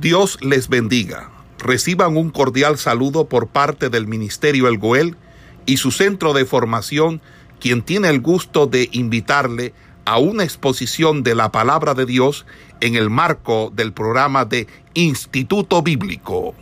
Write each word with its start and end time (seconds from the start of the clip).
Dios 0.00 0.38
les 0.44 0.68
bendiga. 0.68 1.30
Reciban 1.58 2.18
un 2.18 2.28
cordial 2.28 2.76
saludo 2.76 3.28
por 3.30 3.48
parte 3.48 3.88
del 3.88 4.06
Ministerio 4.06 4.68
El 4.68 4.76
Goel 4.76 5.16
y 5.64 5.78
su 5.78 5.90
centro 5.90 6.34
de 6.34 6.44
formación, 6.44 7.22
quien 7.60 7.82
tiene 7.82 8.10
el 8.10 8.20
gusto 8.20 8.66
de 8.66 8.90
invitarle 8.92 9.72
a 10.04 10.18
una 10.18 10.44
exposición 10.44 11.22
de 11.22 11.34
la 11.34 11.50
palabra 11.50 11.94
de 11.94 12.04
Dios 12.04 12.44
en 12.82 12.94
el 12.94 13.08
marco 13.08 13.70
del 13.70 13.94
programa 13.94 14.44
de 14.44 14.66
Instituto 14.92 15.80
Bíblico. 15.80 16.54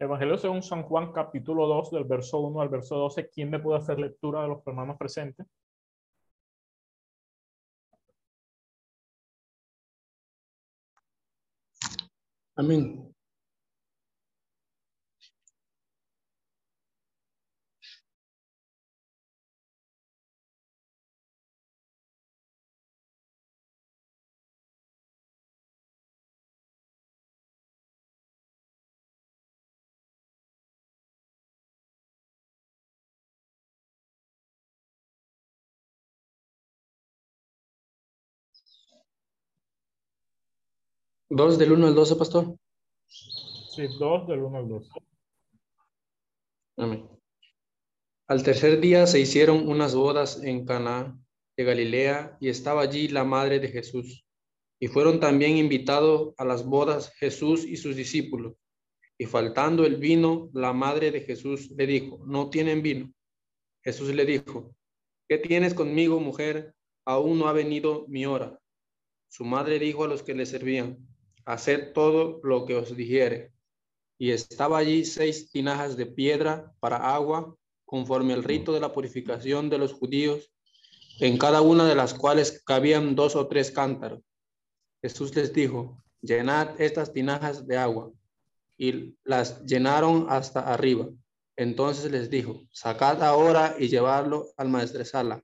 Evangelio 0.00 0.36
según 0.36 0.64
San 0.64 0.82
Juan, 0.82 1.12
capítulo 1.12 1.68
2, 1.68 1.92
del 1.92 2.04
verso 2.04 2.40
1 2.40 2.60
al 2.60 2.68
verso 2.68 2.96
12. 2.96 3.30
¿Quién 3.30 3.50
me 3.50 3.60
puede 3.60 3.78
hacer 3.78 4.00
lectura 4.00 4.42
de 4.42 4.48
los 4.48 4.66
hermanos 4.66 4.96
presentes? 4.98 5.46
Amén. 12.60 13.07
Dos 41.30 41.58
del 41.58 41.72
1 41.72 41.88
al 41.88 41.94
12, 41.94 42.16
pastor. 42.16 42.56
Sí, 43.06 43.86
dos 43.98 44.26
del 44.26 44.40
1 44.40 44.58
al 44.58 44.68
12. 44.68 44.90
Amén. 46.78 47.08
Al 48.28 48.42
tercer 48.42 48.80
día 48.80 49.06
se 49.06 49.20
hicieron 49.20 49.68
unas 49.68 49.94
bodas 49.94 50.42
en 50.42 50.64
Cana 50.64 51.18
de 51.54 51.64
Galilea 51.64 52.38
y 52.40 52.48
estaba 52.48 52.80
allí 52.80 53.08
la 53.08 53.24
madre 53.24 53.60
de 53.60 53.68
Jesús. 53.68 54.24
Y 54.80 54.88
fueron 54.88 55.20
también 55.20 55.58
invitados 55.58 56.34
a 56.38 56.46
las 56.46 56.64
bodas 56.64 57.12
Jesús 57.16 57.64
y 57.66 57.76
sus 57.76 57.94
discípulos. 57.94 58.54
Y 59.18 59.26
faltando 59.26 59.84
el 59.84 59.96
vino, 59.96 60.48
la 60.54 60.72
madre 60.72 61.10
de 61.10 61.20
Jesús 61.20 61.70
le 61.76 61.86
dijo, 61.86 62.24
no 62.24 62.48
tienen 62.48 62.80
vino. 62.80 63.12
Jesús 63.84 64.14
le 64.14 64.24
dijo, 64.24 64.74
¿qué 65.28 65.36
tienes 65.36 65.74
conmigo, 65.74 66.20
mujer? 66.20 66.74
Aún 67.04 67.38
no 67.38 67.48
ha 67.48 67.52
venido 67.52 68.06
mi 68.08 68.24
hora. 68.24 68.58
Su 69.28 69.44
madre 69.44 69.78
dijo 69.78 70.04
a 70.04 70.08
los 70.08 70.22
que 70.22 70.34
le 70.34 70.46
servían, 70.46 71.06
haced 71.48 71.94
todo 71.94 72.40
lo 72.44 72.66
que 72.66 72.76
os 72.76 72.94
dijere. 72.94 73.52
Y 74.18 74.32
estaba 74.32 74.76
allí 74.76 75.06
seis 75.06 75.50
tinajas 75.50 75.96
de 75.96 76.04
piedra 76.04 76.74
para 76.78 77.14
agua, 77.14 77.56
conforme 77.86 78.34
al 78.34 78.44
rito 78.44 78.74
de 78.74 78.80
la 78.80 78.92
purificación 78.92 79.70
de 79.70 79.78
los 79.78 79.94
judíos, 79.94 80.52
en 81.20 81.38
cada 81.38 81.62
una 81.62 81.86
de 81.86 81.94
las 81.94 82.12
cuales 82.12 82.62
cabían 82.66 83.14
dos 83.14 83.34
o 83.34 83.48
tres 83.48 83.70
cántaros. 83.70 84.20
Jesús 85.00 85.34
les 85.34 85.54
dijo, 85.54 86.04
llenad 86.20 86.78
estas 86.78 87.14
tinajas 87.14 87.66
de 87.66 87.78
agua. 87.78 88.12
Y 88.76 89.16
las 89.24 89.64
llenaron 89.64 90.26
hasta 90.28 90.60
arriba. 90.60 91.08
Entonces 91.56 92.12
les 92.12 92.28
dijo, 92.28 92.60
sacad 92.70 93.22
ahora 93.22 93.74
y 93.78 93.88
llevarlo 93.88 94.48
al 94.58 94.68
maestresala. 94.68 95.42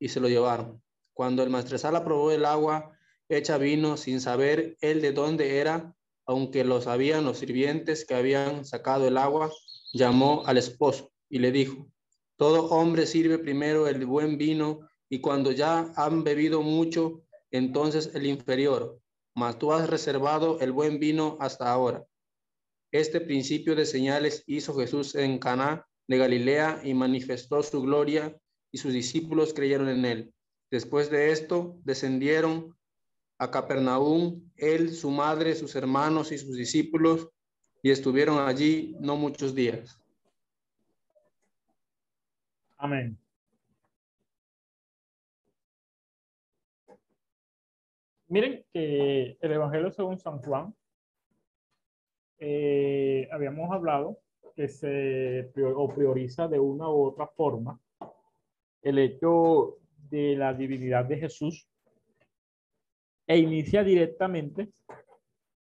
Y 0.00 0.08
se 0.08 0.18
lo 0.18 0.28
llevaron. 0.28 0.82
Cuando 1.14 1.44
el 1.44 1.50
maestresala 1.50 2.04
probó 2.04 2.32
el 2.32 2.44
agua, 2.44 2.95
hecha 3.28 3.58
vino 3.58 3.96
sin 3.96 4.20
saber 4.20 4.76
él 4.80 5.00
de 5.00 5.12
dónde 5.12 5.58
era, 5.58 5.94
aunque 6.26 6.64
lo 6.64 6.80
sabían 6.80 7.24
los 7.24 7.38
sirvientes 7.38 8.04
que 8.04 8.14
habían 8.14 8.64
sacado 8.64 9.06
el 9.06 9.16
agua, 9.16 9.50
llamó 9.92 10.42
al 10.46 10.58
esposo 10.58 11.12
y 11.28 11.38
le 11.38 11.52
dijo, 11.52 11.86
todo 12.36 12.66
hombre 12.66 13.06
sirve 13.06 13.38
primero 13.38 13.88
el 13.88 14.04
buen 14.04 14.36
vino 14.36 14.80
y 15.08 15.20
cuando 15.20 15.52
ya 15.52 15.92
han 15.96 16.24
bebido 16.24 16.62
mucho, 16.62 17.22
entonces 17.50 18.10
el 18.14 18.26
inferior, 18.26 19.00
mas 19.34 19.58
tú 19.58 19.72
has 19.72 19.88
reservado 19.88 20.60
el 20.60 20.72
buen 20.72 20.98
vino 20.98 21.36
hasta 21.40 21.70
ahora. 21.70 22.04
Este 22.92 23.20
principio 23.20 23.74
de 23.74 23.86
señales 23.86 24.42
hizo 24.46 24.74
Jesús 24.74 25.14
en 25.14 25.38
Caná 25.38 25.86
de 26.08 26.18
Galilea 26.18 26.80
y 26.84 26.94
manifestó 26.94 27.62
su 27.62 27.82
gloria 27.82 28.36
y 28.72 28.78
sus 28.78 28.92
discípulos 28.92 29.54
creyeron 29.54 29.88
en 29.88 30.04
él. 30.04 30.34
Después 30.70 31.10
de 31.10 31.30
esto, 31.30 31.76
descendieron 31.84 32.76
a 33.38 33.50
Capernaum, 33.50 34.42
él, 34.56 34.92
su 34.92 35.10
madre, 35.10 35.54
sus 35.54 35.74
hermanos 35.76 36.32
y 36.32 36.38
sus 36.38 36.56
discípulos, 36.56 37.28
y 37.82 37.90
estuvieron 37.90 38.38
allí 38.38 38.96
no 39.00 39.16
muchos 39.16 39.54
días. 39.54 40.00
Amén. 42.78 43.18
Miren 48.28 48.64
que 48.72 49.38
el 49.40 49.52
Evangelio 49.52 49.90
según 49.92 50.18
San 50.18 50.38
Juan, 50.38 50.74
eh, 52.38 53.28
habíamos 53.30 53.70
hablado 53.70 54.18
que 54.56 54.68
se 54.68 55.50
prioriza 55.54 56.48
de 56.48 56.58
una 56.58 56.88
u 56.88 57.04
otra 57.04 57.26
forma 57.26 57.78
el 58.82 58.98
hecho 58.98 59.78
de 60.10 60.36
la 60.36 60.54
divinidad 60.54 61.04
de 61.04 61.18
Jesús 61.18 61.68
e 63.26 63.38
inicia 63.38 63.82
directamente 63.82 64.70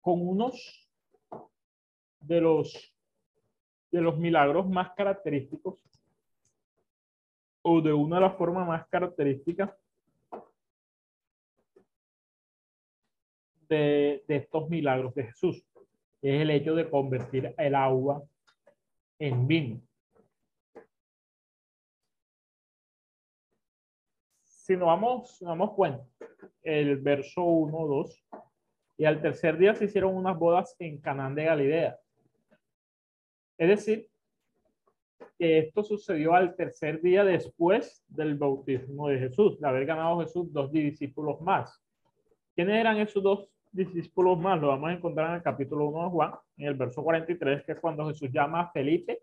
con 0.01 0.27
unos 0.27 0.89
de 2.21 2.41
los, 2.41 2.95
de 3.91 4.01
los 4.01 4.19
milagros 4.19 4.69
más 4.69 4.93
característicos 4.95 5.83
o 7.63 7.81
de 7.81 7.93
una 7.93 8.17
de 8.17 8.23
las 8.23 8.37
formas 8.37 8.67
más 8.67 8.87
características 8.89 9.71
de, 13.69 14.23
de 14.29 14.37
estos 14.37 14.69
milagros 14.69 15.15
de 15.15 15.25
Jesús, 15.25 15.65
es 16.23 16.41
el 16.43 16.51
hecho 16.51 16.75
de 16.75 16.89
convertir 16.89 17.55
el 17.59 17.75
agua 17.75 18.23
en 19.19 19.47
vino. 19.47 19.86
Si 24.67 24.77
nos 24.77 24.87
vamos, 24.87 25.41
nos 25.43 25.49
damos 25.49 25.75
cuenta, 25.75 26.05
el 26.65 26.97
verso 26.97 27.45
1, 27.45 27.87
2, 27.87 28.27
y 28.99 29.05
al 29.05 29.23
tercer 29.23 29.59
día 29.59 29.77
se 29.77 29.85
hicieron 29.85 30.17
unas 30.17 30.37
bodas 30.37 30.75
en 30.81 31.01
Canaán 31.01 31.37
de 31.37 31.45
Galilea. 31.45 31.97
Es 33.59 33.69
decir, 33.69 34.09
que 35.39 35.59
esto 35.59 35.85
sucedió 35.85 36.35
al 36.35 36.57
tercer 36.57 37.01
día 37.01 37.23
después 37.23 38.05
del 38.09 38.35
bautismo 38.35 39.07
de 39.07 39.21
Jesús, 39.21 39.61
de 39.61 39.69
haber 39.69 39.87
ganado 39.87 40.19
Jesús 40.19 40.53
dos 40.53 40.73
discípulos 40.73 41.41
más. 41.41 41.81
¿Quiénes 42.57 42.81
eran 42.81 42.99
esos 42.99 43.23
dos 43.23 43.49
discípulos 43.71 44.37
más? 44.37 44.61
Lo 44.61 44.67
vamos 44.67 44.91
a 44.91 44.95
encontrar 44.95 45.29
en 45.29 45.37
el 45.37 45.43
capítulo 45.43 45.87
1 45.91 46.03
de 46.07 46.11
Juan, 46.11 46.33
en 46.57 46.67
el 46.67 46.75
verso 46.75 47.05
43, 47.05 47.63
que 47.63 47.71
es 47.71 47.79
cuando 47.79 48.09
Jesús 48.09 48.33
llama 48.33 48.63
a 48.63 48.73
Felipe 48.73 49.23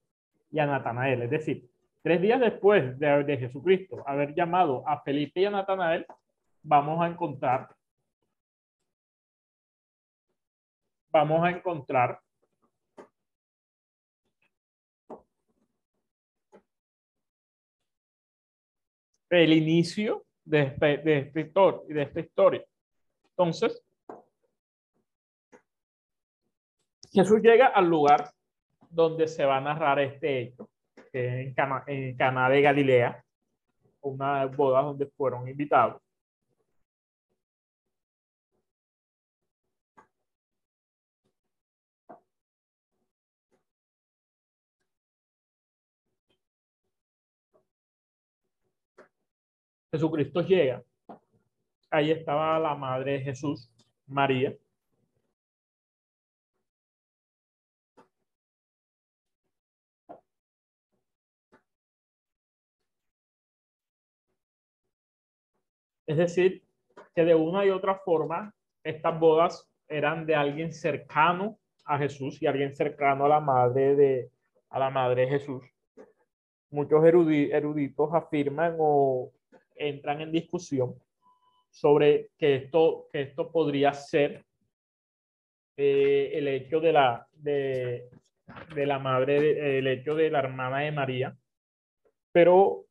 y 0.51 0.59
a 0.59 0.65
Natanael. 0.65 1.23
Es 1.23 1.31
decir, 1.31 1.69
tres 2.03 2.21
días 2.21 2.39
después 2.39 2.99
de, 2.99 3.37
Jesucristo 3.37 4.03
haber 4.05 4.35
llamado 4.35 4.87
a 4.87 5.01
Felipe 5.01 5.39
y 5.39 5.45
a 5.45 5.49
Natanael, 5.49 6.05
vamos 6.61 7.01
a 7.01 7.07
encontrar, 7.07 7.73
vamos 11.09 11.43
a 11.43 11.49
encontrar 11.49 12.19
el 19.29 19.53
inicio 19.53 20.25
de, 20.43 20.61
este, 20.63 20.97
de, 20.97 21.17
este, 21.19 21.51
de 21.87 22.01
esta 22.03 22.19
historia. 22.19 22.65
Entonces, 23.29 23.81
Jesús 27.11 27.41
llega 27.41 27.67
al 27.67 27.87
lugar 27.87 28.31
donde 28.89 29.27
se 29.27 29.45
va 29.45 29.57
a 29.57 29.61
narrar 29.61 29.99
este 29.99 30.41
hecho, 30.41 30.69
en 31.13 31.53
Cana, 31.53 32.49
de 32.49 32.61
Galilea, 32.61 33.23
una 34.01 34.45
boda 34.47 34.81
donde 34.81 35.07
fueron 35.07 35.47
invitados. 35.47 36.01
Jesucristo 49.91 50.41
llega. 50.41 50.83
Ahí 51.91 52.11
estaba 52.11 52.57
la 52.59 52.75
madre 52.75 53.13
de 53.13 53.21
Jesús, 53.21 53.69
María. 54.07 54.55
Es 66.05 66.17
decir, 66.17 66.63
que 67.15 67.25
de 67.25 67.35
una 67.35 67.65
y 67.65 67.69
otra 67.69 67.95
forma 67.95 68.53
estas 68.83 69.19
bodas 69.19 69.69
eran 69.87 70.25
de 70.25 70.35
alguien 70.35 70.73
cercano 70.73 71.59
a 71.85 71.97
Jesús 71.97 72.41
y 72.41 72.47
alguien 72.47 72.75
cercano 72.75 73.25
a 73.25 73.29
la 73.29 73.39
madre 73.39 73.95
de, 73.95 74.29
a 74.69 74.79
la 74.79 74.89
madre 74.89 75.23
de 75.23 75.27
Jesús. 75.29 75.63
Muchos 76.69 77.05
eruditos 77.05 78.13
afirman 78.13 78.75
o 78.79 79.31
entran 79.75 80.21
en 80.21 80.31
discusión 80.31 80.95
sobre 81.69 82.29
que 82.37 82.55
esto, 82.55 83.07
que 83.11 83.21
esto 83.21 83.51
podría 83.51 83.93
ser 83.93 84.43
eh, 85.77 86.31
el 86.33 86.47
hecho 86.47 86.79
de 86.79 86.93
la, 86.93 87.27
de, 87.31 88.09
de 88.75 88.85
la 88.85 88.99
madre, 88.99 89.77
el 89.79 89.87
hecho 89.87 90.15
de 90.15 90.29
la 90.29 90.39
hermana 90.39 90.79
de 90.79 90.91
María, 90.91 91.37
pero 92.31 92.85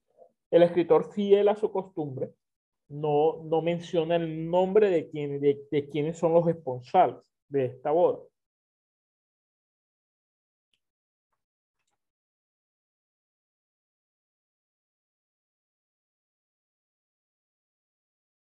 el 0.50 0.62
escritor 0.62 1.12
fiel 1.12 1.48
a 1.48 1.56
su 1.56 1.70
costumbre 1.70 2.30
no, 2.92 3.42
no 3.44 3.62
menciona 3.62 4.16
el 4.16 4.50
nombre 4.50 4.90
de, 4.90 5.08
quién, 5.08 5.40
de, 5.40 5.66
de 5.70 5.88
quiénes 5.88 6.18
son 6.18 6.34
los 6.34 6.44
responsables 6.44 7.18
de 7.48 7.66
esta 7.66 7.90
boda. 7.90 8.20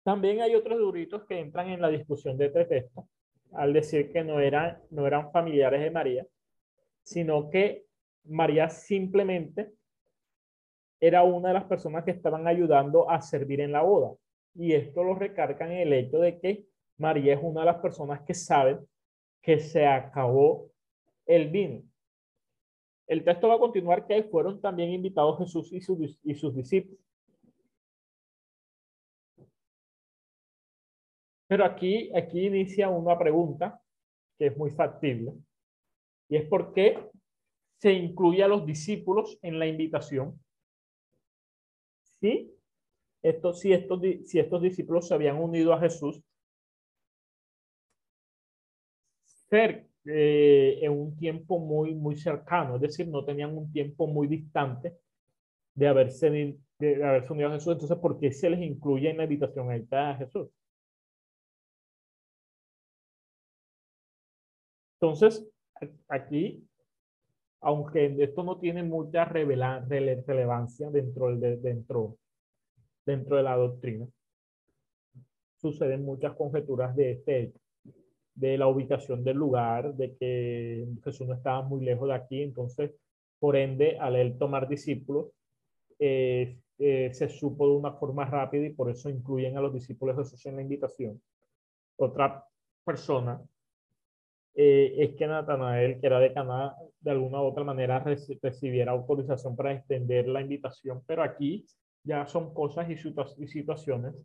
También 0.03 0.41
hay 0.41 0.55
otros 0.55 0.79
duritos 0.79 1.25
que 1.25 1.37
entran 1.39 1.69
en 1.69 1.81
la 1.81 1.89
discusión 1.89 2.37
de 2.37 2.45
este 2.45 2.63
texto 2.65 3.07
al 3.53 3.73
decir 3.73 4.11
que 4.11 4.23
no 4.23 4.39
eran, 4.39 4.81
no 4.91 5.05
eran 5.05 5.31
familiares 5.31 5.81
de 5.81 5.91
María, 5.91 6.25
sino 7.03 7.49
que 7.49 7.85
María 8.23 8.69
simplemente 8.69 9.73
era 10.99 11.23
una 11.23 11.49
de 11.49 11.53
las 11.55 11.65
personas 11.65 12.05
que 12.05 12.11
estaban 12.11 12.47
ayudando 12.47 13.09
a 13.09 13.21
servir 13.21 13.61
en 13.61 13.73
la 13.73 13.81
boda. 13.81 14.15
Y 14.57 14.73
esto 14.73 15.03
lo 15.03 15.13
recargan 15.13 15.71
en 15.71 15.79
el 15.79 15.93
hecho 15.93 16.17
de 16.17 16.39
que 16.39 16.65
María 16.97 17.35
es 17.35 17.39
una 17.41 17.61
de 17.61 17.67
las 17.67 17.77
personas 17.77 18.21
que 18.21 18.33
sabe 18.33 18.79
que 19.41 19.59
se 19.59 19.85
acabó 19.85 20.71
el 21.27 21.49
vino. 21.49 21.83
El 23.05 23.23
texto 23.23 23.47
va 23.47 23.55
a 23.55 23.59
continuar 23.59 24.07
que 24.07 24.23
fueron 24.23 24.59
también 24.59 24.91
invitados 24.91 25.37
Jesús 25.37 25.71
y 25.71 25.79
sus, 25.79 26.19
y 26.23 26.33
sus 26.33 26.55
discípulos. 26.55 26.99
Pero 31.47 31.63
aquí, 31.63 32.11
aquí 32.13 32.47
inicia 32.47 32.89
una 32.89 33.17
pregunta 33.17 33.79
que 34.37 34.47
es 34.47 34.57
muy 34.57 34.71
factible. 34.71 35.33
Y 36.29 36.35
es 36.35 36.45
por 36.49 36.73
qué 36.73 37.09
se 37.79 37.93
incluye 37.93 38.43
a 38.43 38.47
los 38.47 38.65
discípulos 38.65 39.37
en 39.43 39.59
la 39.59 39.67
invitación. 39.67 40.37
¿Sí? 42.19 42.56
Esto, 43.27 43.53
si, 43.53 43.73
estos, 43.73 43.99
si 44.25 44.39
estos 44.39 44.61
discípulos 44.61 45.07
se 45.07 45.13
habían 45.13 45.37
unido 45.37 45.73
a 45.73 45.79
Jesús 45.79 46.23
ser, 49.49 49.87
eh, 50.05 50.79
en 50.81 50.91
un 50.93 51.17
tiempo 51.17 51.59
muy, 51.59 51.93
muy 51.95 52.15
cercano, 52.15 52.75
es 52.75 52.81
decir, 52.81 53.07
no 53.09 53.25
tenían 53.25 53.57
un 53.57 53.71
tiempo 53.71 54.07
muy 54.07 54.27
distante 54.27 54.97
de 55.75 55.87
haberse, 55.87 56.57
de 56.79 57.03
haberse 57.05 57.33
unido 57.33 57.49
a 57.49 57.53
Jesús. 57.53 57.73
Entonces, 57.73 57.97
¿por 57.97 58.19
qué 58.19 58.31
se 58.31 58.49
les 58.49 58.61
incluye 58.61 59.09
en 59.09 59.17
la 59.17 59.23
invitación 59.23 59.69
a 59.91 60.15
Jesús? 60.15 60.49
Entonces, 64.99 65.45
aquí, 66.07 66.65
aunque 67.61 68.15
esto 68.19 68.43
no 68.43 68.57
tiene 68.59 68.83
mucha 68.83 69.25
relevancia 69.25 70.89
dentro 70.89 71.35
de, 71.37 71.57
dentro, 71.57 72.17
dentro 73.07 73.37
de 73.37 73.43
la 73.43 73.55
doctrina, 73.55 74.05
suceden 75.55 76.03
muchas 76.03 76.35
conjeturas 76.35 76.95
de 76.95 77.13
este 77.13 77.41
hecho, 77.41 77.59
de 78.35 78.57
la 78.57 78.67
ubicación 78.67 79.23
del 79.23 79.37
lugar, 79.37 79.95
de 79.95 80.15
que 80.17 80.85
Jesús 81.03 81.25
no 81.25 81.33
estaba 81.33 81.63
muy 81.63 81.83
lejos 81.83 82.09
de 82.09 82.13
aquí, 82.13 82.43
entonces, 82.43 82.91
por 83.39 83.55
ende, 83.55 83.97
al 83.97 84.15
él 84.15 84.37
tomar 84.37 84.67
discípulos, 84.67 85.31
eh, 85.97 86.59
eh, 86.77 87.09
se 87.13 87.29
supo 87.29 87.67
de 87.67 87.75
una 87.77 87.93
forma 87.93 88.25
rápida 88.25 88.67
y 88.67 88.73
por 88.73 88.91
eso 88.91 89.09
incluyen 89.09 89.57
a 89.57 89.61
los 89.61 89.73
discípulos 89.73 90.15
de 90.15 90.23
Jesús 90.23 90.45
en 90.45 90.57
la 90.57 90.61
invitación. 90.61 91.19
Otra 91.95 92.45
persona 92.83 93.41
eh, 94.53 94.93
es 94.97 95.15
que 95.15 95.25
Natanael, 95.25 95.99
que 95.99 96.07
era 96.07 96.19
de 96.19 96.33
Caná, 96.33 96.75
de 96.99 97.11
alguna 97.11 97.41
u 97.41 97.45
otra 97.45 97.63
manera 97.63 98.03
recibiera 98.41 98.91
autorización 98.91 99.55
para 99.55 99.73
extender 99.73 100.27
la 100.27 100.41
invitación, 100.41 101.01
pero 101.07 101.23
aquí 101.23 101.65
ya 102.07 102.25
son 102.25 102.53
cosas 102.53 102.89
y, 102.89 102.97
situaciones 103.47 104.15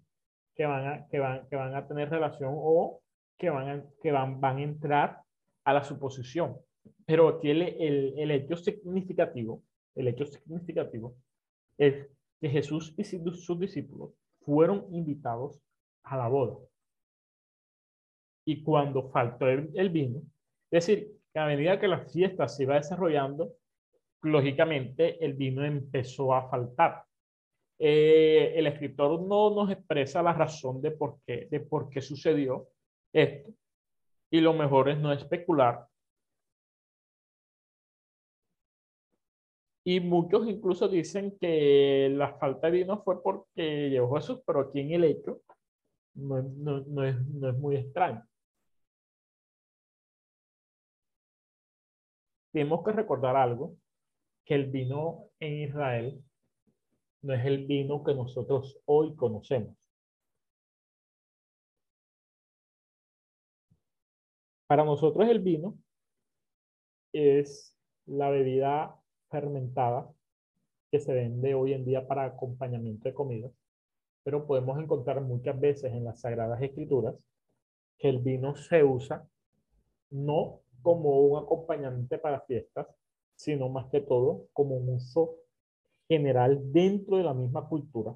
que 0.55 0.67
van, 0.67 0.87
a, 0.87 1.08
que, 1.08 1.19
van, 1.19 1.49
que 1.49 1.56
van 1.56 1.75
a 1.75 1.87
tener 1.87 2.11
relación 2.11 2.55
o 2.55 3.00
que 3.38 3.50
van 3.50 3.69
a, 3.69 3.84
que 4.02 4.12
van, 4.12 4.40
van 4.40 4.58
entrar 4.58 5.20
a 5.64 5.73
la 5.73 5.82
suposición. 5.82 6.56
Pero 7.06 7.29
aquí 7.29 7.50
el, 7.50 7.62
el, 7.62 8.14
el 8.19 8.31
hecho 8.31 8.56
significativo, 8.56 9.62
el 9.94 10.08
hecho 10.08 10.26
significativo 10.26 11.17
es 11.79 12.08
que 12.40 12.49
Jesús 12.49 12.94
y 12.96 13.05
sus 13.05 13.58
discípulos 13.58 14.12
fueron 14.44 14.87
invitados 14.90 15.61
a 16.05 16.17
la 16.17 16.28
boda 16.28 16.58
y 18.44 18.62
cuando 18.62 19.11
faltó 19.11 19.49
el, 19.49 19.90
vino. 19.90 20.20
Es 20.70 20.87
decir, 20.87 21.12
que 21.32 21.38
a 21.38 21.46
medida 21.46 21.78
que 21.78 21.88
la 21.88 22.00
fiesta 22.06 22.49
se 22.49 22.64
iba 22.64 22.75
desarrollando, 22.75 23.52
lógicamente 24.23 25.25
el 25.25 25.35
vino 25.35 25.64
empezó 25.64 26.35
a 26.35 26.49
faltar. 26.49 27.05
Eh, 27.84 28.52
el 28.56 28.69
escritor 28.69 29.20
no 29.23 29.50
nos 29.50 29.70
expresa 29.70 30.23
la 30.23 30.32
razón 30.32 30.81
de 30.81 30.93
por 30.93 31.19
qué, 31.26 32.00
sucedió 32.00 32.69
esto. 33.12 33.50
Y 34.31 34.40
lo 34.40 34.55
mejor 34.55 34.88
es 34.90 34.99
no 34.99 35.12
especular. 35.12 35.87
Y 39.84 39.99
muchos 40.00 40.46
incluso 40.49 40.88
dicen 40.88 41.37
que 41.40 42.08
la 42.12 42.34
falta 42.38 42.69
de 42.69 42.79
vino 42.79 43.02
fue 43.02 43.20
porque 43.23 43.90
llegó 43.90 44.14
Jesús, 44.17 44.40
pero 44.46 44.61
aquí 44.61 44.81
en 44.81 44.93
el 44.93 45.05
hecho 45.05 45.40
no, 46.14 46.38
es, 46.38 46.44
no 47.26 47.49
es 47.49 47.56
muy 47.58 47.76
extraño. 47.76 48.25
tenemos 52.52 52.85
que 52.85 52.93
recordar 52.93 53.35
algo, 53.37 53.76
que 54.44 54.55
el 54.55 54.67
vino 54.70 55.31
en 55.40 55.62
Israel 55.69 56.23
no 57.23 57.35
es 57.35 57.45
el 57.47 57.67
vino 57.67 58.03
que 58.03 58.15
nosotros 58.15 58.79
hoy 58.85 59.15
conocemos. 59.15 59.77
Para 64.67 64.85
nosotros 64.85 65.29
el 65.29 65.41
vino 65.41 65.79
es 67.12 67.76
la 68.07 68.31
bebida 68.31 68.99
fermentada 69.31 70.11
que 70.91 70.99
se 70.99 71.12
vende 71.12 71.55
hoy 71.55 71.75
en 71.75 71.85
día 71.85 72.07
para 72.07 72.25
acompañamiento 72.25 73.09
de 73.09 73.14
comida, 73.14 73.50
pero 74.25 74.47
podemos 74.47 74.79
encontrar 74.79 75.21
muchas 75.21 75.59
veces 75.61 75.93
en 75.93 76.05
las 76.05 76.21
Sagradas 76.21 76.61
Escrituras 76.62 77.14
que 77.99 78.09
el 78.09 78.19
vino 78.19 78.57
se 78.57 78.83
usa 78.83 79.26
no 80.11 80.61
como 80.83 81.21
un 81.21 81.43
acompañante 81.43 82.19
para 82.19 82.41
fiestas, 82.41 82.87
sino 83.37 83.69
más 83.69 83.87
que 83.91 84.00
todo 84.00 84.49
como 84.52 84.76
un 84.76 84.97
uso 84.97 85.41
general 86.12 86.61
dentro 86.73 87.16
de 87.16 87.25
la 87.25 87.35
misma 87.35 87.66
cultura. 87.69 88.14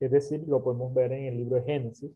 Es 0.00 0.10
decir, 0.10 0.44
lo 0.46 0.62
podemos 0.62 0.94
ver 0.94 1.12
en 1.12 1.24
el 1.26 1.36
libro 1.36 1.56
de 1.56 1.64
Génesis, 1.64 2.10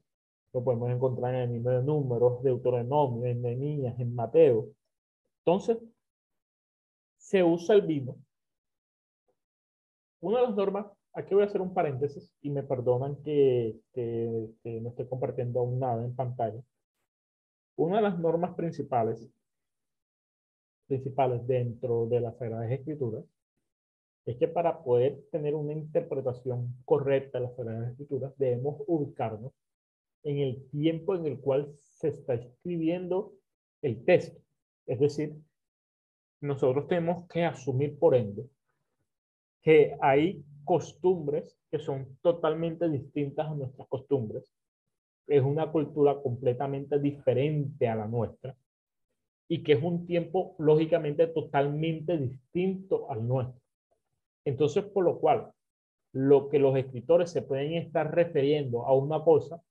lo 0.53 0.65
podemos 0.65 0.91
encontrar 0.91 1.35
en 1.35 1.41
el 1.43 1.53
libro 1.53 1.73
de 1.73 1.83
Números, 1.83 2.43
Deuteronomio, 2.43 3.27
en 3.27 3.43
Nehemías, 3.43 3.99
en 3.99 4.15
Mateo. 4.15 4.69
Entonces, 5.45 5.79
se 7.19 7.43
usa 7.45 7.75
el 7.75 7.83
vino. 7.83 8.17
Una 10.21 10.41
de 10.41 10.47
las 10.47 10.57
normas, 10.57 10.87
aquí 11.13 11.35
voy 11.35 11.43
a 11.43 11.47
hacer 11.47 11.61
un 11.61 11.75
paréntesis 11.75 12.33
y 12.41 12.51
me 12.51 12.63
perdonan 12.63 13.17
que, 13.23 13.81
que, 13.93 14.49
que 14.63 14.81
no 14.81 14.91
esté 14.91 15.07
compartiendo 15.09 15.61
aún 15.61 15.79
nada 15.79 16.05
en 16.05 16.15
pantalla. 16.15 16.63
Una 17.77 17.97
de 17.97 18.03
las 18.03 18.19
normas 18.19 18.55
principales 18.55 19.29
principales 20.87 21.47
dentro 21.47 22.07
de 22.07 22.21
las 22.21 22.37
Sagradas 22.37 22.71
Escrituras 22.71 23.25
es 24.25 24.37
que 24.37 24.49
para 24.49 24.83
poder 24.83 25.21
tener 25.31 25.55
una 25.55 25.73
interpretación 25.73 26.75
correcta 26.85 27.39
de 27.39 27.45
las 27.47 27.57
Sagradas 27.57 27.91
Escrituras 27.91 28.33
debemos 28.39 28.83
ubicarnos 28.87 29.53
en 30.23 30.39
el 30.39 30.69
tiempo 30.71 31.17
en 31.17 31.27
el 31.27 31.41
cual 31.41 31.75
se 31.81 32.09
está 32.09 32.35
escribiendo 32.35 33.33
el 33.83 34.05
texto. 34.05 34.41
Es 34.87 35.01
decir, 35.01 35.37
nosotros 36.41 36.87
tenemos 36.87 37.29
que 37.29 37.45
asumir 37.45 37.99
por 37.99 38.15
ende 38.15 38.49
que 39.63 39.97
hay 40.01 40.45
costumbres 40.65 41.57
que 41.71 41.79
son 41.79 42.19
totalmente 42.21 42.89
distintas 42.89 43.49
a 43.49 43.55
nuestras 43.55 43.89
costumbres. 43.89 44.53
Es 45.27 45.43
una 45.43 45.71
cultura 45.71 46.21
completamente 46.21 46.99
diferente 46.99 47.89
a 47.89 47.97
la 47.97 48.07
nuestra 48.07 48.57
y 49.49 49.63
que 49.63 49.73
es 49.73 49.83
un 49.83 50.07
tiempo 50.07 50.55
lógicamente 50.59 51.27
totalmente 51.29 52.17
distinto 52.19 53.11
al 53.11 53.27
nuestro. 53.27 53.62
Entonces, 54.45 54.85
por 54.85 55.05
lo 55.05 55.19
cual, 55.19 55.53
lo 56.13 56.49
que 56.49 56.59
los 56.59 56.77
escritores 56.77 57.31
se 57.31 57.43
pueden 57.43 57.75
estar 57.75 58.15
refiriendo 58.15 58.87
a 58.87 58.95
una 58.95 59.23
cosa, 59.23 59.63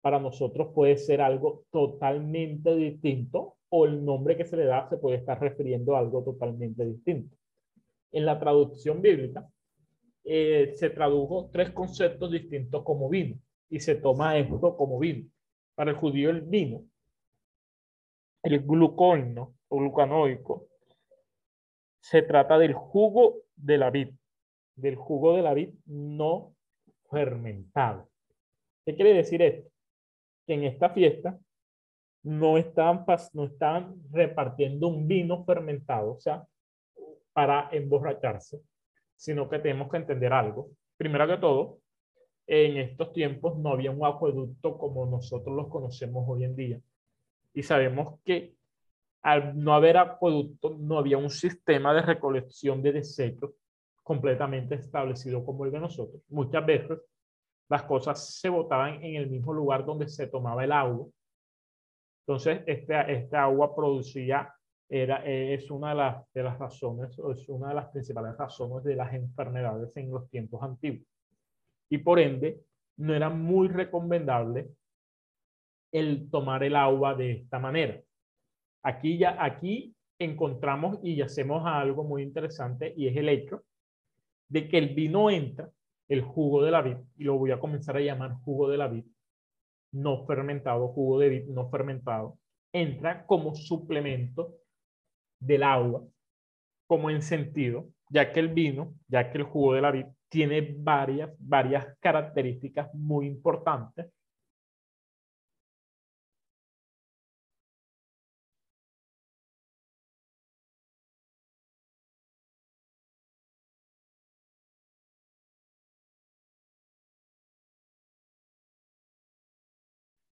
para 0.00 0.18
nosotros 0.18 0.68
puede 0.74 0.98
ser 0.98 1.20
algo 1.20 1.64
totalmente 1.70 2.74
distinto 2.74 3.56
o 3.70 3.86
el 3.86 4.04
nombre 4.04 4.36
que 4.36 4.44
se 4.44 4.56
le 4.56 4.66
da 4.66 4.88
se 4.88 4.98
puede 4.98 5.16
estar 5.16 5.40
refiriendo 5.40 5.96
a 5.96 5.98
algo 5.98 6.22
totalmente 6.22 6.84
distinto. 6.84 7.34
En 8.12 8.26
la 8.26 8.38
traducción 8.38 9.00
bíblica 9.00 9.48
eh, 10.24 10.72
se 10.76 10.90
tradujo 10.90 11.48
tres 11.52 11.70
conceptos 11.70 12.30
distintos 12.30 12.82
como 12.82 13.08
vino 13.08 13.38
y 13.70 13.80
se 13.80 13.94
toma 13.94 14.36
esto 14.38 14.76
como 14.76 14.98
vino. 14.98 15.28
Para 15.74 15.90
el 15.90 15.96
judío 15.96 16.30
el 16.30 16.42
vino, 16.42 16.84
el 18.42 18.60
glucoino 18.60 19.54
o 19.68 19.76
glucanoico, 19.78 20.68
se 22.00 22.22
trata 22.22 22.58
del 22.58 22.74
jugo 22.74 23.43
de 23.56 23.78
la 23.78 23.90
vid, 23.90 24.10
del 24.76 24.96
jugo 24.96 25.36
de 25.36 25.42
la 25.42 25.54
vid 25.54 25.70
no 25.86 26.54
fermentado. 27.10 28.08
¿Qué 28.84 28.94
quiere 28.94 29.14
decir 29.14 29.40
esto? 29.42 29.70
Que 30.46 30.54
en 30.54 30.64
esta 30.64 30.90
fiesta 30.90 31.38
no 32.22 32.58
están, 32.58 33.04
no 33.32 33.44
están 33.44 34.02
repartiendo 34.10 34.88
un 34.88 35.06
vino 35.06 35.44
fermentado, 35.44 36.14
o 36.14 36.20
sea, 36.20 36.46
para 37.32 37.68
emborracharse, 37.72 38.60
sino 39.16 39.48
que 39.48 39.58
tenemos 39.58 39.90
que 39.90 39.98
entender 39.98 40.32
algo. 40.32 40.70
Primero 40.96 41.26
que 41.26 41.36
todo, 41.36 41.78
en 42.46 42.76
estos 42.76 43.12
tiempos 43.12 43.58
no 43.58 43.70
había 43.70 43.90
un 43.90 44.04
acueducto 44.04 44.76
como 44.78 45.06
nosotros 45.06 45.54
los 45.54 45.68
conocemos 45.68 46.24
hoy 46.28 46.44
en 46.44 46.56
día. 46.56 46.80
Y 47.52 47.62
sabemos 47.62 48.20
que 48.24 48.54
al 49.24 49.58
no 49.58 49.72
haber 49.72 49.96
acueducto, 49.96 50.76
no 50.78 50.98
había 50.98 51.16
un 51.16 51.30
sistema 51.30 51.94
de 51.94 52.02
recolección 52.02 52.82
de 52.82 52.92
desechos 52.92 53.52
completamente 54.02 54.74
establecido 54.74 55.42
como 55.42 55.64
el 55.64 55.72
de 55.72 55.80
nosotros. 55.80 56.22
Muchas 56.28 56.64
veces 56.64 56.98
las 57.70 57.84
cosas 57.84 58.38
se 58.38 58.50
botaban 58.50 59.02
en 59.02 59.16
el 59.16 59.30
mismo 59.30 59.54
lugar 59.54 59.86
donde 59.86 60.08
se 60.08 60.26
tomaba 60.26 60.62
el 60.62 60.72
agua. 60.72 61.06
Entonces, 62.26 62.62
esta, 62.66 63.00
esta 63.02 63.44
agua 63.44 63.74
producía 63.74 64.54
era, 64.90 65.24
es 65.24 65.70
una 65.70 65.90
de 65.90 65.94
las, 65.94 66.32
de 66.34 66.42
las 66.42 66.58
razones, 66.58 67.18
es 67.18 67.48
una 67.48 67.68
de 67.68 67.74
las 67.74 67.88
principales 67.88 68.36
razones 68.36 68.84
de 68.84 68.94
las 68.94 69.14
enfermedades 69.14 69.96
en 69.96 70.10
los 70.10 70.28
tiempos 70.28 70.62
antiguos. 70.62 71.08
Y 71.88 71.96
por 71.96 72.20
ende, 72.20 72.60
no 72.98 73.14
era 73.14 73.30
muy 73.30 73.68
recomendable 73.68 74.68
el 75.90 76.28
tomar 76.30 76.62
el 76.62 76.76
agua 76.76 77.14
de 77.14 77.32
esta 77.32 77.58
manera. 77.58 77.98
Aquí 78.84 79.16
ya, 79.16 79.42
aquí 79.42 79.96
encontramos 80.18 80.98
y 81.02 81.20
hacemos 81.22 81.62
algo 81.66 82.04
muy 82.04 82.22
interesante 82.22 82.92
y 82.96 83.08
es 83.08 83.16
el 83.16 83.30
hecho 83.30 83.62
de 84.48 84.68
que 84.68 84.76
el 84.78 84.94
vino 84.94 85.30
entra, 85.30 85.70
el 86.06 86.20
jugo 86.20 86.62
de 86.62 86.70
la 86.70 86.82
vid, 86.82 86.98
y 87.16 87.24
lo 87.24 87.38
voy 87.38 87.50
a 87.50 87.58
comenzar 87.58 87.96
a 87.96 88.00
llamar 88.00 88.34
jugo 88.44 88.68
de 88.68 88.76
la 88.76 88.88
vid, 88.88 89.04
no 89.92 90.26
fermentado, 90.26 90.88
jugo 90.88 91.18
de 91.18 91.28
vid 91.30 91.44
no 91.46 91.70
fermentado, 91.70 92.38
entra 92.72 93.24
como 93.24 93.54
suplemento 93.54 94.54
del 95.40 95.62
agua 95.62 96.04
como 96.86 97.08
en 97.08 97.22
sentido, 97.22 97.88
ya 98.10 98.32
que 98.32 98.40
el 98.40 98.48
vino, 98.48 98.94
ya 99.08 99.30
que 99.30 99.38
el 99.38 99.44
jugo 99.44 99.72
de 99.74 99.80
la 99.80 99.90
vid 99.90 100.06
tiene 100.28 100.74
varias, 100.76 101.30
varias 101.38 101.96
características 102.00 102.92
muy 102.94 103.26
importantes 103.26 104.12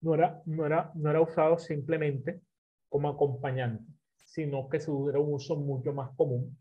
no 0.04 0.14
era, 0.14 0.42
no 0.44 0.66
era, 0.66 0.92
no 0.94 1.11
era 1.11 1.20
usado 1.23 1.58
simplemente 1.58 2.42
como 2.88 3.08
acompañante, 3.08 3.84
sino 4.16 4.68
que 4.68 4.78
se 4.78 4.90
era 5.08 5.18
un 5.18 5.32
uso 5.32 5.56
mucho 5.56 5.92
más 5.92 6.14
común. 6.14 6.56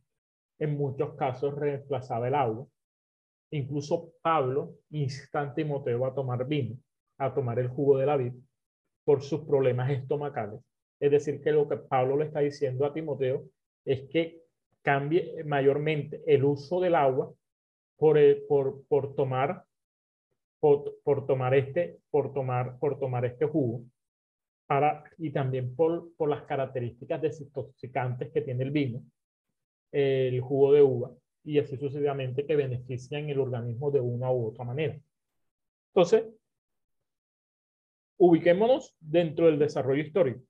En 0.57 0.77
muchos 0.77 1.15
casos 1.15 1.53
reemplazaba 1.53 2.29
el 2.29 2.35
agua. 2.35 2.65
Incluso 3.51 4.13
Pablo 4.21 4.75
insta 4.91 5.41
a 5.41 5.53
Timoteo 5.53 6.05
a 6.05 6.13
tomar 6.15 6.47
vino, 6.47 6.77
a 7.17 7.33
tomar 7.33 7.59
el 7.59 7.67
jugo 7.67 7.97
de 7.97 8.05
la 8.05 8.17
vid, 8.17 8.33
por 9.03 9.21
sus 9.21 9.41
problemas 9.41 9.91
estomacales. 9.91 10.61
Es 10.99 11.11
decir, 11.11 11.41
que 11.41 11.51
lo 11.51 11.67
que 11.67 11.77
Pablo 11.77 12.17
le 12.17 12.25
está 12.25 12.39
diciendo 12.39 12.85
a 12.85 12.93
Timoteo 12.93 13.43
es 13.83 14.07
que 14.09 14.41
cambie 14.81 15.43
mayormente 15.43 16.23
el 16.25 16.45
uso 16.45 16.79
del 16.79 16.95
agua 16.95 17.33
por, 17.97 18.17
por, 18.47 18.85
por 18.87 19.15
tomar 19.15 19.65
por, 20.63 21.25
tomar 21.27 21.53
este 21.55 21.99
por 22.09 22.33
tomar 22.33 22.79
por 22.79 22.97
tomar 22.97 23.25
este 23.25 23.45
jugo 23.45 23.83
y 25.17 25.31
también 25.31 25.75
por, 25.75 26.15
por 26.15 26.29
las 26.29 26.43
características 26.43 27.21
desintoxicantes 27.21 28.31
que 28.31 28.41
tiene 28.41 28.63
el 28.63 28.71
vino, 28.71 29.03
el 29.91 30.41
jugo 30.41 30.73
de 30.73 30.81
uva, 30.81 31.11
y 31.43 31.59
así 31.59 31.77
sucesivamente 31.77 32.47
que 32.47 32.55
benefician 32.55 33.29
el 33.29 33.39
organismo 33.39 33.91
de 33.91 33.99
una 33.99 34.31
u 34.31 34.47
otra 34.47 34.63
manera. 34.63 34.97
Entonces, 35.89 36.25
ubiquémonos 38.17 38.95
dentro 38.99 39.45
del 39.47 39.59
desarrollo 39.59 40.01
histórico. 40.01 40.41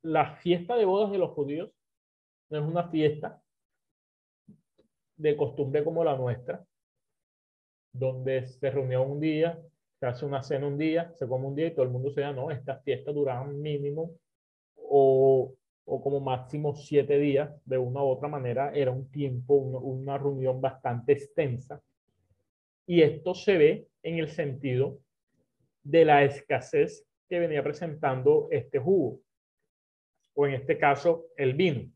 La 0.00 0.36
fiesta 0.36 0.76
de 0.76 0.86
bodas 0.86 1.10
de 1.10 1.18
los 1.18 1.32
judíos 1.32 1.70
no 2.48 2.58
es 2.60 2.64
una 2.64 2.88
fiesta 2.88 3.42
de 5.16 5.36
costumbre 5.36 5.84
como 5.84 6.02
la 6.02 6.16
nuestra, 6.16 6.64
donde 7.94 8.46
se 8.46 8.70
reunió 8.70 9.02
un 9.02 9.20
día, 9.20 9.58
se 10.00 10.06
hace 10.06 10.26
una 10.26 10.42
cena 10.42 10.66
un 10.66 10.76
día, 10.76 11.12
se 11.14 11.26
come 11.26 11.46
un 11.46 11.54
día 11.54 11.68
y 11.68 11.70
todo 11.70 11.84
el 11.84 11.92
mundo 11.92 12.10
se 12.10 12.20
da, 12.20 12.32
no, 12.32 12.50
estas 12.50 12.82
fiestas 12.82 13.14
duraban 13.14 13.62
mínimo 13.62 14.10
o, 14.76 15.54
o, 15.84 16.02
como 16.02 16.20
máximo 16.20 16.74
siete 16.74 17.18
días, 17.18 17.50
de 17.64 17.78
una 17.78 18.02
u 18.02 18.08
otra 18.08 18.28
manera, 18.28 18.72
era 18.74 18.90
un 18.90 19.08
tiempo, 19.10 19.54
una, 19.54 19.78
una 19.78 20.18
reunión 20.18 20.60
bastante 20.60 21.12
extensa. 21.12 21.80
Y 22.86 23.00
esto 23.00 23.34
se 23.34 23.56
ve 23.56 23.88
en 24.02 24.18
el 24.18 24.28
sentido 24.28 24.98
de 25.82 26.04
la 26.04 26.24
escasez 26.24 27.06
que 27.28 27.38
venía 27.38 27.62
presentando 27.62 28.48
este 28.50 28.78
jugo, 28.78 29.20
o 30.34 30.46
en 30.46 30.54
este 30.54 30.76
caso 30.76 31.26
el 31.36 31.54
vino. 31.54 31.93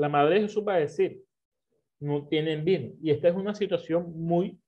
La 0.00 0.08
madre 0.08 0.36
de 0.36 0.40
Jesús 0.46 0.64
va 0.66 0.76
a 0.76 0.78
decir, 0.78 1.22
no 2.00 2.26
tienen 2.26 2.64
vino. 2.64 2.94
Y 3.02 3.10
esta 3.10 3.28
es 3.28 3.34
una 3.34 3.54
situación 3.54 4.10
muy, 4.18 4.58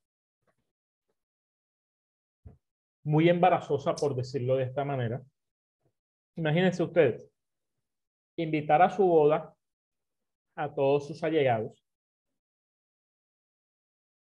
muy 3.03 3.31
embarazosa, 3.31 3.95
por 3.95 4.15
decirlo 4.15 4.57
de 4.57 4.65
esta 4.65 4.85
manera. 4.85 5.25
Imagínense 6.37 6.83
ustedes, 6.83 7.33
invitar 8.37 8.83
a 8.83 8.91
su 8.91 9.07
boda 9.07 9.57
a 10.55 10.75
todos 10.75 11.07
sus 11.07 11.25
allegados. 11.25 11.83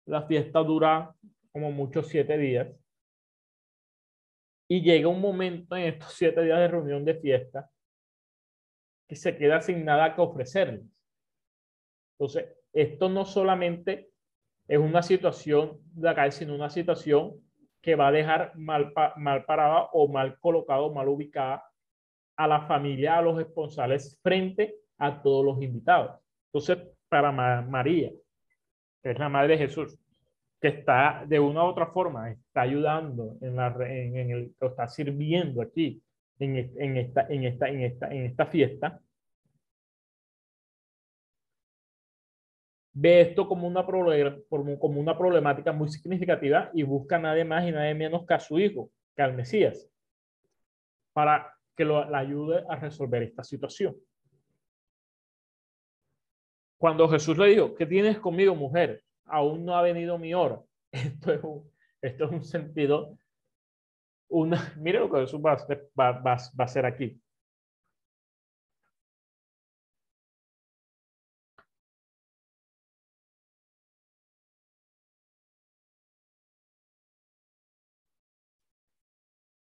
La 0.06 0.22
fiesta 0.22 0.60
dura 0.60 1.14
como 1.52 1.70
muchos 1.72 2.08
siete 2.08 2.38
días. 2.38 2.74
Y 4.66 4.80
llega 4.80 5.08
un 5.08 5.20
momento 5.20 5.76
en 5.76 5.88
estos 5.88 6.14
siete 6.14 6.42
días 6.42 6.58
de 6.58 6.68
reunión 6.68 7.04
de 7.04 7.16
fiesta 7.16 7.70
que 9.06 9.14
se 9.14 9.36
queda 9.36 9.60
sin 9.60 9.84
nada 9.84 10.14
que 10.14 10.22
ofrecerles. 10.22 10.91
Entonces, 12.22 12.56
esto 12.72 13.08
no 13.08 13.24
solamente 13.24 14.10
es 14.68 14.78
una 14.78 15.02
situación 15.02 15.80
de 15.92 16.08
acá, 16.08 16.30
sino 16.30 16.54
una 16.54 16.70
situación 16.70 17.32
que 17.80 17.96
va 17.96 18.06
a 18.06 18.12
dejar 18.12 18.52
mal, 18.54 18.92
mal 19.16 19.44
parada 19.44 19.88
o 19.92 20.06
mal 20.06 20.38
colocado, 20.38 20.94
mal 20.94 21.08
ubicada 21.08 21.64
a 22.36 22.46
la 22.46 22.60
familia, 22.68 23.18
a 23.18 23.22
los 23.22 23.36
responsables 23.36 24.20
frente 24.22 24.76
a 24.98 25.20
todos 25.20 25.44
los 25.44 25.60
invitados. 25.60 26.20
Entonces, 26.46 26.78
para 27.08 27.32
María, 27.32 28.12
que 29.02 29.10
es 29.10 29.18
la 29.18 29.28
madre 29.28 29.54
de 29.54 29.66
Jesús, 29.66 29.98
que 30.60 30.68
está 30.68 31.24
de 31.26 31.40
una 31.40 31.64
u 31.64 31.66
otra 31.66 31.88
forma, 31.88 32.30
está 32.30 32.60
ayudando 32.60 33.34
en, 33.40 33.56
la, 33.56 33.74
en, 33.80 34.30
el, 34.30 34.54
está 34.60 34.86
sirviendo 34.86 35.60
aquí 35.60 36.00
en, 36.38 36.54
en, 36.56 36.96
esta, 36.98 37.26
en, 37.28 37.44
esta, 37.46 37.68
en, 37.68 37.82
esta, 37.82 38.14
en 38.14 38.26
esta 38.26 38.46
fiesta, 38.46 39.00
ve 42.92 43.22
esto 43.22 43.48
como 43.48 43.66
una, 43.66 43.84
como 43.86 45.00
una 45.00 45.16
problemática 45.16 45.72
muy 45.72 45.88
significativa 45.88 46.70
y 46.74 46.82
busca 46.82 47.18
nadie 47.18 47.44
más 47.44 47.66
y 47.66 47.72
nadie 47.72 47.94
menos 47.94 48.26
que 48.26 48.34
a 48.34 48.40
su 48.40 48.58
hijo, 48.58 48.90
que 49.16 49.22
al 49.22 49.34
Mesías, 49.34 49.88
para 51.12 51.54
que 51.76 51.84
lo, 51.84 52.08
la 52.08 52.18
ayude 52.18 52.64
a 52.68 52.76
resolver 52.76 53.22
esta 53.22 53.42
situación. 53.42 53.96
Cuando 56.78 57.08
Jesús 57.08 57.38
le 57.38 57.46
dijo, 57.46 57.74
¿qué 57.74 57.86
tienes 57.86 58.18
conmigo, 58.18 58.54
mujer? 58.54 59.02
Aún 59.24 59.64
no 59.64 59.76
ha 59.76 59.82
venido 59.82 60.18
mi 60.18 60.34
hora. 60.34 60.60
Esto 60.92 61.32
es 61.32 61.42
un, 61.42 61.72
esto 62.02 62.24
es 62.24 62.30
un 62.32 62.44
sentido, 62.44 63.16
una, 64.28 64.74
mire 64.76 64.98
lo 64.98 65.08
que 65.08 65.20
Jesús 65.20 65.40
va 65.40 65.54
va, 65.98 66.12
va, 66.12 66.20
va 66.20 66.36
a 66.58 66.64
hacer 66.64 66.84
aquí. 66.84 67.16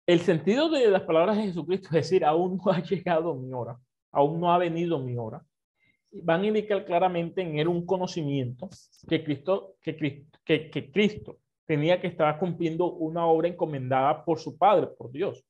El 0.09 0.21
sentido 0.21 0.69
de 0.69 0.89
las 0.89 1.03
palabras 1.03 1.37
de 1.37 1.43
Jesucristo 1.43 1.89
es 1.89 1.93
decir, 1.93 2.25
aún 2.25 2.59
no 2.65 2.71
ha 2.71 2.79
llegado 2.81 3.35
mi 3.35 3.53
hora, 3.53 3.79
aún 4.11 4.39
no 4.39 4.51
ha 4.51 4.57
venido 4.57 4.97
mi 4.97 5.15
hora. 5.15 5.45
Van 6.11 6.41
a 6.41 6.47
indicar 6.47 6.83
claramente 6.83 7.43
en 7.43 7.59
él 7.59 7.67
un 7.67 7.85
conocimiento 7.85 8.69
que 9.07 9.23
Cristo, 9.23 9.75
tenía 11.67 12.01
que 12.01 12.07
estar 12.07 12.39
cumpliendo 12.39 12.91
una 12.91 13.27
obra 13.27 13.49
encomendada 13.49 14.25
por 14.25 14.39
su 14.39 14.57
Padre, 14.57 14.87
por 14.87 15.11
Dios, 15.11 15.45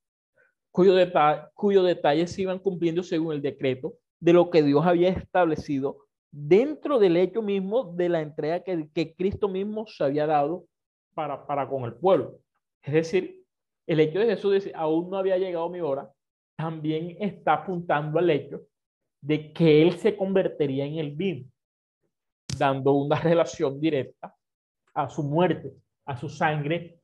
cuyos 0.71 1.85
detalles 1.85 2.33
se 2.33 2.41
iban 2.41 2.59
cumpliendo 2.59 3.01
según 3.01 3.31
el 3.31 3.41
decreto 3.41 3.93
de 4.19 4.33
lo 4.33 4.49
que 4.49 4.61
Dios 4.61 4.85
había 4.85 5.07
establecido 5.07 5.99
dentro 6.31 6.99
del 6.99 7.15
hecho 7.15 7.41
mismo 7.41 7.93
de 7.95 8.09
la 8.09 8.19
entrega 8.19 8.61
que, 8.61 8.89
que 8.93 9.15
Cristo 9.15 9.47
mismo 9.47 9.87
se 9.87 10.03
había 10.03 10.27
dado 10.27 10.65
para, 11.13 11.47
para 11.47 11.69
con 11.69 11.85
el 11.85 11.93
pueblo. 11.93 12.39
Es 12.83 12.93
decir, 12.93 13.38
el 13.89 13.99
hecho 13.99 14.19
de 14.19 14.27
Jesús 14.27 14.53
decir, 14.53 14.71
aún 14.75 15.09
no 15.09 15.17
había 15.17 15.37
llegado 15.37 15.69
mi 15.69 15.81
hora, 15.81 16.09
también 16.55 17.17
está 17.19 17.53
apuntando 17.53 18.19
al 18.19 18.29
hecho 18.29 18.61
de 19.21 19.51
que 19.51 19.81
Él 19.81 19.97
se 19.97 20.15
convertiría 20.15 20.85
en 20.85 20.99
el 20.99 21.11
vino, 21.11 21.49
dando 22.57 22.93
una 22.93 23.19
relación 23.19 23.79
directa 23.81 24.35
a 24.93 25.09
su 25.09 25.23
muerte 25.23 25.73
a 26.09 26.17
su 26.17 26.27
sangre 26.27 26.99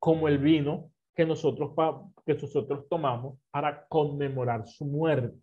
como 0.00 0.26
el 0.26 0.38
vino 0.38 0.90
que 1.14 1.24
nosotros, 1.24 1.70
que 2.26 2.34
nosotros 2.34 2.88
tomamos 2.88 3.38
para 3.52 3.86
conmemorar 3.86 4.66
su 4.66 4.84
muerte. 4.84 5.36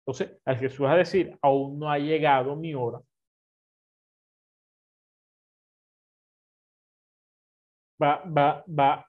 Entonces, 0.00 0.38
al 0.44 0.58
Jesús 0.58 0.86
a 0.86 0.96
decir, 0.96 1.38
aún 1.40 1.78
no 1.78 1.90
ha 1.90 1.98
llegado 1.98 2.54
mi 2.54 2.74
hora, 2.74 3.00
va, 8.02 8.22
va, 8.24 8.64
va, 8.68 9.06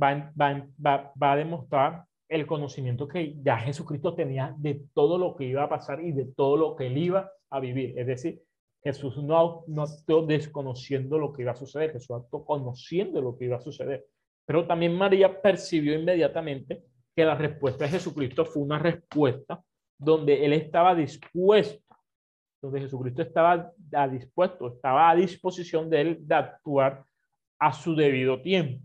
va, 0.00 0.32
va, 0.40 1.12
va 1.20 1.32
a 1.32 1.36
demostrar 1.36 2.04
el 2.28 2.46
conocimiento 2.46 3.06
que 3.06 3.36
ya 3.42 3.58
Jesucristo 3.58 4.14
tenía 4.14 4.54
de 4.58 4.82
todo 4.94 5.18
lo 5.18 5.36
que 5.36 5.44
iba 5.44 5.62
a 5.62 5.68
pasar 5.68 6.02
y 6.02 6.12
de 6.12 6.26
todo 6.26 6.56
lo 6.56 6.76
que 6.76 6.86
él 6.86 6.98
iba 6.98 7.30
a 7.50 7.60
vivir. 7.60 7.98
Es 7.98 8.06
decir, 8.06 8.42
Jesús 8.82 9.16
no, 9.22 9.64
no 9.66 9.82
actuó 9.82 10.26
desconociendo 10.26 11.18
lo 11.18 11.32
que 11.32 11.42
iba 11.42 11.52
a 11.52 11.56
suceder, 11.56 11.92
Jesús 11.92 12.16
actuó 12.16 12.44
conociendo 12.44 13.20
lo 13.20 13.36
que 13.36 13.46
iba 13.46 13.56
a 13.56 13.60
suceder. 13.60 14.06
Pero 14.44 14.66
también 14.66 14.96
María 14.96 15.40
percibió 15.40 15.98
inmediatamente 15.98 16.84
que 17.16 17.24
la 17.24 17.34
respuesta 17.34 17.84
de 17.84 17.90
Jesucristo 17.90 18.44
fue 18.44 18.62
una 18.62 18.78
respuesta 18.78 19.62
donde 19.96 20.44
él 20.44 20.52
estaba 20.52 20.94
dispuesto, 20.94 21.82
donde 22.60 22.80
Jesucristo 22.80 23.22
estaba 23.22 23.72
dispuesto, 24.10 24.68
estaba 24.68 25.10
a 25.10 25.14
disposición 25.14 25.88
de 25.88 26.00
él 26.00 26.18
de 26.20 26.34
actuar 26.34 27.04
a 27.58 27.72
su 27.72 27.94
debido 27.94 28.42
tiempo. 28.42 28.84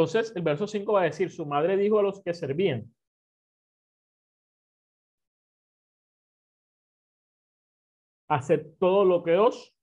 Entonces, 0.00 0.34
el 0.34 0.40
verso 0.42 0.66
5 0.66 0.94
va 0.94 1.02
a 1.02 1.04
decir, 1.04 1.30
su 1.30 1.44
madre 1.44 1.76
dijo 1.76 1.98
a 1.98 2.02
los 2.02 2.22
que 2.22 2.32
servían, 2.32 2.90
haced 8.28 8.78
todo 8.78 9.04
lo 9.04 9.22
que 9.22 9.36
os 9.36 9.74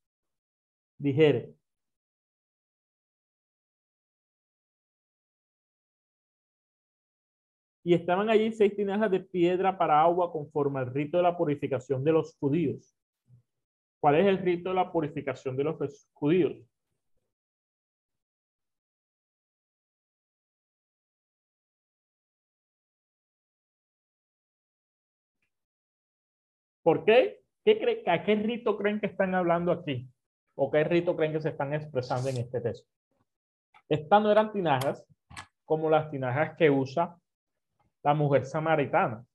dijere. 0.98 1.54
Y 7.84 7.94
estaban 7.94 8.32
allí 8.32 8.52
seis 8.52 8.76
tinajas 8.76 9.12
de 9.12 9.20
piedra 9.20 9.78
para 9.78 10.02
agua 10.02 10.32
conforme 10.32 10.80
al 10.80 10.92
rito 10.92 11.18
de 11.18 11.24
la 11.24 11.38
purificación 11.38 12.04
de 12.04 12.12
los 12.12 12.36
judíos. 12.40 12.98
¿Cuál 14.00 14.16
es 14.16 14.26
el 14.26 14.40
rito 14.40 14.70
de 14.70 14.76
la 14.76 14.92
purificación 14.92 15.56
de 15.56 15.64
los 15.64 16.10
judíos? 16.14 16.58
¿Por 26.88 27.04
qué? 27.04 27.44
¿Qué 27.66 27.78
cree, 27.78 28.02
¿A 28.08 28.24
qué 28.24 28.36
rito 28.36 28.78
creen 28.78 29.02
que 29.02 29.08
están 29.08 29.36
hablando 29.36 29.74
aquí? 29.74 30.10
¿O 30.56 30.72
qué 30.72 30.86
rito 30.86 31.18
creen 31.18 31.34
que 31.34 31.42
se 31.42 31.50
están 31.50 31.74
expresando 31.74 32.30
en 32.30 32.38
este 32.38 32.62
texto? 32.62 32.90
Estas 33.90 34.24
no 34.24 34.32
eran 34.32 34.54
tinajas 34.54 35.06
como 35.66 35.90
las 35.90 36.10
tinajas 36.10 36.56
que 36.56 36.70
usa 36.70 37.20
la 38.04 38.14
mujer 38.14 38.46
samaritana. 38.46 39.26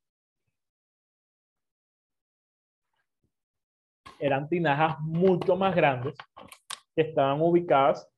Eran 4.19 4.49
tinajas 4.49 4.99
mucho 5.01 5.55
más 5.55 5.77
grandes 5.77 6.15
que 6.97 7.03
estaban 7.03 7.39
ubicadas 7.43 8.11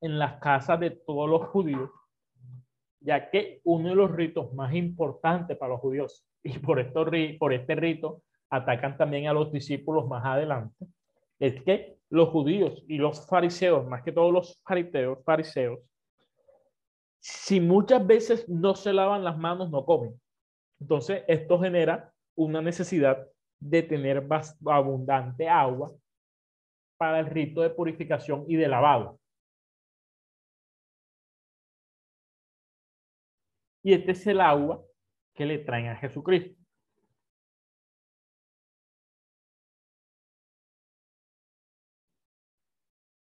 en 0.00 0.20
las 0.20 0.38
casas 0.40 0.78
de 0.78 0.90
todos 0.90 1.28
los 1.28 1.48
judíos, 1.48 1.90
ya 3.00 3.28
que 3.28 3.60
uno 3.64 3.88
de 3.88 3.96
los 3.96 4.12
ritos 4.12 4.54
más 4.54 4.72
importantes 4.72 5.58
para 5.58 5.72
los 5.72 5.80
judíos 5.80 6.29
y 6.44 6.58
por, 6.58 6.80
esto, 6.80 7.06
por 7.38 7.52
este 7.52 7.74
rito 7.74 8.22
atacan 8.50 8.96
también 8.96 9.28
a 9.28 9.32
los 9.32 9.52
discípulos 9.52 10.06
más 10.08 10.24
adelante, 10.24 10.86
es 11.38 11.62
que 11.62 11.96
los 12.10 12.28
judíos 12.30 12.84
y 12.88 12.98
los 12.98 13.26
fariseos, 13.28 13.86
más 13.86 14.02
que 14.02 14.12
todos 14.12 14.32
los 14.32 14.60
fariseos, 14.64 15.18
fariseos, 15.24 15.78
si 17.20 17.60
muchas 17.60 18.04
veces 18.06 18.48
no 18.48 18.74
se 18.74 18.92
lavan 18.92 19.22
las 19.22 19.38
manos, 19.38 19.70
no 19.70 19.84
comen. 19.84 20.20
Entonces, 20.80 21.22
esto 21.28 21.60
genera 21.60 22.12
una 22.34 22.62
necesidad 22.62 23.28
de 23.60 23.82
tener 23.82 24.26
abundante 24.66 25.48
agua 25.48 25.92
para 26.96 27.20
el 27.20 27.26
rito 27.26 27.60
de 27.60 27.70
purificación 27.70 28.44
y 28.48 28.56
de 28.56 28.68
lavado. 28.68 29.20
Y 33.82 33.92
este 33.94 34.12
es 34.12 34.26
el 34.26 34.40
agua 34.40 34.82
que 35.40 35.46
le 35.46 35.58
traen 35.60 35.88
a 35.88 35.96
Jesucristo. 35.96 36.54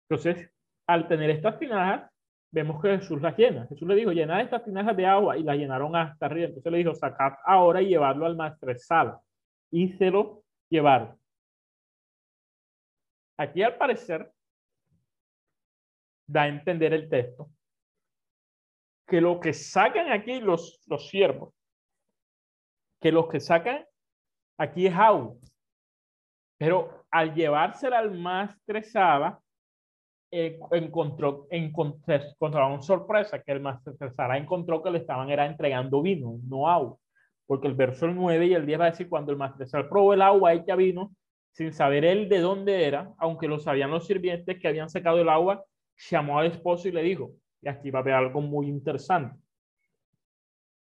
Entonces, 0.09 0.49
al 0.87 1.09
tener 1.09 1.31
estas 1.31 1.59
tinajas, 1.59 2.09
vemos 2.49 2.81
que 2.81 2.97
Jesús 2.97 3.21
las 3.21 3.37
llena. 3.37 3.67
Jesús 3.67 3.85
le 3.89 3.95
dijo, 3.95 4.13
llenad 4.13 4.39
estas 4.39 4.63
tinajas 4.63 4.95
de 4.95 5.05
agua 5.05 5.37
y 5.37 5.43
las 5.43 5.57
llenaron 5.57 5.97
hasta 5.97 6.27
arriba. 6.27 6.47
Entonces 6.47 6.71
le 6.71 6.77
dijo, 6.77 6.95
sacad 6.95 7.33
ahora 7.43 7.81
y 7.81 7.89
llevarlo 7.89 8.25
al 8.25 8.37
maestresala. 8.37 9.19
Y 9.69 9.89
se 9.97 10.09
lo 10.09 10.45
llevaron. 10.69 11.19
Aquí 13.37 13.63
al 13.63 13.77
parecer 13.77 14.31
da 16.25 16.43
a 16.43 16.47
entender 16.47 16.93
el 16.93 17.09
texto 17.09 17.49
que 19.05 19.19
lo 19.19 19.41
que 19.41 19.51
sacan 19.51 20.09
aquí 20.09 20.39
los, 20.39 20.81
los 20.87 21.09
siervos 21.09 21.56
que 22.99 23.11
los 23.11 23.27
que 23.27 23.39
sacan 23.39 23.85
aquí 24.57 24.87
es 24.87 24.93
agua. 24.95 25.35
Pero 26.57 27.05
al 27.11 27.33
llevársela 27.33 27.99
al 27.99 28.11
más 28.17 28.55
estresada, 28.57 29.39
eh, 30.31 30.59
encontró, 30.71 31.47
una 32.39 32.81
sorpresa, 32.81 33.41
que 33.41 33.51
el 33.51 33.61
más 33.61 33.85
estresada 33.85 34.37
encontró 34.37 34.81
que 34.83 34.91
le 34.91 34.97
estaban 34.99 35.29
era 35.29 35.45
entregando 35.45 36.01
vino, 36.01 36.39
no 36.43 36.67
agua. 36.67 36.97
Porque 37.45 37.67
el 37.67 37.75
verso 37.75 38.07
9 38.07 38.47
y 38.47 38.53
el 38.53 38.65
10 38.65 38.79
va 38.79 38.85
a 38.85 38.91
decir, 38.91 39.07
cuando 39.07 39.31
el 39.31 39.37
más 39.37 39.51
estresado 39.51 39.87
probó 39.87 40.13
el 40.13 40.21
agua 40.21 40.53
hecha 40.53 40.75
vino, 40.75 41.15
sin 41.51 41.71
saber 41.71 42.03
él 42.03 42.27
de 42.27 42.39
dónde 42.39 42.85
era, 42.85 43.13
aunque 43.17 43.47
lo 43.47 43.57
sabían 43.59 43.91
los 43.91 44.05
sirvientes 44.05 44.59
que 44.59 44.67
habían 44.67 44.89
sacado 44.89 45.21
el 45.21 45.29
agua, 45.29 45.63
llamó 46.09 46.39
al 46.39 46.47
esposo 46.47 46.87
y 46.87 46.91
le 46.91 47.03
dijo, 47.03 47.31
y 47.61 47.69
aquí 47.69 47.89
va 47.89 47.99
a 47.99 48.01
haber 48.01 48.13
algo 48.15 48.41
muy 48.41 48.67
interesante. 48.67 49.39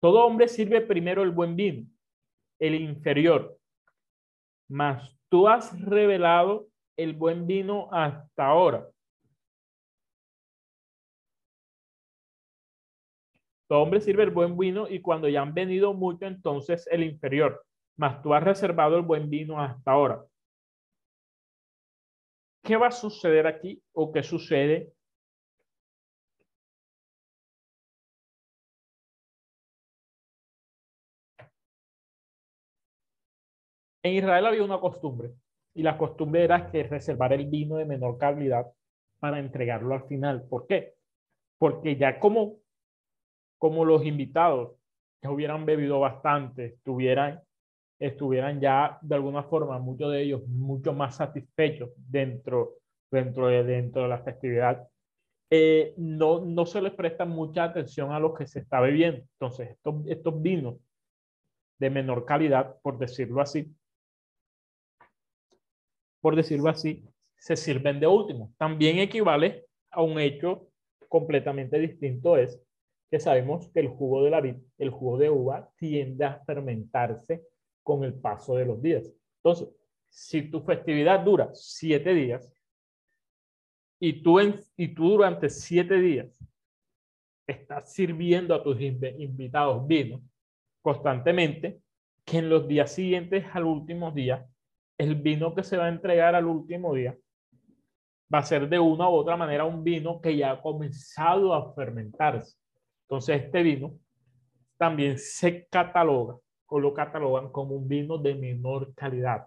Todo 0.01 0.27
hombre 0.27 0.49
sirve 0.49 0.81
primero 0.81 1.23
el 1.23 1.31
buen 1.31 1.57
vino 1.57 1.87
el 2.59 2.75
inferior, 2.75 3.59
mas 4.69 5.17
tú 5.29 5.49
has 5.49 5.79
revelado 5.81 6.69
el 6.97 7.15
buen 7.15 7.47
vino 7.47 7.89
hasta 7.93 8.47
ahora. 8.47 8.89
Todo 13.69 13.83
hombre 13.83 14.01
sirve 14.01 14.23
el 14.23 14.31
buen 14.31 14.57
vino 14.57 14.89
y 14.89 15.01
cuando 15.01 15.29
ya 15.29 15.43
han 15.43 15.53
venido 15.53 15.93
mucho, 15.93 16.25
entonces 16.27 16.87
el 16.91 17.03
inferior. 17.03 17.65
Mas 17.97 18.23
tú 18.23 18.33
has 18.33 18.43
reservado 18.43 18.97
el 18.97 19.03
buen 19.03 19.29
vino 19.29 19.61
hasta 19.61 19.91
ahora. 19.91 20.25
¿Qué 22.63 22.77
va 22.77 22.89
a 22.89 22.93
suceder 22.93 23.47
aquí 23.47 23.83
o 23.93 24.13
qué 24.13 24.23
sucede 24.23 24.93
En 34.07 34.15
Israel 34.15 34.47
había 34.47 34.63
una 34.63 34.79
costumbre 34.79 35.33
y 35.75 35.83
la 35.83 35.99
costumbre 35.99 36.45
era 36.45 36.71
que 36.71 36.85
reservar 36.85 37.33
el 37.33 37.47
vino 37.47 37.75
de 37.75 37.85
menor 37.85 38.19
calidad 38.19 38.71
para 39.19 39.41
entregarlo 39.41 39.95
al 39.95 40.05
final. 40.05 40.45
¿Por 40.49 40.69
qué? 40.69 40.95
Porque 41.59 41.97
ya 41.97 42.21
como, 42.21 42.59
como 43.59 43.85
los 43.85 44.07
invitados 44.07 44.77
ya 45.21 45.33
hubieran 45.33 45.67
bebido 45.67 45.99
bastante, 45.99 46.67
estuvieran 46.67 47.43
estuvieran 47.99 48.61
ya 48.61 48.97
de 49.03 49.17
alguna 49.17 49.43
forma, 49.43 49.81
muchos 49.81 50.13
de 50.13 50.23
ellos 50.23 50.47
mucho 50.47 50.93
más 50.93 51.17
satisfechos 51.17 51.91
dentro, 51.97 52.75
dentro, 53.11 53.49
de, 53.49 53.65
dentro 53.65 54.03
de 54.03 54.09
la 54.09 54.19
festividad, 54.19 54.87
eh, 55.51 55.95
no, 55.97 56.45
no 56.45 56.65
se 56.65 56.81
les 56.81 56.93
presta 56.93 57.25
mucha 57.25 57.65
atención 57.65 58.13
a 58.13 58.21
lo 58.21 58.35
que 58.35 58.47
se 58.47 58.61
está 58.61 58.79
bebiendo. 58.79 59.25
Entonces, 59.33 59.71
estos, 59.71 60.07
estos 60.07 60.41
vinos 60.41 60.77
de 61.81 61.91
menor 61.91 62.25
calidad, 62.25 62.77
por 62.83 62.99
decirlo 62.99 63.41
así, 63.41 63.75
por 66.21 66.37
decirlo 66.37 66.69
así, 66.69 67.05
se 67.39 67.57
sirven 67.57 68.01
de 68.01 68.07
último. 68.07 68.53
También 68.59 68.99
equivale 68.99 69.67
a 69.91 70.03
un 70.03 70.19
hecho 70.19 70.69
completamente 71.09 71.79
distinto 71.79 72.37
es 72.37 72.61
que 73.11 73.21
sabemos 73.21 73.69
que 73.69 73.81
el 73.81 73.89
jugo 73.89 74.25
de 74.25 74.31
la 74.31 74.41
vid, 74.41 74.57
el 74.79 74.91
jugo 74.91 75.19
de 75.19 75.31
uva, 75.31 75.71
tiende 75.77 76.25
a 76.25 76.43
fermentarse 76.45 77.45
con 77.83 78.03
el 78.03 78.15
paso 78.15 78.57
de 78.57 78.67
los 78.67 78.83
días. 78.83 79.13
Entonces, 79.39 79.69
si 80.09 80.51
tu 80.51 80.61
festividad 80.63 81.21
dura 81.21 81.51
siete 81.53 82.15
días 82.15 82.53
y 84.01 84.23
tú, 84.23 84.41
en, 84.41 84.61
y 84.77 84.89
tú 84.89 85.11
durante 85.11 85.49
siete 85.49 86.01
días 86.01 86.39
estás 87.47 87.93
sirviendo 87.93 88.55
a 88.55 88.63
tus 88.63 88.81
invitados 88.81 89.87
vino 89.87 90.21
constantemente, 90.83 91.81
que 92.25 92.39
en 92.39 92.49
los 92.49 92.67
días 92.67 92.93
siguientes 92.93 93.45
al 93.53 93.65
último 93.65 94.11
día, 94.11 94.49
el 94.99 95.15
vino 95.17 95.55
que 95.55 95.63
se 95.63 95.77
va 95.77 95.87
a 95.87 95.91
entregar 95.91 96.35
al 96.35 96.47
último 96.47 96.95
día 96.95 97.17
va 98.33 98.39
a 98.39 98.43
ser 98.43 98.69
de 98.69 98.79
una 98.79 99.09
u 99.09 99.13
otra 99.13 99.37
manera 99.37 99.65
un 99.65 99.85
vino 99.85 100.21
que 100.21 100.37
ya 100.37 100.53
ha 100.53 100.63
comenzado 100.63 101.55
a 101.55 101.73
fermentarse. 101.75 102.57
Entonces 103.03 103.43
este 103.45 103.63
vino 103.63 103.99
también 104.77 105.19
se 105.19 105.67
cataloga 105.69 106.37
o 106.67 106.81
lo 106.81 106.93
catalogan 106.93 107.51
como 107.51 107.77
un 107.77 107.87
vino 107.87 108.19
de 108.19 108.35
menor 108.35 108.95
calidad. 108.95 109.47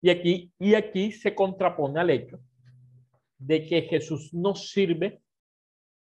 Y 0.00 0.10
aquí, 0.10 0.52
y 0.58 0.74
aquí 0.74 1.10
se 1.10 1.34
contrapone 1.34 1.98
al 1.98 2.10
hecho 2.10 2.38
de 3.38 3.66
que 3.66 3.82
Jesús 3.82 4.32
no 4.32 4.54
sirve 4.54 5.20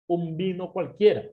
un 0.07 0.37
vino 0.37 0.73
cualquiera. 0.73 1.31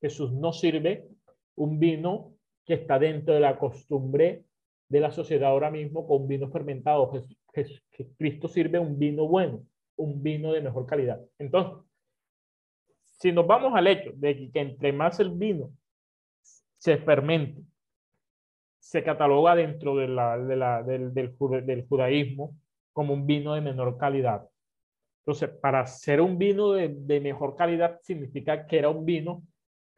Jesús 0.00 0.32
no 0.32 0.52
sirve 0.52 1.08
un 1.54 1.78
vino 1.78 2.34
que 2.64 2.74
está 2.74 2.98
dentro 2.98 3.34
de 3.34 3.40
la 3.40 3.56
costumbre 3.56 4.44
de 4.92 5.00
la 5.00 5.10
sociedad 5.10 5.48
ahora 5.48 5.70
mismo 5.70 6.06
con 6.06 6.28
vino 6.28 6.50
fermentado. 6.50 7.10
Cristo 8.18 8.46
sirve 8.46 8.78
un 8.78 8.98
vino 8.98 9.26
bueno, 9.26 9.64
un 9.96 10.22
vino 10.22 10.52
de 10.52 10.60
mejor 10.60 10.84
calidad. 10.84 11.18
Entonces, 11.38 11.82
si 13.18 13.32
nos 13.32 13.46
vamos 13.46 13.72
al 13.74 13.86
hecho 13.86 14.10
de 14.14 14.50
que 14.52 14.60
entre 14.60 14.92
más 14.92 15.18
el 15.18 15.30
vino 15.30 15.70
se 16.76 16.98
fermente, 16.98 17.62
se 18.80 19.02
cataloga 19.02 19.54
dentro 19.54 19.96
de 19.96 20.08
la, 20.08 20.36
de 20.36 20.56
la, 20.56 20.82
del, 20.82 21.14
del, 21.14 21.34
del 21.64 21.86
judaísmo 21.88 22.54
como 22.92 23.14
un 23.14 23.26
vino 23.26 23.54
de 23.54 23.62
menor 23.62 23.96
calidad. 23.96 24.46
Entonces, 25.20 25.48
para 25.62 25.86
ser 25.86 26.20
un 26.20 26.36
vino 26.36 26.72
de, 26.72 26.88
de, 26.94 27.20
mejor 27.20 27.56
calidad 27.56 27.98
significa 28.02 28.66
que 28.66 28.78
era 28.78 28.90
un 28.90 29.06
vino 29.06 29.42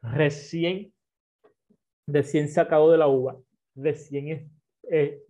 recién, 0.01 0.93
recién 2.07 2.47
sacado 2.47 2.91
de 2.91 2.99
la 2.99 3.07
uva, 3.07 3.35
recién 3.75 4.54
eh, 4.91 5.23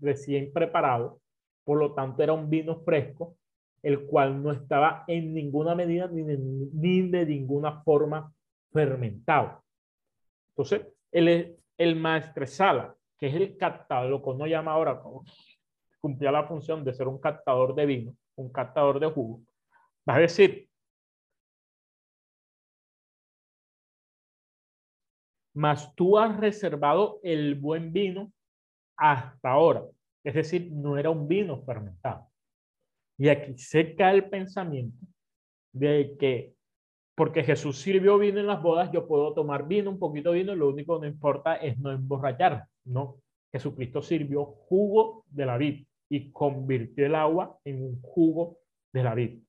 recién 0.00 0.52
preparado, 0.52 1.20
por 1.64 1.78
lo 1.78 1.94
tanto 1.94 2.22
era 2.22 2.32
un 2.32 2.48
vino 2.48 2.80
fresco, 2.80 3.36
el 3.82 4.06
cual 4.06 4.42
no 4.42 4.52
estaba 4.52 5.04
en 5.06 5.32
ninguna 5.32 5.74
medida 5.74 6.06
ni 6.08 6.22
de, 6.22 6.38
ni 6.38 7.02
ninguna 7.02 7.82
forma 7.82 8.32
fermentado. 8.72 9.62
Entonces, 10.50 10.86
el, 11.10 11.56
el 11.78 11.96
maestresala, 11.96 12.94
que 13.18 13.28
es 13.28 13.34
el 13.34 13.56
captador, 13.56 14.10
lo 14.10 14.22
que 14.22 14.30
uno 14.30 14.46
llama 14.46 14.72
ahora, 14.72 15.00
cumplía 16.00 16.32
la 16.32 16.46
función 16.46 16.84
de 16.84 16.92
ser 16.92 17.08
un 17.08 17.18
captador 17.18 17.74
de 17.74 17.86
vino, 17.86 18.16
un 18.36 18.50
captador 18.50 19.00
de 19.00 19.06
jugo, 19.06 19.40
va 20.08 20.16
a 20.16 20.20
decir, 20.20 20.68
mas 25.54 25.94
tú 25.94 26.18
has 26.18 26.38
reservado 26.38 27.20
el 27.22 27.54
buen 27.54 27.92
vino 27.92 28.32
hasta 29.00 29.50
ahora. 29.50 29.82
Es 30.22 30.34
decir, 30.34 30.70
no 30.70 30.98
era 30.98 31.10
un 31.10 31.26
vino 31.26 31.62
fermentado. 31.64 32.28
Y 33.18 33.28
aquí 33.28 33.56
se 33.56 33.96
cae 33.96 34.16
el 34.16 34.28
pensamiento 34.28 35.06
de 35.72 36.16
que 36.18 36.54
porque 37.14 37.42
Jesús 37.42 37.78
sirvió 37.78 38.18
vino 38.18 38.40
en 38.40 38.46
las 38.46 38.62
bodas, 38.62 38.90
yo 38.92 39.06
puedo 39.06 39.34
tomar 39.34 39.66
vino, 39.66 39.90
un 39.90 39.98
poquito 39.98 40.32
de 40.32 40.38
vino, 40.38 40.54
lo 40.54 40.70
único 40.70 40.98
que 40.98 41.06
no 41.06 41.12
importa 41.12 41.56
es 41.56 41.78
no 41.78 41.92
emborrachar. 41.92 42.64
No, 42.84 43.16
Jesucristo 43.52 44.00
sirvió 44.00 44.46
jugo 44.46 45.24
de 45.28 45.44
la 45.44 45.58
vid 45.58 45.86
y 46.08 46.30
convirtió 46.32 47.04
el 47.04 47.14
agua 47.14 47.58
en 47.64 47.82
un 47.82 48.00
jugo 48.00 48.58
de 48.92 49.02
la 49.02 49.14
vid, 49.14 49.42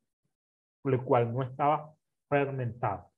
el 0.83 1.01
cual 1.01 1.33
no 1.33 1.43
estaba 1.43 1.93
fermentado. 2.29 3.11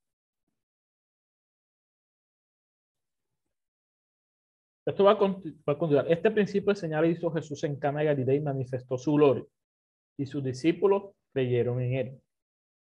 Esto 4.85 5.05
va 5.05 5.13
a, 5.13 5.17
continuar. 5.17 6.11
Este 6.11 6.29
principio 6.29 6.73
de 6.73 6.79
señal 6.79 7.05
hizo 7.05 7.31
Jesús 7.31 7.63
en 7.63 7.77
Cana 7.77 7.99
de 7.99 8.05
Galilea 8.07 8.35
y 8.35 8.41
manifestó 8.41 8.97
su 8.97 9.13
gloria. 9.13 9.45
Y 10.17 10.25
sus 10.25 10.43
discípulos 10.43 11.13
creyeron 11.31 11.81
en 11.81 11.93
él. 11.93 12.07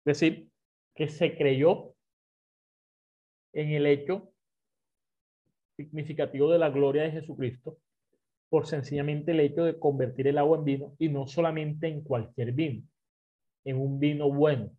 Es 0.04 0.18
decir, 0.20 0.48
que 0.94 1.09
se 1.09 1.37
creyó 1.37 1.94
en 3.52 3.70
el 3.70 3.87
hecho 3.87 4.30
significativo 5.76 6.50
de 6.50 6.59
la 6.59 6.70
gloria 6.70 7.02
de 7.04 7.12
Jesucristo 7.12 7.78
por 8.48 8.66
sencillamente 8.66 9.32
el 9.32 9.40
hecho 9.40 9.64
de 9.64 9.78
convertir 9.78 10.28
el 10.28 10.38
agua 10.38 10.59
en 10.59 10.64
vino 10.64 10.94
y 10.98 11.09
no 11.09 11.26
solamente 11.26 11.88
en 11.88 12.02
cualquier 12.02 12.52
vino, 12.52 12.82
en 13.64 13.78
un 13.78 13.98
vino 13.98 14.30
bueno, 14.30 14.70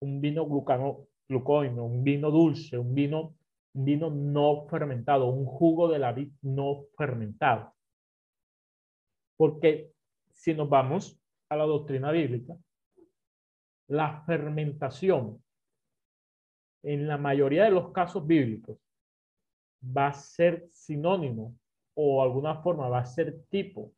un 0.00 0.20
vino 0.20 0.46
glucano, 0.46 1.06
glucóino, 1.28 1.84
un 1.84 2.02
vino 2.02 2.30
dulce, 2.30 2.78
un 2.78 2.94
vino 2.94 3.34
vino 3.72 4.10
no 4.10 4.66
fermentado, 4.68 5.26
un 5.26 5.46
jugo 5.46 5.88
de 5.88 5.98
la 5.98 6.12
vid 6.12 6.32
no 6.42 6.84
fermentado. 6.96 7.74
Porque 9.36 9.92
si 10.30 10.54
nos 10.54 10.68
vamos 10.68 11.18
a 11.48 11.56
la 11.56 11.64
doctrina 11.64 12.10
bíblica, 12.10 12.54
la 13.88 14.22
fermentación 14.24 15.42
en 16.82 17.06
la 17.06 17.18
mayoría 17.18 17.64
de 17.64 17.70
los 17.70 17.92
casos 17.92 18.26
bíblicos 18.26 18.78
va 19.84 20.08
a 20.08 20.14
ser 20.14 20.68
sinónimo 20.72 21.56
o 21.94 22.22
alguna 22.22 22.62
forma 22.62 22.88
va 22.88 23.00
a 23.00 23.06
ser 23.06 23.44
tipo 23.48 23.92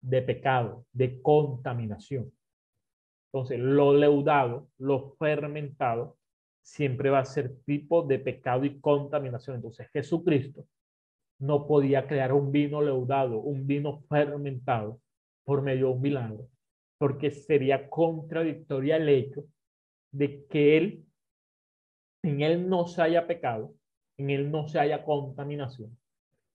de 0.00 0.22
pecado, 0.22 0.86
de 0.92 1.20
contaminación. 1.22 2.32
Entonces, 3.32 3.60
lo 3.60 3.94
leudado, 3.94 4.68
lo 4.78 5.12
fermentado, 5.16 6.18
siempre 6.62 7.10
va 7.10 7.20
a 7.20 7.24
ser 7.24 7.56
tipo 7.64 8.02
de 8.02 8.18
pecado 8.18 8.64
y 8.64 8.80
contaminación. 8.80 9.56
Entonces 9.56 9.88
Jesucristo 9.92 10.66
no 11.38 11.66
podía 11.66 12.06
crear 12.06 12.32
un 12.32 12.52
vino 12.52 12.82
leudado, 12.82 13.38
un 13.40 13.66
vino 13.66 14.02
fermentado 14.08 15.00
por 15.44 15.62
medio 15.62 15.86
de 15.86 15.92
un 15.94 16.02
milagro, 16.02 16.48
porque 16.98 17.30
sería 17.30 17.88
contradictoria 17.88 18.96
el 18.96 19.08
hecho 19.08 19.44
de 20.12 20.44
que 20.46 20.76
él, 20.76 21.04
en 22.22 22.42
él 22.42 22.68
no 22.68 22.86
se 22.86 23.02
haya 23.02 23.26
pecado, 23.26 23.74
en 24.18 24.30
él 24.30 24.50
no 24.50 24.68
se 24.68 24.78
haya 24.78 25.02
contaminación, 25.02 25.96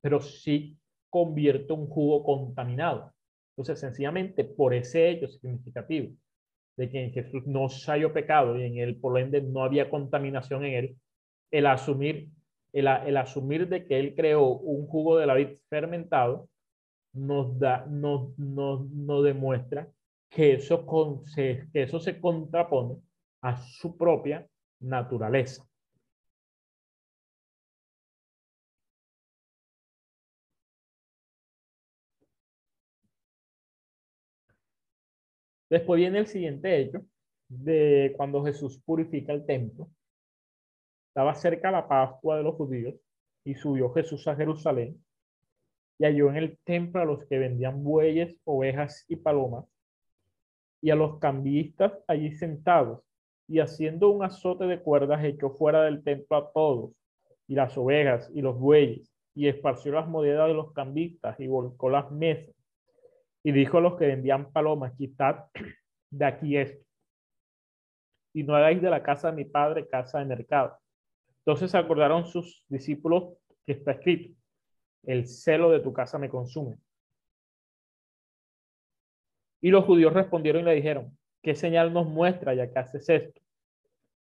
pero 0.02 0.22
sí 0.22 0.78
convierte 1.10 1.74
un 1.74 1.88
jugo 1.88 2.24
contaminado. 2.24 3.12
Entonces, 3.52 3.80
sencillamente 3.80 4.44
por 4.44 4.74
ese 4.74 5.10
hecho 5.10 5.28
significativo, 5.28 6.14
de 6.78 6.90
que 6.90 7.04
en 7.04 7.12
Jesús 7.12 7.46
no 7.48 7.70
se 7.70 7.92
halló 7.92 8.14
pecado 8.14 8.58
y 8.58 8.64
en 8.64 8.78
él, 8.78 8.98
por 8.98 9.14
lo 9.14 9.20
ende, 9.20 9.42
no 9.42 9.64
había 9.64 9.90
contaminación 9.90 10.66
en 10.66 10.74
él, 10.74 10.98
el 11.52 11.66
asumir, 11.68 12.30
el, 12.74 12.88
el 12.88 13.18
asumir 13.18 13.68
de 13.70 13.86
que 13.86 14.00
él 14.00 14.16
creó 14.16 14.48
un 14.48 14.88
jugo 14.88 15.18
de 15.18 15.26
la 15.26 15.36
vid 15.36 15.58
fermentado, 15.70 16.50
nos, 17.14 17.58
da, 17.58 17.86
nos, 17.86 18.38
nos, 18.38 18.90
nos 18.92 19.24
demuestra 19.24 19.90
que 20.30 20.54
eso, 20.54 20.86
con, 20.86 21.26
se, 21.28 21.68
que 21.72 21.84
eso 21.84 22.00
se 22.00 22.20
contrapone 22.20 22.98
a 23.42 23.58
su 23.58 23.98
propia 23.98 24.46
naturaleza. 24.82 25.64
Después 35.70 36.00
viene 36.00 36.20
el 36.20 36.28
siguiente 36.28 36.80
hecho 36.80 37.02
de 37.48 38.14
cuando 38.18 38.44
Jesús 38.44 38.82
purifica 38.84 39.34
el 39.34 39.46
templo. 39.46 39.90
Estaba 41.10 41.34
cerca 41.36 41.72
la 41.72 41.88
Pascua 41.88 42.38
de 42.38 42.44
los 42.44 42.56
judíos 42.56 42.96
y 43.44 43.56
subió 43.56 43.92
Jesús 43.94 44.28
a 44.28 44.36
Jerusalén 44.36 45.04
y 45.98 46.06
halló 46.06 46.30
en 46.30 46.38
el 46.38 46.58
templo 46.64 47.02
a 47.02 47.06
los 47.06 47.26
que 47.26 47.38
vendían 47.38 47.84
bueyes, 47.84 48.36
ovejas 48.44 49.06
y 49.08 49.16
palomas 49.16 49.66
y 50.82 50.90
a 50.90 50.96
los 50.96 51.20
cambistas 51.20 51.94
allí 52.08 52.32
sentados 52.32 53.02
y 53.48 53.60
haciendo 53.60 54.10
un 54.10 54.24
azote 54.24 54.66
de 54.66 54.82
cuerdas 54.82 55.24
echó 55.24 55.52
fuera 55.52 55.84
del 55.84 56.04
templo 56.04 56.38
a 56.38 56.52
todos 56.52 56.92
y 57.48 57.56
las 57.56 57.78
ovejas 57.78 58.30
y 58.34 58.42
los 58.42 58.60
bueyes 58.60 59.12
y 59.36 59.48
esparció 59.48 59.94
las 59.94 60.08
monedas 60.08 60.48
de 60.48 60.54
los 60.54 60.74
cambistas 60.74 61.40
y 61.40 61.48
volcó 61.48 61.90
las 61.90 62.12
mesas. 62.12 62.55
Y 63.46 63.52
dijo 63.52 63.78
a 63.78 63.82
los 63.82 63.96
que 63.96 64.08
vendían 64.08 64.52
palomas, 64.52 64.94
quitad 64.98 65.46
de 66.10 66.26
aquí 66.26 66.58
esto. 66.58 66.84
Y 68.34 68.42
no 68.42 68.56
hagáis 68.56 68.82
de 68.82 68.90
la 68.90 69.04
casa 69.04 69.30
de 69.30 69.38
mi 69.38 69.46
padre 69.46 69.88
casa 69.88 70.18
de 70.18 70.26
mercado. 70.26 70.76
Entonces 71.46 71.76
acordaron 71.76 72.26
sus 72.26 72.66
discípulos 72.68 73.38
que 73.64 73.74
está 73.74 73.92
escrito, 73.92 74.36
el 75.04 75.28
celo 75.28 75.70
de 75.70 75.80
tu 75.80 75.94
casa 75.94 76.18
me 76.18 76.28
consume. 76.28 76.80
Y 79.62 79.70
los 79.70 79.86
judíos 79.86 80.12
respondieron 80.12 80.64
y 80.64 80.66
le 80.66 80.74
dijeron, 80.74 81.16
¿qué 81.44 81.54
señal 81.54 81.94
nos 81.94 82.08
muestra 82.08 82.56
ya 82.56 82.72
que 82.72 82.80
haces 82.80 83.08
esto? 83.08 83.42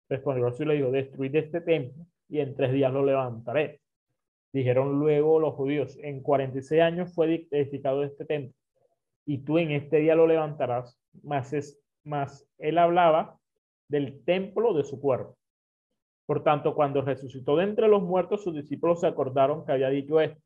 Respondió 0.09 0.45
Jesús 0.45 0.61
y 0.61 0.65
le 0.65 0.75
dijo, 0.77 0.89
destruid 0.89 1.35
este 1.35 1.61
templo 1.61 2.07
y 2.27 2.39
en 2.39 2.55
tres 2.55 2.73
días 2.73 2.91
lo 2.91 3.05
levantaré. 3.05 3.81
Dijeron 4.51 4.97
luego 4.97 5.39
los 5.39 5.53
judíos, 5.53 5.95
en 6.01 6.23
46 6.23 6.81
años 6.81 7.13
fue 7.13 7.47
edificado 7.51 8.03
este 8.03 8.25
templo 8.25 8.55
y 9.25 9.39
tú 9.39 9.57
en 9.57 9.71
este 9.71 9.97
día 9.97 10.15
lo 10.15 10.27
levantarás. 10.27 10.99
Más, 11.23 11.53
es, 11.53 11.81
más 12.03 12.47
él 12.57 12.77
hablaba 12.77 13.37
del 13.87 14.23
templo 14.23 14.73
de 14.73 14.83
su 14.83 14.99
cuerpo. 14.99 15.37
Por 16.25 16.43
tanto, 16.43 16.75
cuando 16.75 17.01
resucitó 17.01 17.57
de 17.57 17.65
entre 17.65 17.87
los 17.87 18.01
muertos, 18.01 18.43
sus 18.43 18.55
discípulos 18.55 19.01
se 19.01 19.07
acordaron 19.07 19.65
que 19.65 19.73
había 19.73 19.89
dicho 19.89 20.21
esto 20.21 20.41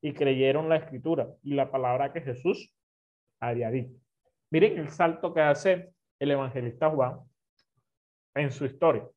y 0.00 0.12
creyeron 0.12 0.68
la 0.68 0.76
escritura 0.76 1.28
y 1.42 1.54
la 1.54 1.70
palabra 1.70 2.12
que 2.12 2.20
Jesús 2.20 2.72
había 3.40 3.70
dicho. 3.70 3.98
Miren 4.50 4.78
el 4.78 4.90
salto 4.90 5.34
que 5.34 5.40
hace 5.40 5.92
el 6.18 6.30
evangelista 6.30 6.90
Juan 6.90 7.20
en 8.34 8.52
su 8.52 8.64
historia. 8.64 9.08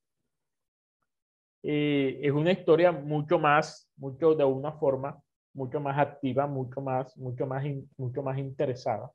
Y 1.62 2.26
es 2.26 2.32
una 2.32 2.52
historia 2.52 2.92
mucho 2.92 3.38
más, 3.38 3.92
mucho 3.98 4.34
de 4.34 4.46
una 4.46 4.72
forma 4.74 5.22
mucho 5.58 5.80
más 5.80 5.98
activa, 5.98 6.46
mucho 6.46 6.82
más, 6.82 7.18
mucho 7.18 7.48
más, 7.48 7.66
mucho 7.98 8.22
más 8.22 8.38
interesada 8.38 9.12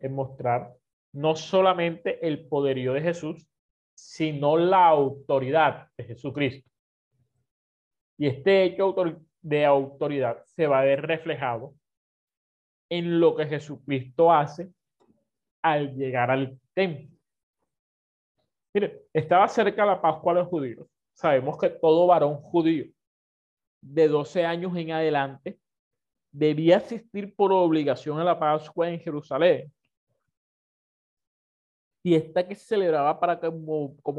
en 0.00 0.12
mostrar 0.12 0.74
no 1.12 1.36
solamente 1.36 2.26
el 2.26 2.48
poderío 2.48 2.92
de 2.92 3.00
Jesús, 3.00 3.48
sino 3.94 4.56
la 4.56 4.86
autoridad 4.88 5.88
de 5.96 6.04
Jesucristo. 6.04 6.68
Y 8.18 8.26
este 8.26 8.64
hecho 8.64 8.92
de 9.40 9.64
autoridad 9.64 10.42
se 10.44 10.66
va 10.66 10.80
a 10.80 10.84
ver 10.84 11.02
reflejado 11.02 11.74
en 12.90 13.20
lo 13.20 13.36
que 13.36 13.46
Jesucristo 13.46 14.32
hace 14.32 14.72
al 15.62 15.94
llegar 15.94 16.32
al 16.32 16.58
templo. 16.74 17.16
Mire, 18.74 19.06
estaba 19.12 19.46
cerca 19.46 19.86
la 19.86 20.02
Pascua 20.02 20.34
de 20.34 20.40
los 20.40 20.48
judíos. 20.48 20.88
Sabemos 21.12 21.56
que 21.56 21.70
todo 21.70 22.08
varón 22.08 22.36
judío 22.36 22.86
de 23.80 24.08
12 24.08 24.44
años 24.44 24.76
en 24.76 24.90
adelante 24.90 25.58
debía 26.38 26.76
asistir 26.76 27.34
por 27.34 27.52
obligación 27.52 28.20
a 28.20 28.24
la 28.24 28.38
Pascua 28.38 28.88
en 28.88 29.00
Jerusalén. 29.00 29.72
Fiesta 32.02 32.46
que 32.46 32.54
se 32.54 32.64
celebraba 32.64 33.18
para 33.18 33.40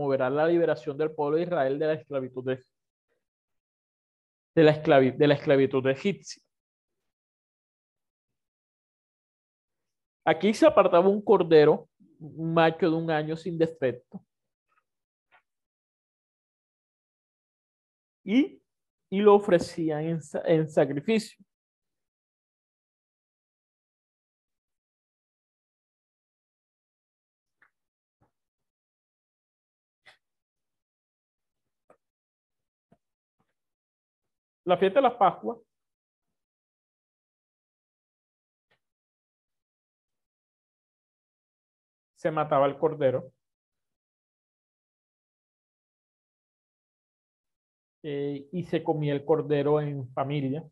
verá 0.10 0.30
la 0.30 0.46
liberación 0.46 0.98
del 0.98 1.12
pueblo 1.12 1.38
de 1.38 1.44
Israel 1.44 1.80
de 1.80 1.88
la 1.88 1.94
esclavitud 1.94 2.44
de, 2.44 2.64
de 4.54 4.64
la, 4.64 4.72
esclavitud, 4.72 5.18
de 5.18 5.28
la 5.28 5.34
esclavitud 5.36 5.88
egipcia. 5.92 6.44
Aquí 10.26 10.54
se 10.54 10.68
apartaba 10.68 11.08
un 11.08 11.22
cordero, 11.22 11.88
un 12.20 12.54
macho 12.54 12.90
de 12.90 12.96
un 12.96 13.10
año 13.10 13.38
sin 13.38 13.58
defecto. 13.58 14.22
Y, 18.26 18.62
y 19.10 19.20
lo 19.22 19.36
ofrecían 19.36 20.04
en, 20.04 20.20
en 20.46 20.70
sacrificio. 20.70 21.44
La 34.70 34.78
fiesta 34.78 35.00
de 35.00 35.04
la 35.04 35.18
Pascua 35.18 35.60
se 42.16 42.30
mataba 42.30 42.68
el 42.68 42.78
cordero. 42.78 43.32
Eh, 48.04 48.48
y 48.52 48.64
se 48.66 48.84
comía 48.84 49.14
el 49.14 49.26
cordero 49.26 49.82
en 49.82 50.08
familia. 50.14 50.64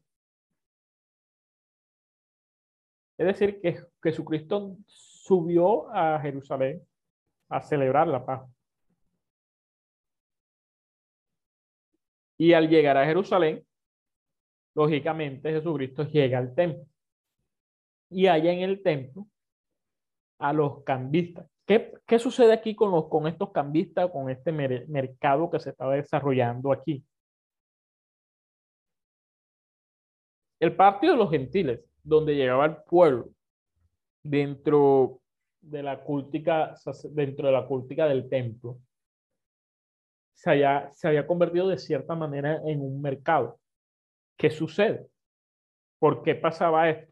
Es 3.18 3.26
decir, 3.28 3.60
que 3.62 3.84
Jesucristo 4.04 4.78
subió 4.86 5.90
a 5.94 6.20
Jerusalén 6.22 6.88
a 7.50 7.62
celebrar 7.62 8.08
la 8.08 8.26
Pascua. 8.26 8.50
Y 12.38 12.54
al 12.54 12.70
llegar 12.70 12.98
a 12.98 13.06
Jerusalén, 13.06 13.67
lógicamente 14.78 15.52
Jesucristo 15.52 16.04
llega 16.04 16.38
al 16.38 16.54
templo. 16.54 16.86
Y 18.12 18.28
allá 18.28 18.52
en 18.52 18.60
el 18.60 18.84
templo 18.84 19.28
a 20.38 20.54
los 20.54 20.84
cambistas. 20.84 21.50
¿Qué, 21.66 21.94
qué 22.06 22.20
sucede 22.20 22.54
aquí 22.54 22.76
con, 22.76 22.92
los, 22.92 23.10
con 23.10 23.28
estos 23.28 23.52
cambistas, 23.52 24.12
con 24.12 24.30
este 24.30 24.52
mercado 24.52 25.50
que 25.50 25.60
se 25.60 25.72
estaba 25.72 25.96
desarrollando 25.96 26.72
aquí? 26.72 27.04
El 30.60 30.76
patio 30.76 31.12
de 31.12 31.18
los 31.18 31.32
gentiles, 31.32 31.84
donde 32.04 32.36
llegaba 32.36 32.66
el 32.68 32.78
pueblo, 32.84 33.30
dentro 34.24 35.22
de 35.60 35.82
la 35.82 36.04
cultica, 36.04 36.76
dentro 37.10 37.48
de 37.48 37.54
la 37.54 37.66
cultica 37.66 38.08
del 38.08 38.30
templo, 38.30 38.78
se, 40.34 40.52
haya, 40.52 40.92
se 40.92 41.08
había 41.08 41.26
convertido 41.26 41.68
de 41.68 41.80
cierta 41.80 42.14
manera 42.16 42.62
en 42.64 42.82
un 42.82 43.02
mercado. 43.02 43.60
¿Qué 44.38 44.50
sucede? 44.52 45.10
¿Por 46.00 46.24
qué 46.24 46.36
pasaba 46.36 46.90
esto? 46.90 47.12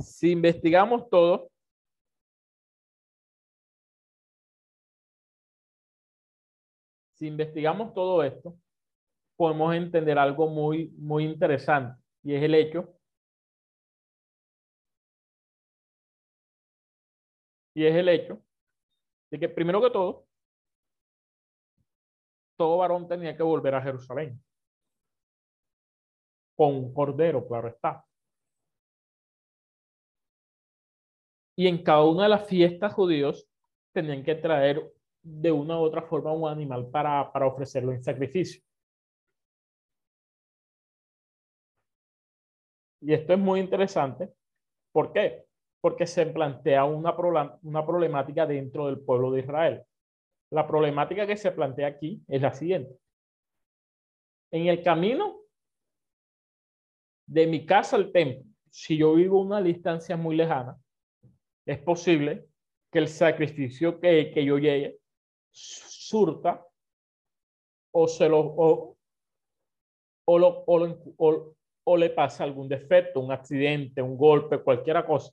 Si 0.00 0.32
investigamos 0.32 1.08
todo, 1.08 1.50
si 7.14 7.28
investigamos 7.28 7.94
todo 7.94 8.22
esto, 8.22 8.56
podemos 9.36 9.74
entender 9.74 10.18
algo 10.18 10.48
muy, 10.48 10.88
muy 10.98 11.24
interesante 11.24 12.02
y 12.22 12.34
es 12.34 12.42
el 12.42 12.54
hecho 12.54 12.92
y 17.74 17.86
es 17.86 17.94
el 17.94 18.08
hecho 18.08 18.42
de 19.30 19.38
que 19.38 19.48
primero 19.48 19.80
que 19.80 19.90
todo, 19.90 20.26
todo 22.56 22.78
varón 22.78 23.06
tenía 23.06 23.36
que 23.36 23.42
volver 23.42 23.74
a 23.74 23.82
Jerusalén 23.82 24.42
con 26.56 26.74
un 26.74 26.94
cordero, 26.94 27.46
claro 27.46 27.68
está. 27.68 28.04
Y 31.56 31.68
en 31.68 31.82
cada 31.82 32.04
una 32.04 32.24
de 32.24 32.28
las 32.30 32.46
fiestas 32.46 32.92
judíos 32.92 33.48
tenían 33.92 34.22
que 34.22 34.34
traer 34.34 34.92
de 35.22 35.52
una 35.52 35.78
u 35.78 35.82
otra 35.82 36.02
forma 36.02 36.32
un 36.32 36.48
animal 36.48 36.88
para, 36.90 37.32
para 37.32 37.46
ofrecerlo 37.46 37.92
en 37.92 38.02
sacrificio. 38.02 38.62
Y 43.00 43.12
esto 43.14 43.32
es 43.34 43.38
muy 43.38 43.60
interesante. 43.60 44.32
¿Por 44.92 45.12
qué? 45.12 45.44
Porque 45.80 46.06
se 46.06 46.26
plantea 46.26 46.84
una, 46.84 47.14
una 47.62 47.86
problemática 47.86 48.46
dentro 48.46 48.86
del 48.86 49.00
pueblo 49.00 49.30
de 49.30 49.40
Israel. 49.40 49.84
La 50.50 50.66
problemática 50.66 51.26
que 51.26 51.36
se 51.36 51.52
plantea 51.52 51.88
aquí 51.88 52.22
es 52.28 52.42
la 52.42 52.52
siguiente. 52.52 52.98
En 54.50 54.66
el 54.66 54.82
camino 54.82 55.45
de 57.26 57.46
mi 57.46 57.66
casa 57.66 57.96
al 57.96 58.12
templo, 58.12 58.44
si 58.70 58.96
yo 58.96 59.14
vivo 59.14 59.40
una 59.40 59.62
distancia 59.62 60.16
muy 60.16 60.36
lejana, 60.36 60.78
es 61.66 61.78
posible 61.78 62.46
que 62.92 62.98
el 63.00 63.08
sacrificio 63.08 64.00
que, 64.00 64.30
que 64.32 64.44
yo 64.44 64.58
llegue 64.58 65.00
surta 65.50 66.64
o 67.92 68.06
se 68.06 68.28
lo 68.28 68.40
o, 68.40 68.96
o, 70.28 70.38
lo, 70.38 70.64
o, 70.66 71.54
o 71.84 71.96
le 71.96 72.10
pasa 72.10 72.44
algún 72.44 72.68
defecto, 72.68 73.20
un 73.20 73.32
accidente, 73.32 74.02
un 74.02 74.16
golpe, 74.16 74.62
cualquier 74.62 75.04
cosa. 75.04 75.32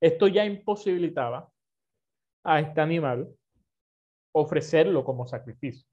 Esto 0.00 0.28
ya 0.28 0.44
imposibilitaba 0.44 1.50
a 2.44 2.60
este 2.60 2.80
animal 2.80 3.28
ofrecerlo 4.34 5.04
como 5.04 5.26
sacrificio. 5.26 5.86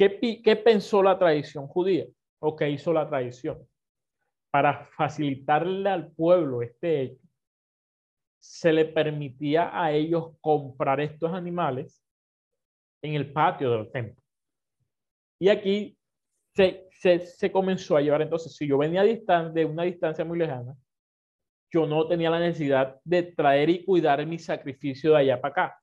¿Qué, 0.00 0.40
¿Qué, 0.42 0.56
pensó 0.56 1.02
la 1.02 1.18
tradición 1.18 1.66
judía 1.66 2.06
o 2.38 2.56
qué 2.56 2.70
hizo 2.70 2.90
la 2.90 3.06
tradición? 3.06 3.68
Para 4.50 4.86
facilitarle 4.96 5.90
al 5.90 6.10
pueblo 6.12 6.62
este 6.62 7.02
hecho, 7.02 7.22
se 8.38 8.72
le 8.72 8.86
permitía 8.86 9.70
a 9.78 9.92
ellos 9.92 10.38
comprar 10.40 11.02
estos 11.02 11.30
animales 11.34 12.02
en 13.02 13.12
el 13.12 13.30
patio 13.30 13.72
del 13.72 13.92
templo. 13.92 14.22
Y 15.38 15.50
aquí 15.50 15.98
se, 16.54 16.88
se 17.26 17.52
comenzó 17.52 17.94
a 17.94 18.00
llevar. 18.00 18.22
Entonces, 18.22 18.56
si 18.56 18.66
yo 18.66 18.78
venía 18.78 19.04
de 19.04 19.64
una 19.66 19.82
distancia 19.82 20.24
muy 20.24 20.38
lejana, 20.38 20.74
yo 21.70 21.86
no 21.86 22.08
tenía 22.08 22.30
la 22.30 22.40
necesidad 22.40 22.98
de 23.04 23.22
traer 23.22 23.68
y 23.68 23.84
cuidar 23.84 24.24
mi 24.24 24.38
sacrificio 24.38 25.10
de 25.10 25.18
allá 25.18 25.40
para 25.42 25.52
acá, 25.52 25.79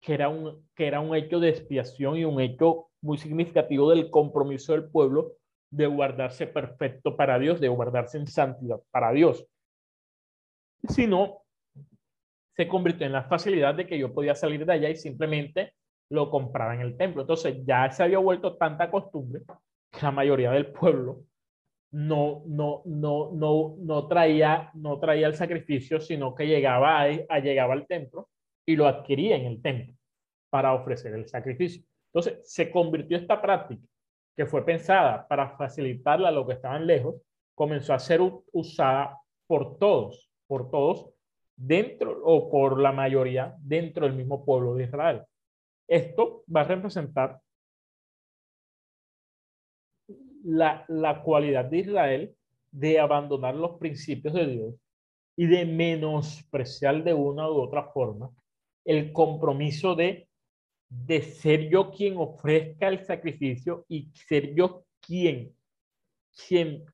que 0.00 0.14
era 0.14 0.28
un, 0.28 0.66
que 0.74 0.86
era 0.86 1.00
un 1.00 1.14
hecho 1.14 1.40
de 1.40 1.50
expiación 1.50 2.16
y 2.16 2.24
un 2.24 2.40
hecho 2.40 2.88
muy 3.02 3.18
significativo 3.18 3.90
del 3.90 4.10
compromiso 4.10 4.72
del 4.72 4.90
pueblo 4.90 5.32
de 5.70 5.86
guardarse 5.86 6.46
perfecto 6.46 7.16
para 7.16 7.38
Dios, 7.38 7.60
de 7.60 7.68
guardarse 7.68 8.18
en 8.18 8.26
santidad 8.26 8.80
para 8.90 9.12
Dios. 9.12 9.46
Sino, 10.88 11.42
se 12.56 12.66
convirtió 12.66 13.06
en 13.06 13.12
la 13.12 13.24
facilidad 13.24 13.74
de 13.74 13.86
que 13.86 13.98
yo 13.98 14.12
podía 14.12 14.34
salir 14.34 14.66
de 14.66 14.72
allá 14.72 14.88
y 14.90 14.96
simplemente 14.96 15.74
lo 16.10 16.30
compraba 16.30 16.74
en 16.74 16.80
el 16.80 16.96
templo. 16.96 17.22
Entonces 17.22 17.64
ya 17.64 17.90
se 17.90 18.02
había 18.02 18.18
vuelto 18.18 18.56
tanta 18.56 18.90
costumbre 18.90 19.42
que 19.90 20.02
la 20.02 20.10
mayoría 20.10 20.50
del 20.50 20.72
pueblo 20.72 21.22
no, 21.92 22.42
no, 22.46 22.82
no, 22.84 23.30
no, 23.32 23.76
no, 23.78 24.08
traía, 24.08 24.70
no 24.74 24.98
traía 24.98 25.26
el 25.26 25.34
sacrificio, 25.34 26.00
sino 26.00 26.34
que 26.34 26.46
llegaba, 26.46 27.02
a, 27.02 27.38
llegaba 27.40 27.74
al 27.74 27.86
templo 27.86 28.28
y 28.66 28.76
lo 28.76 28.86
adquiría 28.86 29.36
en 29.36 29.46
el 29.46 29.62
templo 29.62 29.94
para 30.50 30.74
ofrecer 30.74 31.14
el 31.14 31.28
sacrificio. 31.28 31.82
Entonces 32.12 32.52
se 32.52 32.70
convirtió 32.70 33.16
esta 33.16 33.40
práctica 33.40 33.82
que 34.36 34.46
fue 34.46 34.64
pensada 34.64 35.26
para 35.28 35.56
facilitarla 35.56 36.28
a 36.28 36.32
los 36.32 36.46
que 36.46 36.54
estaban 36.54 36.86
lejos, 36.86 37.16
comenzó 37.54 37.94
a 37.94 37.98
ser 37.98 38.20
usada 38.52 39.18
por 39.46 39.78
todos, 39.78 40.30
por 40.46 40.70
todos 40.70 41.10
dentro 41.56 42.20
o 42.24 42.50
por 42.50 42.80
la 42.80 42.90
mayoría 42.90 43.54
dentro 43.58 44.06
del 44.06 44.16
mismo 44.16 44.44
pueblo 44.44 44.74
de 44.74 44.84
Israel. 44.84 45.22
Esto 45.86 46.44
va 46.54 46.62
a 46.62 46.64
representar 46.64 47.40
la, 50.44 50.84
la 50.88 51.22
cualidad 51.22 51.66
de 51.66 51.78
Israel 51.78 52.36
de 52.70 52.98
abandonar 52.98 53.54
los 53.54 53.78
principios 53.78 54.34
de 54.34 54.46
Dios 54.46 54.74
y 55.36 55.46
de 55.46 55.66
menospreciar 55.66 57.02
de 57.04 57.12
una 57.12 57.50
u 57.50 57.60
otra 57.60 57.84
forma 57.92 58.30
el 58.84 59.12
compromiso 59.12 59.94
de, 59.94 60.28
de 60.88 61.22
ser 61.22 61.68
yo 61.68 61.90
quien 61.90 62.16
ofrezca 62.16 62.88
el 62.88 63.04
sacrificio 63.04 63.84
y 63.88 64.10
ser 64.12 64.54
yo 64.54 64.84
quien, 65.00 65.54
quien, 66.46 66.84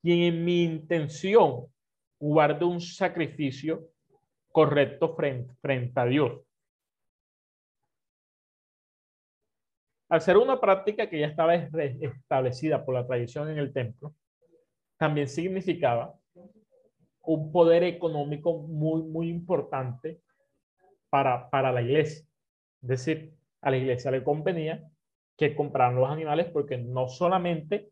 quien 0.00 0.34
en 0.34 0.44
mi 0.44 0.62
intención 0.62 1.66
guarde 2.18 2.64
un 2.64 2.80
sacrificio 2.80 3.88
correcto 4.48 5.14
frente, 5.14 5.54
frente 5.60 6.00
a 6.00 6.04
Dios. 6.06 6.40
Al 10.08 10.20
ser 10.20 10.36
una 10.36 10.60
práctica 10.60 11.08
que 11.08 11.18
ya 11.18 11.26
estaba 11.26 11.54
establecida 11.54 12.84
por 12.84 12.94
la 12.94 13.06
tradición 13.06 13.50
en 13.50 13.58
el 13.58 13.72
templo, 13.72 14.14
también 14.96 15.28
significaba 15.28 16.14
un 17.22 17.50
poder 17.50 17.82
económico 17.82 18.58
muy, 18.58 19.02
muy 19.02 19.28
importante 19.28 20.20
para, 21.14 21.48
para 21.48 21.70
la 21.70 21.80
iglesia. 21.80 22.26
Es 22.82 22.88
decir, 22.88 23.34
a 23.60 23.70
la 23.70 23.76
iglesia 23.76 24.10
le 24.10 24.24
convenía 24.24 24.82
que 25.38 25.54
compraran 25.54 25.94
los 25.94 26.10
animales 26.10 26.46
porque 26.46 26.76
no 26.76 27.06
solamente 27.06 27.90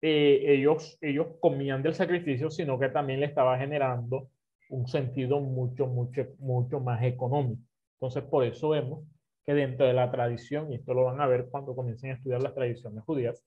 eh, 0.00 0.44
ellos, 0.46 0.98
ellos 1.00 1.26
comían 1.40 1.82
del 1.82 1.94
sacrificio, 1.94 2.48
sino 2.48 2.78
que 2.78 2.90
también 2.90 3.18
le 3.18 3.26
estaba 3.26 3.58
generando 3.58 4.30
un 4.70 4.86
sentido 4.86 5.40
mucho, 5.40 5.88
mucho, 5.88 6.28
mucho 6.38 6.78
más 6.78 7.02
económico. 7.02 7.60
Entonces, 7.94 8.22
por 8.22 8.44
eso 8.44 8.68
vemos 8.68 9.04
que 9.44 9.54
dentro 9.54 9.84
de 9.84 9.94
la 9.94 10.08
tradición, 10.08 10.70
y 10.70 10.76
esto 10.76 10.94
lo 10.94 11.06
van 11.06 11.20
a 11.20 11.26
ver 11.26 11.48
cuando 11.50 11.74
comiencen 11.74 12.12
a 12.12 12.14
estudiar 12.14 12.40
las 12.40 12.54
tradiciones 12.54 13.02
judías, 13.02 13.44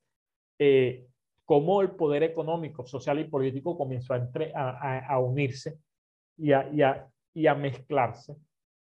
eh, 0.59 1.07
cómo 1.45 1.81
el 1.81 1.91
poder 1.91 2.23
económico, 2.23 2.85
social 2.85 3.19
y 3.21 3.23
político 3.23 3.77
comenzó 3.77 4.15
a, 4.15 4.17
entre, 4.17 4.51
a, 4.53 4.99
a, 5.07 5.19
unirse 5.19 5.79
y 6.35 6.51
a, 6.51 6.69
y, 6.73 6.81
y 7.39 7.47
a, 7.47 7.55
mezclarse 7.55 8.35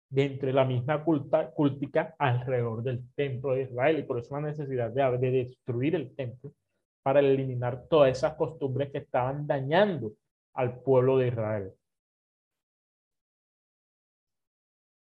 dentro 0.08 0.46
de 0.46 0.52
la 0.52 0.64
misma 0.64 1.04
culta, 1.04 1.50
cultica 1.50 2.14
alrededor 2.18 2.82
del 2.82 3.02
templo 3.14 3.54
de 3.54 3.62
Israel. 3.62 3.98
Y 3.98 4.02
por 4.04 4.18
eso 4.18 4.34
la 4.34 4.48
necesidad 4.48 4.90
de, 4.90 5.18
de 5.18 5.30
destruir 5.30 5.94
el 5.94 6.14
templo 6.14 6.52
para 7.02 7.20
eliminar 7.20 7.86
todas 7.88 8.16
esas 8.16 8.34
costumbres 8.34 8.90
que 8.90 8.98
estaban 8.98 9.46
dañando 9.46 10.12
al 10.54 10.80
pueblo 10.80 11.18
de 11.18 11.28
Israel. 11.28 11.72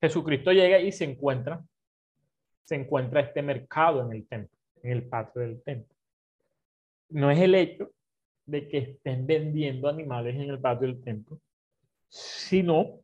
Jesucristo 0.00 0.52
llega 0.52 0.78
y 0.78 0.92
se 0.92 1.04
encuentra 1.04 1.64
se 2.66 2.74
encuentra 2.74 3.20
este 3.20 3.42
mercado 3.42 4.04
en 4.04 4.12
el 4.12 4.26
templo, 4.26 4.58
en 4.82 4.90
el 4.90 5.04
patio 5.04 5.40
del 5.40 5.62
templo. 5.62 5.94
No 7.10 7.30
es 7.30 7.38
el 7.38 7.54
hecho 7.54 7.92
de 8.44 8.68
que 8.68 8.78
estén 8.78 9.26
vendiendo 9.26 9.88
animales 9.88 10.34
en 10.34 10.50
el 10.50 10.60
patio 10.60 10.88
del 10.88 11.02
templo, 11.02 11.40
sino 12.08 13.00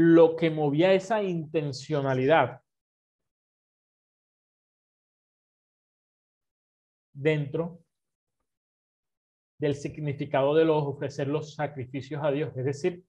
lo 0.00 0.36
que 0.36 0.48
movía 0.48 0.92
esa 0.92 1.24
intencionalidad 1.24 2.62
dentro 7.12 7.80
del 9.58 9.74
significado 9.74 10.54
de 10.54 10.64
los 10.64 10.84
ofrecer 10.84 11.26
los 11.26 11.56
sacrificios 11.56 12.22
a 12.22 12.30
Dios. 12.30 12.56
Es 12.56 12.64
decir, 12.64 13.02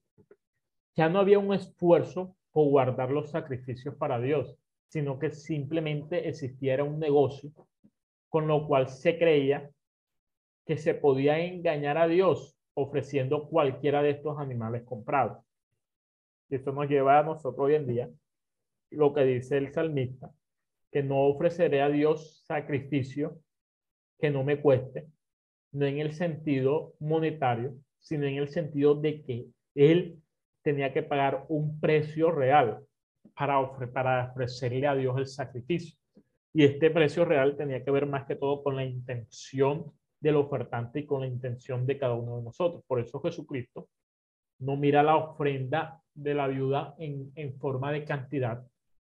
ya 0.96 1.08
no 1.08 1.20
había 1.20 1.38
un 1.38 1.54
esfuerzo 1.54 2.34
por 2.50 2.68
guardar 2.68 3.12
los 3.12 3.30
sacrificios 3.30 3.94
para 3.94 4.18
Dios, 4.18 4.56
sino 4.88 5.16
que 5.20 5.30
simplemente 5.30 6.28
existiera 6.28 6.82
un 6.82 6.98
negocio 6.98 7.52
con 8.28 8.48
lo 8.48 8.66
cual 8.66 8.88
se 8.88 9.16
creía 9.16 9.70
que 10.66 10.76
se 10.76 10.94
podía 10.94 11.38
engañar 11.38 11.98
a 11.98 12.08
Dios 12.08 12.58
ofreciendo 12.74 13.48
cualquiera 13.48 14.02
de 14.02 14.10
estos 14.10 14.40
animales 14.40 14.82
comprados. 14.82 15.49
Y 16.50 16.56
esto 16.56 16.72
nos 16.72 16.88
lleva 16.88 17.20
a 17.20 17.22
nosotros 17.22 17.66
hoy 17.66 17.76
en 17.76 17.86
día 17.86 18.10
lo 18.90 19.14
que 19.14 19.22
dice 19.22 19.56
el 19.56 19.72
salmista, 19.72 20.32
que 20.90 21.02
no 21.02 21.22
ofreceré 21.28 21.80
a 21.80 21.88
Dios 21.88 22.42
sacrificio 22.44 23.38
que 24.18 24.30
no 24.30 24.42
me 24.42 24.60
cueste, 24.60 25.06
no 25.72 25.86
en 25.86 25.98
el 25.98 26.12
sentido 26.12 26.94
monetario, 26.98 27.76
sino 28.00 28.26
en 28.26 28.34
el 28.34 28.48
sentido 28.48 28.96
de 28.96 29.22
que 29.22 29.46
él 29.76 30.20
tenía 30.62 30.92
que 30.92 31.04
pagar 31.04 31.46
un 31.48 31.80
precio 31.80 32.32
real 32.32 32.84
para, 33.34 33.60
ofrecerle 33.60 34.86
a 34.86 34.94
Dios 34.94 35.16
el 35.18 35.26
sacrificio. 35.26 35.96
Y 36.52 36.64
este 36.64 36.90
precio 36.90 37.24
real 37.24 37.56
tenía 37.56 37.84
que 37.84 37.92
ver 37.92 38.06
más 38.06 38.26
que 38.26 38.34
todo 38.34 38.62
con 38.62 38.74
la 38.74 38.84
intención 38.84 39.92
del 40.18 40.36
ofertante 40.36 41.00
y 41.00 41.06
con 41.06 41.20
la 41.20 41.28
intención 41.28 41.86
de 41.86 41.96
cada 41.96 42.14
uno 42.14 42.38
de 42.38 42.42
nosotros. 42.42 42.82
Por 42.86 43.00
eso 43.00 43.20
Jesucristo 43.20 43.88
no 44.60 44.76
mira 44.76 45.02
la 45.02 45.16
ofrenda 45.16 46.00
de 46.14 46.34
la 46.34 46.46
viuda 46.46 46.94
en, 46.98 47.32
en 47.34 47.58
forma 47.58 47.92
de 47.92 48.04
cantidad, 48.04 48.64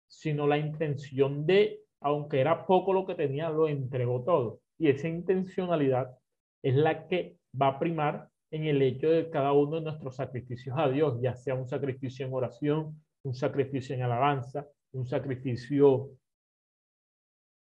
sino 0.07 0.47
la 0.47 0.57
intención 0.57 1.45
de, 1.45 1.81
aunque 2.01 2.41
era 2.41 2.65
poco 2.65 2.93
lo 2.93 3.05
que 3.05 3.15
tenía, 3.15 3.49
lo 3.49 3.67
entregó 3.67 4.23
todo. 4.23 4.59
Y 4.77 4.89
esa 4.89 5.07
intencionalidad 5.07 6.17
es 6.63 6.75
la 6.75 7.07
que 7.07 7.37
va 7.59 7.67
a 7.67 7.79
primar 7.79 8.29
en 8.51 8.65
el 8.65 8.81
hecho 8.81 9.09
de 9.09 9.29
cada 9.29 9.53
uno 9.53 9.77
de 9.77 9.83
nuestros 9.83 10.15
sacrificios 10.15 10.75
a 10.77 10.89
Dios, 10.89 11.19
ya 11.21 11.35
sea 11.35 11.55
un 11.55 11.67
sacrificio 11.67 12.25
en 12.25 12.33
oración, 12.33 13.01
un 13.23 13.33
sacrificio 13.33 13.95
en 13.95 14.01
alabanza, 14.01 14.67
un 14.93 15.05
sacrificio 15.05 16.09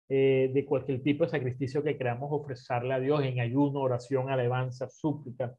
eh, 0.10 0.52
de 0.54 0.66
cualquier 0.66 1.02
tipo 1.04 1.26
de 1.26 1.30
sacrificio 1.30 1.84
que 1.84 1.98
queramos 1.98 2.30
ofrecerle 2.32 2.94
a 2.94 3.00
Dios 3.00 3.24
en 3.24 3.40
ayuno, 3.40 3.82
oración, 3.82 4.30
alabanza, 4.30 4.90
súplica, 4.90 5.56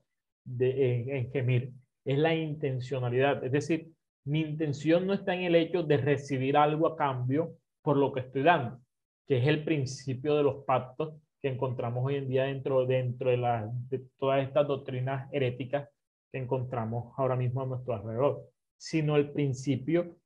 en, 0.58 1.10
en 1.10 1.30
gemir. 1.30 1.72
Es 2.04 2.18
la 2.18 2.34
intencionalidad. 2.34 3.44
Es 3.44 3.52
decir, 3.52 3.92
mi 4.24 4.40
intención 4.40 5.06
no 5.06 5.14
está 5.14 5.34
en 5.34 5.42
el 5.42 5.54
hecho 5.56 5.82
de 5.82 5.96
recibir 5.96 6.56
algo 6.56 6.86
a 6.86 6.96
cambio 6.96 7.56
por 7.82 7.96
lo 7.96 8.12
que 8.12 8.20
estoy 8.20 8.42
dando, 8.42 8.80
que 9.26 9.38
es 9.38 9.46
el 9.46 9.64
principio 9.64 10.36
de 10.36 10.44
los 10.44 10.64
pactos 10.64 11.14
que 11.40 11.48
encontramos 11.48 12.04
hoy 12.04 12.16
en 12.16 12.28
día 12.28 12.44
dentro, 12.44 12.86
dentro 12.86 13.30
de, 13.30 13.36
la, 13.36 13.68
de 13.90 14.04
todas 14.18 14.46
estas 14.46 14.68
doctrinas 14.68 15.28
heréticas 15.32 15.88
que 16.30 16.38
encontramos 16.38 17.12
ahora 17.18 17.34
mismo 17.34 17.62
a 17.62 17.66
nuestro 17.66 17.94
alrededor, 17.94 18.48
sino 18.78 19.16
el 19.16 19.32
principio 19.32 20.16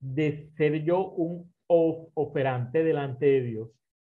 de 0.00 0.50
ser 0.56 0.82
yo 0.82 1.12
un 1.12 1.52
operante 1.66 2.84
delante 2.84 3.26
de 3.26 3.40
Dios, 3.42 3.70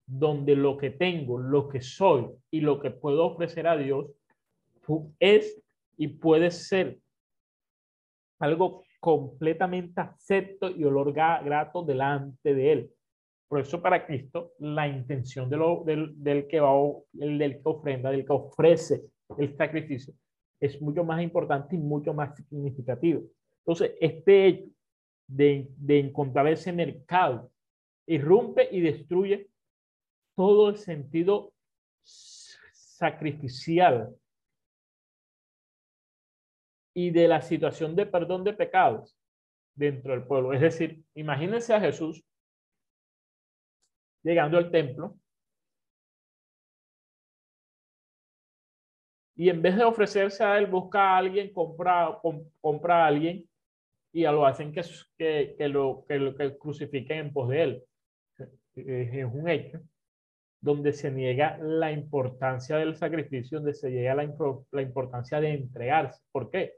donde 0.05 0.55
lo 0.55 0.77
que 0.77 0.89
tengo, 0.89 1.37
lo 1.37 1.69
que 1.69 1.81
soy 1.81 2.27
y 2.51 2.61
lo 2.61 2.79
que 2.79 2.91
puedo 2.91 3.25
ofrecer 3.25 3.67
a 3.67 3.77
Dios 3.77 4.07
es 5.19 5.61
y 5.97 6.07
puede 6.07 6.51
ser 6.51 6.99
algo 8.39 8.83
completamente 8.99 10.01
acepto 10.01 10.69
y 10.69 10.83
olor 10.83 11.13
grato 11.13 11.83
delante 11.83 12.53
de 12.53 12.71
Él. 12.71 12.91
Por 13.47 13.61
eso 13.61 13.81
para 13.81 14.05
Cristo 14.05 14.51
la 14.59 14.87
intención 14.87 15.49
de 15.49 15.57
lo, 15.57 15.83
del, 15.85 16.11
del, 16.21 16.47
que 16.47 16.59
va, 16.59 16.71
el, 17.19 17.37
del 17.37 17.53
que 17.53 17.61
ofrenda, 17.63 18.11
del 18.11 18.25
que 18.25 18.33
ofrece 18.33 19.03
el 19.37 19.55
sacrificio, 19.55 20.13
es 20.59 20.81
mucho 20.81 21.03
más 21.03 21.21
importante 21.21 21.75
y 21.75 21.79
mucho 21.79 22.13
más 22.13 22.35
significativo. 22.35 23.21
Entonces, 23.65 23.95
este 24.01 24.47
hecho 24.47 24.69
de, 25.27 25.69
de 25.77 25.99
encontrar 25.99 26.47
ese 26.47 26.73
mercado 26.73 27.51
irrumpe 28.07 28.67
y 28.71 28.81
destruye 28.81 29.49
todo 30.35 30.69
el 30.69 30.77
sentido 30.77 31.53
sacrificial 32.03 34.15
y 36.97 37.11
de 37.11 37.27
la 37.27 37.43
situación 37.43 37.95
de 37.95 38.07
perdón 38.07 38.43
de 38.43 38.53
pecados 38.53 39.15
dentro 39.75 40.13
del 40.13 40.23
pueblo. 40.23 40.51
Es 40.51 40.61
decir, 40.61 41.03
imagínense 41.13 41.71
a 41.71 41.79
Jesús 41.79 42.25
llegando 44.23 44.57
al 44.57 44.71
templo 44.71 45.15
y 49.35 49.47
en 49.47 49.61
vez 49.61 49.75
de 49.75 49.83
ofrecerse 49.83 50.43
a 50.43 50.57
él, 50.57 50.65
busca 50.65 51.11
a 51.11 51.17
alguien, 51.19 51.53
compra, 51.53 52.19
compra 52.59 53.03
a 53.03 53.07
alguien 53.09 53.47
y 54.11 54.23
lo 54.23 54.47
hacen 54.47 54.73
que, 54.73 54.81
que, 55.55 55.67
lo, 55.69 56.03
que 56.07 56.17
lo 56.17 56.35
que 56.35 56.57
crucifiquen 56.57 57.19
en 57.19 57.31
pos 57.31 57.49
de 57.49 57.61
él. 57.61 57.83
Es 58.75 59.25
un 59.31 59.47
hecho 59.47 59.81
donde 60.59 60.93
se 60.93 61.11
niega 61.11 61.59
la 61.59 61.91
importancia 61.91 62.77
del 62.77 62.95
sacrificio, 62.95 63.59
donde 63.59 63.75
se 63.75 63.91
llega 63.91 64.15
la, 64.15 64.27
la 64.71 64.81
importancia 64.81 65.39
de 65.39 65.53
entregarse. 65.53 66.23
¿Por 66.31 66.49
qué? 66.49 66.73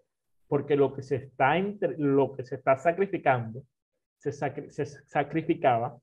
Porque 0.50 0.76
lo 0.76 0.94
que 0.94 1.02
se 1.02 1.16
está, 1.16 1.58
lo 1.98 2.34
que 2.34 2.44
se 2.44 2.56
está 2.56 2.76
sacrificando 2.76 3.64
se, 4.18 4.34
se 4.34 4.86
sacrificaba 4.86 5.98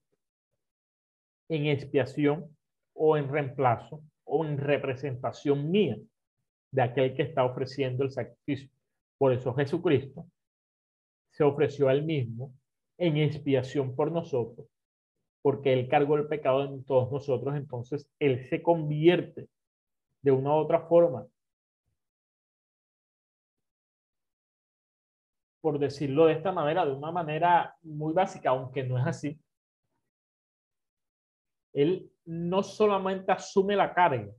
en 1.51 1.67
expiación 1.67 2.57
o 2.95 3.19
en 3.19 3.29
reemplazo 3.29 4.03
o 4.25 4.47
en 4.47 4.57
representación 4.57 5.71
mía 5.71 5.99
de 6.73 6.83
aquel 6.83 7.15
que 7.15 7.25
está 7.25 7.45
ofreciendo 7.45 8.05
el 8.05 8.11
sacrificio. 8.11 8.71
Por 9.19 9.35
eso 9.35 9.53
Jesucristo 9.53 10.27
se 11.31 11.45
ofreció 11.45 11.89
a 11.89 11.93
él 11.93 12.05
mismo 12.05 12.55
en 12.97 13.19
expiación 13.19 13.95
por 13.95 14.11
nosotros 14.11 14.67
porque 15.47 15.73
Él 15.73 15.87
cargó 15.87 16.17
el 16.17 16.27
pecado 16.27 16.65
en 16.65 16.83
todos 16.83 17.13
nosotros, 17.13 17.55
entonces 17.55 18.11
Él 18.19 18.49
se 18.49 18.63
convierte 18.63 19.47
de 20.21 20.33
una 20.33 20.51
u 20.51 20.55
otra 20.55 20.89
forma, 20.89 21.25
por 25.67 25.81
decirlo 25.81 26.27
de 26.27 26.35
esta 26.35 26.53
manera, 26.53 26.87
de 26.87 26.93
una 26.93 27.11
manera 27.11 27.77
muy 27.83 28.13
básica, 28.13 28.51
aunque 28.51 28.85
no 28.85 29.01
es 29.01 29.05
así. 29.05 29.37
Él 31.73 32.09
no 32.25 32.63
solamente 32.63 33.33
asume 33.33 33.75
la 33.75 33.93
carga, 33.93 34.33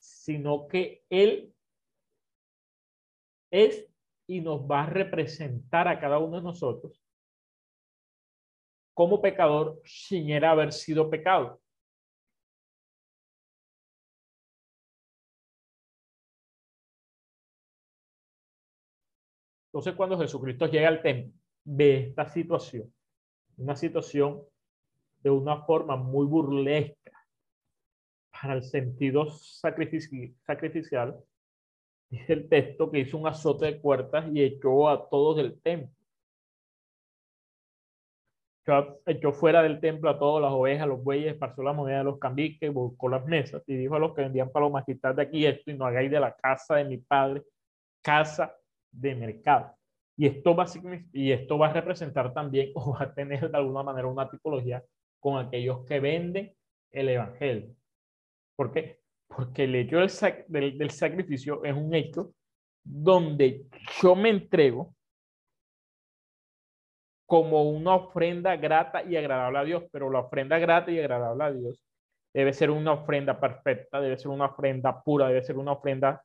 sino 0.00 0.66
que 0.66 1.04
Él 1.08 1.54
es 3.52 3.88
y 4.26 4.40
nos 4.40 4.62
va 4.68 4.82
a 4.82 4.86
representar 4.86 5.86
a 5.86 6.00
cada 6.00 6.18
uno 6.18 6.38
de 6.38 6.42
nosotros 6.42 7.00
como 8.94 9.22
pecador 9.22 9.80
sin 9.84 10.32
haber 10.42 10.72
sido 10.72 11.08
pecado. 11.08 11.61
Entonces, 19.72 19.94
cuando 19.94 20.18
Jesucristo 20.18 20.66
llega 20.66 20.88
al 20.88 21.00
templo, 21.00 21.32
ve 21.64 22.08
esta 22.08 22.28
situación, 22.28 22.92
una 23.56 23.74
situación 23.74 24.42
de 25.22 25.30
una 25.30 25.62
forma 25.62 25.96
muy 25.96 26.26
burlesca 26.26 27.12
para 28.30 28.52
el 28.52 28.64
sentido 28.64 29.30
sacrificial, 29.30 31.16
dice 32.10 32.32
el 32.34 32.50
texto 32.50 32.90
que 32.90 32.98
hizo 32.98 33.16
un 33.16 33.26
azote 33.26 33.64
de 33.64 33.72
puertas 33.76 34.26
y 34.34 34.42
echó 34.42 34.90
a 34.90 35.08
todos 35.08 35.38
del 35.38 35.58
templo. 35.62 35.96
Echó 39.06 39.32
fuera 39.32 39.62
del 39.62 39.80
templo 39.80 40.10
a 40.10 40.18
todas 40.18 40.42
las 40.42 40.52
ovejas, 40.52 40.86
los 40.86 41.02
bueyes, 41.02 41.34
pasó 41.36 41.62
la 41.62 41.72
moneda 41.72 41.98
de 41.98 42.04
los 42.04 42.18
cambiques, 42.18 42.70
buscó 42.70 43.08
las 43.08 43.24
mesas 43.24 43.62
y 43.66 43.74
dijo 43.74 43.94
a 43.94 43.98
los 43.98 44.14
que 44.14 44.20
vendían 44.20 44.52
palomas, 44.52 44.84
quitad 44.84 45.14
de 45.14 45.22
aquí 45.22 45.46
esto 45.46 45.70
y 45.70 45.78
no 45.78 45.86
hagáis 45.86 46.10
de 46.10 46.20
la 46.20 46.36
casa 46.36 46.76
de 46.76 46.84
mi 46.84 46.98
padre 46.98 47.42
casa 48.02 48.54
de 48.92 49.14
mercado. 49.14 49.74
Y 50.16 50.26
esto, 50.26 50.54
va 50.54 50.64
a, 50.64 50.66
y 51.12 51.32
esto 51.32 51.58
va 51.58 51.68
a 51.68 51.72
representar 51.72 52.32
también 52.32 52.70
o 52.74 52.92
va 52.92 53.04
a 53.04 53.14
tener 53.14 53.50
de 53.50 53.56
alguna 53.56 53.82
manera 53.82 54.06
una 54.06 54.30
tipología 54.30 54.82
con 55.18 55.38
aquellos 55.38 55.84
que 55.86 56.00
venden 56.00 56.54
el 56.90 57.08
evangelio. 57.08 57.74
¿Por 58.56 58.72
qué? 58.72 59.00
Porque 59.26 59.64
el 59.64 59.74
hecho 59.74 59.98
del, 60.48 60.78
del 60.78 60.90
sacrificio 60.90 61.64
es 61.64 61.74
un 61.74 61.94
hecho 61.94 62.34
donde 62.84 63.66
yo 64.00 64.14
me 64.14 64.28
entrego 64.28 64.94
como 67.26 67.62
una 67.62 67.94
ofrenda 67.94 68.56
grata 68.56 69.02
y 69.04 69.16
agradable 69.16 69.58
a 69.58 69.64
Dios, 69.64 69.84
pero 69.90 70.10
la 70.10 70.18
ofrenda 70.18 70.58
grata 70.58 70.90
y 70.90 70.98
agradable 70.98 71.44
a 71.44 71.52
Dios 71.52 71.82
debe 72.34 72.52
ser 72.52 72.70
una 72.70 72.92
ofrenda 72.92 73.38
perfecta, 73.38 74.00
debe 74.00 74.18
ser 74.18 74.28
una 74.28 74.46
ofrenda 74.46 75.02
pura, 75.02 75.28
debe 75.28 75.42
ser 75.42 75.56
una 75.56 75.72
ofrenda 75.72 76.22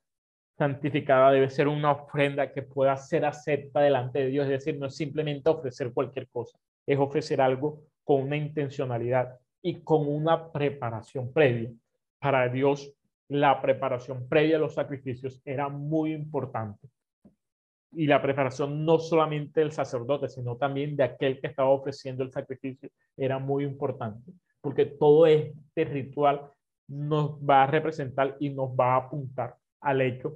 santificada, 0.57 1.31
debe 1.31 1.49
ser 1.49 1.67
una 1.67 1.91
ofrenda 1.91 2.51
que 2.51 2.63
pueda 2.63 2.97
ser 2.97 3.25
acepta 3.25 3.81
delante 3.81 4.19
de 4.19 4.27
Dios, 4.27 4.45
es 4.45 4.51
decir, 4.51 4.79
no 4.79 4.87
es 4.87 4.95
simplemente 4.95 5.49
ofrecer 5.49 5.93
cualquier 5.93 6.27
cosa, 6.29 6.57
es 6.85 6.97
ofrecer 6.97 7.41
algo 7.41 7.83
con 8.03 8.23
una 8.23 8.37
intencionalidad 8.37 9.37
y 9.61 9.81
con 9.81 10.07
una 10.07 10.51
preparación 10.51 11.31
previa. 11.31 11.71
Para 12.19 12.49
Dios, 12.49 12.91
la 13.27 13.61
preparación 13.61 14.27
previa 14.27 14.57
a 14.57 14.59
los 14.59 14.73
sacrificios 14.73 15.41
era 15.45 15.69
muy 15.69 16.13
importante 16.13 16.87
y 17.91 18.05
la 18.05 18.21
preparación 18.21 18.85
no 18.85 18.99
solamente 18.99 19.59
del 19.59 19.71
sacerdote, 19.71 20.27
sino 20.27 20.55
también 20.57 20.95
de 20.95 21.03
aquel 21.03 21.39
que 21.39 21.47
estaba 21.47 21.69
ofreciendo 21.69 22.23
el 22.23 22.31
sacrificio 22.31 22.89
era 23.15 23.39
muy 23.39 23.63
importante, 23.63 24.31
porque 24.61 24.85
todo 24.85 25.25
este 25.25 25.85
ritual 25.85 26.49
nos 26.87 27.37
va 27.37 27.63
a 27.63 27.67
representar 27.67 28.37
y 28.39 28.49
nos 28.49 28.69
va 28.69 28.93
a 28.93 28.97
apuntar 28.97 29.55
al 29.81 30.01
hecho 30.01 30.35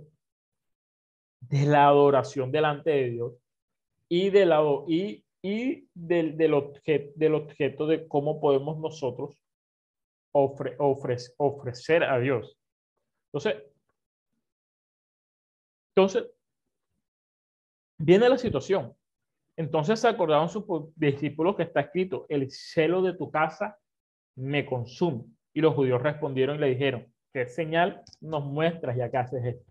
de 1.42 1.66
la 1.66 1.88
adoración 1.88 2.52
delante 2.52 2.92
de 2.92 3.10
Dios 3.10 3.34
y, 4.08 4.30
de 4.30 4.46
la, 4.46 4.62
y, 4.88 5.26
y 5.42 5.88
del, 5.94 6.38
del, 6.38 6.54
objeto, 6.54 7.12
del 7.16 7.36
objeto 7.36 7.88
de 7.88 8.08
cómo 8.08 8.39
podemos 8.39 8.78
nosotros 8.80 9.38
ofre, 10.32 10.76
ofrecer 10.78 12.04
a 12.04 12.20
Dios. 12.20 12.58
Entonces, 13.34 13.64
entonces, 15.96 16.26
Viene 18.04 18.28
la 18.28 18.38
situación. 18.38 18.96
Entonces 19.56 20.00
se 20.00 20.08
acordaron 20.08 20.50
sus 20.50 20.66
discípulos 20.96 21.56
que 21.56 21.64
está 21.64 21.82
escrito, 21.82 22.26
el 22.30 22.50
celo 22.50 23.04
de 23.04 23.14
tu 23.14 23.30
casa 23.30 23.78
me 24.36 24.66
consume. 24.66 25.26
Y 25.54 25.62
los 25.62 25.76
judíos 25.76 26.02
respondieron 26.02 26.56
y 26.56 26.62
le 26.62 26.70
dijeron, 26.70 27.14
¿qué 27.32 27.46
señal 27.46 28.02
nos 28.20 28.44
muestras 28.44 28.98
ya 28.98 29.12
que 29.12 29.18
haces 29.18 29.46
esto? 29.46 29.70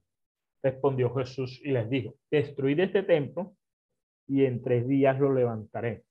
Respondió 0.63 1.15
Jesús 1.15 1.61
y 1.65 1.71
les 1.71 1.89
dijo, 1.89 2.15
destruid 2.31 2.81
este 2.81 3.03
templo 3.03 3.57
y 4.27 4.45
en 4.45 4.63
tres 4.63 4.87
días 4.87 5.19
lo 5.19 5.33
levantaré. 5.33 6.05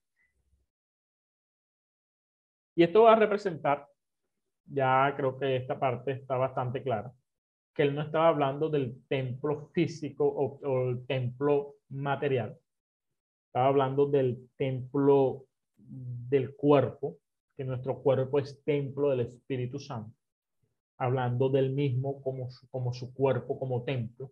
Y 2.75 2.83
esto 2.83 3.03
va 3.03 3.13
a 3.13 3.15
representar, 3.15 3.87
ya 4.65 5.13
creo 5.15 5.37
que 5.37 5.55
esta 5.55 5.79
parte 5.79 6.11
está 6.11 6.37
bastante 6.37 6.81
clara, 6.81 7.13
que 7.73 7.83
él 7.83 7.93
no 7.93 8.01
estaba 8.01 8.29
hablando 8.29 8.69
del 8.69 9.03
templo 9.07 9.69
físico 9.73 10.25
o, 10.25 10.89
el 10.89 11.05
templo 11.05 11.75
material. 11.89 12.57
Estaba 13.47 13.67
hablando 13.67 14.05
del 14.05 14.49
templo 14.57 15.45
del 15.77 16.55
cuerpo, 16.55 17.17
que 17.55 17.63
nuestro 17.63 18.01
cuerpo 18.01 18.39
es 18.39 18.63
templo 18.63 19.09
del 19.09 19.21
Espíritu 19.21 19.79
Santo, 19.79 20.15
hablando 20.97 21.49
del 21.49 21.71
mismo 21.71 22.21
como 22.21 22.47
como 22.69 22.93
su 22.93 23.13
cuerpo, 23.13 23.59
como 23.59 23.83
templo, 23.83 24.31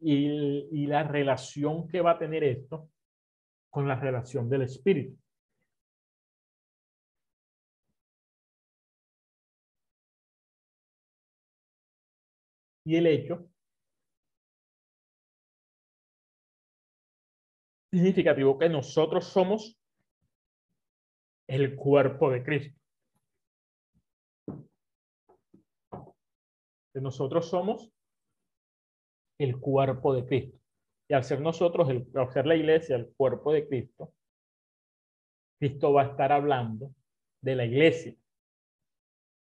y, 0.00 0.86
la 0.86 1.02
relación 1.04 1.86
que 1.88 2.00
va 2.00 2.12
a 2.12 2.18
tener 2.18 2.42
esto 2.44 2.90
con 3.70 3.86
la 3.86 3.96
relación 3.96 4.48
del 4.48 4.62
Espíritu. 4.62 5.16
Y 12.84 12.96
el 12.96 13.06
hecho 13.06 13.48
significativo 17.92 18.58
que 18.58 18.68
nosotros 18.68 19.26
somos 19.26 19.78
el 21.46 21.76
cuerpo 21.76 22.30
de 22.30 22.42
Cristo. 22.42 22.80
Que 26.92 27.00
nosotros 27.00 27.48
somos 27.48 27.92
el 29.44 29.58
cuerpo 29.58 30.14
de 30.14 30.26
Cristo. 30.26 30.58
Y 31.08 31.14
al 31.14 31.24
ser 31.24 31.40
nosotros, 31.40 31.88
el, 31.88 32.06
al 32.14 32.30
ser 32.30 32.46
la 32.46 32.54
iglesia, 32.54 32.94
el 32.94 33.08
cuerpo 33.16 33.52
de 33.52 33.66
Cristo, 33.66 34.12
Cristo 35.58 35.92
va 35.92 36.02
a 36.02 36.06
estar 36.06 36.30
hablando 36.30 36.94
de 37.40 37.56
la 37.56 37.64
iglesia, 37.64 38.14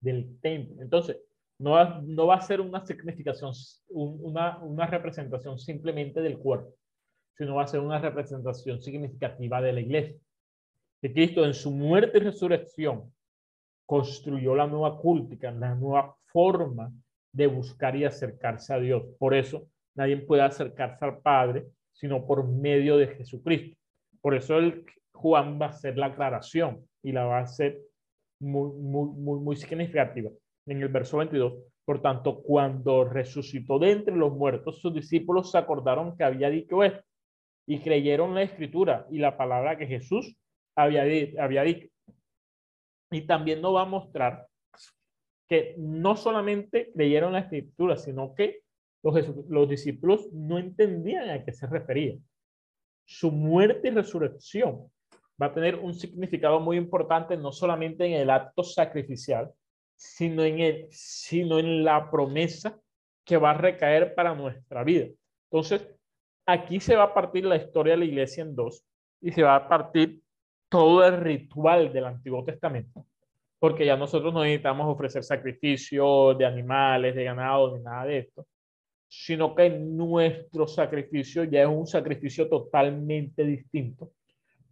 del 0.01 0.39
templo. 0.39 0.81
Entonces, 0.81 1.17
no 1.59 1.71
va, 1.71 2.01
no 2.01 2.27
va 2.27 2.35
a 2.35 2.41
ser 2.41 2.61
una 2.61 2.85
significación, 2.85 3.51
una, 3.89 4.57
una 4.59 4.87
representación 4.87 5.59
simplemente 5.59 6.21
del 6.21 6.37
cuerpo, 6.37 6.73
sino 7.37 7.55
va 7.55 7.63
a 7.63 7.67
ser 7.67 7.81
una 7.81 7.99
representación 7.99 8.81
significativa 8.81 9.61
de 9.61 9.73
la 9.73 9.81
iglesia. 9.81 10.15
Que 11.01 11.11
Cristo 11.11 11.45
en 11.45 11.53
su 11.53 11.71
muerte 11.71 12.17
y 12.17 12.21
resurrección 12.21 13.13
construyó 13.85 14.55
la 14.55 14.67
nueva 14.67 14.97
cúltica, 14.97 15.51
la 15.51 15.75
nueva 15.75 16.15
forma 16.27 16.91
de 17.33 17.47
buscar 17.47 17.95
y 17.97 18.05
acercarse 18.05 18.73
a 18.73 18.79
Dios. 18.79 19.03
Por 19.17 19.33
eso 19.35 19.67
nadie 19.99 20.17
puede 20.17 20.41
acercarse 20.41 21.03
al 21.03 21.19
Padre 21.19 21.65
sino 21.91 22.25
por 22.25 22.47
medio 22.47 22.97
de 22.97 23.07
Jesucristo. 23.07 23.77
Por 24.21 24.33
eso 24.33 24.57
el 24.57 24.85
Juan 25.11 25.59
va 25.61 25.65
a 25.65 25.69
hacer 25.69 25.97
la 25.97 26.07
aclaración 26.07 26.87
y 27.03 27.11
la 27.11 27.25
va 27.25 27.39
a 27.39 27.43
hacer 27.43 27.81
muy, 28.39 28.71
muy, 28.71 29.09
muy, 29.09 29.39
muy 29.41 29.55
significativa 29.57 30.29
en 30.65 30.81
el 30.81 30.87
verso 30.87 31.17
22. 31.17 31.61
Por 31.83 32.01
tanto, 32.01 32.41
cuando 32.41 33.03
resucitó 33.03 33.79
de 33.79 33.91
entre 33.91 34.15
los 34.15 34.31
muertos, 34.31 34.79
sus 34.79 34.93
discípulos 34.93 35.51
se 35.51 35.57
acordaron 35.57 36.15
que 36.15 36.23
había 36.23 36.49
dicho 36.49 36.81
esto 36.83 37.03
y 37.67 37.79
creyeron 37.79 38.33
la 38.33 38.43
escritura 38.43 39.05
y 39.11 39.17
la 39.17 39.35
palabra 39.35 39.77
que 39.77 39.87
Jesús 39.87 40.37
había, 40.77 41.03
había 41.43 41.63
dicho. 41.63 41.87
Y 43.11 43.27
también 43.27 43.61
nos 43.61 43.75
va 43.75 43.81
a 43.81 43.85
mostrar 43.85 44.47
que 45.49 45.75
no 45.77 46.15
solamente 46.15 46.91
creyeron 46.93 47.33
la 47.33 47.39
escritura, 47.39 47.97
sino 47.97 48.33
que 48.35 48.61
los, 49.03 49.15
los 49.49 49.69
discípulos 49.69 50.31
no 50.31 50.57
entendían 50.57 51.29
a 51.29 51.43
qué 51.43 51.51
se 51.51 51.67
refería. 51.67 52.17
Su 53.05 53.31
muerte 53.31 53.87
y 53.87 53.91
resurrección 53.91 54.89
va 55.41 55.47
a 55.47 55.53
tener 55.53 55.75
un 55.75 55.93
significado 55.93 56.59
muy 56.59 56.77
importante, 56.77 57.37
no 57.37 57.51
solamente 57.51 58.05
en 58.05 58.13
el 58.13 58.29
acto 58.29 58.63
sacrificial, 58.63 59.51
sino 59.95 60.43
en, 60.43 60.59
el, 60.59 60.87
sino 60.91 61.59
en 61.59 61.83
la 61.83 62.09
promesa 62.09 62.77
que 63.25 63.37
va 63.37 63.51
a 63.51 63.57
recaer 63.57 64.15
para 64.15 64.33
nuestra 64.33 64.83
vida. 64.83 65.07
Entonces, 65.51 65.87
aquí 66.45 66.79
se 66.79 66.95
va 66.95 67.03
a 67.03 67.13
partir 67.13 67.45
la 67.45 67.57
historia 67.57 67.93
de 67.93 67.99
la 67.99 68.05
iglesia 68.05 68.43
en 68.43 68.55
dos 68.55 68.83
y 69.21 69.31
se 69.31 69.43
va 69.43 69.55
a 69.55 69.67
partir 69.67 70.21
todo 70.69 71.05
el 71.05 71.17
ritual 71.17 71.91
del 71.91 72.05
Antiguo 72.05 72.43
Testamento, 72.43 73.05
porque 73.59 73.85
ya 73.85 73.97
nosotros 73.97 74.33
no 74.33 74.43
necesitamos 74.43 74.87
ofrecer 74.87 75.23
sacrificios 75.23 76.37
de 76.37 76.45
animales, 76.45 77.15
de 77.15 77.23
ganado, 77.23 77.75
ni 77.75 77.83
nada 77.83 78.05
de 78.05 78.19
esto, 78.19 78.45
sino 79.09 79.55
que 79.55 79.69
nuestro 79.71 80.67
sacrificio 80.67 81.43
ya 81.43 81.63
es 81.63 81.67
un 81.67 81.87
sacrificio 81.87 82.47
totalmente 82.47 83.43
distinto, 83.43 84.11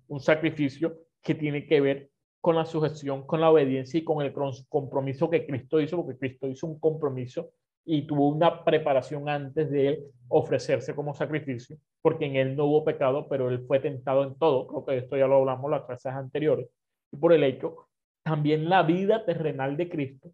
un 0.07 0.19
sacrificio 0.19 0.95
que 1.23 1.33
tiene 1.33 1.65
que 1.65 1.81
ver 1.81 2.11
con 2.39 2.55
la 2.55 2.65
sujeción, 2.65 3.25
con 3.25 3.41
la 3.41 3.49
obediencia 3.49 3.99
y 3.99 4.03
con 4.03 4.23
el 4.23 4.31
compromiso 4.69 5.29
que 5.29 5.45
Cristo 5.45 5.81
hizo, 5.81 5.97
porque 5.97 6.19
Cristo 6.19 6.47
hizo 6.47 6.67
un 6.67 6.79
compromiso 6.79 7.49
y 7.83 8.05
tuvo 8.05 8.29
una 8.29 8.63
preparación 8.63 9.27
antes 9.27 9.71
de 9.71 9.87
él 9.87 10.03
ofrecerse 10.27 10.93
como 10.93 11.15
sacrificio, 11.15 11.77
porque 12.01 12.25
en 12.25 12.35
él 12.35 12.55
no 12.55 12.65
hubo 12.65 12.85
pecado, 12.85 13.27
pero 13.27 13.49
él 13.49 13.65
fue 13.65 13.79
tentado 13.79 14.23
en 14.23 14.37
todo. 14.37 14.67
Creo 14.67 14.85
que 14.85 14.97
esto 14.97 15.17
ya 15.17 15.25
lo 15.25 15.37
hablamos 15.37 15.71
las 15.71 15.85
clases 15.85 16.13
anteriores. 16.13 16.69
Y 17.11 17.17
por 17.17 17.33
el 17.33 17.43
hecho, 17.43 17.87
también 18.23 18.69
la 18.69 18.83
vida 18.83 19.25
terrenal 19.25 19.75
de 19.77 19.89
Cristo 19.89 20.29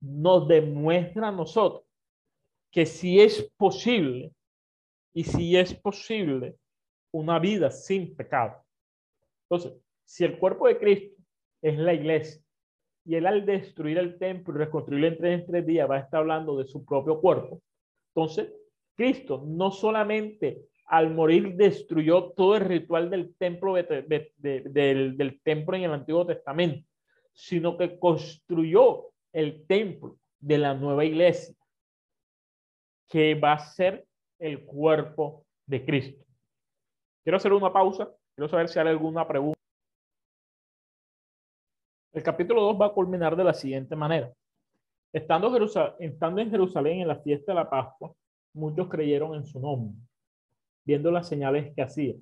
nos 0.00 0.48
demuestra 0.48 1.28
a 1.28 1.32
nosotros 1.32 1.87
que 2.70 2.86
si 2.86 3.20
es 3.20 3.50
posible, 3.56 4.32
y 5.14 5.24
si 5.24 5.56
es 5.56 5.74
posible, 5.74 6.56
una 7.12 7.38
vida 7.38 7.70
sin 7.70 8.14
pecado. 8.14 8.62
Entonces, 9.48 9.80
si 10.04 10.24
el 10.24 10.38
cuerpo 10.38 10.68
de 10.68 10.78
Cristo 10.78 11.22
es 11.62 11.78
la 11.78 11.94
iglesia, 11.94 12.42
y 13.04 13.14
él 13.14 13.26
al 13.26 13.46
destruir 13.46 13.98
el 13.98 14.18
templo 14.18 14.54
y 14.54 14.58
reconstruirlo 14.58 15.06
en 15.06 15.16
tres, 15.16 15.48
en 15.48 15.66
días 15.66 15.88
va 15.88 15.96
a 15.96 16.00
estar 16.00 16.20
hablando 16.20 16.58
de 16.58 16.66
su 16.66 16.84
propio 16.84 17.20
cuerpo, 17.20 17.62
entonces 18.14 18.52
Cristo 18.94 19.42
no 19.46 19.70
solamente 19.70 20.66
al 20.84 21.14
morir 21.14 21.54
destruyó 21.54 22.32
todo 22.32 22.56
el 22.56 22.64
ritual 22.64 23.10
del 23.10 23.34
templo 23.36 23.74
del 23.74 25.40
templo 25.42 25.76
en 25.76 25.82
el 25.82 25.92
Antiguo 25.92 26.26
Testamento, 26.26 26.86
sino 27.32 27.76
que 27.76 27.98
construyó 27.98 29.10
el 29.32 29.66
templo 29.66 30.18
de 30.40 30.58
la 30.58 30.74
nueva 30.74 31.04
iglesia 31.04 31.54
que 33.08 33.34
va 33.34 33.54
a 33.54 33.58
ser 33.58 34.06
el 34.38 34.64
cuerpo 34.64 35.44
de 35.66 35.84
Cristo. 35.84 36.24
Quiero 37.24 37.36
hacer 37.36 37.52
una 37.52 37.72
pausa. 37.72 38.10
Quiero 38.34 38.48
saber 38.48 38.68
si 38.68 38.78
hay 38.78 38.88
alguna 38.88 39.26
pregunta. 39.26 39.58
El 42.12 42.22
capítulo 42.22 42.62
2 42.62 42.80
va 42.80 42.86
a 42.86 42.92
culminar 42.92 43.36
de 43.36 43.44
la 43.44 43.54
siguiente 43.54 43.94
manera. 43.96 44.32
Estando, 45.12 45.48
en 45.48 46.50
Jerusalén 46.50 47.00
en 47.00 47.08
la 47.08 47.20
fiesta 47.20 47.52
de 47.52 47.56
la 47.56 47.68
Pascua, 47.68 48.12
muchos 48.54 48.88
creyeron 48.88 49.34
en 49.34 49.44
su 49.44 49.58
nombre, 49.58 49.94
viendo 50.84 51.10
las 51.10 51.28
señales 51.28 51.74
que 51.74 51.82
hacía. 51.82 52.14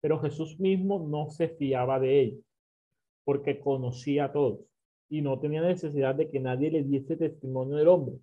Pero 0.00 0.20
Jesús 0.20 0.58
mismo 0.58 0.98
no 0.98 1.30
se 1.30 1.48
fiaba 1.48 2.00
de 2.00 2.20
ellos, 2.20 2.44
porque 3.24 3.60
conocía 3.60 4.26
a 4.26 4.32
todos 4.32 4.60
y 5.08 5.20
no 5.20 5.38
tenía 5.38 5.62
necesidad 5.62 6.14
de 6.14 6.30
que 6.30 6.40
nadie 6.40 6.70
le 6.70 6.82
diese 6.82 7.16
testimonio 7.16 7.76
del 7.76 7.88
hombre, 7.88 8.16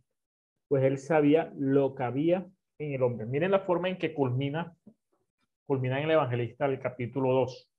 pues 0.70 0.84
él 0.84 0.98
sabía 1.00 1.52
lo 1.58 1.96
que 1.96 2.04
había 2.04 2.48
en 2.78 2.94
el 2.94 3.04
hombre. 3.04 3.26
Miren 3.26 3.52
la 3.52 3.60
forma 3.60 3.90
en 3.90 3.98
que 3.98 4.14
culmina, 4.14 4.74
culmina 5.66 5.98
en 5.98 6.06
el 6.06 6.12
evangelista 6.12 6.66
el 6.68 6.80
capítulo 6.80 7.34
2. 7.34 7.70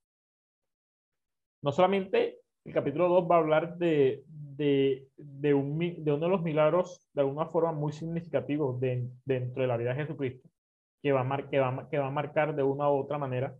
No 1.63 1.71
solamente 1.71 2.39
el 2.65 2.73
capítulo 2.73 3.07
2 3.07 3.31
va 3.31 3.35
a 3.35 3.39
hablar 3.39 3.77
de, 3.77 4.23
de, 4.27 5.07
de, 5.17 5.53
un, 5.53 5.79
de 5.79 6.11
uno 6.11 6.25
de 6.25 6.31
los 6.31 6.43
milagros 6.43 7.07
de 7.13 7.21
alguna 7.21 7.47
forma 7.47 7.71
muy 7.71 7.93
significativos 7.93 8.79
dentro 8.79 9.61
de 9.61 9.67
la 9.67 9.77
vida 9.77 9.93
de 9.93 10.01
Jesucristo, 10.01 10.49
que 11.01 11.11
va, 11.13 11.21
a 11.21 11.49
que, 11.49 11.59
va, 11.59 11.89
que 11.89 11.97
va 11.97 12.07
a 12.07 12.11
marcar 12.11 12.55
de 12.55 12.63
una 12.63 12.91
u 12.91 12.97
otra 12.97 13.17
manera 13.17 13.55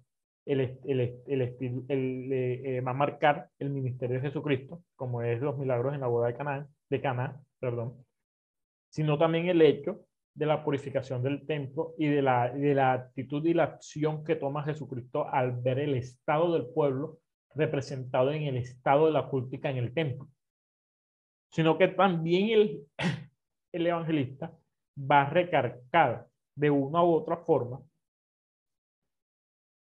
el, 0.46 0.78
el, 0.86 1.22
el, 1.28 2.32
eh, 2.34 2.82
va 2.82 2.92
a 2.92 2.96
marcar 2.96 3.50
el 3.60 3.70
ministerio 3.70 4.18
de 4.18 4.28
Jesucristo, 4.28 4.84
como 4.96 5.22
es 5.22 5.40
los 5.40 5.58
milagros 5.58 5.94
en 5.94 6.02
la 6.02 6.08
boda 6.08 6.28
de 6.28 6.36
Cana, 6.36 6.68
de 6.90 7.02
Cana, 7.02 7.42
perdón, 7.60 8.04
sino 8.92 9.18
también 9.18 9.48
el 9.48 9.62
hecho 9.62 10.06
de 10.34 10.46
la 10.46 10.64
purificación 10.64 11.24
del 11.24 11.46
templo 11.46 11.94
y 11.98 12.08
de 12.08 12.22
la, 12.22 12.50
de 12.50 12.76
la 12.76 12.94
actitud 12.94 13.44
y 13.46 13.54
la 13.54 13.64
acción 13.64 14.24
que 14.24 14.36
toma 14.36 14.64
Jesucristo 14.64 15.28
al 15.28 15.54
ver 15.54 15.80
el 15.80 15.96
estado 15.96 16.54
del 16.54 16.68
pueblo 16.68 17.20
representado 17.56 18.32
en 18.32 18.44
el 18.44 18.58
estado 18.58 19.08
de 19.08 19.14
la 19.14 19.28
cultica 19.28 19.70
en 19.70 19.78
el 19.78 19.94
templo, 19.94 20.28
sino 21.50 21.78
que 21.78 21.88
también 21.88 22.50
el, 22.50 22.82
el 23.72 23.88
evangelista 23.88 24.54
va 24.98 25.24
a 25.24 25.30
recargar 25.30 26.28
de 26.56 26.70
una 26.70 27.04
u 27.04 27.14
otra 27.14 27.38
forma 27.38 27.82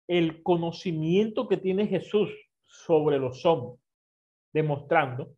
el 0.08 0.44
conocimiento 0.44 1.48
que 1.48 1.58
tiene 1.58 1.88
Jesús 1.88 2.30
sobre 2.66 3.20
los 3.20 3.46
hombres, 3.46 3.82
demostrando 4.54 5.34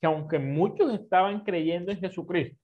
que 0.00 0.06
aunque 0.06 0.38
muchos 0.38 0.92
estaban 0.94 1.42
creyendo 1.42 1.90
en 1.90 1.98
Jesucristo, 1.98 2.63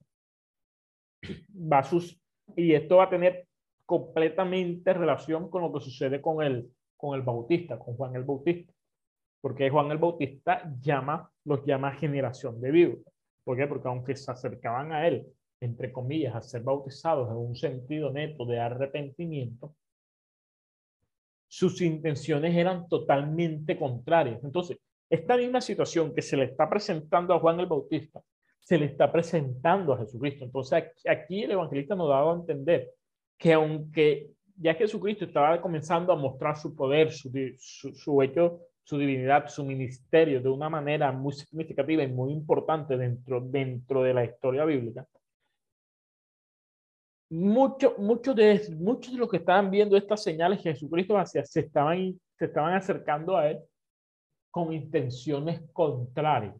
y 2.55 2.73
esto 2.73 2.97
va 2.97 3.05
a 3.05 3.09
tener 3.09 3.47
completamente 3.85 4.93
relación 4.93 5.49
con 5.49 5.61
lo 5.61 5.73
que 5.73 5.81
sucede 5.81 6.21
con 6.21 6.43
el, 6.43 6.71
con 6.95 7.15
el 7.15 7.21
Bautista, 7.21 7.77
con 7.77 7.95
Juan 7.95 8.15
el 8.15 8.23
Bautista. 8.23 8.73
Porque 9.41 9.69
Juan 9.69 9.91
el 9.91 9.97
Bautista 9.97 10.71
llama, 10.79 11.29
los 11.45 11.65
llama 11.65 11.93
generación 11.93 12.61
de 12.61 12.71
vivos. 12.71 12.99
¿Por 13.43 13.57
qué? 13.57 13.67
Porque 13.67 13.87
aunque 13.87 14.15
se 14.15 14.31
acercaban 14.31 14.91
a 14.91 15.07
él, 15.07 15.27
entre 15.59 15.91
comillas, 15.91 16.35
a 16.35 16.41
ser 16.41 16.63
bautizados 16.63 17.29
en 17.29 17.37
un 17.37 17.55
sentido 17.55 18.11
neto 18.11 18.45
de 18.45 18.59
arrepentimiento, 18.59 19.75
sus 21.47 21.81
intenciones 21.81 22.55
eran 22.55 22.87
totalmente 22.87 23.77
contrarias. 23.77 24.43
Entonces, 24.43 24.77
esta 25.09 25.35
misma 25.35 25.59
situación 25.59 26.13
que 26.15 26.21
se 26.21 26.37
le 26.37 26.45
está 26.45 26.69
presentando 26.69 27.33
a 27.33 27.39
Juan 27.39 27.59
el 27.59 27.65
Bautista 27.65 28.21
se 28.61 28.77
le 28.77 28.85
está 28.85 29.11
presentando 29.11 29.93
a 29.93 29.97
Jesucristo. 29.97 30.45
Entonces 30.45 30.83
aquí 31.09 31.43
el 31.43 31.51
evangelista 31.51 31.95
nos 31.95 32.09
daba 32.09 32.31
a 32.31 32.35
entender 32.35 32.91
que 33.37 33.53
aunque 33.53 34.31
ya 34.55 34.75
Jesucristo 34.75 35.25
estaba 35.25 35.59
comenzando 35.59 36.13
a 36.13 36.15
mostrar 36.15 36.55
su 36.55 36.75
poder, 36.75 37.11
su, 37.11 37.31
su, 37.57 38.21
hecho, 38.21 38.61
su 38.83 38.97
divinidad, 38.97 39.47
su 39.47 39.65
ministerio 39.65 40.41
de 40.41 40.49
una 40.49 40.69
manera 40.69 41.11
muy 41.11 41.33
significativa 41.33 42.03
y 42.03 42.07
muy 42.07 42.31
importante 42.31 42.95
dentro, 42.97 43.41
dentro 43.41 44.03
de 44.03 44.13
la 44.13 44.23
historia 44.23 44.63
bíblica, 44.63 45.05
muchos 47.31 47.97
mucho 47.97 48.33
de, 48.33 48.61
muchos 48.77 49.13
de 49.13 49.19
los 49.19 49.29
que 49.29 49.37
estaban 49.37 49.71
viendo 49.71 49.97
estas 49.97 50.21
señales 50.21 50.61
que 50.61 50.73
Jesucristo 50.73 51.17
hacía 51.17 51.43
se 51.45 51.61
estaban, 51.61 52.19
se 52.37 52.45
estaban 52.45 52.73
acercando 52.73 53.37
a 53.37 53.49
él 53.49 53.59
con 54.51 54.71
intenciones 54.73 55.61
contrarias. 55.71 56.55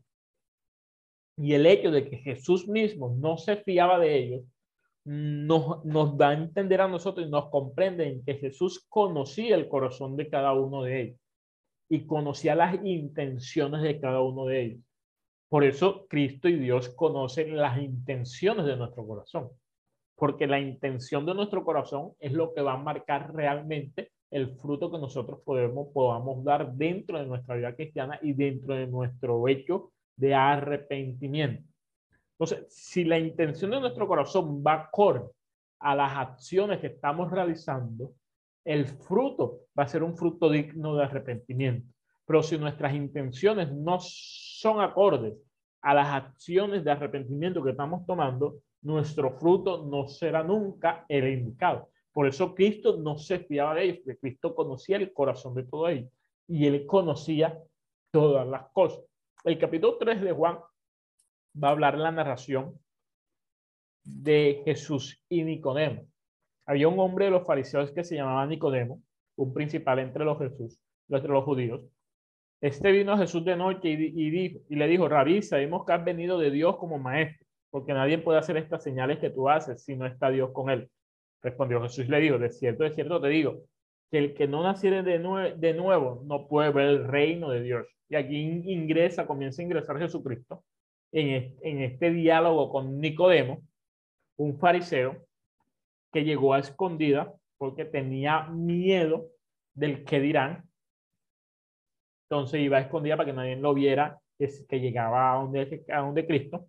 Y 1.37 1.53
el 1.53 1.65
hecho 1.65 1.91
de 1.91 2.09
que 2.09 2.17
Jesús 2.17 2.67
mismo 2.67 3.15
no 3.17 3.37
se 3.37 3.57
fiaba 3.57 3.99
de 3.99 4.17
ellos 4.17 4.43
nos, 5.03 5.83
nos 5.83 6.17
da 6.17 6.29
a 6.29 6.33
entender 6.33 6.81
a 6.81 6.87
nosotros 6.87 7.25
y 7.25 7.29
nos 7.29 7.49
comprenden 7.49 8.23
que 8.23 8.35
Jesús 8.35 8.85
conocía 8.87 9.55
el 9.55 9.67
corazón 9.67 10.15
de 10.15 10.29
cada 10.29 10.53
uno 10.53 10.83
de 10.83 11.01
ellos 11.01 11.19
y 11.89 12.05
conocía 12.05 12.55
las 12.55 12.75
intenciones 12.85 13.81
de 13.81 13.99
cada 13.99 14.21
uno 14.21 14.45
de 14.45 14.61
ellos. 14.61 14.81
Por 15.49 15.65
eso 15.65 16.05
Cristo 16.07 16.47
y 16.47 16.55
Dios 16.55 16.89
conocen 16.89 17.57
las 17.57 17.81
intenciones 17.81 18.65
de 18.65 18.77
nuestro 18.77 19.05
corazón. 19.05 19.49
porque 20.15 20.45
la 20.45 20.59
intención 20.59 21.25
de 21.25 21.33
nuestro 21.33 21.65
corazón 21.65 22.11
es 22.19 22.31
lo 22.31 22.53
que 22.53 22.61
va 22.61 22.73
a 22.73 22.77
marcar 22.77 23.33
realmente 23.33 24.11
el 24.29 24.55
fruto 24.57 24.91
que 24.91 24.99
nosotros 24.99 25.39
podemos, 25.43 25.87
podamos 25.93 26.43
dar 26.43 26.73
dentro 26.73 27.17
de 27.17 27.25
nuestra 27.25 27.55
vida 27.55 27.75
cristiana 27.75 28.19
y 28.21 28.33
dentro 28.33 28.75
de 28.75 28.85
nuestro 28.85 29.47
hecho 29.47 29.90
de 30.15 30.33
arrepentimiento. 30.35 31.63
Entonces, 32.39 32.65
si 32.69 33.03
la 33.03 33.19
intención 33.19 33.71
de 33.71 33.79
nuestro 33.79 34.07
corazón 34.07 34.63
va 34.65 34.73
acorde 34.73 35.29
a 35.79 35.95
las 35.95 36.17
acciones 36.17 36.79
que 36.79 36.87
estamos 36.87 37.31
realizando, 37.31 38.13
el 38.65 38.85
fruto 38.85 39.61
va 39.77 39.83
a 39.83 39.87
ser 39.87 40.03
un 40.03 40.15
fruto 40.15 40.49
digno 40.49 40.95
de 40.95 41.03
arrepentimiento. 41.03 41.91
Pero 42.25 42.43
si 42.43 42.57
nuestras 42.57 42.93
intenciones 42.93 43.71
no 43.71 43.97
son 43.99 44.81
acordes 44.81 45.33
a 45.81 45.93
las 45.93 46.07
acciones 46.07 46.83
de 46.83 46.91
arrepentimiento 46.91 47.63
que 47.63 47.71
estamos 47.71 48.05
tomando, 48.05 48.59
nuestro 48.83 49.31
fruto 49.31 49.85
no 49.85 50.07
será 50.07 50.43
nunca 50.43 51.05
el 51.07 51.27
indicado. 51.27 51.89
Por 52.11 52.27
eso 52.27 52.53
Cristo 52.53 52.97
no 52.97 53.17
se 53.17 53.39
fiaba 53.39 53.75
de 53.75 53.83
ellos, 53.83 53.99
porque 54.03 54.19
Cristo 54.19 54.53
conocía 54.53 54.97
el 54.97 55.13
corazón 55.13 55.55
de 55.55 55.63
todo 55.63 55.87
ellos 55.87 56.11
y 56.47 56.65
él 56.65 56.85
conocía 56.85 57.57
todas 58.11 58.47
las 58.47 58.69
cosas. 58.71 59.03
El 59.43 59.57
capítulo 59.57 59.97
3 59.97 60.21
de 60.21 60.33
Juan 60.33 60.59
va 61.61 61.69
a 61.69 61.71
hablar 61.71 61.97
la 61.97 62.11
narración 62.11 62.79
de 64.03 64.61
Jesús 64.65 65.23
y 65.29 65.43
Nicodemo. 65.43 66.05
Había 66.67 66.87
un 66.87 66.99
hombre 66.99 67.25
de 67.25 67.31
los 67.31 67.45
fariseos 67.45 67.91
que 67.91 68.03
se 68.03 68.15
llamaba 68.15 68.45
Nicodemo, 68.45 69.01
un 69.37 69.51
principal 69.51 69.97
entre 69.97 70.25
los 70.25 70.37
Jesús, 70.37 70.79
entre 71.09 71.31
los 71.31 71.43
judíos. 71.43 71.81
Este 72.61 72.91
vino 72.91 73.13
a 73.13 73.17
Jesús 73.17 73.43
de 73.43 73.55
noche 73.55 73.89
y, 73.89 74.29
dijo, 74.29 74.59
y 74.69 74.75
le 74.75 74.87
dijo, 74.87 75.09
Rabí, 75.09 75.41
sabemos 75.41 75.85
que 75.85 75.93
has 75.93 76.05
venido 76.05 76.37
de 76.37 76.51
Dios 76.51 76.77
como 76.77 76.99
maestro, 76.99 77.47
porque 77.71 77.93
nadie 77.93 78.19
puede 78.19 78.37
hacer 78.37 78.57
estas 78.57 78.83
señales 78.83 79.17
que 79.17 79.31
tú 79.31 79.49
haces 79.49 79.83
si 79.83 79.95
no 79.95 80.05
está 80.05 80.29
Dios 80.29 80.51
con 80.53 80.69
él. 80.69 80.91
Respondió 81.41 81.81
Jesús 81.81 82.05
y 82.05 82.11
le 82.11 82.19
dijo, 82.19 82.37
de 82.37 82.51
cierto, 82.51 82.83
de 82.83 82.91
cierto 82.91 83.19
te 83.19 83.29
digo, 83.29 83.63
que 84.11 84.17
el 84.17 84.33
que 84.33 84.47
no 84.47 84.61
naciere 84.61 85.03
de, 85.03 85.19
de 85.57 85.73
nuevo 85.73 86.21
no 86.25 86.47
puede 86.47 86.71
ver 86.71 86.87
el 86.87 87.07
reino 87.07 87.49
de 87.49 87.61
Dios. 87.61 87.87
Y 88.09 88.15
aquí 88.15 88.37
ingresa, 88.65 89.25
comienza 89.25 89.61
a 89.61 89.65
ingresar 89.65 89.97
Jesucristo 89.97 90.63
en 91.13 91.57
en 91.61 91.81
este 91.81 92.11
diálogo 92.11 92.69
con 92.69 92.99
Nicodemo, 92.99 93.61
un 94.37 94.57
fariseo 94.59 95.25
que 96.11 96.23
llegó 96.23 96.53
a 96.53 96.59
escondida 96.59 97.33
porque 97.57 97.85
tenía 97.85 98.47
miedo 98.47 99.29
del 99.73 100.03
que 100.03 100.19
dirán. 100.19 100.69
Entonces 102.29 102.61
iba 102.61 102.77
a 102.77 102.81
escondida 102.81 103.17
para 103.17 103.27
que 103.27 103.33
nadie 103.33 103.55
lo 103.55 103.73
viera, 103.73 104.19
es 104.39 104.65
que 104.67 104.79
llegaba 104.79 105.33
a 105.33 105.35
donde, 105.41 105.85
a 105.89 105.99
donde 105.99 106.25
Cristo. 106.25 106.67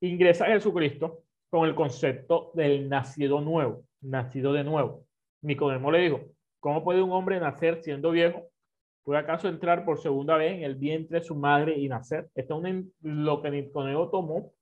Ingresa 0.00 0.46
Jesucristo 0.46 1.24
con 1.52 1.68
el 1.68 1.74
concepto 1.74 2.50
del 2.54 2.88
nacido 2.88 3.42
nuevo, 3.42 3.84
nacido 4.00 4.54
de 4.54 4.64
nuevo. 4.64 5.04
Nicodemo 5.42 5.90
le 5.90 5.98
dijo, 5.98 6.20
¿cómo 6.60 6.82
puede 6.82 7.02
un 7.02 7.12
hombre 7.12 7.38
nacer 7.38 7.82
siendo 7.82 8.10
viejo? 8.10 8.46
¿Puede 9.02 9.20
acaso 9.20 9.50
entrar 9.50 9.84
por 9.84 9.98
segunda 9.98 10.38
vez 10.38 10.52
en 10.52 10.62
el 10.62 10.76
vientre 10.76 11.18
de 11.18 11.26
su 11.26 11.34
madre 11.34 11.78
y 11.78 11.88
nacer? 11.88 12.30
Esto 12.34 12.64
es 12.64 12.84
lo 13.02 13.42
que 13.42 13.50
Nicodemo 13.50 14.08
tomó 14.08 14.54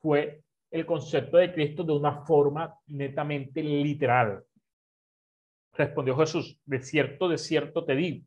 fue 0.00 0.42
el 0.72 0.84
concepto 0.84 1.36
de 1.36 1.52
Cristo 1.52 1.84
de 1.84 1.92
una 1.92 2.24
forma 2.24 2.80
netamente 2.88 3.62
literal. 3.62 4.42
Respondió 5.72 6.16
Jesús, 6.16 6.58
de 6.64 6.80
cierto, 6.80 7.28
de 7.28 7.38
cierto 7.38 7.84
te 7.84 7.94
digo, 7.94 8.26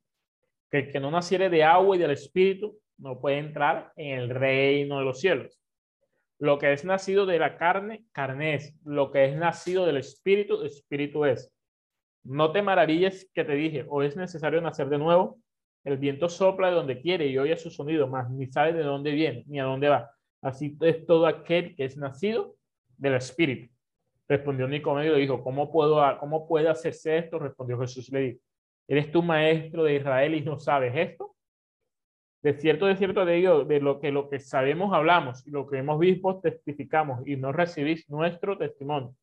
que 0.71 0.77
el 0.77 0.91
que 0.93 1.01
no 1.01 1.11
naciere 1.11 1.49
de 1.49 1.65
agua 1.65 1.97
y 1.97 1.99
del 1.99 2.11
Espíritu 2.11 2.79
no 2.99 3.19
puede 3.19 3.39
entrar 3.39 3.91
en 3.97 4.17
el 4.17 4.29
reino 4.29 4.99
de 4.99 5.03
los 5.03 5.19
cielos. 5.19 5.59
Lo 6.39 6.59
que 6.59 6.71
es 6.71 6.85
nacido 6.85 7.25
de 7.25 7.39
la 7.39 7.57
carne, 7.57 8.05
carne 8.11 8.55
es. 8.55 8.75
Lo 8.83 9.11
que 9.11 9.25
es 9.25 9.35
nacido 9.35 9.85
del 9.85 9.97
Espíritu, 9.97 10.63
Espíritu 10.63 11.25
es. 11.25 11.51
No 12.23 12.51
te 12.51 12.61
maravilles 12.61 13.31
que 13.33 13.43
te 13.43 13.53
dije, 13.53 13.85
o 13.87 14.03
es 14.03 14.15
necesario 14.15 14.61
nacer 14.61 14.89
de 14.89 14.97
nuevo. 14.97 15.39
El 15.83 15.97
viento 15.97 16.27
sopla 16.29 16.67
de 16.67 16.75
donde 16.75 17.01
quiere 17.01 17.27
y 17.27 17.37
oye 17.37 17.55
su 17.57 17.71
sonido, 17.71 18.07
mas 18.07 18.29
ni 18.29 18.45
sabe 18.47 18.73
de 18.73 18.83
dónde 18.83 19.11
viene 19.11 19.45
ni 19.47 19.59
a 19.59 19.63
dónde 19.63 19.87
va. 19.87 20.11
Así 20.41 20.77
es 20.81 21.05
todo 21.05 21.25
aquel 21.25 21.75
que 21.75 21.85
es 21.85 21.97
nacido 21.97 22.55
del 22.97 23.15
Espíritu. 23.15 23.73
Respondió 24.27 24.67
Nicodemo 24.67 25.09
y 25.09 25.15
le 25.15 25.21
dijo, 25.21 25.41
¿cómo, 25.41 25.71
puedo, 25.71 26.01
¿cómo 26.19 26.47
puede 26.47 26.67
hacerse 26.67 27.17
esto? 27.17 27.39
Respondió 27.39 27.79
Jesús 27.79 28.09
y 28.09 28.11
le 28.11 28.19
dijo, 28.19 28.39
¿eres 28.87 29.11
tú 29.11 29.23
maestro 29.23 29.85
de 29.85 29.95
Israel 29.95 30.35
y 30.35 30.41
no 30.41 30.59
sabes 30.59 30.93
esto? 30.93 31.36
De 32.41 32.53
cierto, 32.53 32.85
de 32.85 32.95
cierto 32.95 33.25
de 33.25 33.37
ello, 33.37 33.65
de 33.65 33.79
lo 33.79 33.99
que 33.99 34.11
lo 34.11 34.29
que 34.29 34.39
sabemos 34.39 34.93
hablamos 34.93 35.45
y 35.47 35.51
lo 35.51 35.67
que 35.67 35.79
hemos 35.79 35.99
visto 35.99 36.39
testificamos 36.39 37.27
y 37.27 37.35
no 37.35 37.51
recibís 37.51 38.09
nuestro 38.09 38.57
testimonio. 38.57 39.15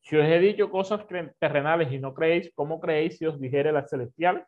Si 0.00 0.16
os 0.16 0.24
he 0.24 0.38
dicho 0.38 0.70
cosas 0.70 1.06
terrenales 1.38 1.92
y 1.92 1.98
no 1.98 2.12
creéis, 2.12 2.52
¿cómo 2.54 2.80
creéis 2.80 3.18
si 3.18 3.26
os 3.26 3.40
dijere 3.40 3.72
las 3.72 3.88
celestiales? 3.88 4.44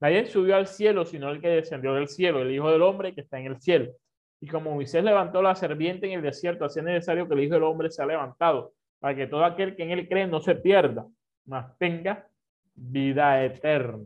Nadie 0.00 0.26
subió 0.26 0.56
al 0.56 0.66
cielo, 0.66 1.04
sino 1.04 1.30
el 1.30 1.40
que 1.40 1.48
descendió 1.48 1.94
del 1.94 2.08
cielo, 2.08 2.42
el 2.42 2.52
Hijo 2.52 2.70
del 2.70 2.82
Hombre 2.82 3.14
que 3.14 3.22
está 3.22 3.38
en 3.38 3.46
el 3.46 3.60
cielo. 3.60 3.92
Y 4.40 4.46
como 4.46 4.72
Moisés 4.72 5.02
levantó 5.02 5.42
la 5.42 5.54
serpiente 5.54 6.06
en 6.06 6.12
el 6.12 6.22
desierto, 6.22 6.64
así 6.64 6.78
es 6.78 6.84
necesario 6.84 7.26
que 7.26 7.34
el 7.34 7.40
Hijo 7.40 7.54
del 7.54 7.64
Hombre 7.64 7.90
sea 7.90 8.06
levantado, 8.06 8.72
para 9.00 9.14
que 9.14 9.26
todo 9.26 9.44
aquel 9.44 9.74
que 9.74 9.82
en 9.82 9.90
él 9.90 10.08
cree 10.08 10.26
no 10.26 10.40
se 10.40 10.54
pierda, 10.54 11.06
mas 11.44 11.76
tenga 11.78 12.28
vida 12.74 13.44
eterna. 13.44 14.04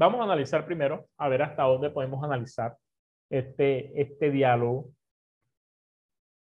Vamos 0.00 0.22
a 0.22 0.24
analizar 0.24 0.64
primero, 0.64 1.10
a 1.18 1.28
ver 1.28 1.42
hasta 1.42 1.62
dónde 1.62 1.90
podemos 1.90 2.24
analizar 2.24 2.74
este, 3.28 4.00
este 4.00 4.30
diálogo 4.30 4.88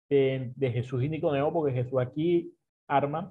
de, 0.09 0.55
Jesús 0.73 1.03
y 1.03 1.11
Nicodemo, 1.11 1.53
porque 1.53 1.75
Jesús 1.75 2.01
aquí 2.01 2.51
arma 2.89 3.31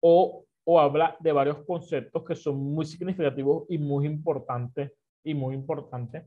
o, 0.00 0.44
o 0.62 0.80
habla 0.80 1.16
de 1.18 1.32
varios 1.32 1.64
conceptos 1.64 2.24
que 2.24 2.36
son 2.36 2.58
muy 2.58 2.84
significativos 2.84 3.64
y 3.68 3.76
muy 3.76 4.06
importantes 4.06 4.92
y 5.24 5.34
muy 5.34 5.56
importantes 5.56 6.24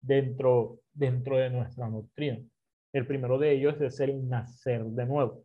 dentro, 0.00 0.80
dentro 0.90 1.36
de 1.36 1.50
nuestra 1.50 1.86
doctrina. 1.86 2.38
El 2.94 3.06
primero 3.06 3.36
de 3.36 3.52
ellos 3.52 3.78
es 3.82 4.00
el 4.00 4.26
nacer 4.26 4.84
de 4.84 5.04
nuevo. 5.04 5.44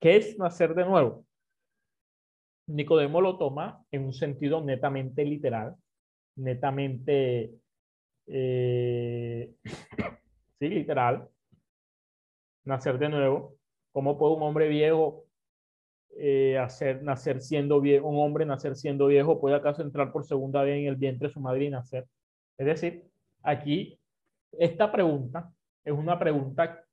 ¿Qué 0.00 0.18
es 0.18 0.38
nacer 0.38 0.72
de 0.72 0.84
nuevo? 0.84 1.24
Nicodemo 2.66 3.20
lo 3.20 3.38
toma 3.38 3.84
en 3.90 4.04
un 4.04 4.12
sentido 4.12 4.62
netamente 4.62 5.24
literal, 5.24 5.76
netamente, 6.36 7.54
eh, 8.26 9.52
sí, 10.58 10.68
literal. 10.68 11.28
Nacer 12.64 12.98
de 12.98 13.08
nuevo. 13.08 13.56
¿Cómo 13.92 14.16
puede 14.16 14.34
un 14.34 14.42
hombre 14.42 14.68
viejo 14.68 15.24
eh, 16.16 16.56
hacer, 16.58 17.02
nacer 17.02 17.40
siendo 17.40 17.80
viejo, 17.80 18.08
un 18.08 18.24
hombre 18.24 18.46
nacer 18.46 18.76
siendo 18.76 19.06
viejo? 19.06 19.40
¿Puede 19.40 19.56
acaso 19.56 19.82
entrar 19.82 20.12
por 20.12 20.24
segunda 20.24 20.62
vez 20.62 20.78
en 20.78 20.86
el 20.86 20.96
vientre 20.96 21.28
de 21.28 21.34
su 21.34 21.40
madre 21.40 21.64
y 21.64 21.70
nacer? 21.70 22.06
Es 22.56 22.66
decir, 22.66 23.04
aquí 23.42 23.98
esta 24.52 24.92
pregunta 24.92 25.52
es 25.84 25.92
una 25.92 26.18
pregunta 26.18 26.84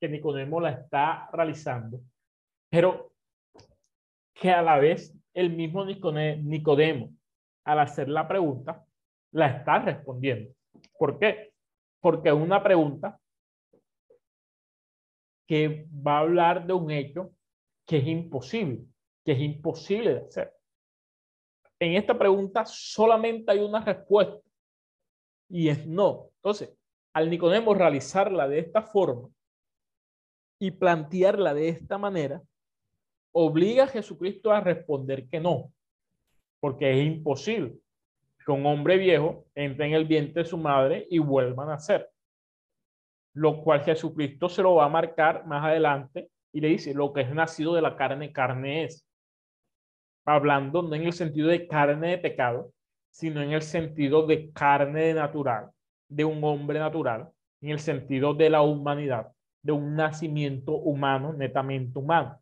que 0.00 0.08
Nicodemo 0.08 0.60
la 0.60 0.70
está 0.70 1.28
realizando, 1.32 2.00
pero 2.70 3.13
que 4.34 4.50
a 4.50 4.62
la 4.62 4.78
vez 4.78 5.14
el 5.32 5.50
mismo 5.50 5.84
Nicodemo, 5.84 7.12
al 7.64 7.78
hacer 7.78 8.08
la 8.08 8.28
pregunta, 8.28 8.84
la 9.32 9.46
está 9.48 9.78
respondiendo. 9.78 10.54
¿Por 10.98 11.18
qué? 11.18 11.52
Porque 12.00 12.28
es 12.28 12.34
una 12.34 12.62
pregunta 12.62 13.18
que 15.46 15.86
va 15.90 16.18
a 16.18 16.20
hablar 16.20 16.66
de 16.66 16.72
un 16.72 16.90
hecho 16.90 17.32
que 17.86 17.98
es 17.98 18.06
imposible, 18.06 18.84
que 19.24 19.32
es 19.32 19.40
imposible 19.40 20.14
de 20.14 20.20
hacer. 20.20 20.54
En 21.78 21.94
esta 21.94 22.16
pregunta 22.18 22.64
solamente 22.64 23.52
hay 23.52 23.58
una 23.58 23.84
respuesta 23.84 24.40
y 25.48 25.68
es 25.68 25.86
no. 25.86 26.30
Entonces, 26.36 26.72
al 27.12 27.30
Nicodemo 27.30 27.74
realizarla 27.74 28.48
de 28.48 28.58
esta 28.60 28.82
forma 28.82 29.28
y 30.58 30.70
plantearla 30.70 31.52
de 31.52 31.68
esta 31.68 31.98
manera, 31.98 32.42
obliga 33.36 33.84
a 33.84 33.88
Jesucristo 33.88 34.52
a 34.52 34.60
responder 34.60 35.28
que 35.28 35.40
no, 35.40 35.72
porque 36.60 36.92
es 36.92 37.04
imposible 37.04 37.74
que 38.44 38.52
un 38.52 38.64
hombre 38.64 38.96
viejo 38.96 39.46
entre 39.54 39.86
en 39.86 39.94
el 39.94 40.04
vientre 40.04 40.44
de 40.44 40.48
su 40.48 40.56
madre 40.56 41.06
y 41.10 41.18
vuelva 41.18 41.64
a 41.64 41.66
nacer. 41.66 42.08
Lo 43.32 43.60
cual 43.62 43.82
Jesucristo 43.82 44.48
se 44.48 44.62
lo 44.62 44.76
va 44.76 44.84
a 44.84 44.88
marcar 44.88 45.44
más 45.46 45.64
adelante 45.64 46.30
y 46.52 46.60
le 46.60 46.68
dice, 46.68 46.94
lo 46.94 47.12
que 47.12 47.22
es 47.22 47.34
nacido 47.34 47.74
de 47.74 47.82
la 47.82 47.96
carne, 47.96 48.32
carne 48.32 48.84
es. 48.84 49.04
Hablando 50.24 50.82
no 50.82 50.94
en 50.94 51.02
el 51.02 51.12
sentido 51.12 51.48
de 51.48 51.66
carne 51.66 52.10
de 52.10 52.18
pecado, 52.18 52.72
sino 53.10 53.42
en 53.42 53.50
el 53.50 53.62
sentido 53.62 54.26
de 54.26 54.52
carne 54.52 55.12
natural, 55.12 55.70
de 56.08 56.24
un 56.24 56.42
hombre 56.44 56.78
natural, 56.78 57.30
en 57.60 57.70
el 57.70 57.80
sentido 57.80 58.32
de 58.32 58.50
la 58.50 58.62
humanidad, 58.62 59.32
de 59.60 59.72
un 59.72 59.96
nacimiento 59.96 60.72
humano, 60.72 61.32
netamente 61.32 61.98
humano. 61.98 62.40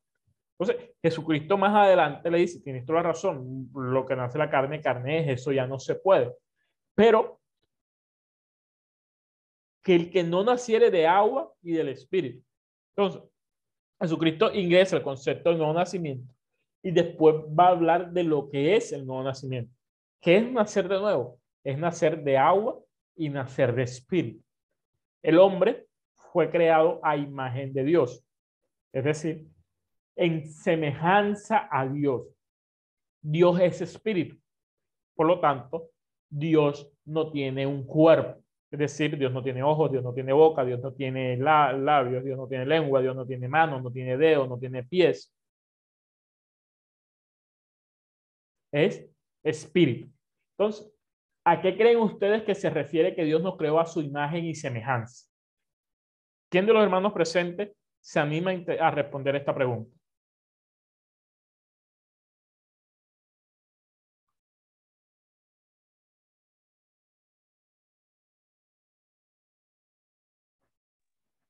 Entonces, 0.58 0.90
Jesucristo 1.02 1.58
más 1.58 1.74
adelante 1.74 2.30
le 2.30 2.38
dice, 2.38 2.60
tienes 2.60 2.84
toda 2.84 3.00
la 3.00 3.08
razón, 3.08 3.70
lo 3.74 4.06
que 4.06 4.14
nace 4.14 4.38
la 4.38 4.50
carne, 4.50 4.80
carne 4.80 5.20
es, 5.20 5.40
eso 5.40 5.52
ya 5.52 5.66
no 5.66 5.78
se 5.78 5.96
puede. 5.96 6.32
Pero 6.94 7.40
que 9.82 9.94
el 9.94 10.10
que 10.10 10.22
no 10.22 10.44
naciere 10.44 10.90
de 10.90 11.06
agua 11.06 11.52
y 11.62 11.72
del 11.72 11.88
espíritu. 11.88 12.44
Entonces, 12.94 13.22
Jesucristo 14.00 14.52
ingresa 14.54 14.96
el 14.96 15.02
concepto 15.02 15.50
del 15.50 15.58
nuevo 15.58 15.74
nacimiento 15.74 16.32
y 16.82 16.90
después 16.90 17.36
va 17.58 17.66
a 17.66 17.70
hablar 17.70 18.12
de 18.12 18.24
lo 18.24 18.48
que 18.48 18.76
es 18.76 18.92
el 18.92 19.06
nuevo 19.06 19.22
nacimiento. 19.22 19.74
¿Qué 20.20 20.36
es 20.36 20.50
nacer 20.50 20.88
de 20.88 20.98
nuevo? 20.98 21.40
Es 21.64 21.78
nacer 21.78 22.22
de 22.22 22.36
agua 22.36 22.78
y 23.16 23.28
nacer 23.28 23.74
de 23.74 23.82
espíritu. 23.82 24.44
El 25.22 25.38
hombre 25.38 25.86
fue 26.32 26.50
creado 26.50 27.00
a 27.02 27.16
imagen 27.16 27.72
de 27.72 27.84
Dios, 27.84 28.24
es 28.92 29.04
decir, 29.04 29.46
en 30.16 30.46
semejanza 30.46 31.68
a 31.70 31.86
Dios. 31.86 32.22
Dios 33.20 33.60
es 33.60 33.80
espíritu. 33.80 34.36
Por 35.14 35.26
lo 35.26 35.40
tanto, 35.40 35.90
Dios 36.28 36.90
no 37.04 37.30
tiene 37.30 37.66
un 37.66 37.84
cuerpo. 37.86 38.42
Es 38.70 38.78
decir, 38.78 39.18
Dios 39.18 39.32
no 39.32 39.42
tiene 39.42 39.62
ojos, 39.62 39.92
Dios 39.92 40.02
no 40.02 40.14
tiene 40.14 40.32
boca, 40.32 40.64
Dios 40.64 40.80
no 40.80 40.92
tiene 40.94 41.36
labios, 41.36 42.24
Dios 42.24 42.38
no 42.38 42.48
tiene 42.48 42.64
lengua, 42.64 43.02
Dios 43.02 43.14
no 43.14 43.26
tiene 43.26 43.46
manos, 43.46 43.82
no 43.82 43.92
tiene 43.92 44.16
dedos, 44.16 44.48
no 44.48 44.58
tiene 44.58 44.82
pies. 44.82 45.30
Es 48.72 49.06
espíritu. 49.42 50.10
Entonces, 50.56 50.90
¿a 51.44 51.60
qué 51.60 51.76
creen 51.76 51.98
ustedes 51.98 52.44
que 52.44 52.54
se 52.54 52.70
refiere 52.70 53.14
que 53.14 53.24
Dios 53.24 53.42
nos 53.42 53.58
creó 53.58 53.78
a 53.78 53.84
su 53.84 54.00
imagen 54.00 54.46
y 54.46 54.54
semejanza? 54.54 55.28
¿Quién 56.48 56.64
de 56.64 56.72
los 56.72 56.82
hermanos 56.82 57.12
presentes 57.12 57.76
se 58.00 58.20
anima 58.20 58.52
a 58.80 58.90
responder 58.90 59.36
esta 59.36 59.54
pregunta? 59.54 60.01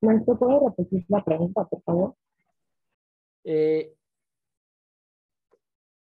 Maestro, 0.03 0.37
¿puede 0.39 0.59
repetir 0.59 1.07
pregunta, 1.25 1.65
por 1.65 1.83
favor? 1.83 2.17
Eh, 3.45 3.95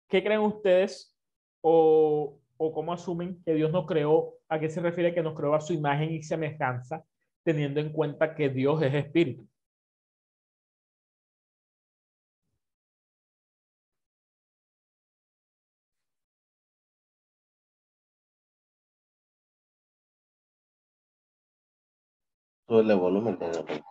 ¿Qué 0.07 0.23
creen 0.23 0.41
ustedes 0.41 1.15
o, 1.61 2.39
o 2.57 2.73
cómo 2.73 2.93
asumen 2.93 3.41
que 3.43 3.53
Dios 3.53 3.71
nos 3.71 3.85
creó? 3.85 4.33
¿A 4.49 4.59
qué 4.59 4.69
se 4.69 4.81
refiere 4.81 5.13
que 5.13 5.23
nos 5.23 5.35
creó 5.35 5.53
a 5.53 5.61
su 5.61 5.73
imagen 5.73 6.11
y 6.11 6.23
semejanza, 6.23 7.05
teniendo 7.43 7.79
en 7.79 7.91
cuenta 7.91 8.35
que 8.35 8.49
Dios 8.49 8.81
es 8.81 8.93
espíritu? 8.93 9.47
El 22.80 22.95
volumen. 22.95 23.38
Eh, 23.41 23.82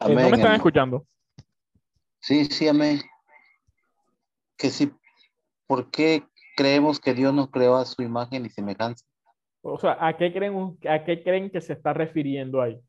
¿No 0.00 0.14
me 0.14 0.30
están 0.30 0.54
escuchando? 0.54 1.06
Sí, 2.20 2.44
sí, 2.46 2.68
amén. 2.68 3.00
Que 4.56 4.70
sí, 4.70 4.92
¿por 5.66 5.90
qué 5.90 6.24
creemos 6.56 7.00
que 7.00 7.14
Dios 7.14 7.32
nos 7.34 7.50
creó 7.50 7.76
a 7.76 7.84
su 7.84 8.02
imagen 8.02 8.46
y 8.46 8.50
semejanza? 8.50 9.04
O 9.62 9.78
sea, 9.78 9.96
¿a 10.00 10.16
qué 10.16 10.32
creen, 10.32 10.78
a 10.88 11.04
qué 11.04 11.22
creen 11.22 11.50
que 11.50 11.60
se 11.60 11.72
está 11.72 11.92
refiriendo 11.92 12.60
ahí? 12.60 12.80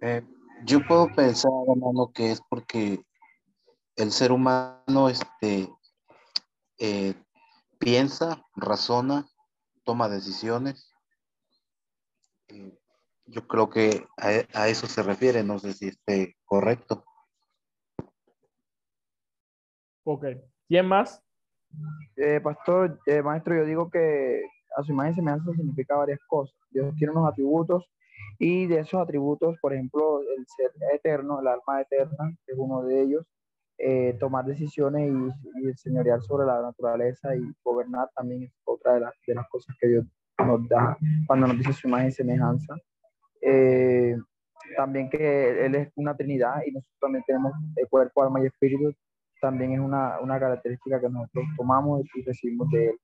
Eh, 0.00 0.22
yo 0.64 0.80
puedo 0.86 1.08
pensar, 1.14 1.50
hermano, 1.68 2.10
que 2.12 2.32
es 2.32 2.42
porque 2.48 3.02
el 3.96 4.10
ser 4.10 4.32
humano 4.32 5.08
este, 5.08 5.68
eh, 6.78 7.14
piensa, 7.78 8.44
razona, 8.54 9.26
toma 9.84 10.08
decisiones 10.08 10.91
yo 13.26 13.46
creo 13.46 13.70
que 13.70 14.06
a, 14.16 14.68
eso 14.68 14.86
se 14.86 15.02
refiere, 15.02 15.42
no 15.42 15.58
sé 15.58 15.72
si 15.72 15.88
esté 15.88 16.36
correcto. 16.44 17.04
Ok. 20.04 20.26
¿Quién 20.68 20.86
más? 20.86 21.22
Eh, 22.16 22.40
pastor, 22.42 23.00
eh, 23.06 23.22
maestro, 23.22 23.56
yo 23.56 23.64
digo 23.64 23.90
que 23.90 24.42
a 24.76 24.82
su 24.82 24.92
imagen 24.92 25.12
y 25.12 25.16
semejanza 25.16 25.52
significa 25.52 25.96
varias 25.96 26.20
cosas. 26.26 26.56
Dios 26.70 26.94
tiene 26.96 27.12
unos 27.12 27.30
atributos 27.30 27.90
y 28.38 28.66
de 28.66 28.80
esos 28.80 29.00
atributos, 29.00 29.56
por 29.60 29.72
ejemplo, 29.72 30.20
el 30.20 30.46
ser 30.46 30.72
eterno, 30.92 31.40
el 31.40 31.46
alma 31.46 31.80
eterna, 31.80 32.36
es 32.46 32.54
uno 32.56 32.82
de 32.82 33.02
ellos, 33.02 33.26
eh, 33.78 34.16
tomar 34.20 34.44
decisiones 34.44 35.10
y, 35.10 35.68
y, 35.68 35.74
señorear 35.74 36.22
sobre 36.22 36.46
la 36.46 36.60
naturaleza 36.60 37.34
y 37.34 37.42
gobernar 37.64 38.10
también 38.14 38.44
es 38.44 38.52
otra 38.64 38.94
de 38.94 39.00
las, 39.00 39.14
de 39.26 39.34
las 39.34 39.48
cosas 39.48 39.74
que 39.80 39.88
Dios 39.88 40.06
nos 40.44 40.68
da 40.68 40.96
cuando 41.26 41.46
nos 41.46 41.58
dice 41.58 41.72
su 41.72 41.88
imagen 41.88 42.08
y 42.08 42.12
semejanza. 42.12 42.74
Eh, 43.40 44.16
también 44.76 45.10
que 45.10 45.66
Él 45.66 45.74
es 45.74 45.92
una 45.96 46.16
Trinidad 46.16 46.62
y 46.66 46.72
nosotros 46.72 46.98
también 47.00 47.24
tenemos 47.26 47.52
el 47.76 47.88
cuerpo, 47.88 48.22
alma 48.22 48.40
y 48.42 48.46
espíritu, 48.46 48.94
también 49.40 49.72
es 49.72 49.80
una, 49.80 50.20
una 50.20 50.38
característica 50.38 51.00
que 51.00 51.08
nosotros 51.08 51.44
tomamos 51.56 52.02
y 52.14 52.22
recibimos 52.22 52.70
de 52.70 52.90
Él. 52.90 52.98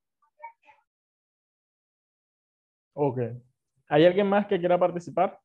Ok. 2.94 3.18
¿Hay 3.88 4.04
alguien 4.06 4.28
más 4.28 4.46
que 4.46 4.58
quiera 4.58 4.78
participar? 4.78 5.38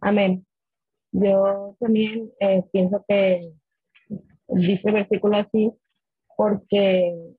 Amén. 0.00 0.44
Yo 1.12 1.76
también 1.80 2.30
eh, 2.40 2.64
pienso 2.70 3.04
que 3.08 3.52
dice 4.48 4.88
el 4.88 4.94
versículo 4.94 5.36
así 5.36 5.72
porque 6.36 7.34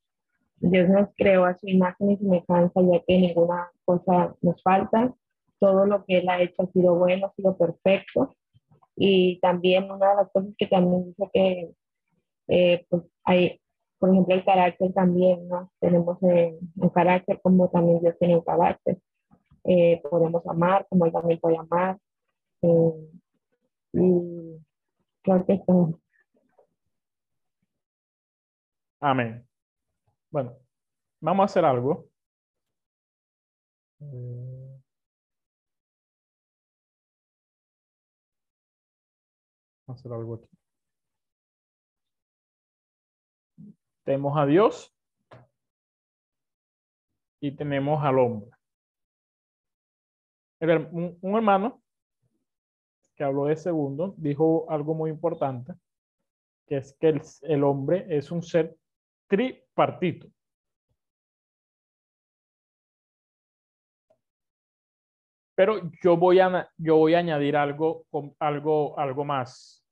Dios 0.57 0.89
nos 0.89 1.09
creó 1.15 1.45
a 1.45 1.57
su 1.57 1.67
imagen 1.67 2.11
y 2.11 2.17
semejanza, 2.17 2.81
ya 2.81 2.99
que 3.07 3.17
ninguna 3.17 3.71
cosa 3.85 4.35
nos 4.41 4.61
falta. 4.61 5.13
Todo 5.59 5.85
lo 5.85 6.03
que 6.05 6.17
Él 6.17 6.29
ha 6.29 6.41
hecho 6.41 6.63
ha 6.63 6.71
sido 6.71 6.95
bueno, 6.95 7.27
ha 7.27 7.33
sido 7.33 7.57
perfecto. 7.57 8.35
Y 8.95 9.39
también 9.39 9.89
una 9.89 10.09
de 10.09 10.15
las 10.17 10.31
cosas 10.31 10.51
que 10.57 10.67
también 10.67 11.05
dice 11.05 11.29
que, 11.33 11.71
eh, 12.47 12.85
pues 12.89 13.03
hay, 13.23 13.61
por 13.99 14.09
ejemplo, 14.09 14.35
el 14.35 14.43
carácter 14.43 14.91
también, 14.93 15.47
¿no? 15.47 15.71
Tenemos 15.79 16.17
eh, 16.23 16.57
un 16.75 16.89
carácter 16.89 17.39
como 17.41 17.69
también 17.69 18.01
Dios 18.01 18.17
tiene 18.19 18.35
un 18.35 18.43
carácter. 18.43 18.97
podemos 20.09 20.45
amar 20.47 20.85
como 20.89 21.05
Él 21.05 21.13
también 21.13 21.39
puede 21.39 21.57
amar. 21.57 21.97
Y 23.93 24.59
que 25.23 25.63
Amén. 29.01 29.47
Bueno, 30.29 30.57
vamos 31.21 31.43
a 31.43 31.45
hacer 31.45 31.65
algo. 31.65 32.09
Vamos 33.99 34.81
a 39.87 39.91
hacer 39.93 40.11
algo 40.11 40.35
aquí. 40.35 40.49
Tenemos 44.03 44.37
a 44.37 44.45
Dios 44.45 44.93
y 47.39 47.55
tenemos 47.55 48.03
al 48.03 48.19
hombre. 48.19 48.51
Un 50.61 51.35
hermano 51.35 51.81
que 53.19 53.25
habló 53.25 53.47
de 53.47 53.57
segundo, 53.57 54.15
dijo 54.17 54.65
algo 54.69 54.95
muy 54.95 55.09
importante, 55.11 55.73
que 56.67 56.77
es 56.77 56.93
que 56.99 57.21
el, 57.43 57.63
hombre 57.65 58.05
es 58.09 58.31
un 58.31 58.41
ser 58.41 58.77
tripartito. 59.27 60.29
Pero 65.53 65.91
yo 66.01 66.15
voy 66.15 66.39
a, 66.39 66.69
yo 66.77 66.95
voy 66.95 67.15
a 67.15 67.19
añadir 67.19 67.57
algo, 67.57 68.05
algo, 68.39 68.97
algo 68.97 69.25
más. 69.25 69.83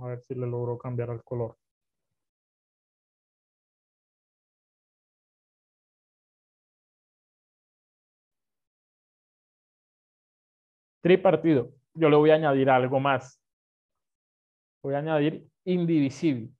A 0.00 0.06
ver 0.06 0.20
si 0.22 0.34
le 0.34 0.46
logro 0.46 0.78
cambiar 0.78 1.10
el 1.10 1.24
color. 1.24 1.56
Tripartido 11.00 11.77
yo 11.98 12.08
le 12.08 12.16
voy 12.16 12.30
a 12.30 12.34
añadir 12.34 12.70
algo 12.70 13.00
más. 13.00 13.40
Voy 14.82 14.94
a 14.94 14.98
añadir 14.98 15.46
indivisible. 15.64 16.50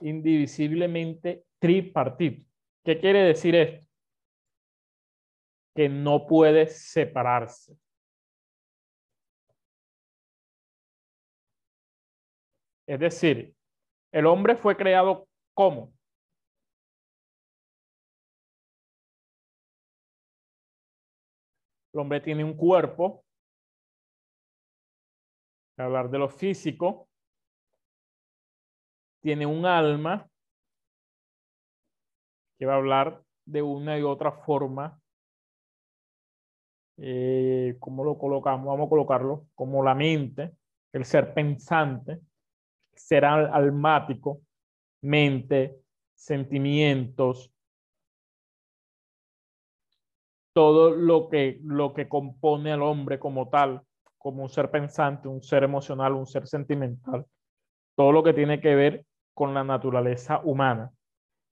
Indivisiblemente 0.00 1.44
tripartito. 1.58 2.46
¿Qué 2.84 2.98
quiere 2.98 3.20
decir 3.20 3.54
esto? 3.54 3.86
Que 5.74 5.88
no 5.88 6.26
puede 6.26 6.68
separarse. 6.68 7.76
Es 12.86 13.00
decir, 13.00 13.54
el 14.12 14.26
hombre 14.26 14.54
fue 14.54 14.76
creado 14.76 15.28
como 15.54 15.95
El 21.96 22.00
hombre 22.00 22.20
tiene 22.20 22.44
un 22.44 22.52
cuerpo, 22.52 23.24
hablar 25.78 26.10
de 26.10 26.18
lo 26.18 26.28
físico, 26.28 27.08
tiene 29.22 29.46
un 29.46 29.64
alma 29.64 30.28
que 32.58 32.66
va 32.66 32.74
a 32.74 32.76
hablar 32.76 33.22
de 33.46 33.62
una 33.62 33.98
y 33.98 34.02
otra 34.02 34.30
forma. 34.30 35.00
Eh, 36.98 37.78
¿Cómo 37.80 38.04
lo 38.04 38.18
colocamos? 38.18 38.66
Vamos 38.66 38.88
a 38.88 38.90
colocarlo 38.90 39.46
como 39.54 39.82
la 39.82 39.94
mente, 39.94 40.54
el 40.92 41.06
ser 41.06 41.32
pensante, 41.32 42.20
ser 42.94 43.24
almático, 43.24 44.42
mente, 45.00 45.80
sentimientos, 46.14 47.50
todo 50.56 50.90
lo 50.90 51.28
que, 51.28 51.60
lo 51.64 51.92
que 51.92 52.08
compone 52.08 52.72
al 52.72 52.80
hombre 52.80 53.18
como 53.18 53.50
tal, 53.50 53.82
como 54.16 54.42
un 54.42 54.48
ser 54.48 54.70
pensante, 54.70 55.28
un 55.28 55.42
ser 55.42 55.64
emocional, 55.64 56.14
un 56.14 56.26
ser 56.26 56.46
sentimental, 56.46 57.26
todo 57.94 58.10
lo 58.10 58.22
que 58.22 58.32
tiene 58.32 58.58
que 58.58 58.74
ver 58.74 59.04
con 59.34 59.52
la 59.52 59.64
naturaleza 59.64 60.40
humana, 60.44 60.90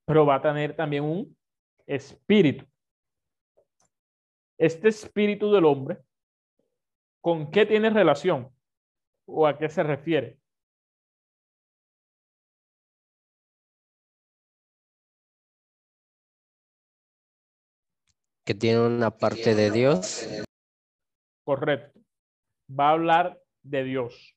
pero 0.07 0.25
va 0.25 0.37
a 0.37 0.41
tener 0.41 0.75
también 0.75 1.05
un 1.05 1.37
espíritu. 1.85 2.65
Este 4.57 4.89
espíritu 4.89 5.53
del 5.53 5.67
hombre, 5.67 5.99
¿con 7.21 7.51
qué 7.51 7.67
tiene 7.67 7.91
relación? 7.91 8.49
¿O 9.27 9.47
a 9.47 9.59
qué 9.59 9.69
se 9.69 9.83
refiere? 9.83 10.39
Que 18.45 18.55
tiene 18.55 18.81
una 18.81 19.11
parte 19.11 19.55
de 19.55 19.71
Dios. 19.71 20.27
Correcto. 21.45 22.01
Va 22.69 22.91
a 22.91 22.93
hablar 22.93 23.41
de 23.63 23.85
Dios. 23.85 24.37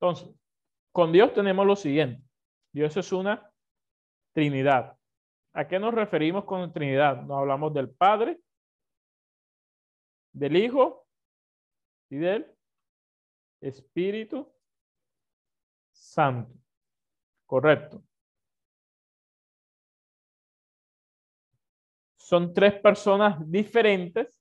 Entonces, 0.00 0.28
con 0.92 1.12
Dios 1.12 1.32
tenemos 1.34 1.66
lo 1.66 1.74
siguiente. 1.74 2.22
Dios 2.72 2.96
es 2.96 3.12
una 3.12 3.50
Trinidad. 4.34 4.96
¿A 5.54 5.66
qué 5.66 5.78
nos 5.78 5.94
referimos 5.94 6.44
con 6.44 6.70
Trinidad? 6.72 7.22
Nos 7.22 7.38
hablamos 7.38 7.72
del 7.72 7.88
Padre, 7.88 8.38
del 10.34 10.56
Hijo 10.56 11.06
y 12.10 12.16
del 12.16 12.54
Espíritu 13.62 14.55
Santo. 15.98 16.54
Correcto. 17.46 18.02
Son 22.16 22.52
tres 22.52 22.74
personas 22.80 23.38
diferentes. 23.50 24.40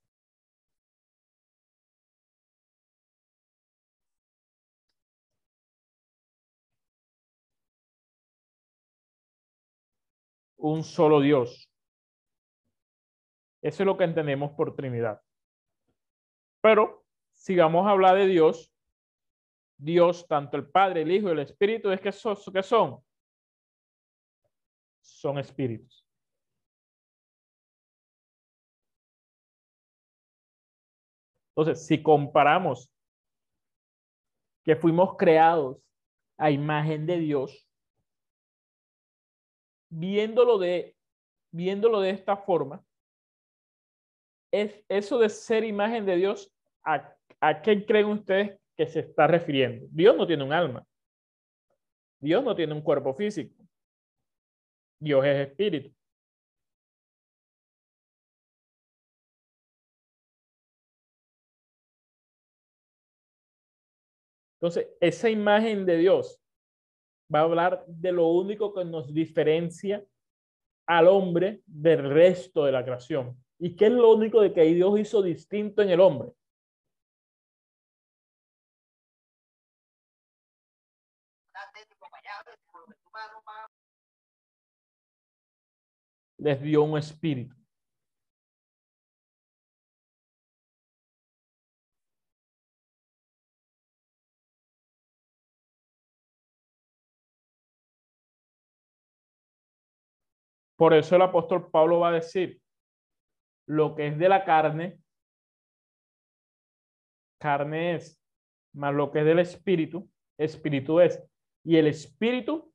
Un 10.58 10.84
solo 10.84 11.22
Dios. 11.22 11.70
Eso 13.62 13.84
es 13.84 13.88
lo 13.88 13.98
que 13.98 14.04
entendemos 14.04 14.52
por 14.52 14.76
Trinidad. 14.76 15.22
Pero 16.62 17.06
si 17.32 17.56
vamos 17.56 17.86
a 17.86 17.92
hablar 17.92 18.18
de 18.18 18.28
Dios, 18.28 18.75
Dios, 19.78 20.26
tanto 20.28 20.58
el 20.58 20.70
Padre, 20.70 21.02
el 21.02 21.12
Hijo 21.12 21.30
y 21.30 21.32
el 21.32 21.40
Espíritu, 21.40 21.92
es 21.92 22.00
que 22.00 22.12
son, 22.12 22.38
¿qué 22.54 22.64
son? 22.64 23.04
Son 25.02 25.38
espíritus. 25.38 26.06
Entonces, 31.56 31.86
si 31.86 32.02
comparamos 32.02 32.92
que 34.64 34.76
fuimos 34.76 35.16
creados 35.16 35.78
a 36.38 36.52
imagen 36.52 37.06
de 37.06 37.20
Dios, 37.20 37.70
viéndolo 39.90 40.58
de, 40.58 40.98
viéndolo 41.52 42.02
de 42.02 42.10
esta 42.10 42.36
forma, 42.36 42.84
es 44.52 44.84
eso 44.90 45.18
de 45.18 45.30
ser 45.30 45.64
imagen 45.64 46.06
de 46.06 46.16
Dios, 46.18 46.54
¿a, 46.84 47.16
a 47.40 47.62
qué 47.62 47.86
creen 47.86 48.08
ustedes 48.08 48.60
que 48.76 48.88
se 48.88 49.02
está 49.02 49.28
refiriendo. 49.28 49.88
Dios 49.92 50.16
no 50.16 50.28
tiene 50.28 50.44
un 50.44 50.54
alma. 50.54 50.86
Dios 52.20 52.44
no 52.44 52.56
tiene 52.56 52.74
un 52.74 52.82
cuerpo 52.82 53.14
físico. 53.14 53.56
Dios 55.00 55.26
es 55.26 55.48
espíritu. 55.48 55.94
Entonces, 64.56 64.88
esa 65.00 65.30
imagen 65.30 65.86
de 65.86 65.98
Dios 65.98 66.42
va 67.34 67.40
a 67.40 67.44
hablar 67.44 67.86
de 67.88 68.12
lo 68.12 68.28
único 68.30 68.74
que 68.74 68.84
nos 68.84 69.14
diferencia 69.14 70.04
al 70.88 71.08
hombre 71.08 71.62
del 71.66 72.10
resto 72.10 72.66
de 72.66 72.72
la 72.72 72.84
creación. 72.84 73.38
¿Y 73.60 73.76
qué 73.76 73.86
es 73.86 73.92
lo 73.92 74.14
único 74.14 74.42
de 74.42 74.54
que 74.54 74.64
Dios 74.64 75.00
hizo 75.00 75.22
distinto 75.22 75.82
en 75.82 75.90
el 75.90 76.00
hombre? 76.00 76.32
Les 86.38 86.62
dio 86.62 86.84
un 86.84 86.98
espíritu. 86.98 87.56
Por 100.76 100.94
eso 100.94 101.16
el 101.16 101.22
apóstol 101.22 101.70
Pablo 101.72 102.00
va 102.00 102.10
a 102.10 102.14
decir, 102.14 102.62
lo 103.68 103.96
que 103.96 104.08
es 104.08 104.18
de 104.18 104.30
la 104.30 104.44
carne, 104.44 105.00
carne 107.40 107.96
es, 107.96 108.22
más 108.74 108.94
lo 108.94 109.12
que 109.12 109.20
es 109.20 109.26
del 109.26 109.40
espíritu, 109.40 110.10
espíritu 110.38 111.00
es. 111.00 111.24
Y 111.64 111.78
el 111.78 111.88
espíritu 111.88 112.75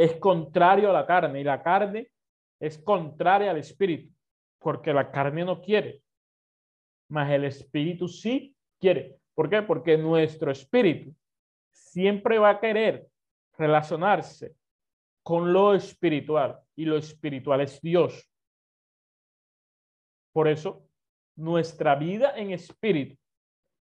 es 0.00 0.16
contrario 0.16 0.88
a 0.88 0.94
la 0.94 1.04
carne 1.04 1.42
y 1.42 1.44
la 1.44 1.62
carne 1.62 2.10
es 2.58 2.78
contraria 2.78 3.50
al 3.50 3.58
espíritu, 3.58 4.10
porque 4.58 4.94
la 4.94 5.10
carne 5.10 5.44
no 5.44 5.60
quiere, 5.60 6.02
mas 7.10 7.30
el 7.30 7.44
espíritu 7.44 8.08
sí 8.08 8.56
quiere. 8.78 9.18
¿Por 9.34 9.50
qué? 9.50 9.60
Porque 9.60 9.98
nuestro 9.98 10.50
espíritu 10.50 11.14
siempre 11.70 12.38
va 12.38 12.48
a 12.48 12.60
querer 12.60 13.10
relacionarse 13.58 14.56
con 15.22 15.52
lo 15.52 15.74
espiritual 15.74 16.58
y 16.74 16.86
lo 16.86 16.96
espiritual 16.96 17.60
es 17.60 17.78
Dios. 17.82 18.26
Por 20.32 20.48
eso, 20.48 20.82
nuestra 21.36 21.94
vida 21.94 22.32
en 22.38 22.52
espíritu 22.52 23.18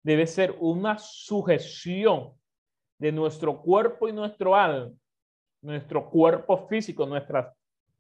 debe 0.05 0.25
ser 0.25 0.55
una 0.61 0.97
sujeción 0.99 2.33
de 2.97 3.11
nuestro 3.11 3.61
cuerpo 3.61 4.07
y 4.07 4.13
nuestro 4.13 4.55
alma 4.55 4.93
nuestro 5.61 6.09
cuerpo 6.09 6.67
físico, 6.67 7.05
nuestras 7.05 7.53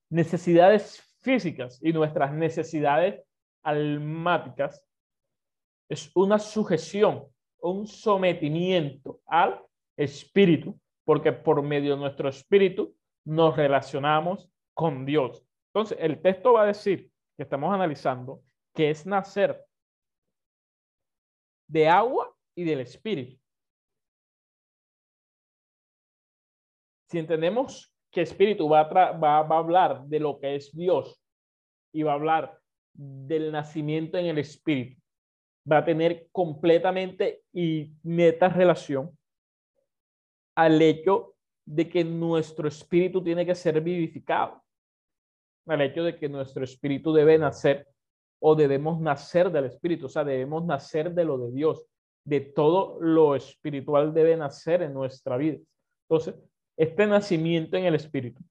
necesidades 0.09 1.01
físicas 1.19 1.79
y 1.81 1.91
nuestras 1.93 2.33
necesidades 2.33 3.23
almáticas, 3.63 4.83
es 5.89 6.11
una 6.15 6.39
sujeción, 6.39 7.25
un 7.59 7.87
sometimiento 7.87 9.21
al 9.25 9.61
espíritu, 9.97 10.79
porque 11.05 11.31
por 11.31 11.61
medio 11.61 11.95
de 11.95 12.01
nuestro 12.01 12.29
espíritu 12.29 12.95
nos 13.25 13.55
relacionamos 13.55 14.49
con 14.73 15.05
Dios. 15.05 15.43
Entonces, 15.73 15.97
el 16.01 16.21
texto 16.21 16.53
va 16.53 16.63
a 16.63 16.67
decir 16.67 17.11
que 17.35 17.43
estamos 17.43 17.73
analizando 17.73 18.41
que 18.73 18.89
es 18.89 19.05
nacer 19.05 19.65
de 21.67 21.87
agua 21.87 22.33
y 22.55 22.63
del 22.63 22.81
espíritu. 22.81 23.39
Si 27.09 27.19
entendemos 27.19 27.93
que 28.11 28.21
espíritu 28.21 28.67
va 28.69 28.81
a, 28.81 29.11
va, 29.11 29.39
a 29.39 29.57
hablar 29.57 30.05
de 30.05 30.19
lo 30.19 30.39
que 30.39 30.55
es 30.55 30.75
Dios 30.75 31.21
y 31.93 32.03
va 32.03 32.11
a 32.11 32.15
hablar 32.15 32.59
del 32.93 33.51
nacimiento 33.51 34.17
en 34.17 34.25
el 34.25 34.39
espíritu, 34.39 35.01
va 35.69 35.79
a 35.79 35.85
tener 35.85 36.27
completamente 36.31 37.43
y 37.53 37.91
neta 38.03 38.49
relación 38.49 39.17
al 40.55 40.81
hecho 40.81 41.35
de 41.65 41.89
que 41.89 42.03
nuestro 42.03 42.67
espíritu 42.67 43.23
tiene 43.23 43.45
que 43.45 43.53
ser 43.53 43.81
vivificado, 43.81 44.63
al 45.67 45.81
hecho 45.81 46.03
de 46.03 46.15
que 46.15 46.29
nuestro 46.29 46.63
espíritu 46.63 47.13
debe 47.13 47.37
nacer 47.37 47.87
o 48.39 48.55
debemos 48.55 48.99
nacer 48.99 49.51
del 49.51 49.65
espíritu, 49.65 50.05
o 50.05 50.09
sea, 50.09 50.23
debemos 50.23 50.65
nacer 50.65 51.13
de 51.13 51.25
lo 51.25 51.37
de 51.37 51.51
Dios, 51.51 51.85
de 52.23 52.41
todo 52.41 52.99
lo 52.99 53.35
espiritual 53.35 54.13
debe 54.13 54.35
nacer 54.37 54.81
en 54.81 54.93
nuestra 54.93 55.37
vida. 55.37 55.59
Entonces, 56.09 56.35
este 56.77 57.07
nacimiento 57.07 57.75
en 57.75 57.85
el 57.85 57.95
Espíritu 57.95 58.41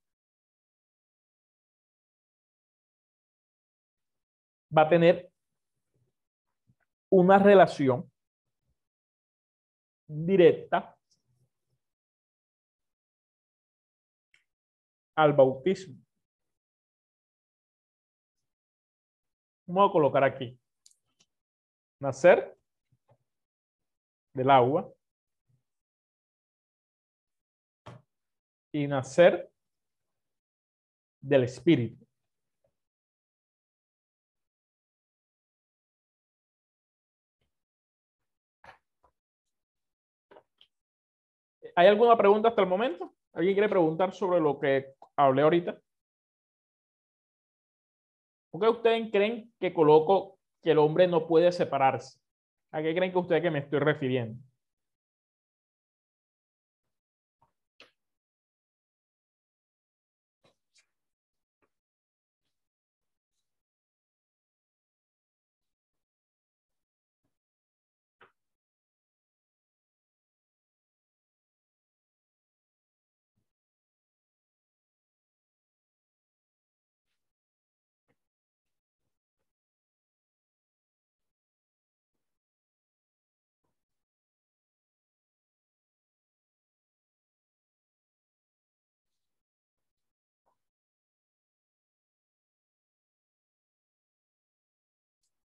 va 4.76 4.82
a 4.82 4.88
tener 4.88 5.30
una 7.08 7.38
relación 7.38 8.10
directa 10.08 10.96
al 15.14 15.32
bautismo. 15.32 15.96
Vamos 19.66 19.88
a 19.88 19.92
colocar 19.92 20.22
aquí. 20.24 20.58
Nacer 21.98 22.56
del 24.34 24.50
agua 24.50 24.95
y 28.76 28.86
nacer 28.86 29.50
del 31.20 31.44
espíritu. 31.44 32.06
¿Hay 41.74 41.86
alguna 41.86 42.16
pregunta 42.16 42.48
hasta 42.48 42.60
el 42.60 42.68
momento? 42.68 43.14
¿Alguien 43.32 43.54
quiere 43.54 43.68
preguntar 43.68 44.12
sobre 44.12 44.40
lo 44.40 44.58
que 44.58 44.94
hablé 45.16 45.42
ahorita? 45.42 45.78
¿Por 48.50 48.60
qué 48.60 48.68
ustedes 48.68 49.10
creen 49.10 49.52
que 49.58 49.72
coloco 49.72 50.38
que 50.62 50.72
el 50.72 50.78
hombre 50.78 51.06
no 51.06 51.26
puede 51.26 51.50
separarse? 51.50 52.18
¿A 52.72 52.82
qué 52.82 52.94
creen 52.94 53.12
que 53.12 53.18
ustedes 53.18 53.42
que 53.42 53.50
me 53.50 53.60
estoy 53.60 53.78
refiriendo? 53.78 54.45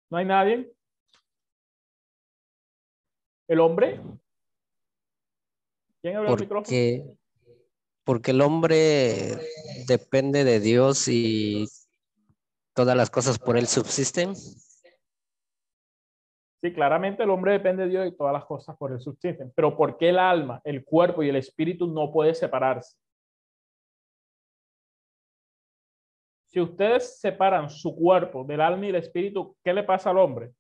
¿No 0.10 0.18
hay 0.18 0.26
nadie? 0.26 0.72
¿El 3.48 3.60
hombre? 3.60 4.00
¿Quién 6.02 6.16
abre 6.16 6.30
el 6.30 6.40
micrófono? 6.40 6.64
Porque, 6.64 7.06
porque 8.04 8.32
el 8.32 8.42
hombre 8.42 9.38
depende 9.88 10.44
de 10.44 10.60
Dios 10.60 11.08
y 11.08 11.68
todas 12.74 12.96
las 12.96 13.10
cosas 13.10 13.38
por 13.38 13.58
él 13.58 13.68
subsisten. 13.68 14.36
Sí, 16.62 16.74
claramente 16.74 17.24
el 17.24 17.30
hombre 17.30 17.54
depende 17.54 17.84
de 17.84 17.90
Dios 17.90 18.08
y 18.08 18.12
todas 18.12 18.34
las 18.34 18.46
cosas 18.46 18.76
por 18.78 18.92
él 18.92 19.00
subsisten. 19.00 19.52
Pero 19.56 19.78
¿por 19.78 19.98
qué 19.98 20.10
el 20.10 20.20
alma, 20.20 20.62
el 20.64 20.84
cuerpo 20.84 21.24
y 21.24 21.30
el 21.30 21.36
espíritu 21.36 21.88
no 21.88 22.12
pueden 22.12 22.36
separarse? 22.36 22.98
Si 26.50 26.60
ustedes 26.60 27.20
separan 27.20 27.70
su 27.70 27.96
cuerpo 27.96 28.44
del 28.44 28.60
alma 28.60 28.88
y 28.88 28.90
el 28.90 28.96
espíritu, 28.96 29.56
¿qué 29.64 29.72
le 29.72 29.84
pasa 29.84 30.10
al 30.10 30.18
hombre? 30.18 30.52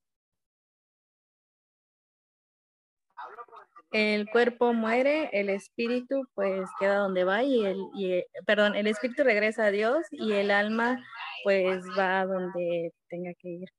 El 3.90 4.30
cuerpo 4.30 4.72
muere, 4.72 5.32
el 5.34 5.50
espíritu 5.50 6.28
pues 6.36 6.70
queda 6.80 6.98
donde 6.98 7.24
va 7.24 7.42
y 7.42 7.66
el, 7.66 7.78
y, 7.96 8.24
perdón, 8.46 8.76
el 8.76 8.86
espíritu 8.86 9.24
regresa 9.24 9.66
a 9.66 9.72
Dios 9.72 10.06
y 10.12 10.34
el 10.34 10.52
alma 10.52 11.04
pues 11.44 11.84
va 11.98 12.24
donde 12.24 12.94
tenga 13.08 13.34
que 13.40 13.50
ir. 13.50 13.70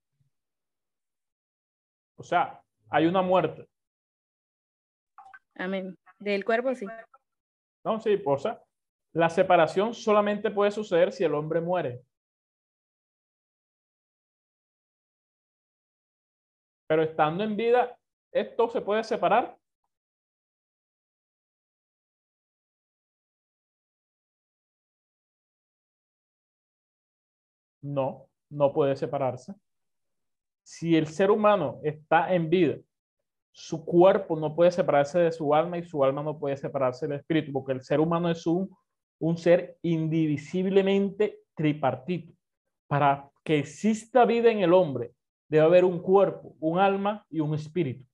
O 2.16 2.24
sea, 2.24 2.60
hay 2.90 3.06
una 3.06 3.22
muerte. 3.22 3.68
Amén. 5.54 5.96
Del 6.18 6.44
cuerpo 6.44 6.74
sí. 6.74 6.86
No, 7.84 8.00
sí, 8.00 8.20
o 8.24 8.36
sea, 8.36 8.60
la 9.12 9.28
separación 9.30 9.94
solamente 9.94 10.50
puede 10.50 10.70
suceder 10.70 11.12
si 11.12 11.24
el 11.24 11.34
hombre 11.34 11.60
muere. 11.60 12.02
Pero 16.86 17.02
estando 17.02 17.44
en 17.44 17.56
vida, 17.56 17.96
¿esto 18.32 18.68
se 18.68 18.80
puede 18.80 19.04
separar? 19.04 19.56
No, 27.82 28.28
no 28.50 28.72
puede 28.72 28.96
separarse. 28.96 29.54
Si 30.62 30.96
el 30.96 31.06
ser 31.06 31.30
humano 31.30 31.80
está 31.82 32.32
en 32.34 32.50
vida, 32.50 32.76
su 33.52 33.84
cuerpo 33.84 34.36
no 34.36 34.54
puede 34.54 34.70
separarse 34.70 35.18
de 35.18 35.32
su 35.32 35.54
alma 35.54 35.78
y 35.78 35.82
su 35.82 36.04
alma 36.04 36.22
no 36.22 36.38
puede 36.38 36.56
separarse 36.56 37.06
del 37.06 37.18
espíritu, 37.18 37.52
porque 37.52 37.72
el 37.72 37.82
ser 37.82 38.00
humano 38.00 38.30
es 38.30 38.46
un 38.46 38.70
un 39.20 39.36
ser 39.36 39.78
indivisiblemente 39.82 41.42
tripartito. 41.54 42.32
Para 42.88 43.30
que 43.44 43.58
exista 43.58 44.24
vida 44.24 44.50
en 44.50 44.60
el 44.60 44.72
hombre, 44.72 45.14
debe 45.48 45.64
haber 45.64 45.84
un 45.84 46.00
cuerpo, 46.00 46.56
un 46.58 46.78
alma 46.78 47.24
y 47.30 47.40
un 47.40 47.54
espíritu. 47.54 48.04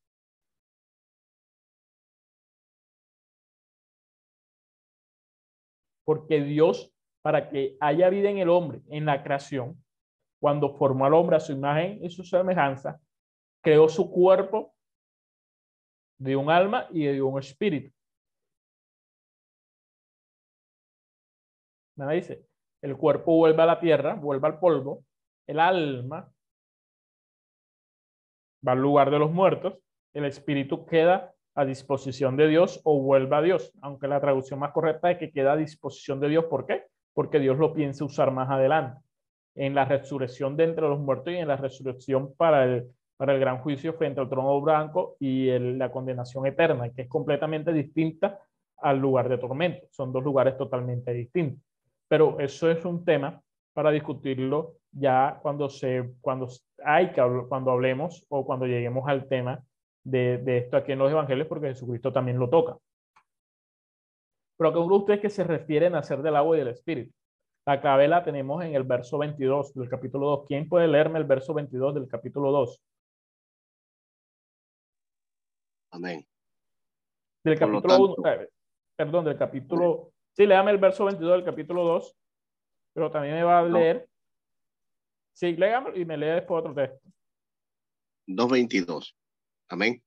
Porque 6.05 6.41
Dios, 6.41 6.93
para 7.23 7.49
que 7.49 7.77
haya 7.81 8.09
vida 8.11 8.31
en 8.31 8.39
el 8.39 8.49
hombre, 8.49 8.83
en 8.89 9.07
la 9.07 9.23
creación, 9.23 9.83
cuando 10.41 10.75
formó 10.75 11.07
al 11.07 11.15
hombre 11.15 11.37
a 11.37 11.41
su 11.41 11.53
imagen 11.53 12.05
y 12.05 12.11
su 12.11 12.23
semejanza, 12.23 13.01
creó 13.63 13.89
su 13.89 14.11
cuerpo 14.11 14.75
de 16.19 16.37
un 16.37 16.51
alma 16.51 16.87
y 16.91 17.05
de 17.05 17.23
un 17.23 17.39
espíritu. 17.39 17.93
Nada 21.97 22.13
dice, 22.13 22.45
el 22.83 22.97
cuerpo 22.97 23.37
vuelve 23.37 23.63
a 23.63 23.67
la 23.67 23.81
tierra, 23.81 24.15
vuelve 24.15 24.47
al 24.47 24.59
polvo, 24.59 25.05
el 25.47 25.61
alma 25.61 26.31
va 28.67 28.73
al 28.73 28.81
lugar 28.81 29.11
de 29.11 29.19
los 29.19 29.33
muertos, 29.33 29.75
el 30.13 30.25
espíritu 30.27 30.85
queda 30.87 31.33
a 31.55 31.65
disposición 31.65 32.37
de 32.37 32.49
Dios 32.49 32.81
o 32.85 33.01
vuelve 33.01 33.35
a 33.37 33.43
Dios, 33.43 33.73
aunque 33.81 34.09
la 34.09 34.21
traducción 34.21 34.61
más 34.61 34.73
correcta 34.73 35.11
es 35.11 35.19
que 35.19 35.33
queda 35.33 35.53
a 35.53 35.57
disposición 35.57 36.21
de 36.21 36.29
Dios. 36.29 36.45
¿Por 36.47 36.67
qué? 36.67 36.85
Porque 37.15 37.39
Dios 37.39 37.57
lo 37.59 37.73
piensa 37.73 38.05
usar 38.05 38.31
más 38.31 38.51
adelante, 38.51 39.01
en 39.55 39.75
la 39.75 39.87
resurrección 39.87 40.57
de 40.57 40.65
entre 40.65 40.87
los 40.87 41.01
muertos 41.01 41.33
y 41.33 41.37
en 41.37 41.49
la 41.49 41.57
resurrección 41.57 42.35
para 42.35 42.65
el, 42.65 42.91
para 43.17 43.33
el 43.33 43.41
gran 43.41 43.59
juicio 43.59 43.95
frente 43.95 44.21
al 44.21 44.29
trono 44.29 44.61
blanco 44.61 45.17
y 45.19 45.49
la 45.59 45.91
condenación 45.91 46.47
eterna, 46.47 46.91
que 46.91 47.03
es 47.03 47.09
completamente 47.09 47.73
distinta 47.73 48.39
al 48.79 48.99
lugar 48.99 49.31
de 49.31 49.39
tormento. 49.39 49.87
Son 49.91 50.13
dos 50.13 50.23
lugares 50.23 50.59
totalmente 50.59 51.11
distintos 51.15 51.66
pero 52.09 52.39
eso 52.41 52.71
es 52.71 52.85
un 52.85 53.05
tema 53.05 53.43
para 53.73 53.91
discutirlo 53.91 54.77
ya 54.91 55.39
cuando 55.43 55.69
se 55.69 56.15
cuando 56.21 56.49
hay 56.85 57.13
que 57.13 57.23
cuando 57.49 57.71
hablemos 57.71 58.25
o 58.29 58.47
cuando 58.47 58.67
lleguemos 58.67 59.07
al 59.09 59.29
tema 59.29 59.63
de, 60.05 60.39
de 60.39 60.59
esto 60.59 60.77
aquí 60.77 60.93
en 60.93 60.99
los 60.99 61.11
evangelios 61.11 61.49
porque 61.49 61.69
Jesucristo 61.69 62.13
también 62.13 62.39
lo 62.39 62.49
toca. 62.49 62.79
Pero 64.57 64.71
¿a 64.71 64.97
ustedes 64.97 65.21
que 65.21 65.29
se 65.29 65.45
refieren 65.45 65.95
a 65.95 65.99
hacer 65.99 66.23
del 66.23 66.37
agua 66.37 66.57
y 66.57 66.61
del 66.61 66.69
espíritu? 66.69 67.13
La 67.67 67.81
clave 67.81 68.09
la 68.09 68.25
tenemos 68.25 68.65
en 68.65 68.75
el 68.75 68.85
verso 68.85 69.19
22 69.19 69.75
del 69.75 69.89
capítulo 69.89 70.27
2. 70.29 70.47
¿Quién 70.47 70.69
puede 70.69 70.87
leerme 70.87 71.19
el 71.19 71.25
verso 71.25 71.53
22 71.53 71.95
del 71.95 72.09
capítulo 72.09 72.53
2? 72.53 72.83
Amén. 75.91 76.25
Del 77.45 77.59
capítulo 77.59 78.15
1, 78.17 78.29
eh, 78.29 78.49
perdón, 78.97 79.25
del 79.25 79.37
capítulo 79.37 80.13
Sí, 80.37 80.45
léame 80.45 80.71
el 80.71 80.79
verso 80.79 81.07
22 81.07 81.33
del 81.33 81.45
capítulo 81.45 81.83
2, 81.85 82.15
pero 82.93 83.11
también 83.11 83.37
me 83.37 83.43
va 83.43 83.61
a 83.61 83.63
leer. 83.63 84.07
Sí, 85.33 85.57
léame 85.57 85.99
y 85.99 86.05
me 86.05 86.19
lee 86.19 86.27
después 86.27 86.61
otro 86.61 86.75
texto. 86.75 87.09
2.22. 88.27 89.15
Amén. 89.69 90.03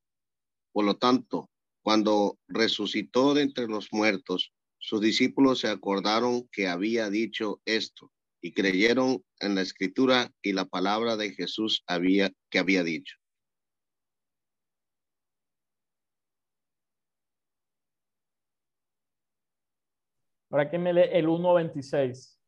Por 0.72 0.86
lo 0.86 0.98
tanto, 0.98 1.50
cuando 1.82 2.38
resucitó 2.48 3.34
de 3.34 3.42
entre 3.42 3.68
los 3.68 3.92
muertos, 3.92 4.54
sus 4.78 5.02
discípulos 5.02 5.62
se 5.62 5.68
acordaron 5.68 6.48
que 6.52 6.68
había 6.68 7.10
dicho 7.10 7.60
esto 7.66 8.12
y 8.40 8.54
creyeron 8.54 9.24
en 9.40 9.56
la 9.56 9.62
escritura 9.62 10.32
y 10.44 10.54
la 10.54 10.66
palabra 10.66 11.18
de 11.18 11.32
Jesús 11.32 11.84
había, 11.88 12.32
que 12.52 12.60
había 12.60 12.84
dicho. 12.84 13.19
Ahora 20.50 20.70
que 20.70 20.80
me 20.80 20.94
lee 20.94 21.10
el 21.12 21.28
1.26. 21.28 22.40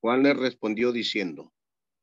Juan 0.00 0.22
le 0.22 0.34
respondió 0.34 0.92
diciendo, 0.92 1.52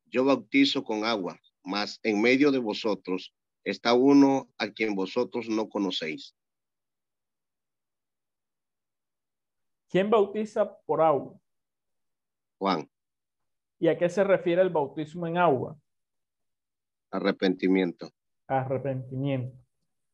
yo 0.06 0.24
bautizo 0.24 0.82
con 0.82 1.04
agua, 1.04 1.40
mas 1.62 2.00
en 2.02 2.20
medio 2.20 2.50
de 2.50 2.58
vosotros 2.58 3.32
está 3.64 3.94
uno 3.94 4.48
a 4.58 4.68
quien 4.68 4.94
vosotros 4.94 5.48
no 5.48 5.68
conocéis. 5.68 6.34
¿Quién 9.88 10.10
bautiza 10.10 10.78
por 10.86 11.00
agua? 11.00 11.38
Juan. 12.58 12.90
¿Y 13.78 13.88
a 13.88 13.98
qué 13.98 14.08
se 14.08 14.24
refiere 14.24 14.62
el 14.62 14.70
bautismo 14.70 15.26
en 15.26 15.36
agua? 15.36 15.76
Arrepentimiento, 17.12 18.10
Arrepentimiento. 18.48 19.56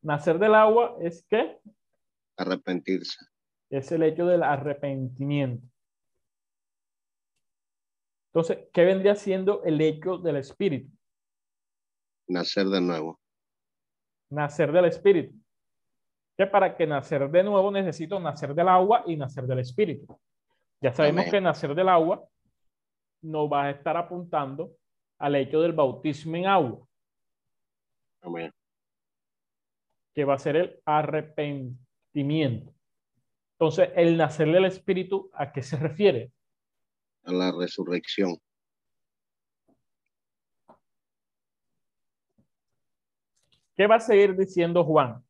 Nacer 0.02 0.38
del 0.38 0.54
agua 0.54 0.96
es 1.00 1.24
qué? 1.28 1.58
arrepentirse, 2.36 3.18
Es 3.70 3.90
el 3.90 4.02
hecho 4.04 4.26
del 4.26 4.42
arrepentimiento. 4.42 5.66
Entonces, 8.28 8.68
¿qué 8.72 8.84
vendría 8.84 9.14
siendo 9.16 9.62
el 9.64 9.80
hecho 9.80 10.18
del 10.18 10.36
espíritu? 10.36 10.90
nacer 12.28 12.66
de 12.66 12.80
nuevo, 12.80 13.18
Nacer 14.30 14.70
del 14.70 14.84
espíritu. 14.84 15.34
Que 16.36 16.46
para 16.46 16.76
que 16.76 16.86
nacer 16.86 17.28
de 17.30 17.42
nuevo 17.42 17.70
necesito 17.70 18.20
nacer 18.20 18.54
del 18.54 18.68
agua 18.68 19.02
y 19.06 19.16
nacer 19.16 19.44
del 19.46 19.60
espíritu. 19.60 20.20
Ya 20.82 20.92
sabemos 20.92 21.22
Amén. 21.22 21.30
que 21.32 21.40
nacer 21.40 21.74
del 21.74 21.88
agua 21.88 22.22
nos 23.22 23.50
va 23.50 23.64
a 23.64 23.70
estar 23.70 23.96
apuntando 23.96 24.72
al 25.18 25.34
hecho 25.36 25.60
del 25.62 25.72
bautismo 25.72 26.36
en 26.36 26.46
agua, 26.46 26.86
amén, 28.22 28.52
que 30.14 30.24
va 30.24 30.34
a 30.34 30.38
ser 30.38 30.56
el 30.56 30.80
arrepentimiento. 30.84 32.74
Entonces, 33.52 33.90
el 33.96 34.16
nacer 34.16 34.50
del 34.52 34.66
espíritu, 34.66 35.30
¿a 35.32 35.52
qué 35.52 35.62
se 35.62 35.76
refiere? 35.76 36.32
a 37.24 37.32
la 37.32 37.52
resurrección, 37.52 38.38
¿Qué 43.78 43.86
va 43.86 43.94
a 43.96 44.00
seguir 44.00 44.36
diciendo 44.36 44.82
Juan? 44.82 45.22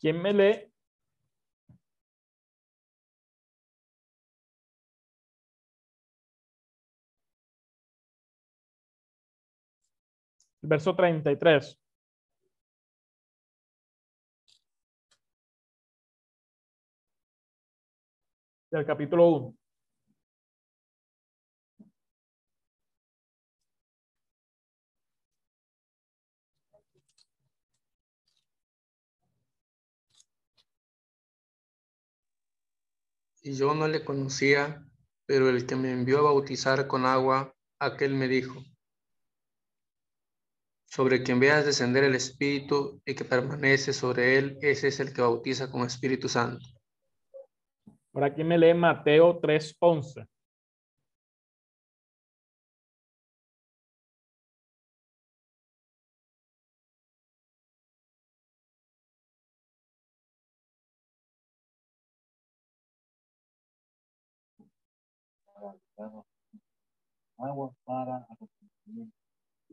¿Quién 0.00 0.20
me 0.22 0.32
lee? 0.32 0.72
Verso 10.62 10.94
33. 10.94 11.78
Del 18.70 18.84
capítulo 18.86 19.28
1. 19.28 19.54
Y 33.48 33.54
yo 33.54 33.74
no 33.74 33.88
le 33.88 34.04
conocía, 34.04 34.84
pero 35.24 35.48
el 35.48 35.64
que 35.66 35.74
me 35.74 35.90
envió 35.90 36.18
a 36.18 36.22
bautizar 36.22 36.86
con 36.86 37.06
agua, 37.06 37.54
aquel 37.80 38.12
me 38.12 38.28
dijo, 38.28 38.62
sobre 40.84 41.22
quien 41.22 41.40
veas 41.40 41.64
descender 41.64 42.04
el 42.04 42.14
Espíritu 42.14 43.00
y 43.06 43.14
que 43.14 43.24
permanece 43.24 43.94
sobre 43.94 44.36
él, 44.36 44.58
ese 44.60 44.88
es 44.88 45.00
el 45.00 45.14
que 45.14 45.22
bautiza 45.22 45.70
con 45.70 45.80
Espíritu 45.80 46.28
Santo. 46.28 46.62
Por 48.12 48.22
aquí 48.22 48.44
me 48.44 48.58
lee 48.58 48.74
Mateo 48.74 49.40
3:11. 49.40 50.28
Agua 65.98 67.74
para 67.84 68.26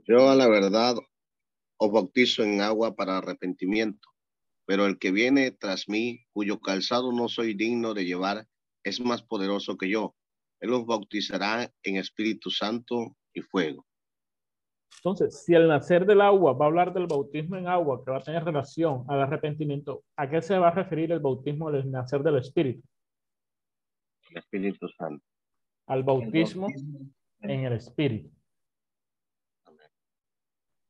Yo 0.07 0.29
a 0.29 0.35
la 0.35 0.47
verdad 0.47 0.95
os 1.77 1.91
bautizo 1.91 2.43
en 2.43 2.61
agua 2.61 2.95
para 2.95 3.17
arrepentimiento, 3.17 4.07
pero 4.65 4.85
el 4.87 4.97
que 4.97 5.11
viene 5.11 5.51
tras 5.51 5.87
mí, 5.87 6.25
cuyo 6.33 6.59
calzado 6.59 7.11
no 7.11 7.27
soy 7.27 7.53
digno 7.53 7.93
de 7.93 8.05
llevar, 8.05 8.47
es 8.83 8.99
más 9.01 9.21
poderoso 9.23 9.77
que 9.77 9.89
yo. 9.89 10.15
Él 10.61 10.73
os 10.73 10.85
bautizará 10.85 11.71
en 11.83 11.97
Espíritu 11.97 12.49
Santo 12.49 13.15
y 13.33 13.41
fuego. 13.41 13.85
Entonces, 14.97 15.43
si 15.43 15.53
el 15.53 15.67
nacer 15.67 16.05
del 16.05 16.21
agua 16.21 16.53
va 16.53 16.65
a 16.65 16.67
hablar 16.69 16.93
del 16.93 17.05
bautismo 17.05 17.57
en 17.57 17.67
agua 17.67 18.03
que 18.03 18.09
va 18.09 18.17
a 18.17 18.23
tener 18.23 18.43
relación 18.43 19.05
al 19.07 19.21
arrepentimiento, 19.21 20.03
¿a 20.15 20.27
qué 20.27 20.41
se 20.41 20.57
va 20.57 20.69
a 20.69 20.71
referir 20.71 21.11
el 21.11 21.19
bautismo 21.19 21.71
del 21.71 21.91
nacer 21.91 22.23
del 22.23 22.37
Espíritu? 22.37 22.87
El 24.31 24.37
Espíritu 24.37 24.87
Santo. 24.89 25.23
Al 25.87 26.03
bautismo 26.03 26.67
en 27.41 27.65
el 27.65 27.73
Espíritu. 27.73 28.31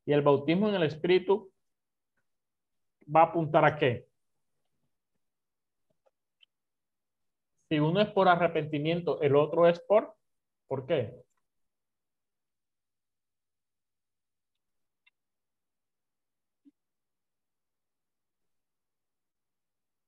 Y 0.06 0.14
el 0.14 0.22
bautismo 0.22 0.70
en 0.70 0.76
el 0.76 0.84
Espíritu 0.84 1.52
va 3.14 3.22
a 3.22 3.26
apuntar 3.26 3.66
a 3.66 3.78
qué? 3.78 4.08
Si 7.70 7.80
uno 7.80 8.00
es 8.02 8.10
por 8.12 8.28
arrepentimiento, 8.28 9.22
el 9.22 9.36
otro 9.36 9.68
es 9.68 9.80
por, 9.80 10.16
¿por 10.68 10.86
qué? 10.86 11.26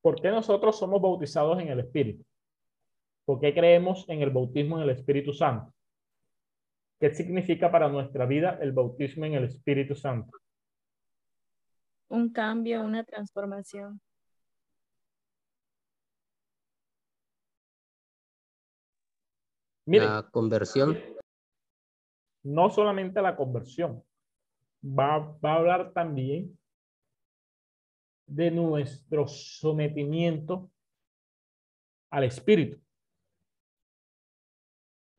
¿Por 0.01 0.21
qué 0.21 0.29
nosotros 0.29 0.77
somos 0.77 1.01
bautizados 1.01 1.59
en 1.59 1.67
el 1.67 1.79
Espíritu? 1.79 2.23
¿Por 3.27 3.41
qué 3.41 3.53
creemos 3.53 4.07
en 4.07 4.21
el 4.21 4.29
bautismo 4.29 4.77
en 4.77 4.83
el 4.83 4.91
Espíritu 4.91 5.33
Santo? 5.33 5.73
¿Qué 6.97 7.13
significa 7.13 7.69
para 7.69 7.89
nuestra 7.89 8.25
vida 8.25 8.57
el 8.61 8.71
bautismo 8.71 9.25
en 9.25 9.33
el 9.33 9.43
Espíritu 9.43 9.95
Santo? 9.95 10.31
Un 12.07 12.31
cambio, 12.31 12.81
una 12.83 13.03
transformación. 13.03 13.99
Miren, 19.85 20.07
La 20.07 20.29
conversión. 20.31 20.97
no 22.43 22.69
solamente 22.69 23.21
la 23.21 23.35
conversión, 23.35 24.01
va, 24.81 25.19
va 25.43 25.51
a 25.51 25.55
hablar 25.57 25.91
también 25.91 26.57
de 28.25 28.51
nuestro 28.51 29.27
sometimiento 29.27 30.71
al 32.09 32.23
Espíritu. 32.23 32.86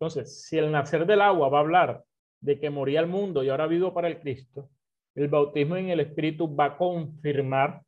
Entonces, 0.00 0.44
si 0.46 0.56
el 0.56 0.70
nacer 0.70 1.06
del 1.06 1.20
agua 1.20 1.48
va 1.48 1.58
a 1.58 1.60
hablar 1.62 2.04
de 2.40 2.60
que 2.60 2.70
moría 2.70 3.00
el 3.00 3.08
mundo 3.08 3.42
y 3.42 3.48
ahora 3.48 3.66
vivo 3.66 3.92
para 3.92 4.06
el 4.06 4.20
Cristo, 4.20 4.70
el 5.16 5.26
bautismo 5.26 5.76
en 5.76 5.90
el 5.90 5.98
Espíritu 5.98 6.54
va 6.54 6.66
a 6.66 6.76
confirmar 6.76 7.82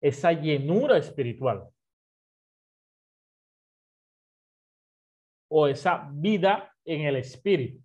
esa 0.00 0.32
llenura 0.32 0.98
espiritual 0.98 1.68
o 5.48 5.68
esa 5.68 6.10
vida 6.12 6.74
en 6.84 7.02
el 7.02 7.16
Espíritu. 7.16 7.80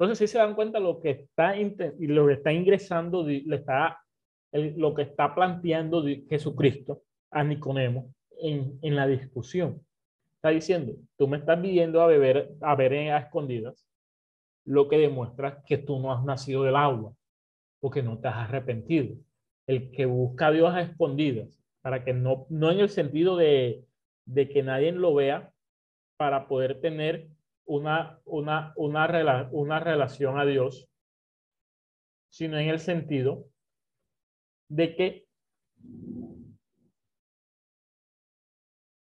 Entonces, 0.00 0.30
si 0.30 0.32
se 0.32 0.38
dan 0.38 0.54
cuenta 0.54 0.80
lo 0.80 0.98
que 0.98 1.10
está, 1.10 1.54
lo 1.98 2.26
que 2.26 2.32
está 2.32 2.50
ingresando, 2.50 3.22
le 3.22 3.54
está, 3.54 4.00
lo 4.50 4.94
que 4.94 5.02
está 5.02 5.34
planteando 5.34 6.02
Jesucristo 6.26 7.02
a 7.30 7.44
Nicodemo 7.44 8.14
en, 8.38 8.78
en 8.80 8.96
la 8.96 9.06
discusión. 9.06 9.84
Está 10.36 10.48
diciendo, 10.48 10.94
tú 11.18 11.28
me 11.28 11.36
estás 11.36 11.60
pidiendo 11.60 12.00
a 12.00 12.06
beber, 12.06 12.50
a 12.62 12.74
ver 12.76 12.94
a 13.10 13.18
escondidas, 13.18 13.86
lo 14.64 14.88
que 14.88 14.96
demuestra 14.96 15.62
que 15.66 15.76
tú 15.76 16.00
no 16.00 16.14
has 16.14 16.24
nacido 16.24 16.62
del 16.62 16.76
agua, 16.76 17.12
porque 17.78 18.02
no 18.02 18.18
te 18.18 18.28
has 18.28 18.36
arrepentido. 18.36 19.16
el 19.66 19.90
que 19.90 20.06
busca 20.06 20.46
a 20.46 20.52
Dios 20.52 20.72
a 20.74 20.80
escondidas, 20.80 21.62
para 21.82 22.04
que 22.04 22.14
no, 22.14 22.46
no 22.48 22.72
en 22.72 22.80
el 22.80 22.88
sentido 22.88 23.36
de, 23.36 23.84
de 24.24 24.48
que 24.48 24.62
nadie 24.62 24.92
lo 24.92 25.14
vea, 25.14 25.52
para 26.16 26.48
poder 26.48 26.80
tener 26.80 27.28
una, 27.70 28.18
una, 28.24 28.72
una, 28.74 29.48
una 29.52 29.78
relación 29.78 30.38
a 30.40 30.44
Dios, 30.44 30.90
sino 32.28 32.58
en 32.58 32.68
el 32.68 32.80
sentido 32.80 33.46
de 34.68 34.96
que 34.96 35.26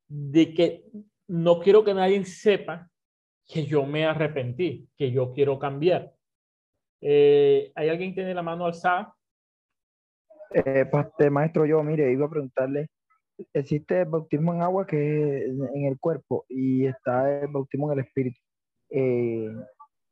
de 0.08 0.54
que 0.54 0.84
no 1.26 1.58
quiero 1.60 1.82
que 1.82 1.94
nadie 1.94 2.24
sepa 2.24 2.88
que 3.46 3.64
yo 3.64 3.84
me 3.84 4.04
arrepentí, 4.04 4.88
que 4.96 5.10
yo 5.10 5.32
quiero 5.32 5.58
cambiar. 5.58 6.12
Eh, 7.00 7.72
¿Hay 7.74 7.88
alguien 7.88 8.10
que 8.10 8.16
tiene 8.16 8.34
la 8.34 8.42
mano 8.42 8.66
alzada? 8.66 9.14
Eh, 10.54 10.88
maestro, 11.30 11.66
yo, 11.66 11.82
mire, 11.82 12.12
iba 12.12 12.26
a 12.26 12.30
preguntarle, 12.30 12.88
existe 13.54 14.02
el 14.02 14.08
bautismo 14.08 14.54
en 14.54 14.62
agua 14.62 14.86
que 14.86 15.46
es 15.46 15.50
en 15.74 15.86
el 15.86 15.98
cuerpo 15.98 16.44
y 16.48 16.86
está 16.86 17.40
el 17.40 17.48
bautismo 17.48 17.90
en 17.90 17.98
el 17.98 18.04
espíritu. 18.04 18.41
Eh, 18.92 19.48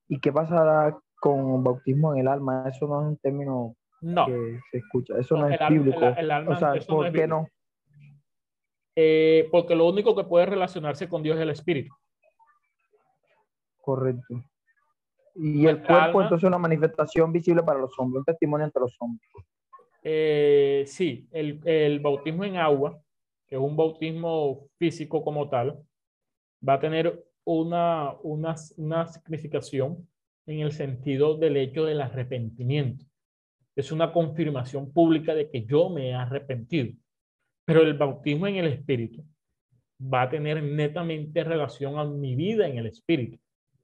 ¿Y 0.09 0.21
qué 0.21 0.33
pasará 0.33 0.99
con 1.21 1.63
bautismo 1.63 2.15
en 2.15 2.21
el 2.21 2.29
alma? 2.29 2.65
Eso 2.69 2.89
no 2.89 3.03
es 3.03 3.09
un 3.09 3.17
término 3.19 3.77
que 4.01 4.61
se 4.71 4.79
escucha, 4.79 5.19
eso 5.19 5.37
no, 5.37 5.49
es 5.49 5.59
bíblico. 5.69 5.99
o 5.99 6.57
sea, 6.57 6.75
¿por 6.89 7.13
qué 7.13 7.27
no? 7.27 7.47
Eh, 8.97 9.49
porque 9.53 9.75
lo 9.75 9.89
único 9.89 10.17
que 10.17 10.25
puede 10.25 10.47
relacionarse 10.47 11.09
con 11.09 11.23
Dios 11.23 11.37
es 11.37 11.43
el 11.43 11.51
espíritu. 11.51 11.95
Correcto. 13.81 14.43
Y 15.37 15.67
el 15.67 15.83
cuerpo 15.83 16.23
entonces 16.23 16.45
es 16.45 16.49
una 16.49 16.59
manifestación 16.59 17.33
visible 17.33 17.63
para 17.63 17.79
los 17.79 17.97
hombres, 17.99 18.21
un 18.21 18.25
testimonio 18.25 18.67
entre 18.67 18.81
los 18.81 18.97
hombres. 18.99 19.31
Eh, 20.03 20.85
sí, 20.87 21.29
el, 21.31 21.61
el, 21.65 22.01
bautismo 22.01 22.45
en 22.45 22.57
agua, 22.57 23.01
que 23.47 23.57
es 23.57 23.61
un 23.61 23.77
bautismo 23.77 24.67
físico 24.77 25.23
como 25.23 25.49
tal, 25.49 25.79
va 26.67 26.75
a 26.75 26.81
tener 26.81 27.23
una, 27.45 28.15
una, 28.23 28.55
una 28.77 29.07
significación 29.07 30.09
en 30.47 30.61
el 30.61 30.73
sentido 30.73 31.37
del 31.37 31.57
hecho 31.57 31.85
del 31.85 32.01
arrepentimiento. 32.01 33.05
Es 33.77 33.93
una 33.93 34.13
confirmación 34.13 34.93
pública 34.93 35.35
de 35.35 35.49
que 35.51 35.65
yo 35.65 35.89
me 35.89 36.11
he 36.11 36.15
arrepentido. 36.15 36.93
Pero 37.65 37.83
el 37.83 37.95
bautismo 37.95 38.47
en 38.47 38.57
el 38.57 38.67
Espíritu 38.67 39.25
va 40.03 40.23
a 40.23 40.31
tener 40.31 40.63
netamente 40.63 41.45
relación 41.45 41.99
a 41.99 42.05
mi 42.05 42.35
vida 42.35 42.67
en 42.67 42.79
el 42.79 42.87
Espíritu 42.87 43.39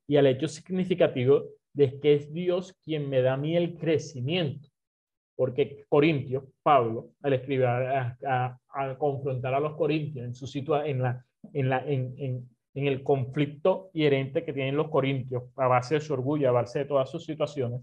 y 0.09 0.17
al 0.17 0.27
hecho 0.27 0.49
significativo 0.49 1.45
de 1.73 2.01
que 2.01 2.15
es 2.15 2.33
Dios 2.33 2.75
quien 2.83 3.09
me 3.09 3.21
da 3.21 3.35
a 3.35 3.37
mí 3.37 3.57
el 3.57 3.77
crecimiento. 3.77 4.69
Porque 5.37 5.85
Corintio, 5.89 6.49
Pablo, 6.63 7.11
al 7.23 7.35
escribir, 7.35 7.67
a, 7.67 8.59
confrontar 8.99 9.53
a 9.55 9.61
los 9.61 9.77
corintios 9.77 10.25
en 10.25 10.35
su 10.35 10.47
situación, 10.47 10.89
en, 10.91 11.03
la, 11.03 11.27
en, 11.53 11.69
la, 11.69 11.85
en, 11.87 12.49
en 12.77 12.87
el 12.87 13.03
conflicto 13.03 13.91
inherente 13.95 14.45
que 14.45 14.53
tienen 14.53 14.77
los 14.77 14.91
corintios, 14.91 15.45
a 15.57 15.67
base 15.67 15.95
de 15.95 16.01
su 16.03 16.13
orgullo, 16.13 16.51
a 16.51 16.53
base 16.53 16.81
de 16.81 16.85
todas 16.85 17.11
sus 17.11 17.25
situaciones, 17.25 17.81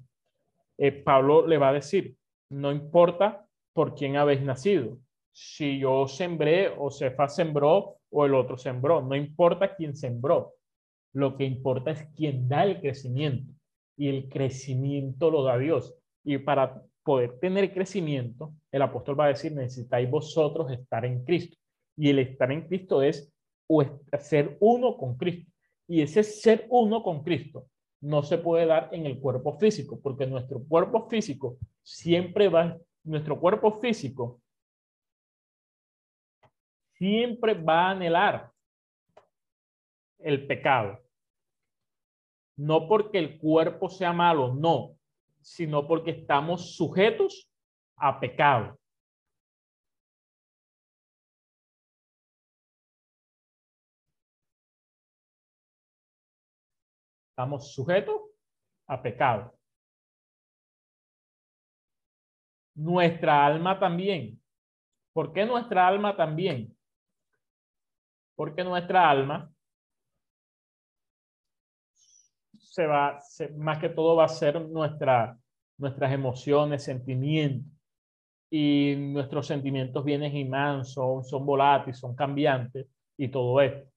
eh, 0.78 0.92
Pablo 0.92 1.48
le 1.48 1.58
va 1.58 1.70
a 1.70 1.74
decir, 1.74 2.16
no 2.52 2.72
importa 2.72 3.48
por 3.74 3.96
quién 3.96 4.18
habéis 4.18 4.44
nacido, 4.44 5.00
si 5.32 5.80
yo 5.80 6.08
sembré 6.08 6.72
o 6.78 6.92
Cefa 6.92 7.28
sembró 7.28 7.98
o 8.12 8.26
el 8.26 8.36
otro 8.36 8.56
sembró, 8.56 9.02
no 9.02 9.16
importa 9.16 9.76
quién 9.76 9.96
sembró, 9.96 10.54
lo 11.14 11.36
que 11.38 11.44
importa 11.44 11.90
es 11.90 12.08
quién 12.16 12.48
da 12.48 12.64
el 12.64 12.80
crecimiento 12.80 13.52
y 13.98 14.10
el 14.10 14.30
crecimiento 14.30 15.32
lo 15.32 15.44
da 15.44 15.58
Dios. 15.58 15.96
Y 16.24 16.38
para 16.38 16.84
poder 17.04 17.40
tener 17.40 17.74
crecimiento, 17.74 18.54
el 18.72 18.84
apóstol 18.84 19.20
va 19.20 19.26
a 19.26 19.30
decir, 19.30 19.54
necesitáis 19.54 20.08
vosotros 20.08 20.72
estar 20.72 21.04
en 21.04 21.24
Cristo. 21.26 21.58
Y 21.98 22.10
el 22.10 22.20
estar 22.20 22.52
en 22.52 22.68
Cristo 22.68 23.02
es 23.02 23.33
ser 24.20 24.58
uno 24.60 24.98
con 24.98 25.18
Cristo. 25.18 25.52
Y 25.88 26.02
ese 26.02 26.24
ser 26.24 26.68
uno 26.70 27.04
con 27.04 27.24
Cristo 27.24 27.68
no 28.02 28.24
se 28.24 28.38
puede 28.38 28.66
dar 28.66 28.90
en 28.92 29.06
el 29.06 29.20
cuerpo 29.20 29.54
físico, 29.54 30.00
porque 30.02 30.28
nuestro 30.28 30.62
cuerpo 30.64 31.08
físico 31.10 31.58
siempre 31.82 32.50
va, 32.50 32.78
nuestro 33.04 33.40
cuerpo 33.40 33.80
físico 33.80 34.42
siempre 36.94 37.54
va 37.54 37.88
a 37.88 37.92
anhelar 37.92 38.52
el 40.20 40.48
pecado. 40.48 41.00
No 42.56 42.88
porque 42.88 43.20
el 43.20 43.38
cuerpo 43.38 43.90
sea 43.90 44.14
malo, 44.14 44.54
no, 44.54 44.96
sino 45.42 45.88
porque 45.88 46.12
estamos 46.12 46.76
sujetos 46.76 47.50
a 47.96 48.20
pecado. 48.20 48.78
Estamos 57.34 57.74
sujetos 57.74 58.22
a 58.86 59.02
pecado. 59.02 59.58
Nuestra 62.76 63.44
alma 63.44 63.80
también. 63.80 64.40
¿Por 65.14 65.34
qué 65.34 65.44
nuestra 65.44 65.88
alma 65.88 66.16
también? 66.16 66.78
Porque 68.36 68.64
nuestra 68.64 69.10
alma 69.10 69.52
se 72.56 72.86
va, 72.86 73.20
más 73.58 73.80
que 73.80 73.90
todo 73.90 74.16
va 74.16 74.26
a 74.26 74.30
ser 74.30 74.62
nuestra, 74.62 75.36
nuestras 75.80 76.14
emociones, 76.14 76.84
sentimientos. 76.84 77.68
Y 78.52 78.94
nuestros 78.96 79.48
sentimientos 79.48 80.06
vienen 80.06 80.38
y 80.38 80.48
son, 80.86 81.24
son 81.24 81.46
volátiles, 81.48 81.98
son 81.98 82.16
cambiantes 82.16 82.88
y 83.18 83.28
todo 83.30 83.60
esto. 83.60 83.93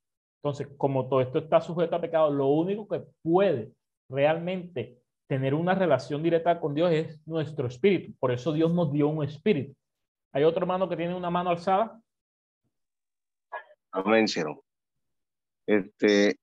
Entonces, 0.47 0.69
como 0.77 1.09
todo 1.09 1.21
esto 1.21 1.41
está 1.41 1.61
sujeto 1.61 1.97
a 1.97 2.01
pecado, 2.01 2.31
lo 2.31 2.47
único 2.47 2.87
que 2.87 3.05
puede 3.21 3.73
realmente 4.09 5.03
tener 5.27 5.55
una 5.55 5.75
relación 5.75 6.23
directa 6.23 6.61
con 6.61 6.73
Dios 6.73 6.93
es 6.93 7.27
nuestro 7.27 7.67
espíritu. 7.67 8.15
Por 8.21 8.31
eso 8.31 8.53
Dios 8.53 8.73
nos 8.73 8.93
dio 8.93 9.09
un 9.09 9.25
espíritu. 9.25 9.75
¿Hay 10.33 10.45
otro 10.45 10.61
hermano 10.61 10.89
que 10.89 10.97
tiene 10.97 11.17
una 11.17 11.31
mano 11.31 11.51
alzada? 11.51 12.01
Amén, 13.91 14.27
Este, 15.67 16.39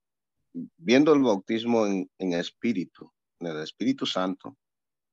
viendo 0.51 1.13
el 1.13 1.21
bautismo 1.21 1.87
en, 1.87 2.09
en 2.17 2.33
espíritu, 2.33 3.09
en 3.39 3.47
el 3.47 3.63
Espíritu 3.63 4.05
Santo. 4.05 4.57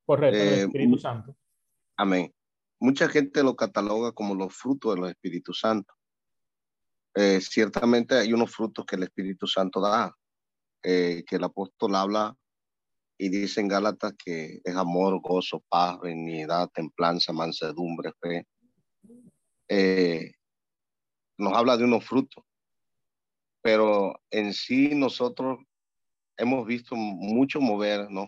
Correcto, 0.05 0.37
el 0.37 0.47
eh, 0.47 0.61
Espíritu 0.63 0.97
Santo. 0.97 1.33
Amén. 1.95 2.33
Mucha 2.77 3.07
gente 3.07 3.41
lo 3.41 3.55
cataloga 3.55 4.11
como 4.11 4.35
los 4.35 4.53
frutos 4.53 4.95
de 4.95 5.01
los 5.01 5.09
Espíritus 5.11 5.61
Santos. 5.61 5.95
Eh, 7.13 7.41
ciertamente 7.41 8.15
hay 8.15 8.31
unos 8.31 8.55
frutos 8.55 8.85
que 8.85 8.95
el 8.95 9.03
Espíritu 9.03 9.45
Santo 9.45 9.81
da, 9.81 10.15
eh, 10.81 11.23
que 11.27 11.35
el 11.35 11.43
apóstol 11.43 11.95
habla 11.95 12.35
y 13.17 13.29
dice 13.29 13.59
en 13.59 13.67
Gálatas 13.67 14.13
que 14.23 14.61
es 14.63 14.75
amor, 14.75 15.19
gozo, 15.21 15.61
paz, 15.67 15.99
benignidad, 15.99 16.69
templanza, 16.69 17.33
mansedumbre, 17.33 18.11
fe. 18.19 18.47
Eh, 19.67 20.31
nos 21.37 21.53
habla 21.53 21.75
de 21.75 21.83
unos 21.83 22.05
frutos, 22.05 22.43
pero 23.61 24.19
en 24.29 24.53
sí 24.53 24.95
nosotros 24.95 25.59
hemos 26.37 26.65
visto 26.65 26.95
mucho 26.95 27.59
mover, 27.59 28.09
¿no? 28.09 28.27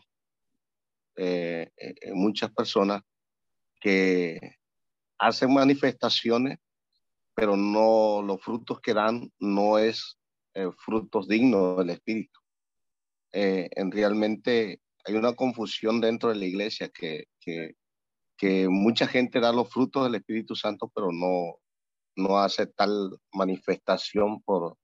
muchas 2.16 2.52
personas 2.52 3.04
que 3.80 4.58
hacen 5.20 5.54
manifestaciones 5.54 6.58
pero 7.36 7.58
no 7.58 8.22
los 8.22 8.42
frutos 8.42 8.80
que 8.80 8.94
dan 8.94 9.32
no 9.40 9.78
es 9.78 10.18
eh, 10.54 10.70
frutos 10.78 11.28
dignos 11.28 11.78
del 11.78 11.92
Espíritu. 11.92 12.40
Eh, 13.32 13.70
en 13.72 13.92
realmente 13.92 14.82
hay 15.06 15.16
una 15.16 15.34
confusión 15.34 16.00
dentro 16.00 16.30
de 16.30 16.36
la 16.36 16.46
iglesia 16.46 16.90
que, 16.90 17.26
que, 17.40 17.76
mucha 18.70 19.08
gente 19.08 19.40
da 19.40 19.54
los 19.54 19.70
frutos 19.70 20.04
del 20.04 20.16
Espíritu 20.16 20.54
Santo, 20.56 20.92
pero 20.94 21.12
no, 21.14 21.56
no 22.18 22.40
hace 22.40 22.68
tal 22.68 23.18
manifestación 23.32 24.42
por, 24.42 24.78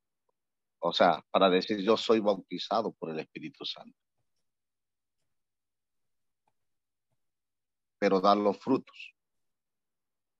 o 0.79 0.93
sea, 0.93 1.23
para 1.29 1.49
decir 1.49 1.81
yo 1.81 1.97
soy 1.97 2.19
bautizado 2.19 2.93
por 2.93 3.11
el 3.11 3.19
Espíritu 3.19 3.65
Santo. 3.65 3.97
Pero 7.99 8.21
dar 8.21 8.37
los 8.37 8.57
frutos. 8.57 9.13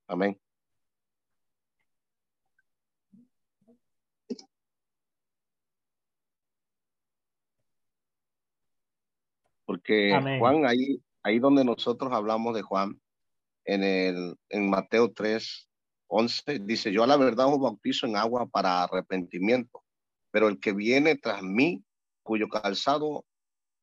Amén. 0.07 0.39
Porque 9.69 10.19
Juan, 10.39 10.65
ahí, 10.65 10.99
ahí 11.21 11.37
donde 11.37 11.63
nosotros 11.63 12.11
hablamos 12.11 12.55
de 12.55 12.63
Juan, 12.63 12.99
en, 13.65 13.83
el, 13.83 14.35
en 14.49 14.67
Mateo 14.67 15.11
3, 15.13 15.69
11, 16.07 16.59
dice, 16.61 16.91
yo 16.91 17.03
a 17.03 17.07
la 17.07 17.17
verdad 17.17 17.53
os 17.53 17.59
bautizo 17.59 18.07
en 18.07 18.15
agua 18.15 18.47
para 18.47 18.81
arrepentimiento, 18.81 19.83
pero 20.31 20.47
el 20.47 20.59
que 20.59 20.73
viene 20.73 21.17
tras 21.17 21.43
mí, 21.43 21.83
cuyo 22.23 22.47
calzado 22.49 23.25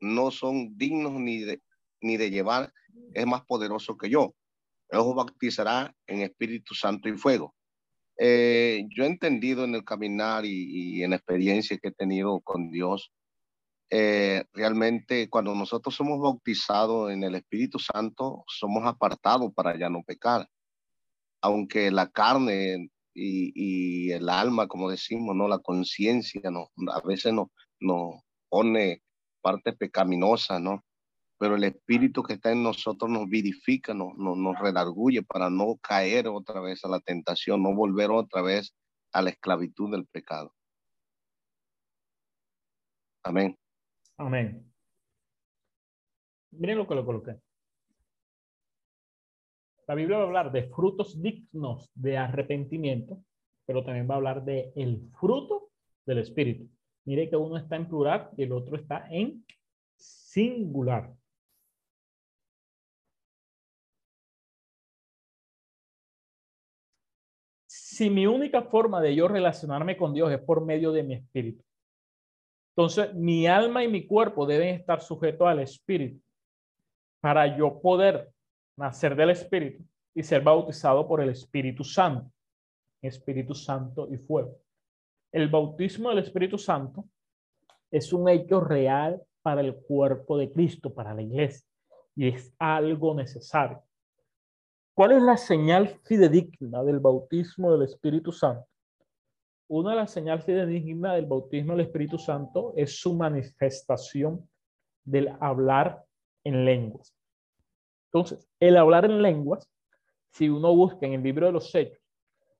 no 0.00 0.32
son 0.32 0.76
dignos 0.76 1.20
ni 1.20 1.38
de, 1.44 1.62
ni 2.00 2.16
de 2.16 2.32
llevar, 2.32 2.72
es 3.14 3.24
más 3.24 3.44
poderoso 3.44 3.96
que 3.96 4.10
yo. 4.10 4.34
Él 4.88 4.98
os 4.98 5.14
bautizará 5.14 5.94
en 6.08 6.22
Espíritu 6.22 6.74
Santo 6.74 7.08
y 7.08 7.16
fuego. 7.16 7.54
Eh, 8.18 8.88
yo 8.88 9.04
he 9.04 9.06
entendido 9.06 9.62
en 9.62 9.76
el 9.76 9.84
caminar 9.84 10.44
y, 10.46 11.04
en 11.04 11.10
la 11.10 11.16
experiencia 11.16 11.78
que 11.78 11.90
he 11.90 11.92
tenido 11.92 12.40
con 12.40 12.72
Dios, 12.72 13.12
eh, 13.90 14.44
realmente 14.52 15.28
cuando 15.30 15.54
nosotros 15.54 15.94
somos 15.94 16.20
bautizados 16.20 17.12
en 17.12 17.22
el 17.22 17.36
Espíritu 17.36 17.78
Santo, 17.78 18.44
somos 18.48 18.84
apartados 18.84 19.52
para 19.54 19.78
ya 19.78 19.88
no 19.88 20.02
pecar. 20.02 20.48
Aunque 21.40 21.90
la 21.90 22.10
carne 22.10 22.90
y, 23.14 24.10
el 24.12 24.28
alma, 24.28 24.66
como 24.68 24.90
decimos, 24.90 25.36
no 25.36 25.48
la 25.48 25.58
conciencia, 25.60 26.50
no, 26.50 26.70
a 26.92 27.00
veces 27.06 27.32
nos 27.32 27.48
no 27.80 28.24
pone 28.48 29.02
parte 29.40 29.72
pecaminosa, 29.72 30.58
¿no? 30.58 30.84
Pero 31.38 31.56
el 31.56 31.64
espíritu 31.64 32.22
que 32.22 32.34
está 32.34 32.52
en 32.52 32.62
nosotros 32.62 33.10
nos 33.10 33.28
vivifica, 33.28 33.94
nos, 33.94 34.16
nos, 34.16 34.36
nos 34.38 34.58
redarguye 34.58 35.22
para 35.22 35.50
no 35.50 35.76
caer 35.82 36.28
otra 36.28 36.60
vez 36.60 36.84
a 36.84 36.88
la 36.88 37.00
tentación, 37.00 37.62
no 37.62 37.74
volver 37.74 38.10
otra 38.10 38.42
vez 38.42 38.74
a 39.12 39.22
la 39.22 39.30
esclavitud 39.30 39.90
del 39.92 40.06
pecado. 40.06 40.54
Amén. 43.22 43.56
Amén. 44.18 44.72
Miren 46.52 46.78
lo 46.78 46.86
que 46.86 46.94
lo 46.94 47.04
coloqué. 47.04 47.36
La 49.86 49.94
Biblia 49.94 50.16
va 50.16 50.24
a 50.24 50.26
hablar 50.26 50.52
de 50.52 50.68
frutos 50.68 51.20
dignos 51.20 51.90
de 51.94 52.16
arrepentimiento, 52.16 53.22
pero 53.66 53.84
también 53.84 54.08
va 54.08 54.14
a 54.14 54.16
hablar 54.16 54.44
de 54.44 54.72
el 54.74 55.10
fruto 55.18 55.70
del 56.04 56.18
Espíritu. 56.18 56.68
Mire 57.04 57.28
que 57.30 57.36
uno 57.36 57.56
está 57.56 57.76
en 57.76 57.88
plural 57.88 58.30
y 58.36 58.42
el 58.42 58.52
otro 58.52 58.76
está 58.76 59.06
en 59.10 59.44
singular. 59.96 61.14
Si 67.66 68.10
mi 68.10 68.26
única 68.26 68.62
forma 68.62 69.00
de 69.00 69.14
yo 69.14 69.28
relacionarme 69.28 69.96
con 69.96 70.12
Dios 70.12 70.30
es 70.32 70.40
por 70.40 70.64
medio 70.64 70.92
de 70.92 71.02
mi 71.02 71.14
espíritu, 71.14 71.64
entonces 72.76 73.14
mi 73.14 73.46
alma 73.46 73.82
y 73.82 73.88
mi 73.88 74.06
cuerpo 74.06 74.44
deben 74.44 74.74
estar 74.74 75.00
sujetos 75.00 75.48
al 75.48 75.60
espíritu 75.60 76.20
para 77.20 77.56
yo 77.56 77.80
poder 77.80 78.30
nacer 78.76 79.16
del 79.16 79.30
Espíritu 79.30 79.82
y 80.14 80.22
ser 80.22 80.42
bautizado 80.42 81.08
por 81.08 81.20
el 81.20 81.30
Espíritu 81.30 81.82
Santo. 81.82 82.30
Espíritu 83.02 83.54
Santo 83.54 84.08
y 84.12 84.16
fuego. 84.16 84.58
El 85.32 85.48
bautismo 85.48 86.10
del 86.10 86.18
Espíritu 86.18 86.58
Santo 86.58 87.04
es 87.90 88.12
un 88.12 88.28
hecho 88.28 88.60
real 88.60 89.22
para 89.42 89.60
el 89.60 89.74
cuerpo 89.74 90.38
de 90.38 90.52
Cristo, 90.52 90.92
para 90.92 91.14
la 91.14 91.22
iglesia, 91.22 91.66
y 92.14 92.28
es 92.28 92.52
algo 92.58 93.14
necesario. 93.14 93.82
¿Cuál 94.94 95.12
es 95.12 95.22
la 95.22 95.36
señal 95.36 95.88
fidedigna 96.04 96.82
del 96.82 97.00
bautismo 97.00 97.72
del 97.72 97.82
Espíritu 97.82 98.32
Santo? 98.32 98.66
Una 99.68 99.90
de 99.90 99.96
las 99.96 100.12
señales 100.12 100.44
fidedignas 100.44 101.16
del 101.16 101.26
bautismo 101.26 101.72
del 101.72 101.86
Espíritu 101.86 102.18
Santo 102.18 102.72
es 102.76 103.00
su 103.00 103.14
manifestación 103.14 104.48
del 105.04 105.30
hablar 105.40 106.04
en 106.44 106.64
lenguas. 106.64 107.12
Entonces, 108.12 108.48
el 108.60 108.76
hablar 108.76 109.04
en 109.04 109.20
lenguas, 109.22 109.68
si 110.30 110.48
uno 110.48 110.74
busca 110.74 111.06
en 111.06 111.14
el 111.14 111.22
libro 111.22 111.46
de 111.46 111.52
los 111.52 111.74
hechos, 111.74 112.00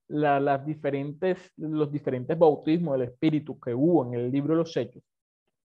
las 0.09 0.65
diferentes, 0.65 1.51
los 1.57 1.91
diferentes 1.91 2.37
bautismos 2.37 2.97
del 2.97 3.09
Espíritu 3.09 3.59
que 3.59 3.73
hubo 3.73 4.05
en 4.05 4.13
el 4.13 4.31
libro 4.31 4.53
de 4.53 4.59
los 4.59 4.75
hechos, 4.75 5.03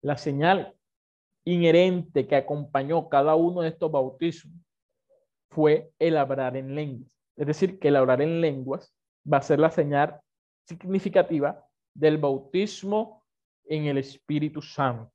la 0.03 0.17
señal 0.17 0.75
inherente 1.45 2.27
que 2.27 2.37
acompañó 2.37 3.09
cada 3.09 3.35
uno 3.35 3.62
de 3.62 3.69
estos 3.69 3.91
bautismos 3.91 4.57
fue 5.51 5.91
el 5.99 6.17
hablar 6.17 6.57
en 6.57 6.75
lenguas. 6.75 7.19
Es 7.37 7.47
decir, 7.47 7.79
que 7.79 7.89
el 7.89 7.97
hablar 7.97 8.21
en 8.21 8.41
lenguas 8.41 8.95
va 9.31 9.39
a 9.39 9.43
ser 9.43 9.59
la 9.59 9.71
señal 9.71 10.21
significativa 10.65 11.66
del 11.95 12.19
bautismo 12.19 13.24
en 13.65 13.87
el 13.87 13.99
Espíritu 13.99 14.62
Santo. 14.62 15.12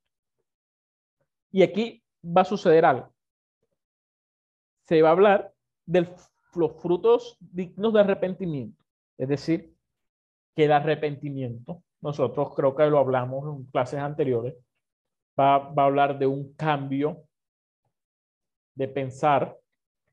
Y 1.50 1.62
aquí 1.62 2.02
va 2.22 2.42
a 2.42 2.44
suceder 2.44 2.84
algo 2.84 3.16
se 4.86 5.02
va 5.02 5.08
a 5.08 5.12
hablar 5.12 5.52
de 5.84 6.08
los 6.54 6.72
frutos 6.80 7.36
dignos 7.40 7.92
de 7.92 8.00
arrepentimiento. 8.00 8.84
Es 9.18 9.28
decir, 9.28 9.74
que 10.54 10.64
el 10.64 10.72
arrepentimiento, 10.72 11.82
nosotros 12.00 12.54
creo 12.54 12.74
que 12.74 12.86
lo 12.86 12.98
hablamos 12.98 13.44
en 13.48 13.64
clases 13.66 14.00
anteriores, 14.00 14.54
va, 15.38 15.58
va 15.58 15.82
a 15.82 15.86
hablar 15.86 16.18
de 16.18 16.26
un 16.26 16.54
cambio 16.54 17.24
de 18.74 18.88
pensar, 18.88 19.58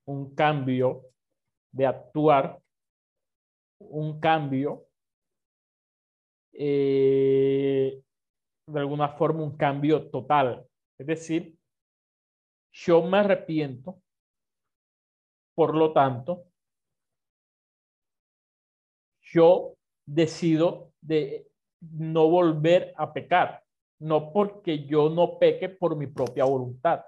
un 0.05 0.33
cambio 0.33 1.03
de 1.71 1.85
actuar, 1.85 2.59
un 3.79 4.19
cambio, 4.19 4.85
eh, 6.53 8.01
de 8.67 8.79
alguna 8.79 9.09
forma, 9.09 9.43
un 9.43 9.57
cambio 9.57 10.09
total. 10.09 10.65
Es 10.97 11.07
decir, 11.07 11.57
yo 12.71 13.01
me 13.01 13.17
arrepiento 13.17 14.01
por 15.55 15.75
lo 15.75 15.93
tanto, 15.93 16.45
yo 19.21 19.75
decido 20.05 20.91
de 21.01 21.47
no 21.79 22.27
volver 22.27 22.93
a 22.97 23.13
pecar, 23.13 23.63
no 23.99 24.31
porque 24.31 24.85
yo 24.85 25.09
no 25.09 25.37
peque 25.37 25.69
por 25.69 25.95
mi 25.95 26.07
propia 26.07 26.45
voluntad, 26.45 27.01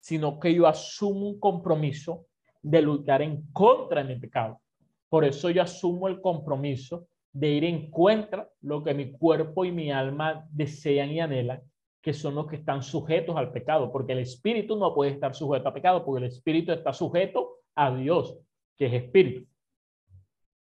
sino 0.00 0.38
que 0.40 0.54
yo 0.54 0.66
asumo 0.66 1.28
un 1.28 1.38
compromiso 1.38 2.26
de 2.60 2.82
luchar 2.82 3.22
en 3.22 3.52
contra 3.52 4.02
de 4.02 4.14
mi 4.14 4.20
pecado. 4.20 4.60
Por 5.08 5.24
eso 5.24 5.50
yo 5.50 5.62
asumo 5.62 6.08
el 6.08 6.20
compromiso 6.20 7.08
de 7.32 7.48
ir 7.48 7.64
en 7.64 7.90
contra 7.90 8.48
lo 8.60 8.84
que 8.84 8.94
mi 8.94 9.12
cuerpo 9.12 9.64
y 9.64 9.72
mi 9.72 9.90
alma 9.90 10.46
desean 10.50 11.10
y 11.10 11.20
anhelan, 11.20 11.62
que 12.00 12.12
son 12.12 12.34
los 12.34 12.46
que 12.46 12.56
están 12.56 12.82
sujetos 12.82 13.36
al 13.36 13.52
pecado, 13.52 13.90
porque 13.90 14.12
el 14.12 14.18
espíritu 14.18 14.76
no 14.76 14.94
puede 14.94 15.12
estar 15.12 15.34
sujeto 15.34 15.68
a 15.68 15.74
pecado, 15.74 16.04
porque 16.04 16.24
el 16.24 16.32
espíritu 16.32 16.72
está 16.72 16.92
sujeto 16.92 17.60
a 17.74 17.94
Dios, 17.94 18.38
que 18.76 18.86
es 18.86 18.92
espíritu. 18.92 19.48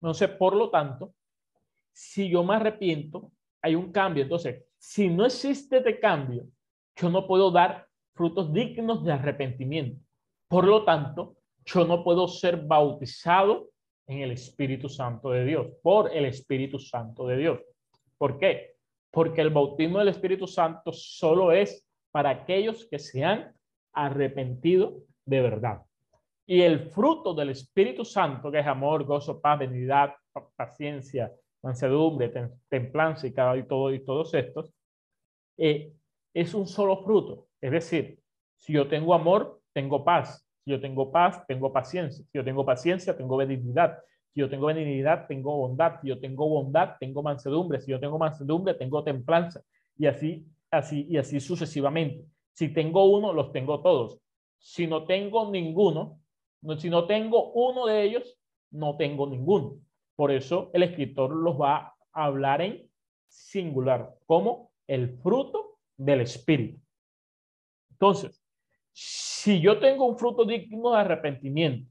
Entonces, 0.01 0.29
por 0.31 0.55
lo 0.55 0.71
tanto, 0.71 1.15
si 1.93 2.29
yo 2.29 2.45
me 2.45 2.55
arrepiento, 2.55 3.31
hay 3.61 3.75
un 3.75 3.93
cambio. 3.93 4.23
Entonces, 4.23 4.65
si 4.79 5.09
no 5.09 5.27
existe 5.27 5.79
este 5.79 6.01
cambio, 6.01 6.47
yo 6.97 7.09
no 7.09 7.27
puedo 7.27 7.51
dar 7.51 7.87
frutos 8.15 8.53
dignos 8.53 9.05
de 9.05 9.13
arrepentimiento. 9.13 10.01
Por 10.49 10.67
lo 10.67 10.85
tanto, 10.85 11.37
yo 11.65 11.87
no 11.87 12.03
puedo 12.05 12.29
ser 12.29 12.57
bautizado 12.57 13.71
en 14.13 14.21
el 14.23 14.33
Espíritu 14.33 14.89
Santo 14.89 15.31
de 15.31 15.45
Dios, 15.45 15.67
por 15.83 16.15
el 16.15 16.25
Espíritu 16.25 16.79
Santo 16.79 17.27
de 17.27 17.37
Dios. 17.37 17.61
¿Por 18.19 18.39
qué? 18.39 18.75
Porque 19.11 19.41
el 19.41 19.51
bautismo 19.51 19.99
del 19.99 20.09
Espíritu 20.09 20.47
Santo 20.47 20.93
solo 20.93 21.53
es 21.53 21.87
para 22.11 22.31
aquellos 22.31 22.87
que 22.87 22.99
se 22.99 23.25
han 23.25 23.53
arrepentido 23.93 24.99
de 25.25 25.41
verdad. 25.41 25.83
Y 26.47 26.63
el 26.63 26.91
fruto 26.91 27.35
del 27.35 27.51
Espíritu 27.51 28.05
Santo, 28.05 28.51
que 28.51 28.59
es 28.59 28.67
amor, 28.67 29.05
gozo, 29.05 29.41
paz, 29.41 29.59
benignidad, 29.59 30.15
paciencia, 30.57 31.33
mansedumbre, 31.63 32.33
templanza 32.69 33.27
y, 33.27 33.33
cada, 33.33 33.57
y, 33.57 33.67
todo, 33.67 33.93
y 33.93 34.05
todos 34.05 34.35
estos, 34.35 34.73
eh, 35.57 35.93
es 36.35 36.55
un 36.55 36.67
solo 36.67 36.97
fruto. 37.05 37.49
Es 37.61 37.71
decir, 37.71 38.19
si 38.57 38.73
yo 38.73 38.89
tengo 38.89 39.15
amor, 39.15 39.61
tengo 39.73 40.05
paz. 40.05 40.47
Si 40.65 40.71
yo 40.71 40.81
tengo 40.81 41.11
paz, 41.11 41.45
tengo 41.47 41.73
paciencia. 41.73 42.25
Si 42.25 42.39
yo 42.39 42.45
tengo 42.45 42.65
paciencia, 42.65 43.17
tengo 43.17 43.37
benignidad. 43.37 43.99
Si 44.33 44.41
yo 44.41 44.49
tengo 44.49 44.67
benignidad, 44.67 45.27
tengo 45.27 45.57
bondad. 45.57 46.01
Si 46.01 46.09
yo 46.09 46.19
tengo 46.19 46.49
bondad, 46.49 46.97
tengo 46.99 47.23
mansedumbre. 47.23 47.81
Si 47.81 47.91
yo 47.91 48.01
tengo 48.01 48.19
mansedumbre, 48.19 48.75
tengo 48.75 49.03
templanza. 49.03 49.63
Y 49.99 50.07
así, 50.07 50.47
así, 50.71 51.07
y 51.09 51.19
así 51.19 51.41
sucesivamente. 51.41 52.25
Si 52.53 52.69
tengo 52.69 53.05
uno, 53.05 53.33
los 53.33 53.53
tengo 53.53 53.81
todos. 53.83 54.19
Si 54.59 54.87
no 54.87 55.05
tengo 55.05 55.51
ninguno, 55.51 56.21
si 56.79 56.89
no 56.89 57.07
tengo 57.07 57.53
uno 57.53 57.87
de 57.87 58.03
ellos, 58.05 58.39
no 58.71 58.97
tengo 58.97 59.27
ninguno. 59.27 59.77
Por 60.15 60.31
eso 60.31 60.71
el 60.73 60.85
escritor 60.85 61.35
los 61.35 61.61
va 61.61 61.95
a 62.13 62.25
hablar 62.25 62.63
en 62.63 62.89
singular, 63.27 64.15
como 64.27 64.71
el 64.87 65.19
fruto 65.19 65.79
del 65.97 66.21
Espíritu. 66.21 66.81
Entonces, 67.91 68.43
si 69.43 69.61
yo 69.61 69.81
tengo 69.81 70.07
un 70.07 70.17
fruto 70.17 70.45
digno 70.45 70.93
de 70.93 71.01
arrepentimiento 71.01 71.91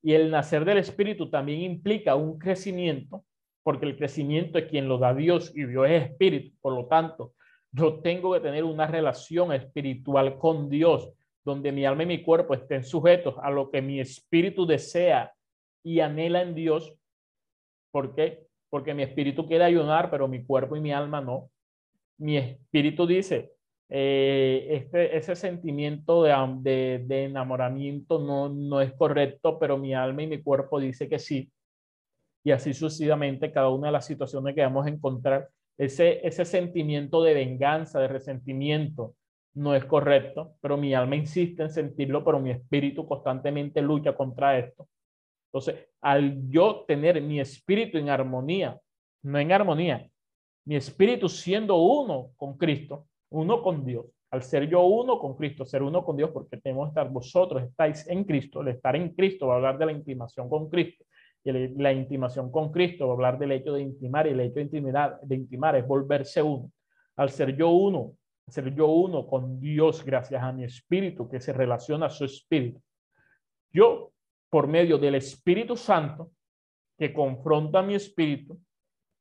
y 0.00 0.12
el 0.12 0.30
nacer 0.30 0.64
del 0.64 0.78
Espíritu 0.78 1.28
también 1.28 1.60
implica 1.60 2.14
un 2.14 2.38
crecimiento, 2.38 3.24
porque 3.64 3.84
el 3.84 3.96
crecimiento 3.96 4.58
es 4.58 4.66
quien 4.66 4.86
lo 4.86 4.98
da 4.98 5.12
Dios 5.12 5.50
y 5.56 5.64
Dios 5.64 5.88
es 5.88 6.04
Espíritu, 6.04 6.56
por 6.60 6.72
lo 6.72 6.86
tanto, 6.86 7.32
yo 7.72 7.98
tengo 8.00 8.32
que 8.32 8.38
tener 8.38 8.62
una 8.62 8.86
relación 8.86 9.52
espiritual 9.52 10.38
con 10.38 10.68
Dios 10.68 11.10
donde 11.44 11.72
mi 11.72 11.84
alma 11.84 12.04
y 12.04 12.06
mi 12.06 12.22
cuerpo 12.22 12.54
estén 12.54 12.84
sujetos 12.84 13.34
a 13.42 13.50
lo 13.50 13.72
que 13.72 13.82
mi 13.82 13.98
espíritu 13.98 14.64
desea 14.64 15.34
y 15.82 15.98
anhela 15.98 16.42
en 16.42 16.54
Dios. 16.54 16.94
¿Por 17.90 18.14
qué? 18.14 18.46
Porque 18.70 18.94
mi 18.94 19.02
espíritu 19.02 19.48
quiere 19.48 19.64
ayunar, 19.64 20.12
pero 20.12 20.28
mi 20.28 20.44
cuerpo 20.44 20.76
y 20.76 20.80
mi 20.80 20.92
alma 20.92 21.20
no. 21.20 21.50
Mi 22.18 22.36
espíritu 22.36 23.04
dice, 23.04 23.53
eh, 23.96 24.66
este, 24.70 25.16
ese 25.16 25.36
sentimiento 25.36 26.24
de, 26.24 27.04
de, 27.06 27.24
enamoramiento 27.26 28.18
no, 28.18 28.48
no 28.48 28.80
es 28.80 28.92
correcto, 28.94 29.56
pero 29.60 29.78
mi 29.78 29.94
alma 29.94 30.24
y 30.24 30.26
mi 30.26 30.42
cuerpo 30.42 30.80
dice 30.80 31.08
que 31.08 31.20
sí. 31.20 31.52
Y 32.42 32.50
así 32.50 32.74
sucesivamente, 32.74 33.52
cada 33.52 33.68
una 33.68 33.86
de 33.86 33.92
las 33.92 34.04
situaciones 34.04 34.56
que 34.56 34.62
vamos 34.62 34.84
a 34.84 34.88
encontrar, 34.88 35.48
ese, 35.78 36.26
ese 36.26 36.44
sentimiento 36.44 37.22
de 37.22 37.34
venganza, 37.34 38.00
de 38.00 38.08
resentimiento, 38.08 39.14
no 39.54 39.76
es 39.76 39.84
correcto, 39.84 40.56
pero 40.60 40.76
mi 40.76 40.92
alma 40.92 41.14
insiste 41.14 41.62
en 41.62 41.70
sentirlo, 41.70 42.24
pero 42.24 42.40
mi 42.40 42.50
espíritu 42.50 43.06
constantemente 43.06 43.80
lucha 43.80 44.16
contra 44.16 44.58
esto. 44.58 44.88
Entonces, 45.52 45.86
al 46.00 46.50
yo 46.50 46.84
tener 46.88 47.22
mi 47.22 47.38
espíritu 47.38 47.98
en 47.98 48.08
armonía, 48.08 48.76
no 49.22 49.38
en 49.38 49.52
armonía, 49.52 50.10
mi 50.64 50.74
espíritu 50.74 51.28
siendo 51.28 51.76
uno 51.76 52.32
con 52.36 52.58
Cristo, 52.58 53.06
uno 53.34 53.62
con 53.62 53.84
Dios, 53.84 54.06
al 54.30 54.42
ser 54.42 54.68
yo 54.68 54.82
uno 54.82 55.18
con 55.18 55.36
Cristo, 55.36 55.64
ser 55.64 55.82
uno 55.82 56.04
con 56.04 56.16
Dios, 56.16 56.30
porque 56.30 56.56
tenemos 56.56 56.86
que 56.86 56.88
estar, 56.90 57.10
vosotros 57.10 57.62
estáis 57.62 58.08
en 58.08 58.24
Cristo, 58.24 58.62
el 58.62 58.68
estar 58.68 58.96
en 58.96 59.14
Cristo 59.14 59.48
va 59.48 59.54
a 59.54 59.56
hablar 59.56 59.78
de 59.78 59.86
la 59.86 59.92
intimación 59.92 60.48
con 60.48 60.68
Cristo, 60.68 61.04
y 61.44 61.52
la 61.52 61.92
intimación 61.92 62.50
con 62.50 62.72
Cristo 62.72 63.06
va 63.06 63.12
a 63.12 63.16
hablar 63.16 63.38
del 63.38 63.52
hecho 63.52 63.74
de 63.74 63.82
intimar, 63.82 64.26
y 64.26 64.30
el 64.30 64.40
hecho 64.40 64.54
de 64.54 64.62
intimidad, 64.62 65.20
de 65.20 65.34
intimar 65.34 65.76
es 65.76 65.86
volverse 65.86 66.42
uno. 66.42 66.70
Al 67.16 67.30
ser 67.30 67.56
yo 67.56 67.70
uno, 67.70 68.14
ser 68.48 68.74
yo 68.74 68.86
uno 68.88 69.26
con 69.26 69.60
Dios 69.60 70.04
gracias 70.04 70.42
a 70.42 70.52
mi 70.52 70.64
espíritu 70.64 71.28
que 71.28 71.40
se 71.40 71.52
relaciona 71.52 72.06
a 72.06 72.10
su 72.10 72.24
espíritu. 72.24 72.80
Yo, 73.72 74.12
por 74.50 74.66
medio 74.68 74.98
del 74.98 75.16
Espíritu 75.16 75.76
Santo, 75.76 76.30
que 76.96 77.12
confronta 77.12 77.82
mi 77.82 77.94
espíritu, 77.94 78.58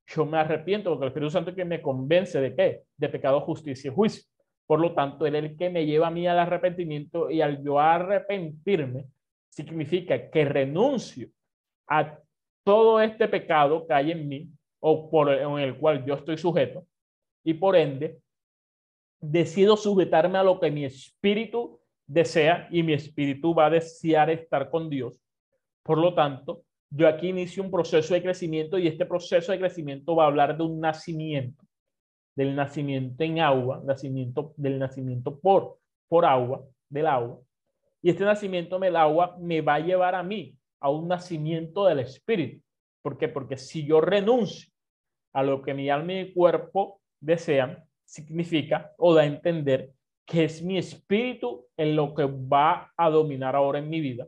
yo 0.08 0.26
me 0.26 0.38
arrepiento 0.38 0.90
porque 0.90 1.06
el 1.06 1.08
Espíritu 1.10 1.32
Santo 1.32 1.50
es 1.52 1.56
que 1.56 1.66
me 1.66 1.82
convence 1.82 2.40
de 2.40 2.56
qué? 2.56 2.84
De 2.98 3.10
pecado, 3.10 3.42
justicia 3.42 3.90
y 3.90 3.94
juicio. 3.94 4.24
Por 4.66 4.80
lo 4.80 4.94
tanto, 4.94 5.26
él 5.26 5.36
es 5.36 5.44
el 5.44 5.58
que 5.58 5.70
me 5.70 5.86
lleva 5.86 6.08
a 6.08 6.12
mí 6.12 6.28
al 6.28 6.40
arrepentimiento 6.40 7.30
y 7.30 7.42
al 7.42 7.64
yo 7.64 7.80
arrepentirme 7.80 9.06
significa 9.50 10.30
que 10.30 10.46
renuncio 10.46 11.28
a 11.88 12.18
todo 12.64 13.02
este 13.02 13.28
pecado 13.28 13.86
que 13.86 13.94
hay 13.94 14.12
en 14.12 14.28
mí 14.28 14.50
o 14.80 15.10
por 15.10 15.30
en 15.30 15.60
el 15.60 15.78
cual 15.78 16.06
yo 16.06 16.16
estoy 16.16 16.38
sujeto 16.38 16.86
y 17.44 17.54
por 17.54 17.76
ende 17.76 18.20
decido 19.20 19.78
sujetarme 19.78 20.38
a 20.38 20.44
lo 20.44 20.60
que 20.60 20.72
mi 20.72 20.86
espíritu 20.86 21.80
desea 22.06 22.68
y 22.72 22.84
mi 22.84 22.94
espíritu 22.94 23.54
va 23.54 23.68
a 23.68 23.70
desear 23.70 24.30
estar 24.30 24.70
con 24.70 24.90
Dios. 24.90 25.22
Por 25.84 25.98
lo 25.98 26.14
tanto, 26.14 26.64
yo 26.96 27.08
aquí 27.08 27.30
inicio 27.30 27.64
un 27.64 27.72
proceso 27.72 28.14
de 28.14 28.22
crecimiento 28.22 28.78
y 28.78 28.88
este 28.88 29.06
proceso 29.06 29.52
de 29.52 29.58
crecimiento 29.58 30.16
va 30.16 30.26
a 30.26 30.28
hablar 30.28 30.56
de 30.56 30.64
un 30.64 30.80
nacimiento, 30.80 31.66
del 32.36 32.56
nacimiento 32.56 33.24
en 33.24 33.40
agua, 33.40 33.82
nacimiento, 33.84 34.54
del 34.58 34.78
nacimiento 34.78 35.40
por, 35.40 35.80
por 36.08 36.24
agua, 36.24 36.64
del 36.90 37.08
agua. 37.08 37.40
Y 38.00 38.12
este 38.12 38.24
nacimiento 38.24 38.78
del 38.78 38.96
agua 38.96 39.36
me 39.40 39.62
va 39.62 39.76
a 39.76 39.80
llevar 39.80 40.14
a 40.14 40.22
mí 40.22 40.56
a 40.80 40.92
un 40.92 41.08
nacimiento 41.08 41.86
del 41.86 42.00
espíritu. 42.00 42.64
¿Por 43.02 43.18
qué? 43.18 43.28
Porque 43.28 43.58
si 43.58 43.88
yo 43.88 44.00
renuncio 44.00 44.72
a 45.34 45.42
lo 45.42 45.64
que 45.64 45.74
mi 45.74 45.90
alma 45.90 46.14
y 46.14 46.26
mi 46.26 46.34
cuerpo 46.34 47.02
desean, 47.20 47.84
significa 48.06 48.92
o 48.98 49.16
da 49.16 49.24
a 49.24 49.26
entender 49.26 49.94
que 50.28 50.44
es 50.44 50.62
mi 50.62 50.78
espíritu 50.78 51.66
en 51.76 51.96
lo 51.96 52.14
que 52.14 52.26
va 52.26 52.94
a 52.96 53.10
dominar 53.10 53.56
ahora 53.56 53.80
en 53.80 53.90
mi 53.90 54.00
vida 54.00 54.28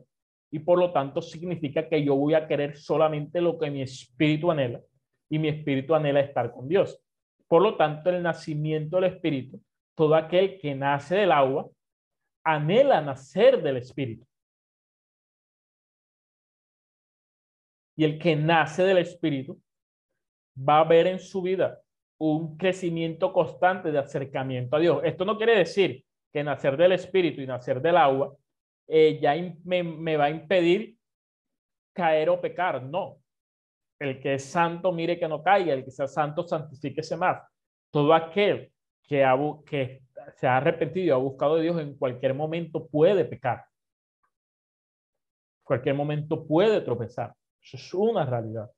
y 0.50 0.60
por 0.60 0.78
lo 0.78 0.92
tanto 0.92 1.20
significa 1.20 1.88
que 1.88 2.02
yo 2.04 2.14
voy 2.14 2.34
a 2.34 2.46
querer 2.46 2.76
solamente 2.76 3.40
lo 3.40 3.58
que 3.58 3.70
mi 3.70 3.82
espíritu 3.82 4.50
anhela 4.50 4.80
y 5.28 5.38
mi 5.38 5.48
espíritu 5.48 5.94
anhela 5.94 6.20
estar 6.20 6.52
con 6.52 6.68
Dios. 6.68 7.02
Por 7.48 7.62
lo 7.62 7.76
tanto, 7.76 8.10
el 8.10 8.22
nacimiento 8.22 8.96
del 8.96 9.12
espíritu, 9.12 9.60
todo 9.94 10.14
aquel 10.14 10.58
que 10.58 10.74
nace 10.74 11.16
del 11.16 11.32
agua, 11.32 11.68
anhela 12.44 13.00
nacer 13.00 13.62
del 13.62 13.78
espíritu. 13.78 14.26
Y 17.96 18.04
el 18.04 18.18
que 18.18 18.36
nace 18.36 18.84
del 18.84 18.98
espíritu 18.98 19.60
va 20.56 20.80
a 20.80 20.84
ver 20.84 21.06
en 21.06 21.18
su 21.18 21.42
vida 21.42 21.80
un 22.18 22.56
crecimiento 22.56 23.32
constante 23.32 23.90
de 23.90 23.98
acercamiento 23.98 24.76
a 24.76 24.80
Dios. 24.80 25.00
Esto 25.04 25.24
no 25.24 25.36
quiere 25.36 25.56
decir 25.56 26.04
que 26.32 26.44
nacer 26.44 26.76
del 26.76 26.92
espíritu 26.92 27.40
y 27.40 27.46
nacer 27.46 27.80
del 27.80 27.96
agua 27.96 28.36
eh, 28.88 29.18
ya 29.20 29.34
me, 29.64 30.16
va 30.16 30.24
a 30.24 30.30
impedir 30.30 30.96
caer 31.92 32.28
o 32.30 32.40
pecar. 32.40 32.82
No. 32.82 33.18
El 33.98 34.20
que 34.20 34.34
es 34.34 34.44
santo, 34.44 34.92
mire 34.92 35.18
que 35.18 35.28
no 35.28 35.42
caiga. 35.42 35.72
El 35.72 35.84
que 35.84 35.90
sea 35.90 36.06
santo, 36.06 36.46
santifíquese 36.46 37.16
más. 37.16 37.42
Todo 37.90 38.14
aquel 38.14 38.72
que, 39.02 39.24
ha, 39.24 39.36
que 39.64 40.02
se 40.36 40.46
ha 40.46 40.58
arrepentido 40.58 41.14
ha 41.14 41.18
buscado 41.18 41.56
a 41.56 41.60
Dios 41.60 41.80
en 41.80 41.96
cualquier 41.96 42.34
momento 42.34 42.86
puede 42.86 43.24
pecar. 43.24 43.64
Cualquier 45.64 45.94
momento 45.94 46.46
puede 46.46 46.80
tropezar. 46.80 47.34
Eso 47.60 47.76
es 47.76 47.94
una 47.94 48.24
realidad. 48.24 48.70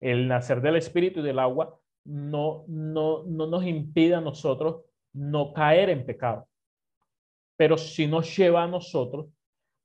El 0.00 0.28
nacer 0.28 0.60
del 0.60 0.76
espíritu 0.76 1.20
y 1.20 1.22
del 1.22 1.38
agua 1.38 1.78
no, 2.04 2.64
no, 2.68 3.24
no 3.24 3.46
nos 3.46 3.64
impide 3.64 4.14
a 4.14 4.20
nosotros 4.20 4.84
no 5.16 5.52
caer 5.54 5.88
en 5.88 6.04
pecado, 6.04 6.46
pero 7.56 7.78
sí 7.78 8.06
nos 8.06 8.36
lleva 8.36 8.64
a 8.64 8.68
nosotros 8.68 9.28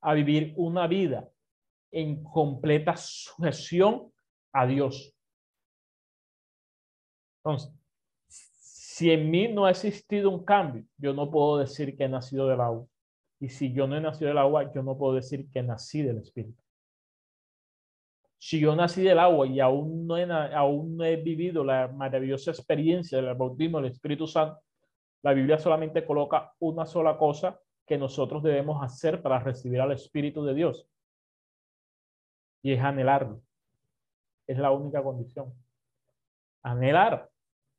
a 0.01 0.13
vivir 0.13 0.53
una 0.57 0.87
vida 0.87 1.29
en 1.91 2.23
completa 2.23 2.95
sujeción 2.95 4.11
a 4.53 4.65
Dios. 4.65 5.15
Entonces, 7.43 7.73
si 8.27 9.11
en 9.11 9.31
mí 9.31 9.47
no 9.47 9.65
ha 9.65 9.71
existido 9.71 10.29
un 10.29 10.43
cambio, 10.43 10.83
yo 10.97 11.13
no 11.13 11.29
puedo 11.29 11.57
decir 11.57 11.95
que 11.97 12.03
he 12.03 12.09
nacido 12.09 12.47
del 12.47 12.61
agua. 12.61 12.85
Y 13.39 13.49
si 13.49 13.73
yo 13.73 13.87
no 13.87 13.97
he 13.97 14.01
nacido 14.01 14.27
del 14.27 14.37
agua, 14.37 14.71
yo 14.73 14.83
no 14.83 14.97
puedo 14.97 15.15
decir 15.15 15.49
que 15.49 15.63
nací 15.63 16.03
del 16.03 16.17
Espíritu. 16.17 16.61
Si 18.37 18.59
yo 18.59 18.75
nací 18.75 19.01
del 19.01 19.19
agua 19.19 19.47
y 19.47 19.59
aún 19.59 20.07
no 20.07 20.17
he, 21.05 21.15
vivido 21.17 21.63
la 21.63 21.87
maravillosa 21.87 22.51
experiencia 22.51 23.19
del 23.21 23.35
bautismo 23.35 23.79
del 23.79 23.91
Espíritu 23.91 24.27
Santo, 24.27 24.61
la 25.23 25.33
Biblia 25.33 25.57
solamente 25.57 26.05
coloca 26.05 26.53
una 26.59 26.85
sola 26.85 27.17
cosa 27.17 27.59
que 27.91 27.97
nosotros 27.97 28.41
debemos 28.41 28.81
hacer 28.81 29.21
para 29.21 29.37
recibir 29.39 29.81
al 29.81 29.91
Espíritu 29.91 30.45
de 30.45 30.53
Dios. 30.53 30.87
Y 32.63 32.71
es 32.71 32.79
anhelarlo. 32.79 33.41
Es 34.47 34.57
la 34.57 34.71
única 34.71 35.03
condición. 35.03 35.53
Anhelar 36.63 37.29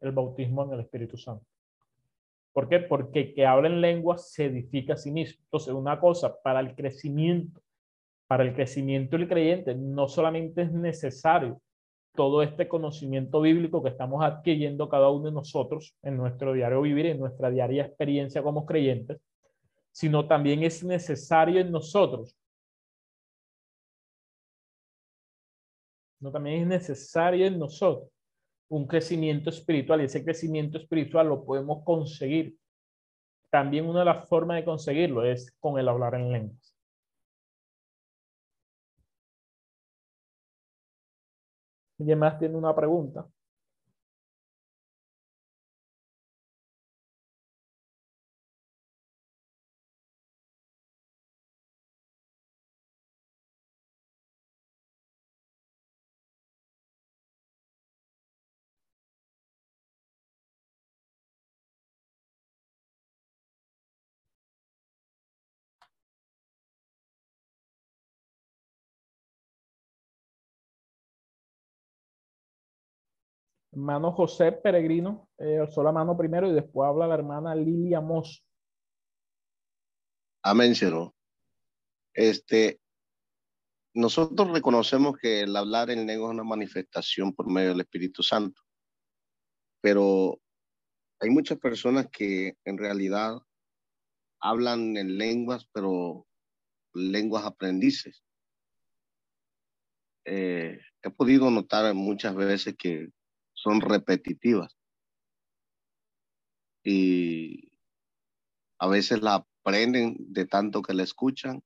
el 0.03 0.13
bautismo 0.13 0.65
en 0.65 0.73
el 0.75 0.81
Espíritu 0.81 1.17
Santo. 1.17 1.47
¿Por 2.53 2.69
qué? 2.69 2.81
Porque 2.81 3.33
que 3.33 3.47
habla 3.47 3.69
en 3.69 3.81
lengua 3.81 4.19
se 4.19 4.45
edifica 4.45 4.93
a 4.93 4.97
sí 4.99 5.11
mismo. 5.11 5.43
Entonces, 5.45 5.73
una 5.73 5.99
cosa, 5.99 6.37
para 6.43 6.61
el 6.61 6.75
crecimiento, 6.75 7.63
para 8.27 8.43
el 8.43 8.55
crecimiento 8.55 9.17
del 9.17 9.29
creyente, 9.29 9.75
no 9.75 10.09
solamente 10.09 10.61
es 10.61 10.73
necesario 10.73 11.59
todo 12.15 12.43
este 12.43 12.69
conocimiento 12.69 13.41
bíblico 13.41 13.83
que 13.83 13.89
estamos 13.89 14.23
adquiriendo 14.23 14.91
cada 14.91 15.09
uno 15.09 15.31
de 15.31 15.33
nosotros 15.33 15.97
en 16.03 16.19
nuestro 16.19 16.53
diario 16.53 16.83
vivir, 16.83 17.07
en 17.07 17.19
nuestra 17.19 17.49
diaria 17.49 17.87
experiencia 17.87 18.43
como 18.43 18.67
creyentes, 18.67 19.19
sino 19.93 20.27
también 20.27 20.63
es 20.63 20.83
necesario 20.83 21.61
en 21.61 21.71
nosotros. 21.71 22.37
No 26.21 26.31
también 26.31 26.63
es 26.63 26.67
necesario 26.67 27.47
en 27.47 27.59
nosotros 27.59 28.13
un 28.73 28.87
crecimiento 28.87 29.51
espiritual 29.51 30.01
y 30.01 30.05
ese 30.05 30.25
crecimiento 30.25 30.79
espiritual 30.79 31.29
lo 31.29 31.45
podemos 31.45 31.85
conseguir. 31.85 32.57
También 33.51 33.87
una 33.87 33.99
de 34.01 34.07
las 34.07 34.27
formas 34.29 34.57
de 34.57 34.65
conseguirlo 34.65 35.25
es 35.25 35.53
con 35.61 35.79
el 35.79 35.89
hablar 35.89 36.15
en 36.15 36.33
lenguas. 36.33 36.75
¿Alguien 41.99 42.19
más 42.19 42.39
tiene 42.39 42.57
una 42.57 42.75
pregunta? 42.75 43.29
Hermano 73.73 74.13
José 74.13 74.53
Peregrino 74.53 75.31
eh, 75.39 75.59
alzó 75.59 75.83
la 75.83 75.93
mano 75.93 76.15
primero 76.17 76.47
y 76.47 76.53
después 76.53 76.87
habla 76.87 77.07
la 77.07 77.15
hermana 77.15 77.55
Lilia 77.55 78.03
Mos. 78.03 78.45
Amén, 80.43 80.75
Señor. 80.75 81.15
Este, 82.13 82.81
nosotros 83.95 84.51
reconocemos 84.51 85.17
que 85.17 85.41
el 85.41 85.57
hablar 85.57 85.89
en 85.89 86.07
lengua 86.07 86.29
es 86.29 86.35
una 86.35 86.45
manifestación 86.45 87.33
por 87.33 87.49
medio 87.51 87.71
del 87.71 87.81
Espíritu 87.81 88.23
Santo, 88.23 88.61
pero 89.81 90.39
hay 91.21 91.31
muchas 91.31 91.59
personas 91.59 92.09
que 92.11 92.59
en 92.65 92.77
realidad 92.77 93.39
hablan 94.41 94.99
en 94.99 95.17
lenguas, 95.17 95.67
pero 95.73 96.27
lenguas 96.93 97.47
aprendices. 97.47 98.23
Eh, 100.27 100.79
he 101.03 101.11
podido 101.11 101.51
notar 101.51 101.95
muchas 101.95 102.35
veces 102.35 102.77
que 102.77 103.09
son 103.63 103.81
repetitivas 103.81 104.77
y 106.83 107.73
a 108.79 108.89
veces 108.89 109.23
la 109.23 109.47
aprenden 109.63 110.17
de 110.19 110.47
tanto 110.47 110.83
que 110.83 110.95
la 110.95 111.05
escuchan 111.05 111.63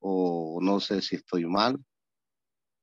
o 0.00 0.58
no 0.60 0.80
sé 0.80 1.00
si 1.02 1.14
estoy 1.16 1.46
mal. 1.46 1.78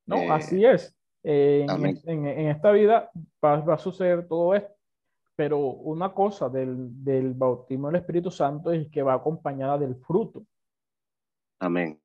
No, 0.06 0.18
Eh, 0.18 0.30
así 0.32 0.64
es. 0.64 0.96
Eh, 1.24 1.64
en, 1.64 1.70
amén. 1.70 2.00
en- 2.06 2.28
en 2.28 2.48
esta 2.48 2.72
vida 2.72 3.12
va, 3.44 3.58
va 3.60 3.74
a 3.74 3.78
suceder 3.80 4.26
todo 4.28 4.56
esto, 4.56 4.74
pero 5.36 5.58
una 5.60 6.14
cosa 6.14 6.48
del, 6.48 7.04
del 7.04 7.34
bautismo 7.34 7.88
del 7.88 7.98
Espíritu 7.98 8.32
Santo 8.32 8.72
es 8.72 8.90
que 8.90 9.02
va 9.02 9.16
acompañada 9.16 9.78
del 9.78 9.96
fruto. 9.98 10.46
Amén. 11.60 12.00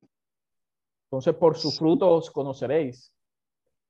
Entonces, 1.05 1.33
por 1.35 1.55
sus 1.55 1.77
frutos 1.77 2.29
conoceréis. 2.31 3.13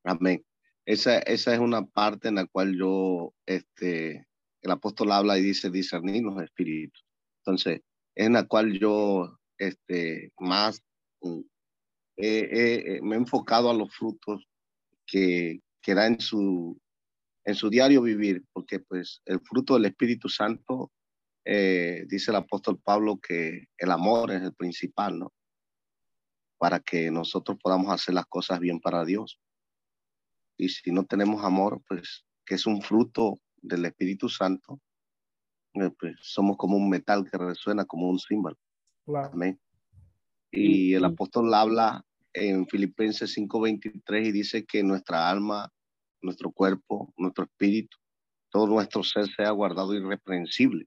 Amén. 0.04 0.44
Esa, 0.86 1.18
esa 1.20 1.54
es 1.54 1.60
una 1.60 1.86
parte 1.86 2.28
en 2.28 2.36
la 2.36 2.46
cual 2.46 2.76
yo, 2.76 3.34
este, 3.46 4.26
el 4.60 4.70
apóstol 4.70 5.12
habla 5.12 5.38
y 5.38 5.42
dice 5.42 5.70
discernir 5.70 6.22
los 6.22 6.42
espíritus. 6.42 7.04
Entonces, 7.38 7.80
es 8.14 8.26
en 8.26 8.34
la 8.34 8.46
cual 8.46 8.78
yo, 8.78 9.38
este, 9.58 10.32
más 10.38 10.82
eh, 11.22 11.42
eh, 12.16 12.84
eh, 12.86 13.00
me 13.02 13.16
he 13.16 13.18
enfocado 13.18 13.70
a 13.70 13.74
los 13.74 13.94
frutos 13.94 14.46
que, 15.06 15.60
que 15.80 15.94
da 15.94 16.06
en 16.06 16.20
su, 16.20 16.78
en 17.44 17.54
su 17.54 17.68
diario 17.68 18.02
vivir, 18.02 18.44
porque 18.52 18.78
pues 18.80 19.20
el 19.26 19.40
fruto 19.40 19.74
del 19.74 19.86
Espíritu 19.86 20.28
Santo, 20.28 20.92
eh, 21.44 22.04
dice 22.08 22.30
el 22.30 22.38
apóstol 22.38 22.80
Pablo 22.82 23.18
que 23.18 23.66
el 23.76 23.90
amor 23.90 24.32
es 24.32 24.42
el 24.42 24.54
principal, 24.54 25.18
¿no? 25.18 25.32
Para 26.58 26.80
que 26.80 27.10
nosotros 27.10 27.58
podamos 27.62 27.92
hacer 27.92 28.14
las 28.14 28.26
cosas 28.26 28.60
bien 28.60 28.80
para 28.80 29.04
Dios. 29.04 29.38
Y 30.56 30.68
si 30.68 30.92
no 30.92 31.04
tenemos 31.04 31.44
amor, 31.44 31.82
pues 31.88 32.24
que 32.44 32.54
es 32.54 32.66
un 32.66 32.82
fruto 32.82 33.40
del 33.60 33.84
Espíritu 33.86 34.28
Santo, 34.28 34.80
eh, 35.74 35.90
pues 35.98 36.16
somos 36.20 36.56
como 36.56 36.76
un 36.76 36.88
metal 36.88 37.28
que 37.28 37.38
resuena 37.38 37.84
como 37.84 38.08
un 38.08 38.18
símbolo. 38.18 38.56
Claro. 39.04 39.30
Amén. 39.32 39.60
Y 40.50 40.94
el 40.94 41.04
apóstol 41.04 41.52
habla 41.52 42.04
en 42.32 42.66
Filipenses 42.68 43.32
5:23 43.36 44.28
y 44.28 44.32
dice 44.32 44.64
que 44.64 44.82
nuestra 44.82 45.28
alma, 45.28 45.72
nuestro 46.22 46.52
cuerpo, 46.52 47.12
nuestro 47.16 47.44
espíritu, 47.44 47.96
todo 48.50 48.66
nuestro 48.68 49.02
ser 49.02 49.26
sea 49.26 49.50
guardado 49.50 49.94
irreprensible. 49.94 50.86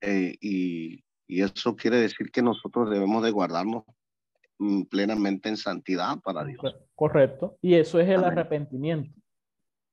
Eh, 0.00 0.36
y, 0.40 1.04
y 1.26 1.42
eso 1.42 1.76
quiere 1.76 1.98
decir 1.98 2.30
que 2.30 2.40
nosotros 2.40 2.88
debemos 2.88 3.22
de 3.22 3.30
guardarnos 3.30 3.84
plenamente 4.90 5.48
en 5.48 5.56
santidad 5.56 6.18
para 6.20 6.44
Dios. 6.44 6.60
Corre- 6.60 6.78
Correcto. 6.94 7.56
Y 7.62 7.74
eso 7.74 8.00
es 8.00 8.08
el 8.08 8.16
Amén. 8.16 8.32
arrepentimiento. 8.32 9.10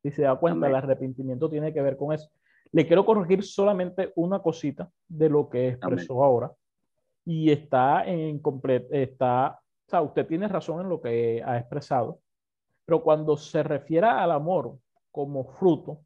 Si 0.01 0.11
se 0.11 0.23
da 0.23 0.35
cuenta, 0.35 0.67
el 0.67 0.75
Amén. 0.75 0.83
arrepentimiento 0.83 1.49
tiene 1.49 1.73
que 1.73 1.81
ver 1.81 1.97
con 1.97 2.13
eso. 2.13 2.29
Le 2.71 2.85
quiero 2.87 3.05
corregir 3.05 3.43
solamente 3.43 4.11
una 4.15 4.39
cosita 4.39 4.91
de 5.07 5.29
lo 5.29 5.49
que 5.49 5.69
expresó 5.69 6.23
ahora. 6.23 6.51
Y 7.25 7.51
está 7.51 8.05
en 8.05 8.39
completo, 8.39 8.87
está, 8.91 9.59
o 9.87 9.89
sea, 9.89 10.01
usted 10.01 10.27
tiene 10.27 10.47
razón 10.47 10.81
en 10.81 10.89
lo 10.89 11.01
que 11.01 11.41
ha 11.43 11.57
expresado, 11.57 12.19
pero 12.85 13.01
cuando 13.01 13.35
se 13.35 13.63
refiere 13.63 14.05
al 14.05 14.31
amor 14.31 14.77
como 15.11 15.45
fruto, 15.53 16.01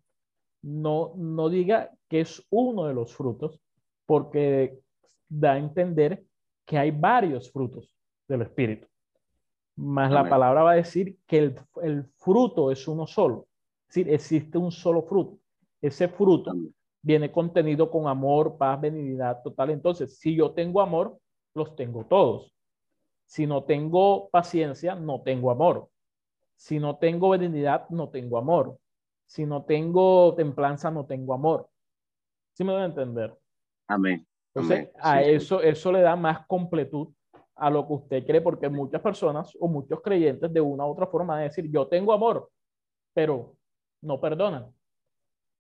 no, 0.62 1.14
no 1.18 1.50
diga 1.50 1.92
que 2.08 2.22
es 2.22 2.46
uno 2.50 2.86
de 2.86 2.94
los 2.94 3.14
frutos, 3.14 3.60
porque 4.06 4.80
da 5.28 5.54
a 5.54 5.58
entender 5.58 6.24
que 6.66 6.78
hay 6.78 6.92
varios 6.92 7.52
frutos 7.52 7.94
del 8.30 8.44
Espíritu. 8.44 8.88
Más 9.76 10.12
la 10.12 10.28
palabra 10.30 10.64
va 10.64 10.72
a 10.72 10.76
decir 10.76 11.18
que 11.26 11.38
el, 11.40 11.60
el 11.82 12.06
fruto 12.18 12.72
es 12.72 12.88
uno 12.88 13.08
solo. 13.08 13.48
Es 13.88 13.96
decir, 13.96 14.14
existe 14.14 14.58
un 14.58 14.72
solo 14.72 15.02
fruto. 15.04 15.40
Ese 15.82 16.08
fruto 16.08 16.52
Amén. 16.52 16.74
viene 17.02 17.32
contenido 17.32 17.90
con 17.90 18.08
amor, 18.08 18.58
paz, 18.58 18.80
benignidad 18.80 19.42
total. 19.42 19.72
Entonces, 19.72 20.18
si 20.18 20.36
yo 20.36 20.52
tengo 20.52 20.82
amor, 20.82 21.18
los 21.56 21.76
tengo 21.76 22.06
todos. 22.06 22.54
Si 23.26 23.48
no 23.48 23.64
tengo 23.64 24.30
paciencia, 24.30 24.96
no 24.96 25.22
tengo 25.22 25.50
amor. 25.52 25.88
Si 26.56 26.78
no 26.78 26.98
tengo 26.98 27.30
benignidad, 27.30 27.88
no 27.90 28.10
tengo 28.10 28.38
amor. 28.38 28.78
Si 29.26 29.46
no 29.46 29.64
tengo 29.64 30.34
templanza, 30.36 30.92
no 30.92 31.06
tengo 31.06 31.34
amor. 31.34 31.70
¿Sí 32.54 32.64
me 32.64 32.74
deben 32.74 32.90
entender? 32.90 33.34
Amén. 33.88 34.28
Entonces, 34.54 34.90
Amén. 34.90 34.92
a 35.00 35.20
Sí, 35.20 35.26
sí. 35.26 35.32
eso, 35.36 35.62
eso 35.62 35.92
le 35.92 36.02
da 36.02 36.16
más 36.18 36.46
completud 36.48 37.08
a 37.60 37.70
lo 37.70 37.86
que 37.88 37.94
usted 37.94 38.26
cree, 38.26 38.42
porque 38.42 38.70
muchas 38.70 39.02
personas 39.02 39.56
o 39.60 39.68
muchos 39.68 40.02
creyentes 40.02 40.52
de 40.52 40.62
una 40.62 40.86
u 40.86 40.92
otra 40.92 41.08
forma 41.08 41.34
van 41.34 41.42
a 41.42 41.44
decir, 41.44 41.70
yo 41.70 41.88
tengo 41.88 42.14
amor, 42.14 42.50
pero 43.14 43.56
no 44.02 44.20
perdonan, 44.20 44.74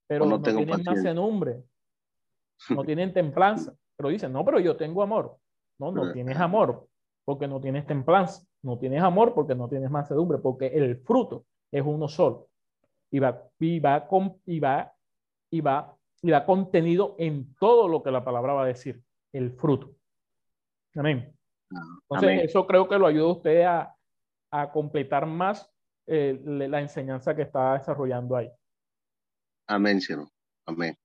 pero 0.07 0.26
no 0.26 0.38
no, 0.38 0.41
tienen 0.41 0.67
paciencia. 0.67 0.93
mansedumbre, 0.93 1.63
no 2.69 2.84
tienen 2.84 3.13
templanza, 3.13 3.73
pero 3.95 4.09
dicen, 4.09 4.31
no, 4.31 4.43
pero 4.45 4.59
yo 4.59 4.76
tengo 4.76 5.03
amor. 5.03 5.38
No, 5.77 5.91
no 5.91 6.11
tienes 6.11 6.38
amor 6.38 6.88
porque 7.23 7.47
no 7.47 7.61
tienes 7.61 7.85
templanza, 7.85 8.43
no 8.63 8.77
tienes 8.77 9.01
amor 9.01 9.34
porque 9.34 9.55
no 9.55 9.69
tienes 9.69 9.89
mansedumbre, 9.89 10.39
porque 10.39 10.67
el 10.67 10.97
fruto 10.97 11.45
es 11.71 11.84
uno 11.85 12.07
solo 12.07 12.49
y 13.11 13.19
va, 13.19 13.43
y 13.59 13.80
va, 13.80 14.07
con, 14.07 14.38
y 14.45 14.59
va, 14.59 14.93
y 15.49 15.61
va, 15.61 15.95
y 16.21 16.31
va 16.31 16.45
contenido 16.45 17.15
en 17.17 17.53
todo 17.55 17.88
lo 17.88 18.03
que 18.03 18.11
la 18.11 18.23
palabra 18.23 18.53
va 18.53 18.63
a 18.63 18.67
decir, 18.67 19.01
el 19.31 19.51
fruto. 19.53 19.95
Amén. 20.95 21.34
Entonces, 21.72 22.30
Amén. 22.30 22.40
eso 22.40 22.66
creo 22.66 22.88
que 22.88 22.98
lo 22.98 23.08
ayuda 23.08 23.26
a 23.26 23.32
usted 23.32 23.62
a, 23.64 23.96
a 24.52 24.72
completar 24.72 25.26
más 25.26 25.70
eh, 26.08 26.40
la 26.44 26.80
enseñanza 26.82 27.36
que 27.36 27.44
está 27.44 27.74
desarrollando 27.74 28.36
ahí. 28.36 28.50
Amén, 29.68 30.02
cielo. 30.02 30.28
Amén. 30.66 30.98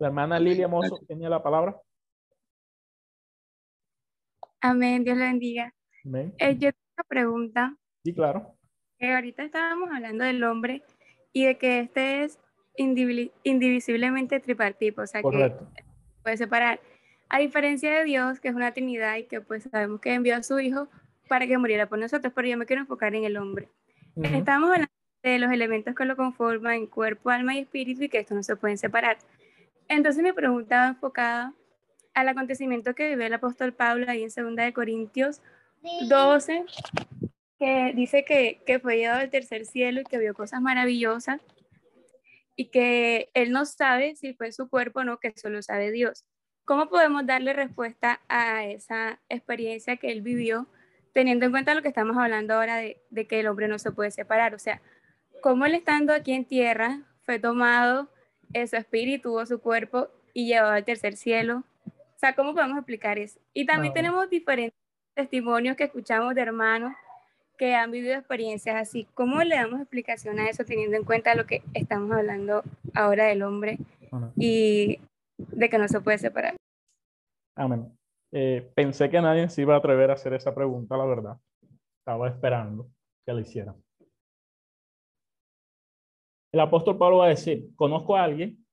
La 0.00 0.08
hermana 0.08 0.36
Amén. 0.36 0.48
Lilia 0.48 0.66
Mozo 0.66 0.98
tiene 1.06 1.28
la 1.28 1.40
palabra. 1.42 1.80
Amén, 4.60 5.04
Dios 5.04 5.16
le 5.16 5.24
bendiga. 5.24 5.72
Amén. 6.04 6.34
Eh, 6.38 6.54
yo 6.54 6.72
tengo 6.72 6.84
una 6.96 7.04
pregunta. 7.04 7.76
Sí, 8.04 8.14
claro. 8.14 8.56
Eh, 8.98 9.14
ahorita 9.14 9.44
estábamos 9.44 9.90
hablando 9.92 10.24
del 10.24 10.42
hombre 10.42 10.82
y 11.32 11.44
de 11.44 11.58
que 11.58 11.80
este 11.80 12.24
es 12.24 12.40
indivisiblemente 12.76 14.40
tripartito, 14.40 15.02
o 15.02 15.06
sea 15.06 15.20
que 15.20 15.22
Correcto. 15.22 15.68
puede 16.22 16.36
separar. 16.36 16.80
A 17.34 17.40
diferencia 17.40 17.92
de 17.92 18.04
Dios, 18.04 18.38
que 18.38 18.46
es 18.46 18.54
una 18.54 18.72
trinidad 18.72 19.16
y 19.16 19.24
que 19.24 19.40
pues 19.40 19.64
sabemos 19.64 20.00
que 20.00 20.14
envió 20.14 20.36
a 20.36 20.44
su 20.44 20.60
Hijo 20.60 20.86
para 21.26 21.48
que 21.48 21.58
muriera 21.58 21.88
por 21.88 21.98
nosotros, 21.98 22.32
pero 22.32 22.46
yo 22.46 22.56
me 22.56 22.64
quiero 22.64 22.82
enfocar 22.82 23.12
en 23.16 23.24
el 23.24 23.36
hombre. 23.36 23.68
Ujú. 24.14 24.36
Estamos 24.36 24.70
hablando 24.70 24.92
de 25.20 25.40
los 25.40 25.50
elementos 25.50 25.96
que 25.96 26.04
lo 26.04 26.14
conforman, 26.14 26.86
cuerpo, 26.86 27.30
alma 27.30 27.56
y 27.56 27.58
espíritu, 27.58 28.04
y 28.04 28.08
que 28.08 28.20
estos 28.20 28.36
no 28.36 28.44
se 28.44 28.54
pueden 28.54 28.78
separar. 28.78 29.18
Entonces 29.88 30.22
mi 30.22 30.30
pregunta 30.30 30.78
va 30.78 30.86
enfocada 30.90 31.52
al 32.14 32.28
acontecimiento 32.28 32.94
que 32.94 33.08
vive 33.08 33.26
el 33.26 33.34
apóstol 33.34 33.72
Pablo 33.72 34.06
ahí 34.08 34.22
en 34.22 34.28
2 34.28 34.54
de 34.54 34.72
Corintios 34.72 35.42
12, 36.08 36.66
que 37.58 37.92
dice 37.96 38.24
que, 38.24 38.60
que 38.64 38.78
fue 38.78 38.98
llevado 38.98 39.22
al 39.22 39.30
tercer 39.30 39.66
cielo 39.66 40.02
y 40.02 40.04
que 40.04 40.18
vio 40.18 40.34
cosas 40.34 40.60
maravillosas 40.60 41.40
y 42.54 42.66
que 42.66 43.28
él 43.34 43.50
no 43.50 43.66
sabe 43.66 44.14
si 44.14 44.34
fue 44.34 44.52
su 44.52 44.68
cuerpo 44.68 45.00
o 45.00 45.04
no, 45.04 45.18
que 45.18 45.32
solo 45.34 45.60
sabe 45.62 45.90
Dios. 45.90 46.24
¿Cómo 46.64 46.88
podemos 46.88 47.26
darle 47.26 47.52
respuesta 47.52 48.20
a 48.28 48.64
esa 48.64 49.18
experiencia 49.28 49.96
que 49.96 50.10
él 50.10 50.22
vivió, 50.22 50.66
teniendo 51.12 51.44
en 51.46 51.50
cuenta 51.52 51.74
lo 51.74 51.82
que 51.82 51.88
estamos 51.88 52.16
hablando 52.16 52.54
ahora 52.54 52.76
de, 52.76 53.00
de 53.10 53.26
que 53.26 53.40
el 53.40 53.46
hombre 53.48 53.68
no 53.68 53.78
se 53.78 53.92
puede 53.92 54.10
separar? 54.10 54.54
O 54.54 54.58
sea, 54.58 54.80
¿cómo 55.42 55.66
él 55.66 55.74
estando 55.74 56.12
aquí 56.14 56.32
en 56.32 56.44
tierra 56.44 57.00
fue 57.24 57.38
tomado 57.38 58.08
en 58.52 58.66
su 58.68 58.76
espíritu 58.76 59.36
o 59.38 59.44
su 59.46 59.60
cuerpo 59.60 60.08
y 60.32 60.46
llevado 60.46 60.72
al 60.72 60.84
tercer 60.84 61.16
cielo? 61.16 61.64
O 61.86 62.18
sea, 62.18 62.34
¿cómo 62.34 62.54
podemos 62.54 62.78
explicar 62.78 63.18
eso? 63.18 63.38
Y 63.52 63.66
también 63.66 63.90
Ah. 63.92 63.94
tenemos 63.94 64.30
diferentes 64.30 64.78
testimonios 65.14 65.76
que 65.76 65.84
escuchamos 65.84 66.34
de 66.34 66.40
hermanos 66.40 66.94
que 67.58 67.74
han 67.74 67.90
vivido 67.90 68.14
experiencias 68.16 68.74
así. 68.76 69.06
¿Cómo 69.14 69.42
le 69.44 69.54
damos 69.56 69.80
explicación 69.80 70.40
a 70.40 70.48
eso 70.48 70.64
teniendo 70.64 70.96
en 70.96 71.04
cuenta 71.04 71.34
lo 71.34 71.46
que 71.46 71.62
estamos 71.74 72.10
hablando 72.10 72.64
ahora 72.94 73.26
del 73.26 73.42
hombre 73.42 73.78
y 74.36 74.98
de 75.38 75.68
que 75.68 75.78
no 75.78 75.88
se 75.88 76.00
puede 76.00 76.18
separar? 76.18 76.56
Amén. 77.56 77.96
Eh, 78.32 78.70
pensé 78.74 79.08
que 79.08 79.20
nadie 79.20 79.48
se 79.48 79.62
iba 79.62 79.74
a 79.74 79.78
atrever 79.78 80.10
a 80.10 80.14
hacer 80.14 80.34
esa 80.34 80.54
pregunta, 80.54 80.96
la 80.96 81.04
verdad. 81.04 81.36
Estaba 82.00 82.28
esperando 82.28 82.90
que 83.24 83.32
la 83.32 83.40
hicieran. 83.40 83.76
El 86.52 86.60
apóstol 86.60 86.98
Pablo 86.98 87.18
va 87.18 87.26
a 87.26 87.30
decir, 87.30 87.74
conozco 87.74 88.16
a 88.16 88.24
alguien 88.24 88.64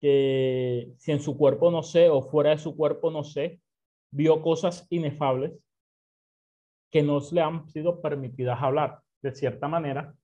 que 0.00 0.94
si 0.98 1.12
en 1.12 1.20
su 1.20 1.36
cuerpo 1.36 1.70
no 1.70 1.82
sé 1.82 2.08
o 2.08 2.22
fuera 2.22 2.50
de 2.50 2.58
su 2.58 2.76
cuerpo 2.76 3.10
no 3.10 3.24
sé, 3.24 3.60
vio 4.10 4.40
cosas 4.40 4.86
inefables 4.90 5.52
que 6.90 7.02
no 7.02 7.20
le 7.32 7.40
han 7.40 7.68
sido 7.68 8.00
permitidas 8.00 8.62
hablar. 8.62 9.00
De 9.20 9.34
cierta 9.34 9.68
manera, 9.68 10.14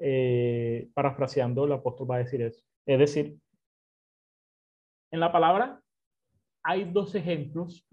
eh, 0.00 0.88
parafraseando, 0.94 1.64
el 1.64 1.72
apóstol 1.72 2.10
va 2.10 2.16
a 2.16 2.24
decir 2.24 2.42
eso. 2.42 2.62
Es 2.86 2.98
decir, 2.98 3.38
en 5.10 5.20
la 5.20 5.32
palabra 5.32 5.80
hay 6.62 6.84
dos 6.84 7.14
ejemplos 7.14 7.86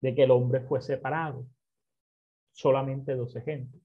de 0.00 0.14
que 0.14 0.24
el 0.24 0.30
hombre 0.30 0.60
fue 0.60 0.80
separado. 0.80 1.46
Solamente 2.52 3.14
dos 3.14 3.36
ejemplos. 3.36 3.82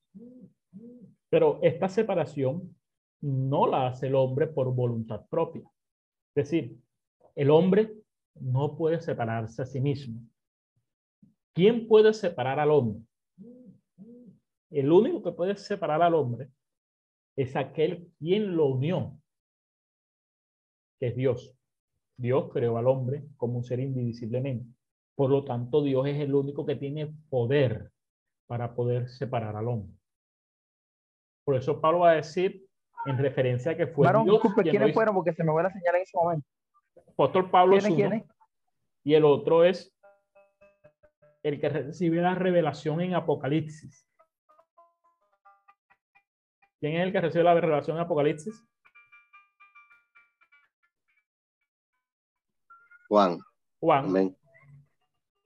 Pero 1.30 1.60
esta 1.62 1.90
separación 1.90 2.76
no 3.22 3.68
la 3.68 3.88
hace 3.88 4.08
el 4.08 4.16
hombre 4.16 4.48
por 4.48 4.74
voluntad 4.74 5.26
propia. 5.30 5.64
Es 6.36 6.46
decir, 6.50 6.78
el 7.36 7.52
hombre 7.52 7.94
no 8.36 8.76
puede 8.76 9.00
separarse 9.00 9.62
a 9.62 9.66
sí 9.66 9.80
mismo. 9.80 10.22
¿Quién 11.54 11.88
puede 11.88 12.14
separar 12.14 12.60
al 12.60 12.72
hombre? 12.72 13.04
El 14.72 14.92
único 14.92 15.22
que 15.22 15.32
puede 15.32 15.56
separar 15.56 16.02
al 16.02 16.16
hombre 16.16 16.50
es 17.36 17.56
aquel 17.56 18.12
quien 18.18 18.56
lo 18.56 18.68
unió, 18.68 19.20
que 21.00 21.08
es 21.08 21.16
Dios. 21.16 21.56
Dios 22.18 22.52
creó 22.52 22.78
al 22.78 22.88
hombre 22.88 23.24
como 23.38 23.58
un 23.58 23.64
ser 23.64 23.80
indivisiblemente. 23.80 24.70
Por 25.16 25.30
lo 25.30 25.44
tanto, 25.44 25.84
Dios 25.84 26.08
es 26.08 26.20
el 26.20 26.34
único 26.34 26.66
que 26.66 26.76
tiene 26.76 27.14
poder 27.30 27.92
para 28.48 28.74
poder 28.76 29.10
separar 29.10 29.56
al 29.56 29.68
hombre. 29.68 29.96
Por 31.46 31.56
eso 31.56 31.80
Pablo 31.82 32.00
va 32.00 32.12
a 32.12 32.16
decir, 32.16 32.66
en 33.06 33.18
referencia 33.18 33.74
a 33.74 33.78
que 33.78 33.88
fue 33.88 34.06
Varón, 34.06 34.26
Dios 34.26 34.42
disculpe, 34.42 34.70
¿quiénes 34.70 34.90
hizo. 34.90 34.94
fueron? 34.94 35.16
Porque 35.16 35.34
se 35.34 35.44
me 35.44 35.52
fue 35.52 35.64
la 35.64 35.72
señal 35.72 35.96
en 35.96 36.02
ese 36.02 36.18
momento. 36.18 36.48
Apóstol 37.08 37.50
Pablo 37.50 37.76
es 37.78 37.86
¿Quiénes, 37.86 38.00
uno, 38.00 38.10
quiénes? 38.10 38.30
y 39.04 39.14
el 39.14 39.26
otro 39.26 39.64
es 39.64 39.94
el 41.44 41.60
que 41.60 41.70
recibe 41.70 42.22
la 42.22 42.36
revelación 42.36 43.02
en 43.02 43.14
Apocalipsis. 43.14 44.10
¿Quién 46.80 46.96
es 46.96 47.04
el 47.04 47.12
que 47.12 47.22
recibe 47.22 47.44
la 47.44 47.54
revelación 47.54 47.98
en 47.98 48.04
Apocalipsis? 48.04 48.66
Juan. 53.08 53.40
Juan. 53.80 54.06
Amén. 54.06 54.38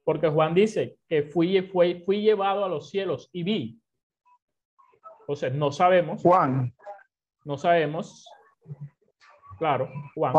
Porque 0.04 0.30
Juan 0.30 0.54
dice 0.54 0.98
que 1.08 1.24
fui, 1.24 1.62
fui, 1.64 2.02
fui 2.06 2.22
llevado 2.22 2.64
a 2.64 2.70
los 2.70 2.90
cielos 2.90 3.30
y 3.34 3.44
vi. 3.44 3.82
Entonces, 5.22 5.54
no 5.54 5.72
sabemos. 5.72 6.22
Juan. 6.22 6.74
No 7.44 7.58
sabemos. 7.58 8.26
Claro, 9.58 9.90
Juan. 10.16 10.36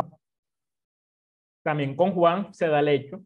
También 1.62 1.96
con 1.96 2.12
Juan 2.12 2.54
se 2.54 2.68
da 2.68 2.80
el 2.80 2.88
hecho 2.88 3.20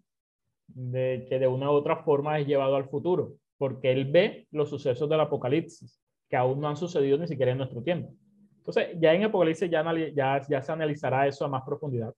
de 0.66 1.26
que 1.28 1.38
de 1.38 1.46
una 1.46 1.70
u 1.70 1.74
otra 1.74 2.02
forma 2.02 2.38
es 2.38 2.46
llevado 2.46 2.74
al 2.76 2.88
futuro, 2.88 3.34
porque 3.58 3.92
él 3.92 4.10
ve 4.10 4.48
los 4.50 4.70
sucesos 4.70 5.08
del 5.08 5.20
Apocalipsis, 5.20 6.00
que 6.28 6.36
aún 6.36 6.60
no 6.60 6.68
han 6.68 6.76
sucedido 6.76 7.18
ni 7.18 7.28
siquiera 7.28 7.52
en 7.52 7.58
nuestro 7.58 7.82
tiempo. 7.82 8.12
Entonces, 8.56 8.96
ya 8.98 9.12
en 9.12 9.24
Apocalipsis 9.24 9.70
ya, 9.70 9.84
anali- 9.84 10.12
ya, 10.14 10.40
ya 10.48 10.62
se 10.62 10.72
analizará 10.72 11.26
eso 11.26 11.44
a 11.44 11.48
más 11.48 11.62
profundidad. 11.62 12.12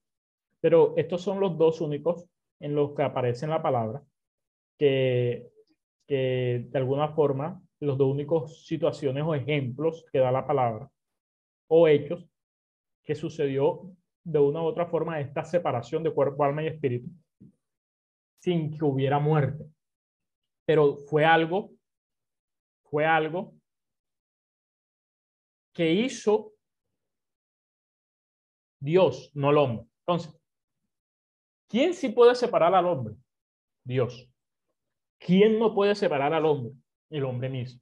Pero 0.61 0.93
estos 0.97 1.21
son 1.21 1.39
los 1.39 1.57
dos 1.57 1.81
únicos 1.81 2.25
en 2.59 2.75
los 2.75 2.93
que 2.93 3.03
aparece 3.03 3.45
en 3.45 3.51
la 3.51 3.61
palabra 3.61 4.03
que, 4.77 5.49
que 6.07 6.67
de 6.69 6.77
alguna 6.77 7.09
forma 7.09 7.61
los 7.79 7.97
dos 7.97 8.11
únicos 8.11 8.65
situaciones 8.65 9.23
o 9.25 9.35
ejemplos 9.35 10.05
que 10.11 10.19
da 10.19 10.31
la 10.31 10.47
palabra 10.47 10.89
o 11.67 11.87
hechos 11.87 12.27
que 13.03 13.15
sucedió 13.15 13.91
de 14.23 14.39
una 14.39 14.61
u 14.61 14.65
otra 14.65 14.87
forma 14.87 15.19
esta 15.19 15.43
separación 15.43 16.03
de 16.03 16.13
cuerpo, 16.13 16.43
alma 16.43 16.63
y 16.63 16.67
espíritu 16.67 17.09
sin 18.45 18.77
que 18.77 18.85
hubiera 18.85 19.17
muerte. 19.17 19.65
Pero 20.67 20.97
fue 20.97 21.25
algo, 21.25 21.71
fue 22.83 23.03
algo 23.03 23.55
que 25.73 25.91
hizo 25.91 26.53
Dios, 28.79 29.31
no 29.33 29.49
el 29.49 29.57
hombre. 29.57 29.87
Entonces, 30.01 30.39
¿quién 31.75 31.93
sí 31.93 32.07
puede 32.07 32.35
separar 32.35 32.73
al 32.73 32.85
hombre? 32.85 33.15
Dios. 33.83 34.29
¿Quién 35.19 35.59
no 35.59 35.75
puede 35.75 35.93
separar 35.93 36.33
al 36.33 36.45
hombre? 36.45 36.71
El 37.09 37.25
hombre 37.25 37.49
mismo. 37.49 37.81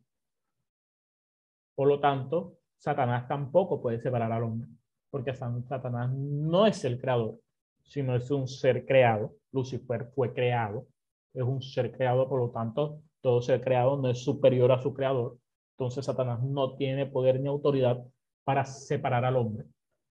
Por 1.76 1.88
lo 1.88 2.00
tanto, 2.00 2.58
Satanás 2.76 3.28
tampoco 3.28 3.80
puede 3.80 4.00
separar 4.00 4.32
al 4.32 4.42
hombre, 4.42 4.68
porque 5.12 5.36
Satanás 5.36 6.12
no 6.12 6.66
es 6.66 6.84
el 6.86 7.00
creador, 7.00 7.40
sino 7.84 8.16
es 8.16 8.32
un 8.32 8.48
ser 8.48 8.84
creado. 8.88 9.36
Lucifer 9.52 10.08
fue 10.16 10.34
creado, 10.34 10.88
es 11.32 11.44
un 11.44 11.62
ser 11.62 11.92
creado, 11.92 12.28
por 12.28 12.40
lo 12.40 12.50
tanto, 12.50 13.00
todo 13.22 13.44
ser 13.44 13.62
creado 13.62 13.96
no 13.98 14.10
es 14.10 14.24
superior 14.24 14.72
a 14.72 14.82
su 14.82 14.92
creador. 14.96 15.38
Entonces, 15.78 16.04
Satanás 16.04 16.42
no 16.42 16.78
tiene 16.78 17.06
poder 17.06 17.40
ni 17.40 17.48
autoridad 17.48 18.04
para 18.44 18.66
separar 18.66 19.24
al 19.24 19.36
hombre. 19.36 19.68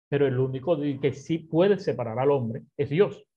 Pero 0.09 0.27
el 0.27 0.37
único 0.37 0.77
que 1.01 1.13
sí 1.13 1.39
puede 1.39 1.79
separar 1.79 2.19
al 2.19 2.33
hombre 2.33 2.65
es 2.77 2.91
Dios. 2.91 3.28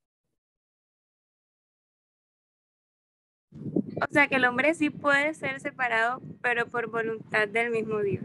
O 4.10 4.11
sea 4.11 4.28
que 4.28 4.36
el 4.36 4.45
hombre 4.45 4.73
sí 4.73 4.90
puede 4.90 5.34
ser 5.34 5.60
separado, 5.60 6.22
pero 6.41 6.68
por 6.68 6.90
voluntad 6.90 7.48
del 7.48 7.72
mismo 7.72 7.99
Dios. 7.99 8.23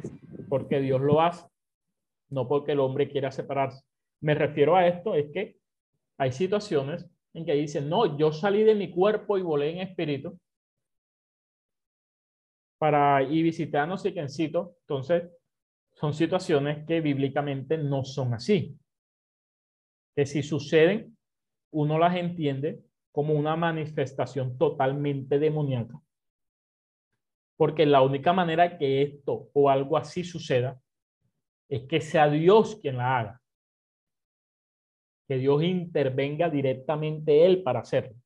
porque 0.48 0.80
Dios 0.80 1.00
lo 1.00 1.20
hace, 1.20 1.46
no 2.30 2.48
porque 2.48 2.72
el 2.72 2.80
hombre 2.80 3.08
quiera 3.08 3.30
separarse. 3.30 3.84
Me 4.20 4.34
refiero 4.34 4.76
a 4.76 4.86
esto, 4.86 5.14
es 5.14 5.30
que 5.32 5.58
hay 6.18 6.32
situaciones 6.32 7.08
en 7.34 7.44
que 7.44 7.52
dicen, 7.52 7.88
no, 7.88 8.16
yo 8.16 8.32
salí 8.32 8.62
de 8.62 8.74
mi 8.74 8.90
cuerpo 8.90 9.36
y 9.36 9.42
volé 9.42 9.70
en 9.70 9.78
espíritu 9.78 10.38
para 12.78 13.22
y 13.22 13.42
visitar 13.42 13.82
a 13.82 13.86
no 13.86 13.98
sé 13.98 14.12
quiéncito. 14.12 14.76
Entonces, 14.82 15.30
son 15.94 16.14
situaciones 16.14 16.86
que 16.86 17.00
bíblicamente 17.00 17.76
no 17.76 18.04
son 18.04 18.34
así. 18.34 18.78
Que 20.14 20.26
si 20.26 20.42
suceden, 20.42 21.16
uno 21.72 21.98
las 21.98 22.16
entiende 22.16 22.85
como 23.16 23.32
una 23.32 23.56
manifestación 23.56 24.58
totalmente 24.58 25.38
demoníaca. 25.38 25.98
Porque 27.56 27.86
la 27.86 28.02
única 28.02 28.34
manera 28.34 28.76
que 28.76 29.00
esto 29.00 29.48
o 29.54 29.70
algo 29.70 29.96
así 29.96 30.22
suceda 30.22 30.78
es 31.66 31.84
que 31.88 32.02
sea 32.02 32.28
Dios 32.28 32.76
quien 32.76 32.98
la 32.98 33.18
haga. 33.18 33.42
Que 35.26 35.38
Dios 35.38 35.62
intervenga 35.62 36.50
directamente 36.50 37.46
Él 37.46 37.62
para 37.62 37.80
hacerlo. 37.80 38.18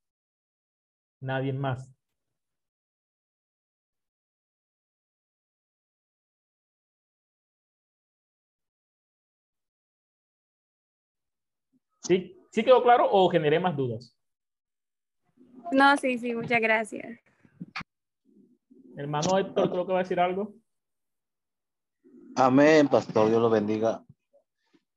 Nadie 1.21 1.53
más. 1.53 1.95
¿Sí? 12.03 12.37
¿Sí 12.51 12.65
quedó 12.65 12.83
claro 12.83 13.09
o 13.09 13.31
generé 13.31 13.61
más 13.61 13.77
dudas? 13.77 14.20
No, 15.73 15.97
sí, 15.97 16.19
sí, 16.19 16.35
muchas 16.35 16.61
gracias. 16.61 17.21
Hermano 18.97 19.39
Héctor, 19.39 19.71
creo 19.71 19.87
que 19.87 19.93
va 19.93 20.01
a 20.01 20.03
decir 20.03 20.21
algo. 20.21 20.55
Amén, 22.37 22.89
pastor, 22.89 23.29
Dios 23.29 23.41
lo 23.41 23.51
bendiga. 23.51 24.05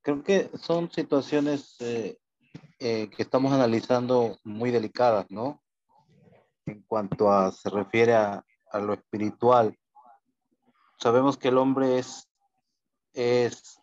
Creo 0.01 0.23
que 0.23 0.49
son 0.57 0.91
situaciones 0.91 1.75
eh, 1.79 2.17
eh, 2.79 3.09
que 3.09 3.23
estamos 3.23 3.53
analizando 3.53 4.37
muy 4.43 4.71
delicadas, 4.71 5.25
¿no? 5.29 5.63
En 6.65 6.81
cuanto 6.83 7.31
a, 7.31 7.51
se 7.51 7.69
refiere 7.69 8.13
a, 8.13 8.45
a 8.71 8.79
lo 8.79 8.93
espiritual. 8.93 9.77
Sabemos 10.99 11.37
que 11.37 11.49
el 11.49 11.57
hombre 11.57 11.99
es, 11.99 12.29
es 13.13 13.79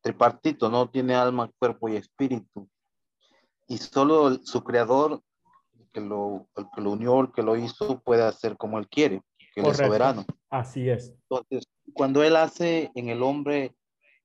tripartito, 0.00 0.68
¿no? 0.68 0.88
Tiene 0.88 1.14
alma, 1.14 1.50
cuerpo 1.58 1.88
y 1.88 1.96
espíritu. 1.96 2.68
Y 3.66 3.78
solo 3.78 4.38
su 4.44 4.62
creador, 4.62 5.22
que, 5.96 6.00
lo, 6.02 6.46
el 6.56 6.66
que 6.74 6.82
lo 6.82 6.90
unió, 6.92 7.20
el 7.20 7.32
que 7.32 7.42
lo 7.42 7.56
hizo, 7.56 8.00
puede 8.00 8.22
hacer 8.22 8.58
como 8.58 8.78
él 8.78 8.86
quiere, 8.86 9.22
que 9.54 9.62
él 9.62 9.68
es 9.68 9.78
soberano. 9.78 10.26
Así 10.50 10.90
es. 10.90 11.14
Entonces, 11.22 11.64
cuando 11.94 12.22
él 12.22 12.36
hace 12.36 12.90
en 12.94 13.08
el 13.08 13.22
hombre 13.22 13.74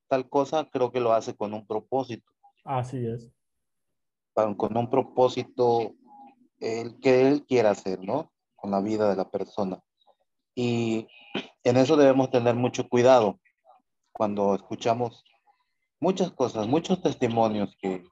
tal 0.10 0.27
cosa, 0.27 0.68
creo 0.69 0.91
que 0.91 0.99
lo 0.99 1.14
hace 1.14 1.34
con 1.34 1.53
un 1.53 1.65
propósito, 1.65 2.30
Así 2.65 3.06
es. 3.07 3.31
con 4.34 4.77
un 4.77 4.89
propósito 4.89 5.95
el 6.60 6.99
que 6.99 7.27
él 7.27 7.45
quiera 7.45 7.72
hacer, 7.72 8.03
¿no? 8.03 8.34
Con 8.57 8.72
la 8.72 8.81
vida 8.81 9.10
de 9.10 9.15
la 9.15 9.31
persona. 9.31 9.81
Y 10.53 11.07
en 11.64 11.77
eso 11.77 11.95
debemos 11.95 12.30
tener 12.30 12.56
mucho 12.56 12.89
cuidado 12.89 13.39
cuando 14.11 14.56
escuchamos 14.56 15.23
muchas 16.02 16.31
cosas, 16.31 16.68
muchos 16.68 17.02
testimonios 17.02 17.73
que 17.81 18.03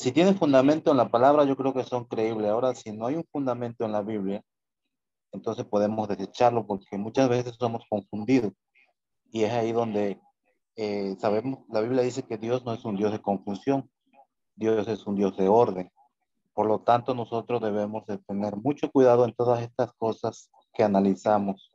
si 0.00 0.12
tienen 0.12 0.34
fundamento 0.34 0.90
en 0.90 0.96
la 0.96 1.10
palabra, 1.10 1.44
yo 1.44 1.54
creo 1.58 1.74
que 1.74 1.84
son 1.84 2.06
creíbles. 2.06 2.50
Ahora, 2.50 2.74
si 2.74 2.90
no 2.90 3.04
hay 3.04 3.16
un 3.16 3.26
fundamento 3.30 3.84
en 3.84 3.92
la 3.92 4.00
Biblia, 4.00 4.42
entonces 5.30 5.66
podemos 5.66 6.08
desecharlo 6.08 6.66
porque 6.66 6.96
muchas 6.96 7.28
veces 7.28 7.56
somos 7.58 7.84
confundidos. 7.86 8.54
Y 9.30 9.42
es 9.42 9.52
ahí 9.52 9.72
donde 9.72 10.18
eh, 10.76 11.16
sabemos, 11.18 11.58
la 11.68 11.82
Biblia 11.82 12.00
dice 12.00 12.22
que 12.22 12.38
Dios 12.38 12.64
no 12.64 12.72
es 12.72 12.82
un 12.86 12.96
Dios 12.96 13.12
de 13.12 13.20
confusión, 13.20 13.90
Dios 14.56 14.88
es 14.88 15.06
un 15.06 15.16
Dios 15.16 15.36
de 15.36 15.48
orden. 15.48 15.92
Por 16.54 16.66
lo 16.66 16.80
tanto, 16.80 17.14
nosotros 17.14 17.60
debemos 17.60 18.06
de 18.06 18.16
tener 18.16 18.56
mucho 18.56 18.90
cuidado 18.90 19.26
en 19.26 19.34
todas 19.34 19.60
estas 19.60 19.92
cosas 19.92 20.50
que 20.72 20.82
analizamos. 20.82 21.70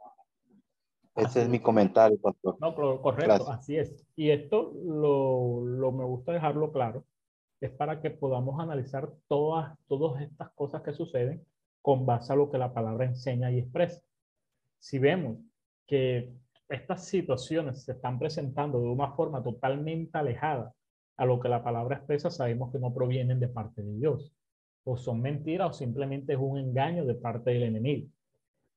Ese 1.13 1.43
es 1.43 1.47
mi 1.47 1.59
comentario, 1.59 2.19
pastor. 2.19 2.57
No, 2.59 2.73
correcto, 2.73 3.51
así 3.51 3.77
es. 3.77 4.03
Y 4.15 4.31
esto 4.31 4.73
lo, 4.83 5.63
lo, 5.63 5.91
me 5.91 6.05
gusta 6.05 6.31
dejarlo 6.31 6.71
claro, 6.71 7.05
es 7.61 7.71
para 7.71 8.01
que 8.01 8.11
podamos 8.11 8.59
analizar 8.59 9.09
todas, 9.27 9.77
todas 9.87 10.21
estas 10.21 10.51
cosas 10.51 10.81
que 10.81 10.93
suceden 10.93 11.43
con 11.81 12.05
base 12.05 12.33
a 12.33 12.35
lo 12.35 12.49
que 12.49 12.57
la 12.57 12.73
palabra 12.73 13.05
enseña 13.05 13.51
y 13.51 13.59
expresa. 13.59 14.01
Si 14.79 14.99
vemos 14.99 15.37
que 15.85 16.33
estas 16.69 17.05
situaciones 17.05 17.83
se 17.83 17.93
están 17.93 18.17
presentando 18.17 18.81
de 18.81 18.87
una 18.87 19.11
forma 19.11 19.43
totalmente 19.43 20.17
alejada 20.17 20.73
a 21.17 21.25
lo 21.25 21.39
que 21.39 21.47
la 21.47 21.63
palabra 21.63 21.97
expresa, 21.97 22.29
sabemos 22.29 22.71
que 22.71 22.79
no 22.79 22.93
provienen 22.93 23.39
de 23.39 23.47
parte 23.47 23.83
de 23.83 23.93
Dios. 23.93 24.33
O 24.83 24.97
son 24.97 25.21
mentiras 25.21 25.69
o 25.69 25.73
simplemente 25.73 26.33
es 26.33 26.39
un 26.39 26.57
engaño 26.57 27.05
de 27.05 27.15
parte 27.15 27.51
del 27.51 27.63
enemigo. 27.63 28.09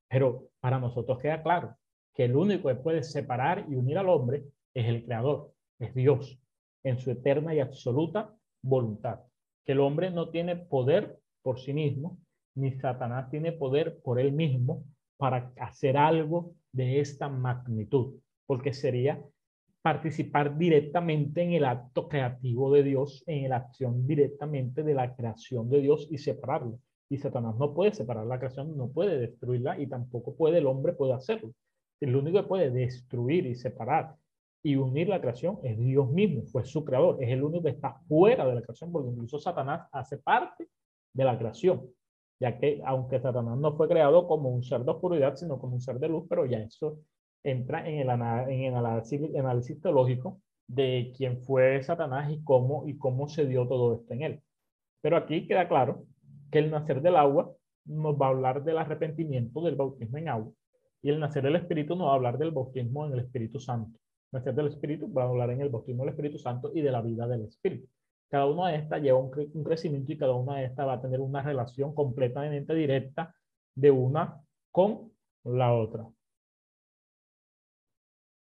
Pero 0.08 0.48
para 0.60 0.78
nosotros 0.78 1.18
queda 1.18 1.42
claro 1.42 1.76
que 2.14 2.24
el 2.24 2.36
único 2.36 2.68
que 2.68 2.74
puede 2.74 3.02
separar 3.02 3.66
y 3.68 3.74
unir 3.74 3.98
al 3.98 4.08
hombre 4.08 4.44
es 4.74 4.86
el 4.86 5.04
Creador, 5.04 5.52
es 5.78 5.94
Dios, 5.94 6.38
en 6.82 6.98
su 6.98 7.10
eterna 7.10 7.54
y 7.54 7.60
absoluta 7.60 8.34
voluntad. 8.62 9.20
Que 9.64 9.72
el 9.72 9.80
hombre 9.80 10.10
no 10.10 10.30
tiene 10.30 10.56
poder 10.56 11.18
por 11.42 11.60
sí 11.60 11.72
mismo, 11.72 12.18
ni 12.54 12.72
Satanás 12.72 13.30
tiene 13.30 13.52
poder 13.52 14.00
por 14.02 14.18
él 14.18 14.32
mismo 14.32 14.84
para 15.16 15.52
hacer 15.56 15.96
algo 15.96 16.54
de 16.72 17.00
esta 17.00 17.28
magnitud, 17.28 18.14
porque 18.46 18.72
sería 18.72 19.22
participar 19.82 20.58
directamente 20.58 21.42
en 21.42 21.52
el 21.52 21.64
acto 21.64 22.08
creativo 22.08 22.72
de 22.72 22.82
Dios, 22.82 23.22
en 23.26 23.48
la 23.48 23.56
acción 23.56 24.06
directamente 24.06 24.82
de 24.82 24.94
la 24.94 25.14
creación 25.14 25.70
de 25.70 25.80
Dios 25.80 26.08
y 26.10 26.18
separarlo. 26.18 26.78
Y 27.08 27.16
Satanás 27.18 27.56
no 27.56 27.72
puede 27.72 27.92
separar 27.92 28.26
la 28.26 28.38
creación, 28.38 28.76
no 28.76 28.88
puede 28.88 29.18
destruirla 29.18 29.78
y 29.78 29.86
tampoco 29.86 30.34
puede 30.36 30.58
el 30.58 30.66
hombre 30.66 30.92
puede 30.92 31.14
hacerlo. 31.14 31.52
El 32.00 32.14
único 32.14 32.42
que 32.42 32.48
puede 32.48 32.70
destruir 32.70 33.46
y 33.46 33.54
separar 33.54 34.14
y 34.62 34.76
unir 34.76 35.08
la 35.08 35.20
creación 35.20 35.58
es 35.62 35.78
Dios 35.78 36.10
mismo, 36.10 36.44
fue 36.46 36.64
su 36.64 36.84
creador, 36.84 37.22
es 37.22 37.30
el 37.30 37.42
único 37.42 37.64
que 37.64 37.70
está 37.70 37.94
fuera 38.08 38.46
de 38.46 38.54
la 38.54 38.62
creación, 38.62 38.90
porque 38.92 39.10
incluso 39.10 39.38
Satanás 39.38 39.88
hace 39.92 40.18
parte 40.18 40.68
de 41.12 41.24
la 41.24 41.38
creación, 41.38 41.86
ya 42.40 42.58
que 42.58 42.80
aunque 42.84 43.20
Satanás 43.20 43.58
no 43.58 43.76
fue 43.76 43.88
creado 43.88 44.26
como 44.26 44.50
un 44.50 44.62
ser 44.62 44.84
de 44.84 44.90
oscuridad, 44.90 45.36
sino 45.36 45.58
como 45.58 45.74
un 45.74 45.80
ser 45.80 45.98
de 45.98 46.08
luz, 46.08 46.26
pero 46.28 46.44
ya 46.46 46.58
eso 46.58 46.98
entra 47.44 47.88
en 47.88 48.00
el, 48.00 48.10
en 48.50 48.64
el 48.64 48.74
análisis, 48.74 49.34
análisis 49.36 49.80
teológico 49.80 50.40
de 50.66 51.12
quién 51.16 51.40
fue 51.42 51.82
Satanás 51.82 52.30
y 52.30 52.42
cómo, 52.42 52.86
y 52.86 52.98
cómo 52.98 53.28
se 53.28 53.46
dio 53.46 53.66
todo 53.66 53.94
esto 53.94 54.12
en 54.12 54.22
él. 54.22 54.42
Pero 55.00 55.16
aquí 55.16 55.46
queda 55.46 55.68
claro 55.68 56.04
que 56.50 56.58
el 56.58 56.70
nacer 56.70 57.00
del 57.00 57.16
agua 57.16 57.52
nos 57.84 58.16
va 58.20 58.26
a 58.26 58.30
hablar 58.30 58.64
del 58.64 58.78
arrepentimiento, 58.78 59.62
del 59.62 59.76
bautismo 59.76 60.18
en 60.18 60.28
agua, 60.28 60.52
y 61.00 61.10
el 61.10 61.20
nacer 61.20 61.42
del 61.42 61.56
Espíritu 61.56 61.96
nos 61.96 62.08
va 62.08 62.12
a 62.12 62.16
hablar 62.16 62.38
del 62.38 62.50
bautismo 62.50 63.06
en 63.06 63.12
el 63.12 63.20
Espíritu 63.20 63.60
Santo. 63.60 63.98
Nacer 64.32 64.54
del 64.54 64.68
Espíritu 64.68 65.12
va 65.12 65.24
a 65.24 65.28
hablar 65.28 65.50
en 65.50 65.60
el 65.60 65.70
bautismo 65.70 66.04
del 66.04 66.10
Espíritu 66.10 66.38
Santo 66.38 66.70
y 66.74 66.82
de 66.82 66.90
la 66.92 67.00
vida 67.00 67.26
del 67.26 67.44
Espíritu. 67.44 67.88
Cada 68.28 68.46
una 68.46 68.68
de 68.68 68.76
estas 68.76 69.00
lleva 69.00 69.18
un, 69.18 69.30
un 69.54 69.64
crecimiento 69.64 70.12
y 70.12 70.18
cada 70.18 70.34
una 70.34 70.56
de 70.58 70.66
estas 70.66 70.86
va 70.86 70.94
a 70.94 71.00
tener 71.00 71.20
una 71.20 71.42
relación 71.42 71.94
completamente 71.94 72.74
directa 72.74 73.34
de 73.74 73.90
una 73.90 74.42
con 74.70 75.12
la 75.44 75.72
otra. 75.72 76.06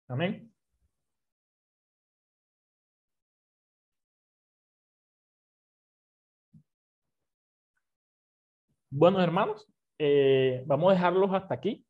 Amén. 0.09 0.51
Bueno, 8.89 9.21
hermanos, 9.21 9.67
eh, 9.99 10.63
vamos 10.65 10.91
a 10.91 10.95
dejarlos 10.95 11.31
hasta 11.33 11.53
aquí. 11.53 11.85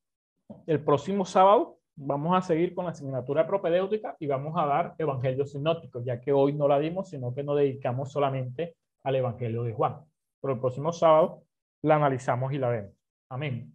El 0.66 0.84
próximo 0.84 1.26
sábado 1.26 1.77
vamos 1.98 2.38
a 2.38 2.42
seguir 2.42 2.76
con 2.76 2.86
la 2.86 2.92
asignatura 2.92 3.46
propedéutica 3.46 4.16
y 4.20 4.28
vamos 4.28 4.54
a 4.56 4.66
dar 4.66 4.96
Evangelio 4.98 5.46
sinóptico, 5.46 6.02
ya 6.02 6.22
que 6.22 6.32
hoy 6.32 6.54
no 6.54 6.68
la 6.68 6.80
dimos, 6.80 7.10
sino 7.10 7.34
que 7.34 7.44
nos 7.44 7.58
dedicamos 7.58 8.12
solamente 8.12 8.76
al 9.04 9.16
Evangelio 9.16 9.64
de 9.64 9.74
Juan. 9.74 9.98
Pero 10.40 10.54
el 10.54 10.60
próximo 10.60 10.94
sábado 10.94 11.44
la 11.82 11.96
analizamos 11.96 12.54
y 12.54 12.60
la 12.60 12.70
vemos. 12.70 12.94
Amén. 13.30 13.74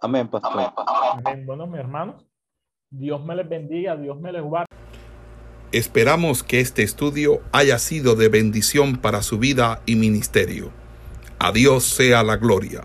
Amén, 0.00 0.28
pastor. 0.28 0.72
Amén. 0.76 1.46
Bueno, 1.46 1.66
mis 1.66 1.80
hermanos, 1.80 2.26
Dios 2.90 3.24
me 3.24 3.36
les 3.36 3.48
bendiga, 3.48 3.96
Dios 3.96 4.18
me 4.18 4.32
les 4.32 4.42
guarde. 4.42 4.66
Esperamos 5.72 6.42
que 6.42 6.60
este 6.60 6.82
estudio 6.82 7.40
haya 7.52 7.78
sido 7.78 8.14
de 8.14 8.28
bendición 8.28 8.96
para 8.96 9.22
su 9.22 9.38
vida 9.38 9.82
y 9.86 9.96
ministerio. 9.96 10.70
A 11.38 11.52
Dios 11.52 11.84
sea 11.84 12.22
la 12.22 12.36
gloria. 12.36 12.84